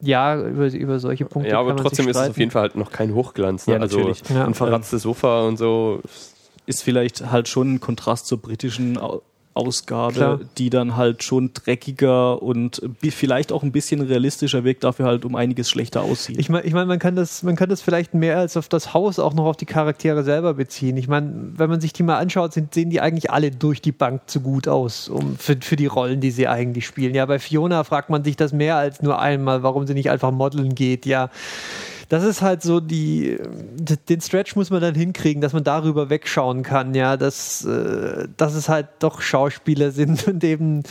ja, 0.00 0.36
über, 0.40 0.66
über 0.72 0.98
solche 0.98 1.24
Punkte 1.24 1.50
Ja, 1.50 1.60
aber 1.60 1.76
trotzdem 1.76 2.08
ist 2.08 2.16
es 2.16 2.28
auf 2.30 2.38
jeden 2.38 2.50
Fall 2.50 2.62
halt 2.62 2.76
noch 2.76 2.90
kein 2.90 3.14
Hochglanz. 3.14 3.66
Ne? 3.66 3.74
Ja, 3.74 3.80
also 3.80 3.98
natürlich. 3.98 4.22
Ein 4.30 4.54
verratztes 4.54 5.02
Sofa 5.02 5.42
und 5.46 5.56
so. 5.58 6.00
Ist 6.66 6.82
vielleicht 6.82 7.30
halt 7.30 7.48
schon 7.48 7.74
ein 7.74 7.80
Kontrast 7.80 8.26
zur 8.26 8.38
britischen 8.42 8.98
Au- 8.98 9.22
Ausgabe, 9.54 10.12
Klar. 10.12 10.40
die 10.58 10.68
dann 10.68 10.96
halt 10.96 11.22
schon 11.22 11.52
dreckiger 11.54 12.42
und 12.42 12.82
vielleicht 13.08 13.52
auch 13.52 13.62
ein 13.62 13.72
bisschen 13.72 14.02
realistischer 14.02 14.64
wirkt, 14.64 14.84
dafür 14.84 15.06
halt 15.06 15.24
um 15.24 15.34
einiges 15.34 15.70
schlechter 15.70 16.02
aussieht. 16.02 16.36
Ich 16.38 16.50
meine, 16.50 16.66
ich 16.66 16.74
mein, 16.74 16.86
man, 16.86 16.98
kann 16.98 17.16
das, 17.16 17.42
man 17.42 17.56
kann 17.56 17.70
das 17.70 17.80
vielleicht 17.80 18.12
mehr 18.12 18.36
als 18.38 18.58
auf 18.58 18.68
das 18.68 18.92
Haus 18.92 19.18
auch 19.18 19.32
noch 19.32 19.46
auf 19.46 19.56
die 19.56 19.64
Charaktere 19.64 20.24
selber 20.24 20.52
beziehen. 20.52 20.98
Ich 20.98 21.08
meine, 21.08 21.52
wenn 21.56 21.70
man 21.70 21.80
sich 21.80 21.94
die 21.94 22.02
mal 22.02 22.18
anschaut, 22.18 22.52
sind, 22.52 22.74
sehen 22.74 22.90
die 22.90 23.00
eigentlich 23.00 23.30
alle 23.30 23.50
durch 23.50 23.80
die 23.80 23.92
Bank 23.92 24.28
zu 24.28 24.40
gut 24.40 24.68
aus 24.68 25.08
um, 25.08 25.38
für, 25.38 25.56
für 25.58 25.76
die 25.76 25.86
Rollen, 25.86 26.20
die 26.20 26.32
sie 26.32 26.48
eigentlich 26.48 26.84
spielen. 26.84 27.14
Ja, 27.14 27.24
bei 27.24 27.38
Fiona 27.38 27.82
fragt 27.84 28.10
man 28.10 28.24
sich 28.24 28.36
das 28.36 28.52
mehr 28.52 28.76
als 28.76 29.00
nur 29.00 29.18
einmal, 29.18 29.62
warum 29.62 29.86
sie 29.86 29.94
nicht 29.94 30.10
einfach 30.10 30.32
modeln 30.32 30.74
geht. 30.74 31.06
Ja, 31.06 31.30
das 32.08 32.24
ist 32.24 32.42
halt 32.42 32.62
so 32.62 32.80
die, 32.80 33.38
den 34.08 34.20
Stretch 34.20 34.54
muss 34.56 34.70
man 34.70 34.80
dann 34.80 34.94
hinkriegen, 34.94 35.40
dass 35.40 35.52
man 35.52 35.64
darüber 35.64 36.08
wegschauen 36.10 36.62
kann, 36.62 36.94
ja, 36.94 37.16
dass, 37.16 37.64
äh, 37.64 38.28
dass 38.36 38.54
es 38.54 38.68
halt 38.68 38.88
doch 39.00 39.20
Schauspieler 39.20 39.90
sind 39.90 40.26
und 40.28 40.44
eben 40.44 40.82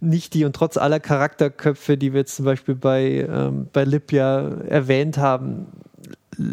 nicht 0.00 0.34
die 0.34 0.44
und 0.44 0.54
trotz 0.54 0.76
aller 0.76 1.00
Charakterköpfe, 1.00 1.96
die 1.96 2.12
wir 2.12 2.20
jetzt 2.20 2.36
zum 2.36 2.44
Beispiel 2.44 2.74
bei, 2.74 3.26
ähm, 3.28 3.68
bei 3.72 3.84
Lip 3.84 4.12
erwähnt 4.12 5.18
haben, 5.18 5.66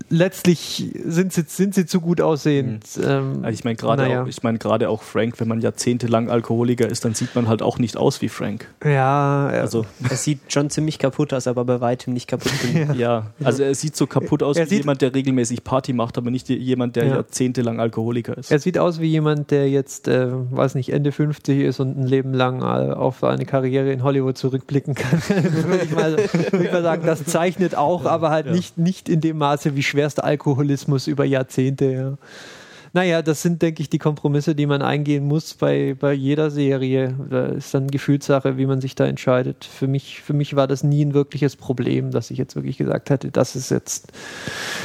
letztlich 0.09 0.93
sind 1.05 1.33
sie, 1.33 1.43
sind 1.47 1.75
sie 1.75 1.85
zu 1.85 1.99
gut 2.01 2.21
aussehend. 2.21 2.85
Ähm, 3.03 3.39
Also 3.43 3.49
ich 3.53 3.63
meine 3.63 3.75
gerade 3.75 4.03
naja. 4.03 4.23
auch, 4.23 4.27
ich 4.27 4.43
meine 4.43 4.57
gerade 4.57 4.89
auch 4.89 5.01
Frank, 5.03 5.39
wenn 5.39 5.47
man 5.47 5.61
jahrzehntelang 5.61 6.29
Alkoholiker 6.29 6.87
ist, 6.87 7.05
dann 7.05 7.13
sieht 7.13 7.35
man 7.35 7.47
halt 7.47 7.61
auch 7.61 7.79
nicht 7.79 7.97
aus 7.97 8.21
wie 8.21 8.29
Frank. 8.29 8.67
ja, 8.85 9.47
Also 9.47 9.85
Es 10.09 10.23
sieht 10.23 10.39
schon 10.51 10.69
ziemlich 10.69 10.99
kaputt 10.99 11.33
aus, 11.33 11.47
aber 11.47 11.65
bei 11.65 11.81
weitem 11.81 12.13
nicht 12.13 12.27
kaputt 12.27 12.51
genug. 12.61 12.95
ja, 12.95 13.27
also 13.43 13.63
er 13.63 13.75
sieht 13.75 13.95
so 13.95 14.07
kaputt 14.07 14.43
aus 14.43 14.57
Er 14.57 14.69
wie 14.69 14.75
jemand, 14.77 15.01
der 15.01 15.13
regelmäßig 15.13 15.63
Party 15.63 15.93
macht, 15.93 16.17
aber 16.17 16.31
nicht 16.31 16.49
jemand, 16.49 16.95
der 16.95 17.05
Ja. 17.05 17.15
jahrzehntelang 17.15 17.79
Alkoholiker 17.79 18.37
ist. 18.37 18.51
Er 18.51 18.59
sieht 18.59 18.77
aus 18.77 18.99
wie 18.99 19.07
jemand, 19.07 19.51
der 19.51 19.69
jetzt, 19.69 20.07
äh, 20.07 20.27
weiß 20.31 20.75
nicht, 20.75 20.89
Ende 20.93 21.11
50 21.11 21.59
ist 21.59 21.79
und 21.79 21.97
ein 21.97 22.07
Leben 22.07 22.33
lang 22.33 22.61
äh, 22.61 22.93
auf 22.93 23.23
eine 23.23 23.45
Karriere 23.45 23.91
in 23.91 24.03
Hollywood 24.03 24.37
zurückblicken 24.37 24.95
kann. 24.95 25.21
würde, 25.27 25.83
ich 25.83 25.91
mal, 25.91 26.11
würde 26.51 26.65
ich 26.65 26.71
mal 26.71 26.81
sagen, 26.83 27.05
das 27.05 27.25
zeichnet 27.25 27.75
auch, 27.75 28.05
aber 28.05 28.29
halt 28.29 28.45
Ja. 28.47 28.51
nicht, 28.53 28.77
nicht 28.77 29.09
in 29.09 29.21
dem 29.21 29.37
Maße 29.37 29.72
wie 29.75 29.83
schwerster 29.83 30.23
Alkoholismus 30.23 31.07
über 31.07 31.25
Jahrzehnte. 31.25 31.85
Ja. 31.91 32.17
Naja, 32.95 33.23
das 33.23 33.41
sind, 33.41 33.63
denke 33.63 33.81
ich, 33.81 33.89
die 33.89 33.97
Kompromisse, 33.97 34.53
die 34.53 34.67
man 34.67 34.83
eingehen 34.83 35.25
muss 35.25 35.55
bei, 35.55 35.95
bei 35.99 36.13
jeder 36.13 36.51
Serie. 36.51 37.15
Da 37.29 37.47
ist 37.47 37.73
dann 37.73 37.87
Gefühlssache, 37.89 38.57
wie 38.57 38.67
man 38.67 38.81
sich 38.81 38.93
da 38.93 39.05
entscheidet. 39.07 39.65
Für 39.65 39.87
mich, 39.87 40.21
für 40.21 40.33
mich 40.33 40.55
war 40.55 40.67
das 40.67 40.83
nie 40.83 41.03
ein 41.03 41.15
wirkliches 41.15 41.55
Problem, 41.55 42.11
dass 42.11 42.29
ich 42.29 42.37
jetzt 42.37 42.55
wirklich 42.55 42.77
gesagt 42.77 43.09
hätte, 43.09 43.31
das 43.31 43.55
ist 43.55 43.71
jetzt 43.71 44.11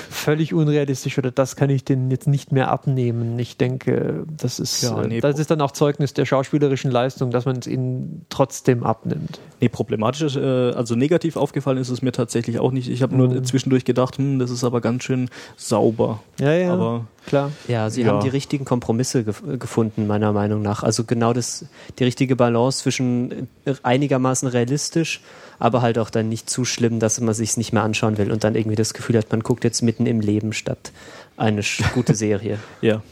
völlig 0.09 0.55
unrealistisch 0.55 1.19
oder 1.19 1.31
das 1.31 1.55
kann 1.55 1.69
ich 1.69 1.85
denen 1.85 2.11
jetzt 2.11 2.27
nicht 2.27 2.51
mehr 2.51 2.71
abnehmen. 2.71 3.39
Ich 3.39 3.59
denke, 3.59 4.25
das 4.37 4.59
ist, 4.59 4.83
Ja, 4.83 5.07
nee, 5.07 5.21
das 5.21 5.39
ist 5.39 5.51
dann 5.51 5.61
auch 5.61 5.73
Zeugnis 5.73 6.15
der 6.15 6.25
schauspielerischen 6.25 6.91
Leistung, 6.91 7.31
dass 7.31 7.45
man 7.45 7.57
es 7.59 7.67
ihnen 7.67 8.25
trotzdem 8.31 8.85
abnimmt. 8.85 9.39
Nee, 9.61 9.69
problematisch, 9.69 10.23
ist, 10.23 10.37
äh, 10.37 10.41
also 10.73 10.95
negativ 10.95 11.37
aufgefallen 11.37 11.79
ist 11.79 11.91
es 11.91 12.01
mir 12.01 12.13
tatsächlich 12.13 12.59
auch 12.59 12.73
nicht. 12.73 12.89
Ich 12.89 13.03
habe 13.03 13.15
nur 13.15 13.29
Mhm. 13.29 13.45
zwischendurch 13.45 13.85
gedacht, 13.85 14.17
hm, 14.17 14.39
das 14.39 14.51
ist 14.51 14.65
aber 14.65 14.81
ganz 14.81 15.05
schön 15.05 15.29
sauber. 15.57 16.21
Ja, 16.41 16.53
ja, 16.55 16.73
Aber 16.73 17.07
klar. 17.29 17.53
Ja, 17.69 17.89
sie 17.91 18.03
Ja. 18.03 18.09
haben 18.09 18.21
die 18.23 18.29
richtigen 18.29 18.65
Kompromisse 18.65 19.23
gef 19.25 19.43
gefunden, 19.59 20.07
meiner 20.07 20.33
Meinung 20.33 20.63
nach. 20.63 20.83
Also 20.83 21.05
genau 21.05 21.33
das, 21.33 21.67
die 21.99 22.05
richtige 22.05 22.35
Balance 22.37 22.81
zwischen 22.83 23.49
äh, 23.65 23.75
einigermaßen 23.83 24.49
realistisch, 24.49 25.21
aber 25.59 25.83
halt 25.83 25.99
auch 25.99 26.11
dann 26.11 26.29
nicht 26.29 26.51
zu 26.51 26.65
schlimm, 26.65 26.99
dass 27.01 27.21
man 27.21 27.35
sich 27.35 27.57
nicht 27.57 27.73
mehr 27.73 27.83
anschauen 27.83 28.19
will 28.19 28.33
und 28.33 28.43
dann 28.45 28.55
irgendwie 28.55 28.77
das 28.77 28.95
Gefühl 28.95 29.17
hat, 29.17 29.31
man 29.31 29.41
guckt 29.41 29.65
jetzt 29.65 29.83
mitten 29.83 30.07
im 30.07 30.21
Leben 30.21 30.53
statt 30.53 30.93
eine 31.37 31.63
gute 31.95 32.15
Serie. 32.15 32.59
ja. 32.81 33.03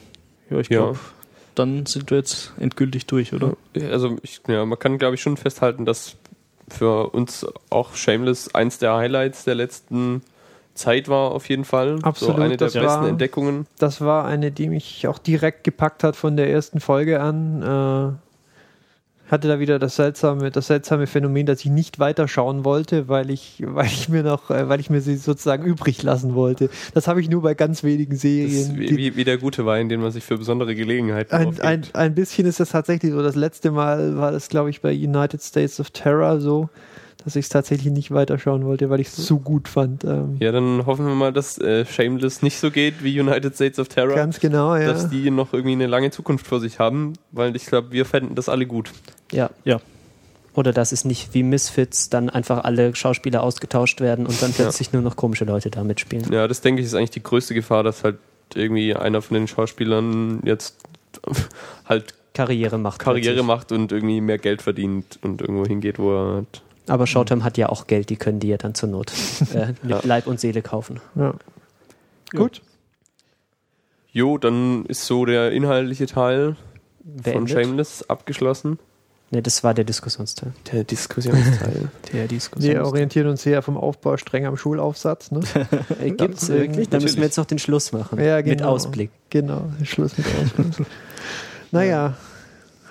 Ja, 0.51 0.59
ich 0.59 0.69
Ja. 0.69 0.79
glaube, 0.81 0.99
dann 1.55 1.87
sind 1.87 2.11
wir 2.11 2.19
jetzt 2.19 2.53
endgültig 2.61 3.07
durch, 3.07 3.33
oder? 3.33 3.57
Also 3.75 4.17
ich, 4.23 4.41
ja, 4.49 4.65
man 4.65 4.79
kann 4.79 4.99
glaube 4.99 5.15
ich 5.15 5.23
schon 5.23 5.37
festhalten, 5.37 5.85
dass 5.85 6.17
für 6.69 7.11
uns 7.11 7.47
auch 7.71 7.95
Shameless 7.95 8.55
eins 8.55 8.79
der 8.79 8.95
Highlights 8.95 9.45
der 9.45 9.55
letzten 9.55 10.23
Zeit 10.77 11.09
war 11.09 11.33
auf 11.33 11.49
jeden 11.49 11.65
Fall. 11.65 11.99
Absolut, 12.03 12.37
So 12.37 12.41
eine 12.43 12.57
der 12.57 12.67
das 12.69 12.75
besten 12.75 12.87
war- 12.89 13.09
Entdeckungen. 13.09 13.67
Das 13.79 14.01
war 14.01 14.25
eine, 14.27 14.53
die 14.53 14.69
mich 14.69 15.07
auch 15.09 15.19
direkt 15.19 15.65
gepackt 15.65 16.05
hat 16.05 16.15
von 16.17 16.37
der 16.37 16.51
ersten 16.51 16.81
Folge 16.81 17.21
an. 17.21 17.63
Äh, 17.63 18.27
hatte 19.29 19.49
da 19.49 19.59
wieder 19.59 19.81
das 19.81 19.97
seltsame, 19.97 20.53
das 20.53 20.69
seltsame 20.69 21.09
Phänomen, 21.09 21.47
dass 21.47 21.59
ich 21.65 21.67
nicht 21.73 21.99
weiterschauen 21.99 22.65
wollte, 22.65 23.09
weil 23.09 23.31
ich, 23.31 23.61
weil 23.67 23.87
ich 23.87 24.09
mir 24.09 24.23
noch, 24.23 24.51
äh, 24.53 24.69
weil 24.69 24.79
ich 24.79 24.89
mir 24.89 25.01
sie 25.01 25.17
sozusagen 25.17 25.65
übrig 25.65 26.05
lassen 26.05 26.37
wollte. 26.37 26.71
Das 26.95 27.09
habe 27.09 27.21
ich 27.21 27.29
nur 27.29 27.43
bei 27.43 27.55
ganz 27.55 27.83
wenigen 27.83 28.15
Serien. 28.15 28.79
wie, 28.79 28.97
wie, 28.97 29.17
wie 29.17 29.25
der 29.25 29.39
gute 29.39 29.67
Wein, 29.67 29.89
den 29.89 30.01
man 30.01 30.13
sich 30.13 30.23
für 30.23 30.39
besondere 30.39 30.77
Gelegenheiten 30.77 31.35
ein, 31.35 31.61
ein, 31.61 31.83
ein 31.95 32.15
bisschen 32.15 32.47
ist 32.47 32.61
das 32.61 32.69
tatsächlich 32.71 33.11
so. 33.11 33.21
Das 33.21 33.35
letzte 33.35 33.73
Mal 33.73 34.17
war 34.17 34.31
das, 34.31 34.49
glaube 34.49 34.71
ich, 34.71 34.81
bei 34.81 34.93
United 34.93 35.43
States 35.43 35.81
of 35.81 35.91
Terror 35.91 36.39
so, 36.41 36.69
dass 37.27 37.35
ich 37.35 37.47
es 37.47 37.49
tatsächlich 37.49 37.93
nicht 37.93 38.13
weiterschauen 38.13 38.65
wollte, 38.65 38.89
weil 38.89 39.01
ich 39.01 39.09
es 39.09 39.17
so 39.17 39.41
gut 39.41 39.67
fand. 39.67 40.05
Ähm, 40.05 40.37
ja, 40.39 40.53
dann 40.53 40.87
hoffen 40.87 41.09
wir 41.09 41.15
mal, 41.17 41.33
dass 41.33 41.59
äh, 41.59 41.85
Shameless 41.85 42.41
nicht 42.41 42.57
so 42.61 42.71
geht 42.71 43.03
wie 43.03 43.19
United 43.19 43.53
States 43.53 43.81
of 43.81 43.89
Terror. 43.89 44.15
Ganz 44.15 44.39
genau, 44.39 44.77
ja. 44.77 44.87
Dass 44.87 45.11
die 45.11 45.33
noch 45.33 45.53
irgendwie 45.53 45.73
eine 45.73 45.89
lange 45.89 46.13
Zukunft 46.13 46.47
vor 46.47 46.61
sich 46.61 46.79
haben, 46.79 47.15
weil 47.33 47.57
ich 47.57 47.67
glaube, 47.67 47.91
wir 47.91 48.05
fänden 48.05 48.37
das 48.37 48.49
alle 48.49 48.65
gut. 48.65 48.93
Ja. 49.33 49.51
Ja. 49.65 49.81
Oder 50.55 50.73
dass 50.73 50.93
es 50.93 51.05
nicht 51.05 51.35
wie 51.35 51.43
Misfits 51.43 52.11
dann 52.11 52.31
einfach 52.31 52.63
alle 52.63 52.95
Schauspieler 52.95 53.43
ausgetauscht 53.43 54.01
werden 54.01 54.25
und 54.25 54.41
dann 54.41 54.53
plötzlich 54.53 54.93
nur 54.93 55.03
noch 55.03 55.17
komische 55.17 55.45
Leute 55.45 55.69
da 55.69 55.83
mitspielen. 55.83 56.33
Ja, 56.33 56.47
das 56.47 56.61
denke 56.61 56.81
ich 56.81 56.87
ist 56.87 56.95
eigentlich 56.95 57.11
die 57.11 57.25
größte 57.25 57.55
Gefahr, 57.55 57.83
dass 57.83 58.05
halt 58.05 58.19
irgendwie 58.55 58.95
einer 58.95 59.21
von 59.21 59.35
den 59.35 59.49
Schauspielern 59.49 60.43
jetzt 60.45 60.77
halt 61.87 62.15
Karriere 62.35 62.79
macht. 62.79 63.01
Karriere 63.01 63.35
plötzlich. 63.35 63.47
macht 63.47 63.73
und 63.73 63.91
irgendwie 63.91 64.21
mehr 64.21 64.39
Geld 64.39 64.63
verdient 64.63 65.19
und 65.23 65.41
irgendwo 65.41 65.67
hingeht, 65.67 65.99
wo 65.99 66.13
er 66.13 66.35
halt 66.37 66.63
Aber 66.89 67.07
Showtime 67.07 67.43
hat 67.45 67.57
ja 67.59 67.69
auch 67.69 67.87
Geld, 67.87 68.11
die 68.11 68.17
können 68.17 68.39
die 68.41 68.49
ja 68.49 68.57
dann 68.59 68.75
zur 68.75 68.89
Not 68.89 69.13
äh, 69.55 69.69
mit 69.83 69.91
Ja. 69.91 70.01
Leib 70.05 70.27
und 70.27 70.41
Seele 70.41 70.63
kaufen. 70.63 71.01
ja. 71.15 71.35
Gut. 72.35 72.61
Jo, 74.13 74.39
dann 74.39 74.85
ist 74.87 75.05
so 75.07 75.25
der 75.27 75.53
inhaltliche 75.53 76.07
Teil 76.07 76.57
von 77.05 77.23
Beendet. 77.23 77.51
Shameless 77.51 78.09
abgeschlossen. 78.11 78.79
Ne, 79.31 79.43
das 79.43 79.63
war 79.63 79.75
der 79.75 79.85
Diskussionsteil. 79.85 80.53
Der 80.73 80.85
Diskussionsteil. 80.85 81.89
Der 82.13 82.27
Diskussion. 82.29 82.73
Wir 82.75 82.85
orientieren 82.85 83.27
uns 83.29 83.43
hier 83.43 83.61
vom 83.61 83.77
Aufbau 83.77 84.17
streng 84.17 84.47
am 84.47 84.57
Schulaufsatz. 84.57 85.31
Ne? 85.33 85.41
Äh, 86.01 86.13
gibt's 86.13 86.49
Ja, 86.49 86.55
wirklich? 86.55 86.89
Dann 86.89 87.03
müssen 87.03 87.17
wir 87.19 87.25
jetzt 87.25 87.37
noch 87.37 87.45
den 87.47 87.59
Schluss 87.59 87.93
machen. 87.93 88.19
Ja, 88.21 88.37
Mit 88.37 88.47
genau. 88.47 88.71
Ausblick. 88.71 89.11
Genau, 89.31 89.65
Schluss 89.85 90.17
mit 90.17 90.27
Ausschluss. 90.27 90.87
naja, 91.73 92.15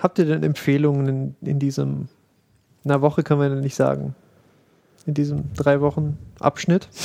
habt 0.02 0.20
ihr 0.20 0.26
denn 0.26 0.44
Empfehlungen 0.44 1.08
in, 1.42 1.50
in 1.50 1.60
diesem, 1.60 2.10
na 2.86 3.02
Woche 3.02 3.24
kann 3.24 3.38
man 3.38 3.52
ja 3.52 3.60
nicht 3.60 3.76
sagen, 3.76 4.16
in 5.06 5.14
diesem 5.14 5.54
drei 5.54 5.82
Wochen 5.82 6.18
Abschnitt? 6.40 6.88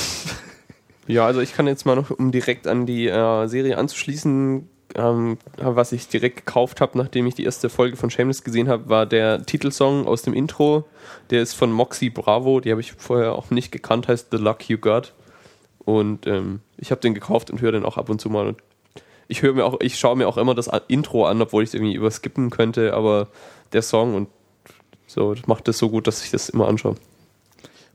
Ja, 1.07 1.25
also 1.25 1.41
ich 1.41 1.53
kann 1.53 1.67
jetzt 1.67 1.85
mal 1.85 1.95
noch, 1.95 2.11
um 2.11 2.31
direkt 2.31 2.67
an 2.67 2.85
die 2.85 3.07
äh, 3.07 3.47
Serie 3.47 3.77
anzuschließen, 3.77 4.69
ähm, 4.95 5.37
was 5.57 5.91
ich 5.91 6.07
direkt 6.07 6.37
gekauft 6.37 6.79
habe, 6.79 6.97
nachdem 6.97 7.25
ich 7.25 7.35
die 7.35 7.43
erste 7.43 7.69
Folge 7.69 7.97
von 7.97 8.09
Shameless 8.09 8.43
gesehen 8.43 8.69
habe, 8.69 8.87
war 8.87 9.05
der 9.05 9.45
Titelsong 9.45 10.05
aus 10.07 10.21
dem 10.21 10.33
Intro. 10.33 10.85
Der 11.29 11.41
ist 11.41 11.53
von 11.53 11.71
Moxie 11.71 12.11
Bravo, 12.11 12.59
die 12.59 12.71
habe 12.71 12.81
ich 12.81 12.93
vorher 12.93 13.33
auch 13.33 13.49
nicht 13.49 13.71
gekannt, 13.71 14.07
heißt 14.07 14.27
The 14.31 14.37
Luck 14.37 14.69
You 14.69 14.77
Got. 14.77 15.13
Und 15.79 16.27
ähm, 16.27 16.61
ich 16.77 16.91
habe 16.91 17.01
den 17.01 17.13
gekauft 17.13 17.49
und 17.49 17.61
höre 17.61 17.71
den 17.71 17.83
auch 17.83 17.97
ab 17.97 18.09
und 18.09 18.21
zu 18.21 18.29
mal. 18.29 18.47
Und 18.47 18.59
ich 19.27 19.41
höre 19.41 19.53
mir 19.53 19.65
auch, 19.65 19.81
ich 19.81 19.97
schaue 19.97 20.15
mir 20.15 20.27
auch 20.27 20.37
immer 20.37 20.53
das 20.53 20.69
Intro 20.87 21.25
an, 21.25 21.41
obwohl 21.41 21.63
ich 21.63 21.69
es 21.69 21.73
irgendwie 21.73 21.95
überskippen 21.95 22.51
könnte, 22.51 22.93
aber 22.93 23.27
der 23.73 23.81
Song 23.81 24.15
und 24.15 24.29
so 25.13 25.33
das 25.33 25.47
macht 25.47 25.67
das 25.67 25.77
so 25.77 25.89
gut, 25.89 26.07
dass 26.07 26.23
ich 26.23 26.31
das 26.31 26.49
immer 26.49 26.67
anschaue. 26.67 26.95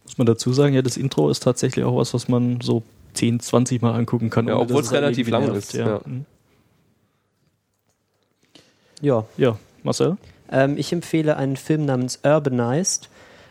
Muss 0.04 0.18
man 0.18 0.26
dazu 0.26 0.52
sagen, 0.52 0.74
ja, 0.74 0.82
das 0.82 0.96
Intro 0.96 1.30
ist 1.30 1.42
tatsächlich 1.42 1.84
auch 1.84 1.96
was, 1.96 2.14
was 2.14 2.28
man 2.28 2.60
so 2.60 2.82
10, 3.14 3.40
20 3.40 3.82
Mal 3.82 3.92
angucken 3.92 4.30
kann. 4.30 4.46
Ja, 4.46 4.56
obwohl 4.56 4.82
es 4.82 4.92
relativ 4.92 5.28
irgendwie 5.28 5.30
lang 5.30 5.52
nervt, 5.52 5.58
ist. 5.58 5.72
Ja. 5.72 5.86
Ja. 5.86 6.00
Mhm. 6.04 6.24
Ja, 9.02 9.24
ja, 9.36 9.58
Marcel? 9.82 10.16
ähm, 10.50 10.76
ich 10.76 10.92
empfehle 10.92 11.36
einen 11.36 11.56
Film 11.56 11.84
namens 11.84 12.20
Urbanized. 12.22 13.08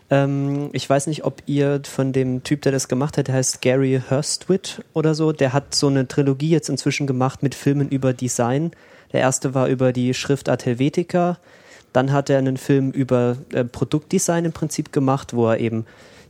Ähm, 0.10 0.70
ich 0.74 0.90
weiß 0.90 1.08
nicht, 1.08 1.26
ob 1.26 1.42
ihr 1.46 1.82
von 1.84 2.14
dem 2.14 2.44
Typ, 2.44 2.62
der 2.62 2.72
das 2.72 2.88
gemacht 2.88 3.18
hat, 3.18 3.28
der 3.28 3.36
heißt 3.36 3.62
Gary 3.62 4.02
Hurstwit 4.10 4.84
oder 4.94 5.16
so, 5.16 5.32
der 5.32 5.54
hat 5.54 5.74
so 5.74 5.88
eine 5.88 6.08
Trilogie 6.08 6.50
jetzt 6.50 6.70
inzwischen 6.70 7.08
gemacht 7.08 7.44
mit 7.44 7.56
Filmen 7.56 7.90
über 7.90 8.14
Design. 8.14 8.72
Der 9.14 9.22
erste 9.22 9.54
war 9.54 9.68
über 9.68 9.94
die 9.94 10.14
Schriftart 10.14 10.66
Helvetica. 10.66 11.38
Dann 11.96 12.12
hat 12.12 12.30
er 12.30 12.40
einen 12.40 12.58
Film 12.58 12.92
über 12.92 13.38
äh, 13.54 13.64
Produktdesign 13.64 14.44
im 14.44 14.52
Prinzip 14.52 14.92
gemacht, 14.92 15.34
wo 15.34 15.48
er 15.48 15.60
eben 15.60 15.86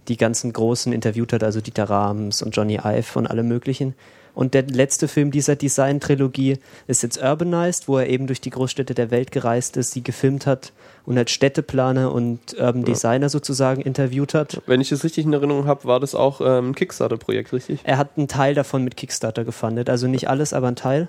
die 0.07 0.15
ganzen 0.15 0.53
Großen 0.53 0.93
interviewt 0.93 1.33
hat, 1.33 1.43
also 1.43 1.59
Dieter 1.59 1.89
Rams 1.89 2.43
und 2.43 2.55
Johnny 2.55 2.79
Ive 2.83 3.17
und 3.17 3.25
alle 3.25 3.41
möglichen. 3.41 3.95
Und 4.35 4.53
der 4.53 4.63
letzte 4.63 5.07
Film 5.07 5.31
dieser 5.31 5.55
Design-Trilogie 5.55 6.57
ist 6.85 7.01
jetzt 7.01 7.19
Urbanized, 7.19 7.87
wo 7.87 7.97
er 7.97 8.07
eben 8.07 8.27
durch 8.27 8.41
die 8.41 8.51
Großstädte 8.51 8.93
der 8.93 9.09
Welt 9.09 9.31
gereist 9.31 9.75
ist, 9.75 9.91
sie 9.91 10.03
gefilmt 10.03 10.45
hat 10.45 10.71
und 11.05 11.17
als 11.17 11.31
Städteplaner 11.31 12.11
und 12.11 12.53
Urban 12.59 12.83
Designer 12.83 13.29
sozusagen 13.29 13.81
interviewt 13.81 14.35
hat. 14.35 14.61
Wenn 14.67 14.81
ich 14.81 14.89
das 14.89 15.03
richtig 15.03 15.25
in 15.25 15.33
Erinnerung 15.33 15.65
habe, 15.65 15.85
war 15.85 15.99
das 15.99 16.13
auch 16.13 16.41
ähm, 16.41 16.69
ein 16.69 16.75
Kickstarter-Projekt, 16.75 17.53
richtig? 17.53 17.79
Er 17.85 17.97
hat 17.97 18.17
einen 18.17 18.27
Teil 18.27 18.53
davon 18.53 18.83
mit 18.83 18.97
Kickstarter 18.97 19.45
gefundet, 19.45 19.89
also 19.89 20.07
nicht 20.07 20.29
alles, 20.29 20.53
aber 20.53 20.67
ein 20.67 20.75
Teil. 20.75 21.07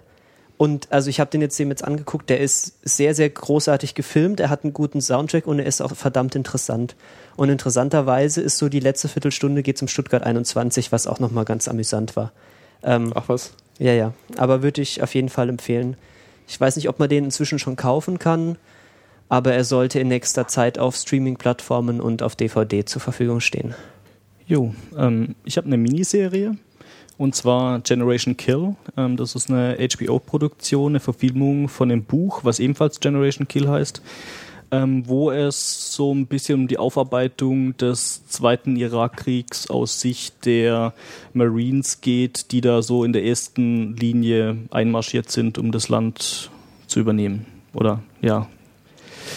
Und 0.58 0.90
also 0.90 1.10
ich 1.10 1.20
habe 1.20 1.30
den 1.30 1.42
jetzt 1.42 1.58
dem 1.58 1.68
jetzt 1.68 1.84
angeguckt, 1.84 2.30
der 2.30 2.40
ist 2.40 2.78
sehr, 2.82 3.14
sehr 3.14 3.28
großartig 3.28 3.94
gefilmt, 3.94 4.40
er 4.40 4.48
hat 4.48 4.64
einen 4.64 4.72
guten 4.72 5.02
Soundtrack 5.02 5.46
und 5.46 5.58
er 5.58 5.66
ist 5.66 5.82
auch 5.82 5.94
verdammt 5.94 6.34
interessant. 6.34 6.96
Und 7.36 7.50
interessanterweise 7.50 8.40
ist 8.40 8.56
so 8.56 8.70
die 8.70 8.80
letzte 8.80 9.08
Viertelstunde 9.08 9.62
geht 9.62 9.76
zum 9.76 9.88
Stuttgart 9.88 10.22
21, 10.22 10.92
was 10.92 11.06
auch 11.06 11.20
nochmal 11.20 11.44
ganz 11.44 11.68
amüsant 11.68 12.16
war. 12.16 12.32
Ähm, 12.82 13.12
Ach 13.14 13.28
was? 13.28 13.52
ja, 13.78 13.92
ja, 13.92 14.14
aber 14.38 14.62
würde 14.62 14.80
ich 14.80 15.02
auf 15.02 15.14
jeden 15.14 15.28
Fall 15.28 15.50
empfehlen. 15.50 15.96
Ich 16.48 16.58
weiß 16.58 16.76
nicht, 16.76 16.88
ob 16.88 16.98
man 16.98 17.10
den 17.10 17.24
inzwischen 17.24 17.58
schon 17.58 17.76
kaufen 17.76 18.18
kann, 18.18 18.56
aber 19.28 19.52
er 19.52 19.64
sollte 19.64 20.00
in 20.00 20.08
nächster 20.08 20.46
Zeit 20.48 20.78
auf 20.78 20.96
Streaming-Plattformen 20.96 22.00
und 22.00 22.22
auf 22.22 22.36
DVD 22.36 22.84
zur 22.84 23.02
Verfügung 23.02 23.40
stehen. 23.40 23.74
Jo, 24.46 24.74
ähm, 24.96 25.34
ich 25.44 25.58
habe 25.58 25.66
eine 25.66 25.76
Miniserie 25.76 26.56
und 27.18 27.34
zwar 27.34 27.80
Generation 27.80 28.36
Kill. 28.36 28.76
Ähm, 28.96 29.16
das 29.16 29.34
ist 29.34 29.50
eine 29.50 29.76
HBO-Produktion, 29.78 30.92
eine 30.92 31.00
Verfilmung 31.00 31.68
von 31.68 31.88
dem 31.88 32.04
Buch, 32.04 32.44
was 32.44 32.60
ebenfalls 32.60 33.00
Generation 33.00 33.48
Kill 33.48 33.68
heißt, 33.68 34.02
ähm, 34.70 35.06
wo 35.06 35.30
es 35.30 35.92
so 35.92 36.12
ein 36.14 36.26
bisschen 36.26 36.60
um 36.60 36.68
die 36.68 36.78
Aufarbeitung 36.78 37.76
des 37.76 38.26
zweiten 38.26 38.76
Irakkriegs 38.76 39.70
aus 39.70 40.00
Sicht 40.00 40.44
der 40.44 40.92
Marines 41.32 42.00
geht, 42.00 42.52
die 42.52 42.60
da 42.60 42.82
so 42.82 43.04
in 43.04 43.12
der 43.12 43.24
ersten 43.24 43.96
Linie 43.96 44.58
einmarschiert 44.70 45.30
sind, 45.30 45.58
um 45.58 45.72
das 45.72 45.88
Land 45.88 46.50
zu 46.86 47.00
übernehmen. 47.00 47.46
Oder 47.72 48.02
ja, 48.22 48.48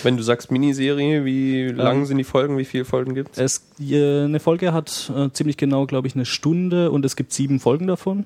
Wenn 0.04 0.18
du 0.18 0.24
sagst 0.24 0.52
Miniserie, 0.52 1.26
wie 1.26 1.68
lang 1.68 2.06
sind 2.06 2.18
die 2.18 2.24
Folgen, 2.24 2.58
wie 2.58 2.66
viele 2.66 2.86
Folgen 2.86 3.16
gibt 3.16 3.38
es? 3.38 3.64
Es, 3.80 3.92
äh, 3.92 4.24
eine 4.24 4.40
Folge 4.40 4.74
hat 4.74 5.12
äh, 5.16 5.30
ziemlich 5.32 5.58
genau, 5.58 5.86
glaube 5.86 6.08
ich, 6.08 6.16
eine 6.16 6.26
Stunde 6.26 6.92
und 6.92 7.06
es 7.06 7.16
gibt 7.16 7.34
sieben 7.34 7.60
Folgen 7.60 7.88
davon. 7.88 8.26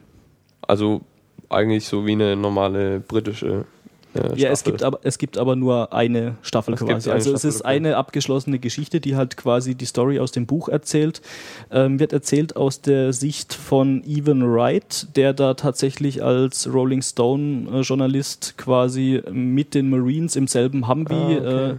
Also 0.62 1.02
eigentlich 1.50 1.86
so 1.86 2.06
wie 2.06 2.14
eine 2.14 2.36
normale 2.36 3.00
britische 3.00 3.66
äh, 4.16 4.40
Ja, 4.40 4.50
es 4.52 4.60
Staffel. 4.60 4.72
gibt, 4.74 4.84
aber, 4.84 5.00
es 5.04 5.18
gibt 5.18 5.38
aber 5.38 5.56
nur 5.56 5.94
eine 5.94 6.36
Staffel 6.42 6.74
Es 6.76 6.80
quasi. 6.82 7.10
eine 7.10 7.16
Also 7.16 7.34
es 7.34 7.40
Staffel, 7.42 7.50
ist 7.50 7.62
okay. 7.62 7.68
eine 7.70 7.98
abgeschlossene 7.98 8.60
Geschichte, 8.60 9.00
die 9.00 9.16
halt 9.16 9.38
quasi 9.38 9.76
die 9.76 9.86
Story 9.86 10.20
aus 10.20 10.32
dem 10.32 10.46
Buch 10.46 10.70
erzählt. 10.70 11.22
Ähm, 11.72 12.00
wird 12.00 12.14
erzählt 12.14 12.56
aus 12.56 12.82
der 12.82 13.14
Sicht 13.14 13.54
von 13.54 14.04
Evan 14.06 14.44
Wright, 14.54 15.08
der 15.16 15.34
da 15.34 15.54
tatsächlich 15.54 16.24
als 16.24 16.72
Rolling 16.72 17.02
Stone 17.02 17.68
äh, 17.72 17.82
Journalist 17.82 18.56
quasi 18.58 19.22
mit 19.32 19.74
den 19.74 19.90
Marines 19.90 20.36
im 20.36 20.48
selben 20.48 20.88
Humvee 20.88 21.14
Ah, 21.14 21.28
okay. 21.38 21.70
äh, 21.72 21.76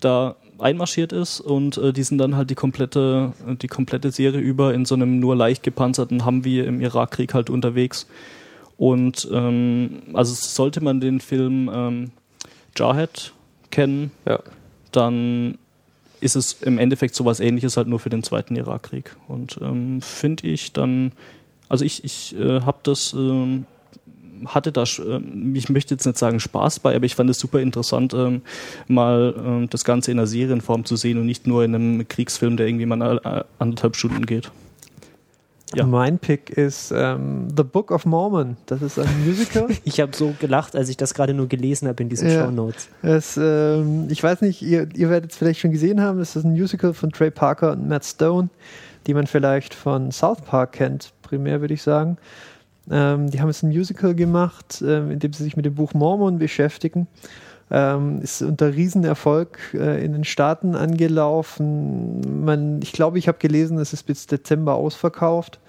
da 0.00 0.36
einmarschiert 0.60 1.12
ist 1.12 1.40
und 1.40 1.76
äh, 1.78 1.92
die 1.92 2.02
sind 2.02 2.18
dann 2.18 2.34
halt 2.36 2.50
die 2.50 2.56
komplette, 2.56 3.32
die 3.62 3.68
komplette 3.68 4.10
Serie 4.10 4.40
über 4.40 4.74
in 4.74 4.84
so 4.86 4.96
einem 4.96 5.20
nur 5.20 5.36
leicht 5.36 5.62
gepanzerten 5.62 6.26
Humvee 6.26 6.60
im 6.64 6.80
Irakkrieg 6.80 7.32
halt 7.32 7.48
unterwegs. 7.48 8.06
Und 8.78 9.28
ähm, 9.32 10.02
also 10.14 10.32
sollte 10.34 10.80
man 10.82 11.00
den 11.00 11.20
Film 11.20 11.68
ähm, 11.72 12.10
Jarhead 12.76 13.34
kennen, 13.70 14.12
Ja. 14.24 14.38
dann 14.92 15.58
ist 16.20 16.36
es 16.36 16.62
im 16.62 16.78
Endeffekt 16.78 17.14
sowas 17.14 17.40
ähnliches 17.40 17.76
halt 17.76 17.88
nur 17.88 17.98
für 17.98 18.08
den 18.08 18.22
zweiten 18.22 18.56
Irakkrieg. 18.56 19.14
Und 19.26 19.58
ähm, 19.60 20.00
finde 20.00 20.46
ich 20.46 20.72
dann, 20.72 21.12
also 21.68 21.84
ich, 21.84 22.04
ich 22.04 22.36
äh, 22.38 22.60
habe 22.60 22.78
das, 22.84 23.12
ähm, 23.12 23.66
hatte 24.46 24.70
da, 24.70 24.84
ähm, 25.04 25.54
ich 25.56 25.68
möchte 25.68 25.94
jetzt 25.94 26.06
nicht 26.06 26.18
sagen 26.18 26.38
Spaß 26.38 26.78
bei, 26.80 26.94
aber 26.94 27.04
ich 27.04 27.16
fand 27.16 27.28
es 27.30 27.38
super 27.40 27.60
interessant, 27.60 28.14
ähm, 28.14 28.42
mal 28.86 29.34
ähm, 29.44 29.70
das 29.70 29.84
Ganze 29.84 30.12
in 30.12 30.18
einer 30.18 30.28
Serienform 30.28 30.84
zu 30.84 30.94
sehen 30.94 31.18
und 31.18 31.26
nicht 31.26 31.48
nur 31.48 31.64
in 31.64 31.74
einem 31.74 32.06
Kriegsfilm, 32.06 32.56
der 32.56 32.68
irgendwie 32.68 32.86
mal 32.86 33.20
äh, 33.24 33.44
anderthalb 33.58 33.96
Stunden 33.96 34.24
geht. 34.24 34.50
Ja. 35.74 35.84
Mein 35.84 36.18
Pick 36.18 36.50
ist 36.50 36.92
ähm, 36.94 37.48
The 37.54 37.62
Book 37.62 37.90
of 37.90 38.06
Mormon. 38.06 38.56
Das 38.66 38.80
ist 38.80 38.98
ein 38.98 39.26
Musical. 39.26 39.68
Ich 39.84 40.00
habe 40.00 40.14
so 40.16 40.34
gelacht, 40.40 40.74
als 40.74 40.88
ich 40.88 40.96
das 40.96 41.14
gerade 41.14 41.34
nur 41.34 41.48
gelesen 41.48 41.88
habe 41.88 42.02
in 42.02 42.08
diesen 42.08 42.28
Ja. 42.28 42.44
Show 42.44 42.50
Notes. 42.50 42.88
Es, 43.02 43.36
ähm, 43.36 44.06
ich 44.08 44.22
weiß 44.22 44.40
nicht, 44.40 44.62
ihr, 44.62 44.88
ihr 44.94 45.10
werdet 45.10 45.32
es 45.32 45.36
vielleicht 45.36 45.60
schon 45.60 45.70
gesehen 45.70 46.00
haben. 46.00 46.20
Es 46.20 46.36
ist 46.36 46.44
ein 46.44 46.52
Musical 46.52 46.94
von 46.94 47.10
Trey 47.10 47.30
Parker 47.30 47.72
und 47.72 47.88
Matt 47.88 48.04
Stone, 48.04 48.48
die 49.06 49.14
man 49.14 49.26
vielleicht 49.26 49.74
von 49.74 50.10
South 50.10 50.40
Park 50.40 50.72
kennt, 50.72 51.12
primär 51.22 51.60
würde 51.60 51.74
ich 51.74 51.82
sagen. 51.82 52.16
Ähm, 52.90 53.30
die 53.30 53.40
haben 53.40 53.48
jetzt 53.48 53.62
ein 53.62 53.68
Musical 53.68 54.14
gemacht, 54.14 54.82
ähm, 54.86 55.10
in 55.10 55.18
dem 55.18 55.32
sie 55.32 55.44
sich 55.44 55.56
mit 55.56 55.66
dem 55.66 55.74
Buch 55.74 55.92
Mormon 55.92 56.38
beschäftigen. 56.38 57.06
Ähm, 57.70 58.22
ist 58.22 58.40
unter 58.40 58.74
Riesenerfolg 58.74 59.58
äh, 59.74 60.02
in 60.02 60.12
den 60.12 60.24
Staaten 60.24 60.74
angelaufen. 60.74 62.44
Man, 62.44 62.80
ich 62.82 62.92
glaube, 62.92 63.18
ich 63.18 63.28
habe 63.28 63.38
gelesen, 63.38 63.78
es 63.78 63.92
ist 63.92 64.04
bis 64.04 64.26
Dezember 64.26 64.74
ausverkauft. 64.74 65.60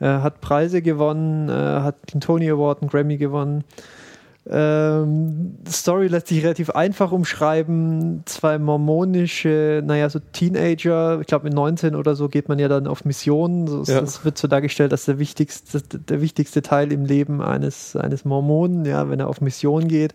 Äh, 0.00 0.06
hat 0.06 0.40
Preise 0.40 0.82
gewonnen, 0.82 1.48
äh, 1.48 1.52
hat 1.52 2.14
den 2.14 2.20
Tony 2.20 2.48
Award, 2.48 2.82
einen 2.82 2.90
Grammy 2.90 3.16
gewonnen. 3.16 3.64
Ähm, 4.50 5.58
Story 5.68 6.08
lässt 6.08 6.26
sich 6.26 6.42
relativ 6.42 6.70
einfach 6.70 7.12
umschreiben. 7.12 8.22
Zwei 8.24 8.58
mormonische, 8.58 9.82
naja, 9.84 10.10
so 10.10 10.18
Teenager, 10.18 11.20
ich 11.20 11.28
glaube 11.28 11.44
mit 11.44 11.54
19 11.54 11.94
oder 11.94 12.16
so 12.16 12.28
geht 12.28 12.48
man 12.48 12.58
ja 12.58 12.66
dann 12.66 12.88
auf 12.88 13.04
Missionen. 13.04 13.68
So, 13.68 13.84
Ja. 13.84 14.00
Das 14.00 14.24
wird 14.24 14.36
so 14.36 14.48
dargestellt, 14.48 14.90
dass 14.90 15.04
der 15.04 15.20
wichtigste, 15.20 15.80
der 15.80 16.20
wichtigste 16.20 16.60
Teil 16.60 16.90
im 16.90 17.04
Leben 17.04 17.40
eines, 17.40 17.94
eines 17.94 18.24
Mormonen, 18.24 18.84
ja, 18.84 19.08
wenn 19.08 19.20
er 19.20 19.28
auf 19.28 19.40
Mission 19.40 19.86
geht. 19.86 20.12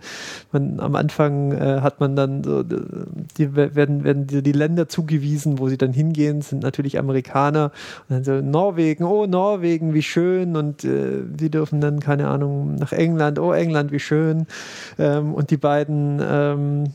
Man, 0.51 0.81
am 0.81 0.95
Anfang 0.95 1.53
äh, 1.53 1.79
hat 1.79 2.01
man 2.01 2.17
dann 2.17 2.43
so, 2.43 2.63
die 2.63 3.55
werden, 3.55 4.03
werden 4.03 4.27
die, 4.27 4.43
die 4.43 4.51
Länder 4.51 4.89
zugewiesen, 4.89 5.57
wo 5.57 5.69
sie 5.69 5.77
dann 5.77 5.93
hingehen, 5.93 6.41
sind 6.41 6.63
natürlich 6.63 6.99
Amerikaner. 6.99 7.71
Und 8.09 8.15
dann 8.15 8.23
so 8.25 8.41
Norwegen, 8.41 9.05
oh 9.05 9.25
Norwegen, 9.25 9.93
wie 9.93 10.03
schön. 10.03 10.57
Und 10.57 10.83
äh, 10.83 11.21
die 11.25 11.49
dürfen 11.49 11.79
dann, 11.79 12.01
keine 12.01 12.27
Ahnung, 12.27 12.75
nach 12.75 12.91
England, 12.91 13.39
oh 13.39 13.53
England, 13.53 13.93
wie 13.93 13.99
schön. 13.99 14.16
Ähm, 14.97 15.33
und 15.33 15.51
die 15.51 15.57
beiden 15.57 16.21
ähm, 16.21 16.93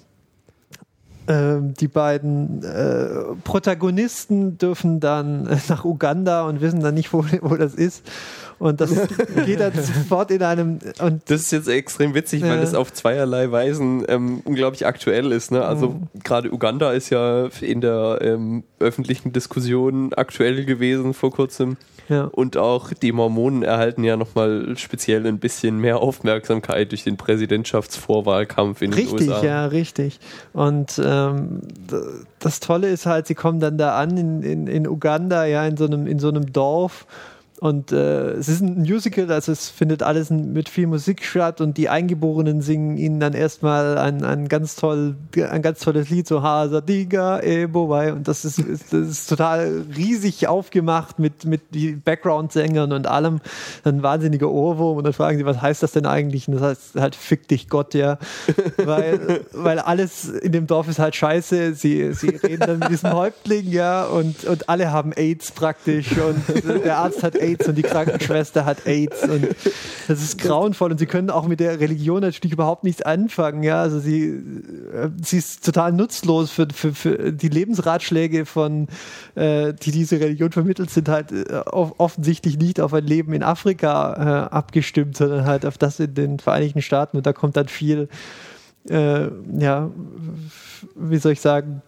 ähm, 1.28 1.74
die 1.74 1.88
beiden 1.88 2.64
äh, 2.64 3.36
Protagonisten 3.44 4.58
dürfen 4.58 4.98
dann 4.98 5.44
nach 5.68 5.84
Uganda 5.84 6.42
und 6.42 6.60
wissen 6.60 6.80
dann 6.80 6.94
nicht, 6.94 7.12
wo, 7.12 7.24
wo 7.42 7.56
das 7.56 7.74
ist. 7.74 8.04
Und 8.62 8.80
das 8.80 8.90
geht 9.44 9.58
dann 9.58 9.72
sofort 9.74 10.30
in 10.30 10.42
einem. 10.42 10.78
Und 11.00 11.22
Das 11.28 11.40
ist 11.42 11.50
jetzt 11.50 11.68
extrem 11.68 12.14
witzig, 12.14 12.42
weil 12.42 12.50
Ja. 12.54 12.60
das 12.60 12.74
auf 12.74 12.92
zweierlei 12.92 13.50
Weisen 13.50 14.04
ähm, 14.08 14.40
unglaublich 14.44 14.86
aktuell 14.86 15.32
ist. 15.32 15.50
Ne? 15.50 15.64
Also 15.64 15.88
Mhm. 15.88 16.08
gerade 16.22 16.52
Uganda 16.52 16.92
ist 16.92 17.10
ja 17.10 17.48
in 17.60 17.80
der 17.80 18.18
ähm, 18.22 18.62
öffentlichen 18.78 19.32
Diskussion 19.32 20.12
aktuell 20.14 20.64
gewesen 20.64 21.12
vor 21.12 21.32
kurzem. 21.32 21.76
ja. 22.08 22.24
Und 22.24 22.56
auch 22.56 22.92
die 22.92 23.10
Mormonen 23.12 23.62
erhalten 23.64 24.04
ja 24.04 24.16
nochmal 24.16 24.74
speziell 24.76 25.26
ein 25.26 25.38
bisschen 25.38 25.78
mehr 25.78 25.98
Aufmerksamkeit 25.98 26.90
durch 26.92 27.02
den 27.04 27.16
Präsidentschaftsvorwahlkampf 27.16 28.82
in 28.82 28.90
den 28.92 28.98
Richtig, 29.00 29.28
USA. 29.28 29.44
ja, 29.44 29.66
richtig. 29.66 30.20
Und 30.52 31.00
ähm, 31.04 31.60
das 32.38 32.60
Tolle 32.60 32.88
ist 32.88 33.06
halt, 33.06 33.26
sie 33.26 33.34
kommen 33.34 33.60
dann 33.60 33.78
da 33.78 33.96
an 33.98 34.16
in, 34.16 34.42
in, 34.42 34.66
in 34.66 34.86
Uganda, 34.88 35.44
ja, 35.46 35.66
in 35.66 35.76
so 35.76 35.86
einem, 35.86 36.06
in 36.06 36.18
so 36.18 36.28
einem 36.28 36.52
Dorf. 36.52 37.06
Und 37.62 37.92
äh, 37.92 38.32
es 38.32 38.48
ist 38.48 38.60
ein 38.60 38.80
Musical, 38.80 39.30
also 39.30 39.52
es 39.52 39.68
findet 39.68 40.02
alles 40.02 40.30
mit 40.30 40.68
viel 40.68 40.88
Musik 40.88 41.22
statt 41.22 41.60
und 41.60 41.76
die 41.76 41.88
Eingeborenen 41.88 42.60
singen 42.60 42.96
ihnen 42.96 43.20
dann 43.20 43.34
erstmal 43.34 43.98
ein, 43.98 44.24
ein, 44.24 44.48
ganz, 44.48 44.74
toll, 44.74 45.14
ein 45.36 45.62
ganz 45.62 45.78
tolles 45.78 46.10
Lied, 46.10 46.26
so 46.26 46.42
Hasadiga 46.42 47.38
Ebowai. 47.38 48.14
Und 48.14 48.26
das 48.26 48.44
ist, 48.44 48.58
ist, 48.58 48.92
das 48.92 49.08
ist 49.08 49.28
total 49.28 49.84
riesig 49.96 50.48
aufgemacht 50.48 51.20
mit, 51.20 51.44
mit 51.44 51.72
die 51.72 51.92
Background-Sängern 51.92 52.90
und 52.90 53.06
allem. 53.06 53.40
Ein 53.84 54.02
wahnsinniger 54.02 54.50
Ohrwurm. 54.50 54.96
Und 54.96 55.04
dann 55.04 55.12
fragen 55.12 55.38
sie, 55.38 55.46
was 55.46 55.62
heißt 55.62 55.84
das 55.84 55.92
denn 55.92 56.04
eigentlich? 56.04 56.48
Und 56.48 56.54
das 56.54 56.62
heißt 56.62 56.96
halt, 56.96 57.14
fick 57.14 57.46
dich 57.46 57.68
Gott, 57.68 57.94
ja. 57.94 58.18
weil, 58.76 59.42
weil 59.52 59.78
alles 59.78 60.28
in 60.28 60.50
dem 60.50 60.66
Dorf 60.66 60.88
ist 60.88 60.98
halt 60.98 61.14
scheiße. 61.14 61.74
Sie, 61.74 62.12
sie 62.12 62.30
reden 62.30 62.58
dann 62.58 62.78
mit 62.80 62.90
diesem 62.90 63.12
Häuptling, 63.12 63.70
ja, 63.70 64.02
und, 64.06 64.46
und 64.46 64.68
alle 64.68 64.90
haben 64.90 65.12
AIDS 65.12 65.52
praktisch. 65.52 66.08
Und 66.18 66.84
der 66.84 66.96
Arzt 66.96 67.22
hat 67.22 67.36
AIDS 67.36 67.51
AIDS 67.52 67.68
und 67.68 67.76
die 67.76 67.82
Krankenschwester 67.82 68.64
hat 68.64 68.86
AIDS 68.86 69.22
und 69.24 69.48
das 70.08 70.22
ist 70.22 70.38
grauenvoll 70.38 70.90
und 70.92 70.98
sie 70.98 71.06
können 71.06 71.30
auch 71.30 71.46
mit 71.46 71.60
der 71.60 71.80
Religion 71.80 72.20
natürlich 72.20 72.52
überhaupt 72.52 72.84
nichts 72.84 73.02
anfangen. 73.02 73.62
Ja, 73.62 73.80
also 73.80 73.98
sie, 73.98 74.24
äh, 74.24 75.10
sie 75.22 75.38
ist 75.38 75.64
total 75.64 75.92
nutzlos 75.92 76.50
für, 76.50 76.66
für, 76.72 76.94
für 76.94 77.32
die 77.32 77.48
Lebensratschläge 77.48 78.46
von, 78.46 78.88
äh, 79.34 79.72
die 79.74 79.90
diese 79.90 80.20
Religion 80.20 80.52
vermittelt, 80.52 80.90
sind 80.90 81.08
halt 81.08 81.32
äh, 81.32 81.54
offensichtlich 81.66 82.58
nicht 82.58 82.80
auf 82.80 82.92
ein 82.94 83.06
Leben 83.06 83.32
in 83.32 83.42
Afrika 83.42 84.14
äh, 84.48 84.54
abgestimmt, 84.54 85.16
sondern 85.16 85.44
halt 85.46 85.66
auf 85.66 85.78
das 85.78 86.00
in 86.00 86.14
den 86.14 86.38
Vereinigten 86.38 86.82
Staaten 86.82 87.16
und 87.16 87.26
da 87.26 87.32
kommt 87.32 87.56
dann 87.56 87.68
viel, 87.68 88.08
äh, 88.88 89.28
ja, 89.58 89.90
wie 90.96 91.18
soll 91.18 91.32
ich 91.32 91.40
sagen, 91.40 91.82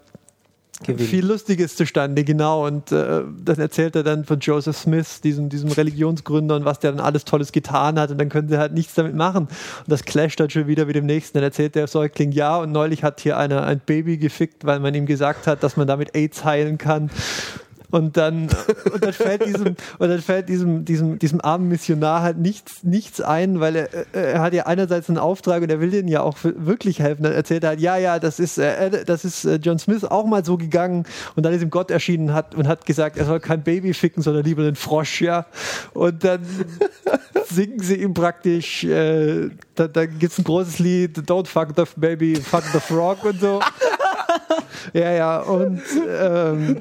Gewinn. 0.84 1.06
viel 1.06 1.26
Lustiges 1.26 1.76
zustande, 1.76 2.24
genau. 2.24 2.66
Und 2.66 2.92
äh, 2.92 3.22
dann 3.44 3.58
erzählt 3.58 3.96
er 3.96 4.02
dann 4.02 4.24
von 4.24 4.38
Joseph 4.40 4.76
Smith, 4.76 5.20
diesem, 5.20 5.48
diesem 5.48 5.70
Religionsgründer 5.70 6.56
und 6.56 6.64
was 6.64 6.78
der 6.78 6.92
dann 6.92 7.00
alles 7.00 7.24
Tolles 7.24 7.52
getan 7.52 7.98
hat. 7.98 8.10
Und 8.10 8.18
dann 8.18 8.28
können 8.28 8.48
sie 8.48 8.58
halt 8.58 8.72
nichts 8.72 8.94
damit 8.94 9.14
machen. 9.14 9.44
Und 9.46 9.88
das 9.88 10.04
clasht 10.04 10.40
dann 10.40 10.50
schon 10.50 10.66
wieder 10.66 10.86
mit 10.86 10.96
dem 10.96 11.06
nächsten. 11.06 11.38
Dann 11.38 11.44
erzählt 11.44 11.74
der 11.74 11.86
Säugling, 11.86 12.32
ja, 12.32 12.56
und 12.58 12.72
neulich 12.72 13.02
hat 13.02 13.20
hier 13.20 13.36
einer 13.38 13.64
ein 13.64 13.80
Baby 13.84 14.18
gefickt, 14.18 14.64
weil 14.64 14.80
man 14.80 14.94
ihm 14.94 15.06
gesagt 15.06 15.46
hat, 15.46 15.62
dass 15.62 15.76
man 15.76 15.86
damit 15.86 16.14
AIDS 16.14 16.44
heilen 16.44 16.78
kann. 16.78 17.10
Und 17.90 18.16
dann, 18.16 18.48
und 18.92 19.04
dann 19.04 19.12
fällt 19.12 19.44
diesem, 19.46 19.76
und 19.98 20.08
dann 20.08 20.20
fällt 20.20 20.48
diesem, 20.48 20.84
diesem, 20.84 21.18
diesem 21.18 21.40
armen 21.40 21.68
Missionar 21.68 22.22
halt 22.22 22.38
nichts, 22.38 22.82
nichts 22.82 23.20
ein, 23.20 23.60
weil 23.60 23.76
er, 23.76 23.88
er 24.12 24.40
hat 24.40 24.52
ja 24.52 24.66
einerseits 24.66 25.08
einen 25.08 25.18
Auftrag 25.18 25.62
und 25.62 25.70
er 25.70 25.80
will 25.80 25.90
denen 25.90 26.08
ja 26.08 26.22
auch 26.22 26.36
wirklich 26.42 26.98
helfen. 26.98 27.22
Dann 27.22 27.32
erzählt 27.32 27.62
er 27.62 27.70
halt, 27.70 27.80
ja, 27.80 27.96
ja, 27.96 28.18
das 28.18 28.40
ist, 28.40 28.58
äh, 28.58 29.04
das 29.04 29.24
ist 29.24 29.44
äh, 29.44 29.56
John 29.56 29.78
Smith 29.78 30.04
auch 30.04 30.26
mal 30.26 30.44
so 30.44 30.56
gegangen 30.56 31.04
und 31.36 31.44
dann 31.44 31.52
ist 31.52 31.62
ihm 31.62 31.70
Gott 31.70 31.90
erschienen 31.90 32.32
hat 32.32 32.54
und 32.54 32.66
hat 32.66 32.86
gesagt, 32.86 33.16
er 33.16 33.26
soll 33.26 33.40
kein 33.40 33.62
Baby 33.62 33.94
ficken, 33.94 34.22
sondern 34.22 34.44
lieber 34.44 34.62
einen 34.62 34.76
Frosch, 34.76 35.20
ja. 35.20 35.46
Und 35.92 36.24
dann 36.24 36.40
singen 37.50 37.80
sie 37.80 37.96
ihm 37.96 38.14
praktisch, 38.14 38.84
äh, 38.84 39.50
da, 39.74 39.88
da 39.88 40.06
gibt 40.06 40.32
es 40.32 40.38
ein 40.38 40.44
großes 40.44 40.78
Lied, 40.78 41.18
Don't 41.18 41.46
fuck 41.46 41.68
the 41.76 41.84
baby, 41.96 42.36
fuck 42.36 42.64
the 42.72 42.80
frog 42.80 43.24
und 43.24 43.40
so. 43.40 43.60
ja, 44.92 45.12
ja, 45.12 45.38
und 45.40 45.80
ähm, 46.08 46.80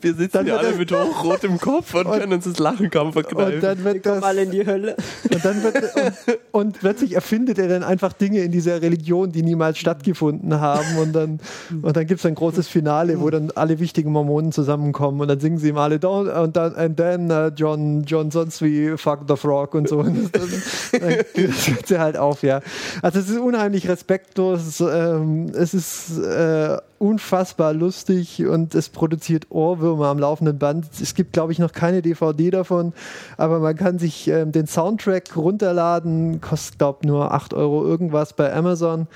wir 0.00 0.14
sitzen 0.14 0.32
dann 0.32 0.46
ja 0.46 0.56
alle 0.56 0.72
mit 0.74 0.92
hochrotem 0.92 1.58
Kopf 1.58 1.94
und, 1.94 2.06
und, 2.06 2.18
können 2.18 2.32
uns 2.32 2.44
das 2.44 2.58
Lachen 2.58 2.90
kaum 2.90 3.12
verkneifen. 3.12 3.54
Und 3.54 3.62
dann 3.62 3.84
wird 3.84 4.06
das, 4.06 4.22
alle 4.22 4.42
in 4.42 4.50
die 4.50 4.66
Hölle. 4.66 4.96
Und, 5.32 5.44
dann 5.44 5.62
wird, 5.62 5.76
und, 5.76 6.38
und, 6.52 6.78
plötzlich 6.80 7.14
erfindet 7.14 7.58
er 7.58 7.68
dann 7.68 7.82
einfach 7.82 8.12
Dinge 8.12 8.40
in 8.40 8.52
dieser 8.52 8.82
Religion, 8.82 9.32
die 9.32 9.42
niemals 9.42 9.78
stattgefunden 9.78 10.60
haben. 10.60 10.98
Und 10.98 11.12
dann, 11.12 11.40
und 11.82 11.96
dann 11.96 12.06
gibt 12.06 12.20
es 12.20 12.26
ein 12.26 12.34
großes 12.34 12.68
Finale, 12.68 13.20
wo 13.20 13.30
dann 13.30 13.50
alle 13.54 13.78
wichtigen 13.78 14.12
Mormonen 14.12 14.52
zusammenkommen 14.52 15.20
und 15.20 15.28
dann 15.28 15.40
singen 15.40 15.58
sie 15.58 15.68
ihm 15.68 15.78
alle 15.78 15.96
Don't 15.96 16.30
und 16.42 16.56
dann 16.56 16.74
and 16.76 16.96
then 16.96 17.30
uh, 17.30 17.48
John, 17.54 18.04
John 18.04 18.30
sonst 18.30 18.62
wie 18.62 18.96
Fuck 18.96 19.20
the 19.28 19.36
Frog 19.36 19.74
und 19.74 19.88
so. 19.88 19.96
Und 20.06 20.30
dann, 20.36 20.48
dann 20.92 21.24
geht 21.34 21.86
sie 21.86 21.98
halt 21.98 22.16
auf, 22.16 22.42
ja. 22.42 22.60
Also 23.02 23.18
es 23.18 23.28
ist 23.28 23.38
unheimlich 23.38 23.88
respektlos. 23.88 24.80
Ähm, 24.80 25.50
es 25.54 25.74
ist 25.74 26.18
äh, 26.18 26.76
unfassbar 26.98 27.72
lustig 27.72 28.44
und 28.46 28.74
es 28.74 28.88
produziert 28.88 29.46
Ohrwürmer 29.50 30.06
am 30.06 30.18
laufenden 30.18 30.58
Band. 30.58 30.86
Es 31.00 31.14
gibt, 31.14 31.32
glaube 31.32 31.52
ich, 31.52 31.58
noch 31.58 31.72
keine 31.72 32.02
DVD 32.02 32.50
davon, 32.50 32.92
aber 33.36 33.58
man 33.58 33.76
kann 33.76 33.98
sich 33.98 34.28
ähm, 34.28 34.52
den 34.52 34.66
Soundtrack 34.66 35.36
runterladen, 35.36 36.40
kostet, 36.40 36.78
glaube 36.78 37.00
ich, 37.02 37.08
nur 37.08 37.32
8 37.32 37.54
Euro 37.54 37.84
irgendwas 37.84 38.32
bei 38.32 38.52
Amazon 38.52 39.06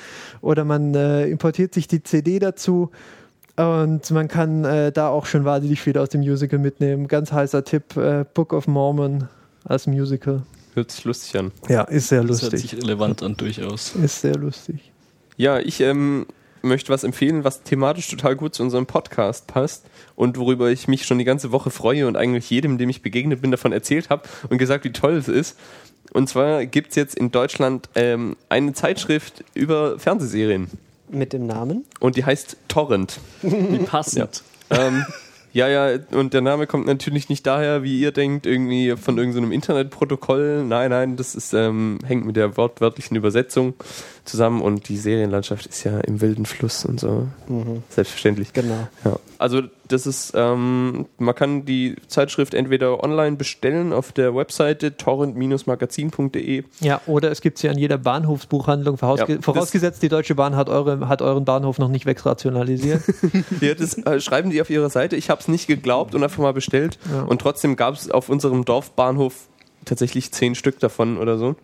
oder 0.41 0.65
man 0.65 0.95
äh, 0.95 1.27
importiert 1.27 1.75
sich 1.75 1.89
die 1.89 2.03
CD 2.03 2.39
dazu. 2.39 2.91
Und 3.57 4.11
man 4.11 4.29
kann 4.29 4.65
äh, 4.65 4.91
da 4.93 5.09
auch 5.09 5.27
schon 5.27 5.45
wahnsinnig 5.45 5.83
viel 5.83 5.99
aus 5.99 6.09
dem 6.09 6.23
Musical 6.23 6.59
mitnehmen. 6.59 7.09
Ganz 7.09 7.33
heißer 7.33 7.65
Tipp: 7.65 7.97
äh, 7.97 8.25
Book 8.33 8.53
of 8.53 8.67
Mormon 8.69 9.29
als 9.65 9.87
Musical. 9.87 10.43
Hört 10.75 10.91
sich 10.91 11.05
lustig 11.05 11.37
an. 11.37 11.51
Ja, 11.69 11.83
ist 11.83 12.09
sehr 12.09 12.23
lustig. 12.23 12.51
Das 12.51 12.63
hört 12.63 12.71
sich 12.71 12.83
relevant 12.83 13.23
an, 13.23 13.37
durchaus. 13.37 13.95
Ist 13.97 14.21
sehr 14.21 14.37
lustig. 14.37 14.93
Ja, 15.37 15.59
ich 15.59 15.81
ähm, 15.81 16.27
möchte 16.63 16.93
was 16.93 17.05
empfehlen, 17.05 17.45
was 17.45 17.63
thematisch 17.63 18.09
total 18.09 18.37
gut 18.37 18.55
zu 18.55 18.63
unserem 18.63 18.87
Podcast 18.87 19.47
passt 19.47 19.87
und 20.17 20.39
worüber 20.39 20.71
ich 20.71 20.89
mich 20.89 21.07
schon 21.07 21.19
die 21.19 21.25
ganze 21.25 21.53
Woche 21.53 21.71
freue 21.71 22.07
und 22.07 22.17
eigentlich 22.17 22.51
jedem, 22.51 22.79
dem 22.79 22.89
ich 22.89 23.03
begegnet 23.03 23.43
bin, 23.43 23.51
davon 23.51 23.73
erzählt 23.73 24.11
habe 24.11 24.23
und 24.49 24.59
gesagt, 24.59 24.85
wie 24.85 24.93
toll 24.93 25.15
es 25.15 25.29
ist. 25.29 25.59
Und 26.13 26.29
zwar 26.29 26.67
gibt 26.67 26.91
es 26.91 26.97
jetzt 26.97 27.15
in 27.15 27.31
Deutschland 27.31 27.89
ähm, 27.95 28.37
eine 28.49 28.73
Zeitschrift 28.73 29.45
über 29.55 29.99
Fernsehserien. 29.99 30.69
Mit 31.09 31.33
dem 31.33 31.47
Namen? 31.47 31.85
Und 32.01 32.17
die 32.17 32.25
heißt 32.25 32.57
Torrent. 32.69 33.21
Wie 33.43 33.79
passend. 33.79 34.43
Ja. 34.71 34.87
ähm, 34.87 35.05
ja, 35.53 35.67
ja, 35.69 35.99
und 36.13 36.33
der 36.33 36.43
Name 36.43 36.69
kommt 36.69 36.87
natürlich 36.87 37.29
nicht 37.29 37.45
daher, 37.45 37.83
wie 37.83 37.99
ihr 37.99 38.13
denkt, 38.13 38.47
irgendwie 38.47 38.95
von 38.97 39.19
irgendeinem 39.19 39.51
Internetprotokoll. 39.51 40.65
Nein, 40.65 40.91
nein, 40.91 41.17
das 41.17 41.35
ist, 41.35 41.53
ähm, 41.55 41.99
hängt 42.05 42.25
mit 42.25 42.37
der 42.37 42.57
wortwörtlichen 42.57 43.17
Übersetzung 43.17 43.75
zusammen 44.31 44.63
und 44.63 44.89
die 44.89 44.97
Serienlandschaft 44.97 45.67
ist 45.67 45.85
ja 45.85 45.99
im 46.01 46.21
wilden 46.21 46.47
Fluss 46.47 46.85
und 46.85 47.01
so. 47.01 47.29
Mhm. 47.49 47.83
Selbstverständlich. 47.89 48.53
Genau. 48.53 48.89
Ja. 49.05 49.19
Also 49.39 49.63
das 49.89 50.07
ist, 50.07 50.33
ähm, 50.37 51.07
man 51.19 51.35
kann 51.35 51.65
die 51.65 51.97
Zeitschrift 52.07 52.55
entweder 52.55 53.03
online 53.03 53.37
bestellen 53.37 53.93
auf 53.93 54.13
der 54.13 54.35
Webseite 54.35 54.97
torrent-magazin.de. 54.97 56.65
Ja, 56.81 57.01
oder 57.07 57.31
es 57.31 57.41
gibt 57.41 57.59
sie 57.59 57.69
an 57.69 57.79
jeder 57.79 57.99
Bahnhofsbuchhandlung, 57.99 58.99
vorausge 58.99 59.35
ja, 59.35 59.43
vorausgesetzt 59.43 60.03
die 60.03 60.09
Deutsche 60.09 60.35
Bahn 60.35 60.57
hat, 60.57 60.69
eure, 60.69 61.09
hat 61.09 61.23
euren 61.23 61.45
Bahnhof 61.45 61.79
noch 61.79 61.89
nicht 61.89 62.07
wegrationalisiert. 62.07 63.03
ja, 63.61 63.75
das 63.75 63.99
äh, 63.99 64.21
schreiben 64.21 64.51
die 64.51 64.61
auf 64.61 64.71
ihrer 64.71 64.91
Seite. 64.91 65.17
Ich 65.17 65.31
habe 65.31 65.41
es 65.41 65.49
nicht 65.49 65.67
geglaubt 65.67 66.15
und 66.15 66.23
einfach 66.23 66.43
mal 66.43 66.53
bestellt. 66.53 66.99
Ja. 67.11 67.23
Und 67.23 67.41
trotzdem 67.41 67.77
gab 67.77 67.95
es 67.95 68.11
auf 68.11 68.29
unserem 68.29 68.65
Dorfbahnhof 68.65 69.49
tatsächlich 69.85 70.33
zehn 70.33 70.55
Stück 70.55 70.79
davon 70.79 71.19
oder 71.19 71.39
so. 71.39 71.57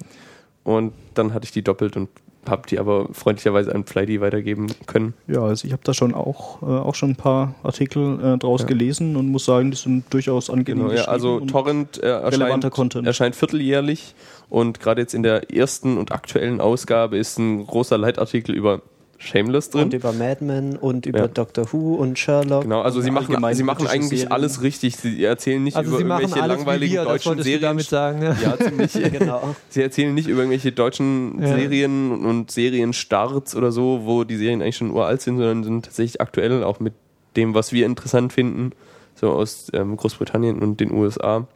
Und 0.65 0.95
dann 1.15 1.33
hatte 1.33 1.45
ich 1.45 1.53
die 1.53 1.63
doppelt 1.63 1.97
und 1.97 2.09
habe 2.51 2.69
die 2.69 2.79
aber 2.79 3.09
freundlicherweise 3.13 3.75
an 3.75 3.85
Flighty 3.85 4.21
weitergeben 4.21 4.67
können. 4.87 5.15
Ja, 5.27 5.43
also 5.43 5.67
ich 5.67 5.73
habe 5.73 5.83
da 5.85 5.95
schon 5.95 6.15
auch, 6.15 6.63
äh, 6.63 6.67
auch 6.67 6.95
schon 6.95 7.11
ein 7.11 7.17
paar 7.17 7.55
Artikel 7.63 8.19
äh, 8.23 8.39
draus 8.39 8.63
ja. 8.63 8.67
gelesen 8.67 9.17
und 9.17 9.29
muss 9.29 9.45
sagen, 9.45 9.71
die 9.71 9.77
sind 9.77 10.05
durchaus 10.11 10.51
angenehm. 10.51 10.89
Genau, 10.89 10.97
ja, 10.97 11.05
also 11.05 11.41
Torrent 11.41 12.03
äh, 12.03 12.07
erscheint, 12.09 12.65
erscheint 13.07 13.37
vierteljährlich 13.37 14.15
und 14.49 14.81
gerade 14.81 15.01
jetzt 15.01 15.15
in 15.15 15.23
der 15.23 15.53
ersten 15.53 15.99
und 15.99 16.13
aktuellen 16.13 16.61
Ausgabe 16.61 17.17
ist 17.17 17.39
ein 17.39 17.67
großer 17.67 17.99
Leitartikel 17.99 18.55
über 18.55 18.83
Shameless 19.19 19.71
drin. 19.71 19.85
Und 19.85 19.95
über 19.95 20.13
Mad 20.13 20.45
Men 20.45 20.77
und 20.77 21.07
über 21.07 21.21
ja. 21.21 21.29
Doctor 21.29 21.73
Who 21.73 21.95
und 21.95 22.19
Sherlock. 22.19 22.63
Genau, 22.63 22.83
also 22.83 23.01
sie 23.01 23.11
machen, 23.11 23.37
sie 23.55 23.63
machen 23.63 23.87
eigentlich 23.87 24.21
Serien. 24.21 24.33
alles 24.33 24.63
richtig. 24.63 24.97
Sie 24.97 25.25
erzählen 25.25 25.63
nicht 25.63 25.77
also 25.77 25.99
über 25.99 26.21
irgendwelche 26.21 26.47
langweiligen 26.47 26.95
wir, 26.95 27.05
deutschen 27.05 27.43
Serien. 27.43 27.63
damit 27.63 27.87
sagen. 27.87 28.23
Ja, 28.23 28.37
ja 28.43 28.59
ziemlich. 28.59 28.93
genau. 29.13 29.55
Sie 29.69 29.83
erzählen 29.83 30.15
nicht 30.15 30.29
über 30.29 30.41
irgendwelche 30.41 30.73
deutschen 30.73 31.41
ja. 31.41 31.49
Serien 31.49 32.13
und 32.25 32.51
Serienstarts 32.51 33.57
oder 33.57 33.73
so, 33.73 34.03
wo 34.05 34.25
die 34.25 34.37
Serien 34.37 34.61
eigentlich 34.61 34.77
schon 34.77 34.91
uralt 34.91 35.23
sind, 35.23 35.39
sondern 35.39 35.65
sind 35.65 35.85
tatsächlich 35.87 36.21
aktuell 36.21 36.63
auch 36.63 36.81
mit 36.81 36.93
dem, 37.37 37.55
was 37.55 37.73
wir 37.73 37.87
interessant 37.87 38.33
finden, 38.33 38.73
so 39.15 39.31
aus 39.31 39.69
ähm, 39.73 39.97
Großbritannien 39.97 40.59
und 40.59 40.81
den 40.81 40.93
USA. 40.93 41.47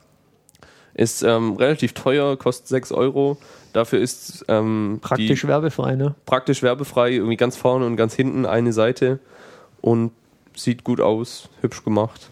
Ist 0.94 1.22
ähm, 1.22 1.54
relativ 1.54 1.92
teuer, 1.92 2.36
kostet 2.36 2.68
6 2.68 2.92
Euro. 2.92 3.38
Dafür 3.72 4.00
ist 4.00 4.44
ähm, 4.48 4.98
praktisch 5.00 5.46
werbefrei, 5.46 5.94
ne? 5.94 6.14
Praktisch 6.26 6.62
werbefrei, 6.62 7.12
irgendwie 7.12 7.36
ganz 7.36 7.56
vorne 7.56 7.86
und 7.86 7.96
ganz 7.96 8.14
hinten 8.14 8.46
eine 8.46 8.72
Seite 8.72 9.20
und 9.80 10.12
sieht 10.56 10.84
gut 10.84 11.00
aus, 11.00 11.48
hübsch 11.60 11.84
gemacht. 11.84 12.30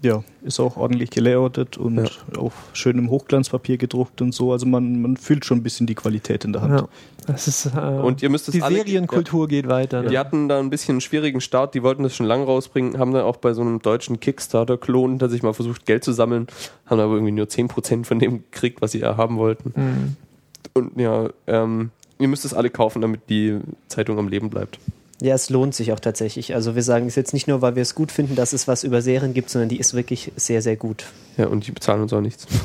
Ja, 0.00 0.24
ist 0.42 0.58
auch 0.58 0.76
ordentlich 0.76 1.10
gelayoutet 1.10 1.78
und 1.78 1.98
ja. 1.98 2.38
auf 2.38 2.54
schönem 2.72 3.08
Hochglanzpapier 3.08 3.76
gedruckt 3.76 4.20
und 4.20 4.34
so. 4.34 4.50
Also 4.50 4.66
man, 4.66 5.00
man 5.00 5.16
fühlt 5.16 5.44
schon 5.44 5.58
ein 5.58 5.62
bisschen 5.62 5.86
die 5.86 5.94
Qualität 5.94 6.44
in 6.44 6.52
der 6.52 6.62
Hand. 6.62 6.80
Ja. 6.80 6.88
Das 7.28 7.46
ist, 7.46 7.66
äh, 7.66 7.78
und 7.78 8.20
ihr 8.20 8.28
müsst 8.28 8.48
es 8.48 8.52
die 8.52 8.62
alle, 8.62 8.78
Serienkultur 8.78 9.44
ja. 9.44 9.48
geht 9.48 9.68
weiter. 9.68 10.02
Ne? 10.02 10.08
Die 10.08 10.18
hatten 10.18 10.48
da 10.48 10.58
ein 10.58 10.70
bisschen 10.70 10.94
einen 10.94 11.00
schwierigen 11.02 11.40
Start, 11.40 11.74
die 11.74 11.84
wollten 11.84 12.02
das 12.02 12.16
schon 12.16 12.26
lange 12.26 12.46
rausbringen, 12.46 12.98
haben 12.98 13.12
dann 13.12 13.22
auch 13.22 13.36
bei 13.36 13.52
so 13.52 13.60
einem 13.60 13.80
deutschen 13.80 14.18
Kickstarter-Klon 14.18 15.20
tatsächlich 15.20 15.44
mal 15.44 15.52
versucht, 15.52 15.86
Geld 15.86 16.02
zu 16.02 16.12
sammeln, 16.12 16.48
haben 16.86 16.98
aber 16.98 17.12
irgendwie 17.12 17.32
nur 17.32 17.46
10% 17.46 18.04
von 18.04 18.18
dem 18.18 18.42
gekriegt, 18.50 18.82
was 18.82 18.90
sie 18.90 19.04
haben 19.04 19.36
wollten. 19.36 19.72
Mhm. 19.76 20.16
Und 20.74 20.98
ja, 21.00 21.28
ähm, 21.46 21.90
ihr 22.18 22.28
müsst 22.28 22.44
es 22.44 22.54
alle 22.54 22.70
kaufen, 22.70 23.00
damit 23.02 23.28
die 23.28 23.58
Zeitung 23.88 24.18
am 24.18 24.28
Leben 24.28 24.48
bleibt. 24.50 24.78
Ja, 25.20 25.34
es 25.34 25.50
lohnt 25.50 25.74
sich 25.74 25.92
auch 25.92 26.00
tatsächlich. 26.00 26.54
Also 26.54 26.74
wir 26.74 26.82
sagen 26.82 27.06
es 27.06 27.14
jetzt 27.14 27.32
nicht 27.32 27.46
nur, 27.46 27.62
weil 27.62 27.76
wir 27.76 27.82
es 27.82 27.94
gut 27.94 28.10
finden, 28.10 28.34
dass 28.34 28.52
es 28.52 28.66
was 28.66 28.82
über 28.82 29.02
Serien 29.02 29.34
gibt, 29.34 29.50
sondern 29.50 29.68
die 29.68 29.78
ist 29.78 29.94
wirklich 29.94 30.32
sehr, 30.36 30.62
sehr 30.62 30.74
gut. 30.76 31.04
Ja, 31.36 31.46
und 31.46 31.66
die 31.66 31.72
bezahlen 31.72 32.02
uns 32.02 32.12
auch 32.12 32.20
nichts. 32.20 32.46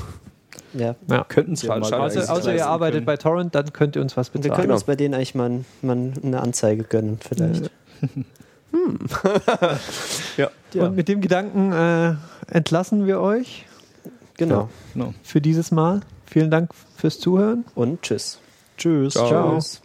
Ja. 0.74 0.96
Ja. 1.10 1.24
Könnten 1.24 1.56
sie 1.56 1.66
Schade, 1.66 1.80
mal. 1.80 1.94
Außer, 1.94 2.32
außer 2.32 2.50
ihr 2.52 2.58
leisten 2.58 2.68
arbeitet 2.68 2.94
können. 2.98 3.06
bei 3.06 3.18
Torrent, 3.18 3.56
dann 3.56 3.72
könnt 3.74 3.96
ihr 3.96 4.02
uns 4.02 4.18
was 4.18 4.32
Wir 4.34 4.42
bezahlen. 4.42 4.56
können 4.56 4.64
Genau. 4.68 4.74
uns 4.76 4.84
bei 4.84 4.96
denen 4.96 5.14
eigentlich 5.14 5.34
mal, 5.34 5.64
mal 5.82 6.12
eine 6.22 6.42
Anzeige 6.42 6.84
gönnen, 6.84 7.18
vielleicht. 7.28 7.72
Ja. 10.38 10.52
Und 10.88 10.96
mit 10.96 11.08
dem 11.08 11.22
Gedanken 11.22 11.72
äh, 11.72 12.16
entlassen 12.54 13.08
wir 13.08 13.22
euch 13.22 13.66
Genau. 14.36 14.70
Genau. 14.94 15.14
für 15.24 15.42
dieses 15.42 15.72
Mal. 15.72 16.02
Vielen 16.28 16.52
Dank 16.52 16.72
fürs 16.96 17.20
Zuhören. 17.20 17.66
Und 17.74 18.02
tschüss. 18.02 18.40
Tschüss. 18.78 19.14
Ciao. 19.14 19.28
Ciao. 19.28 19.56
Tschüss. 19.56 19.82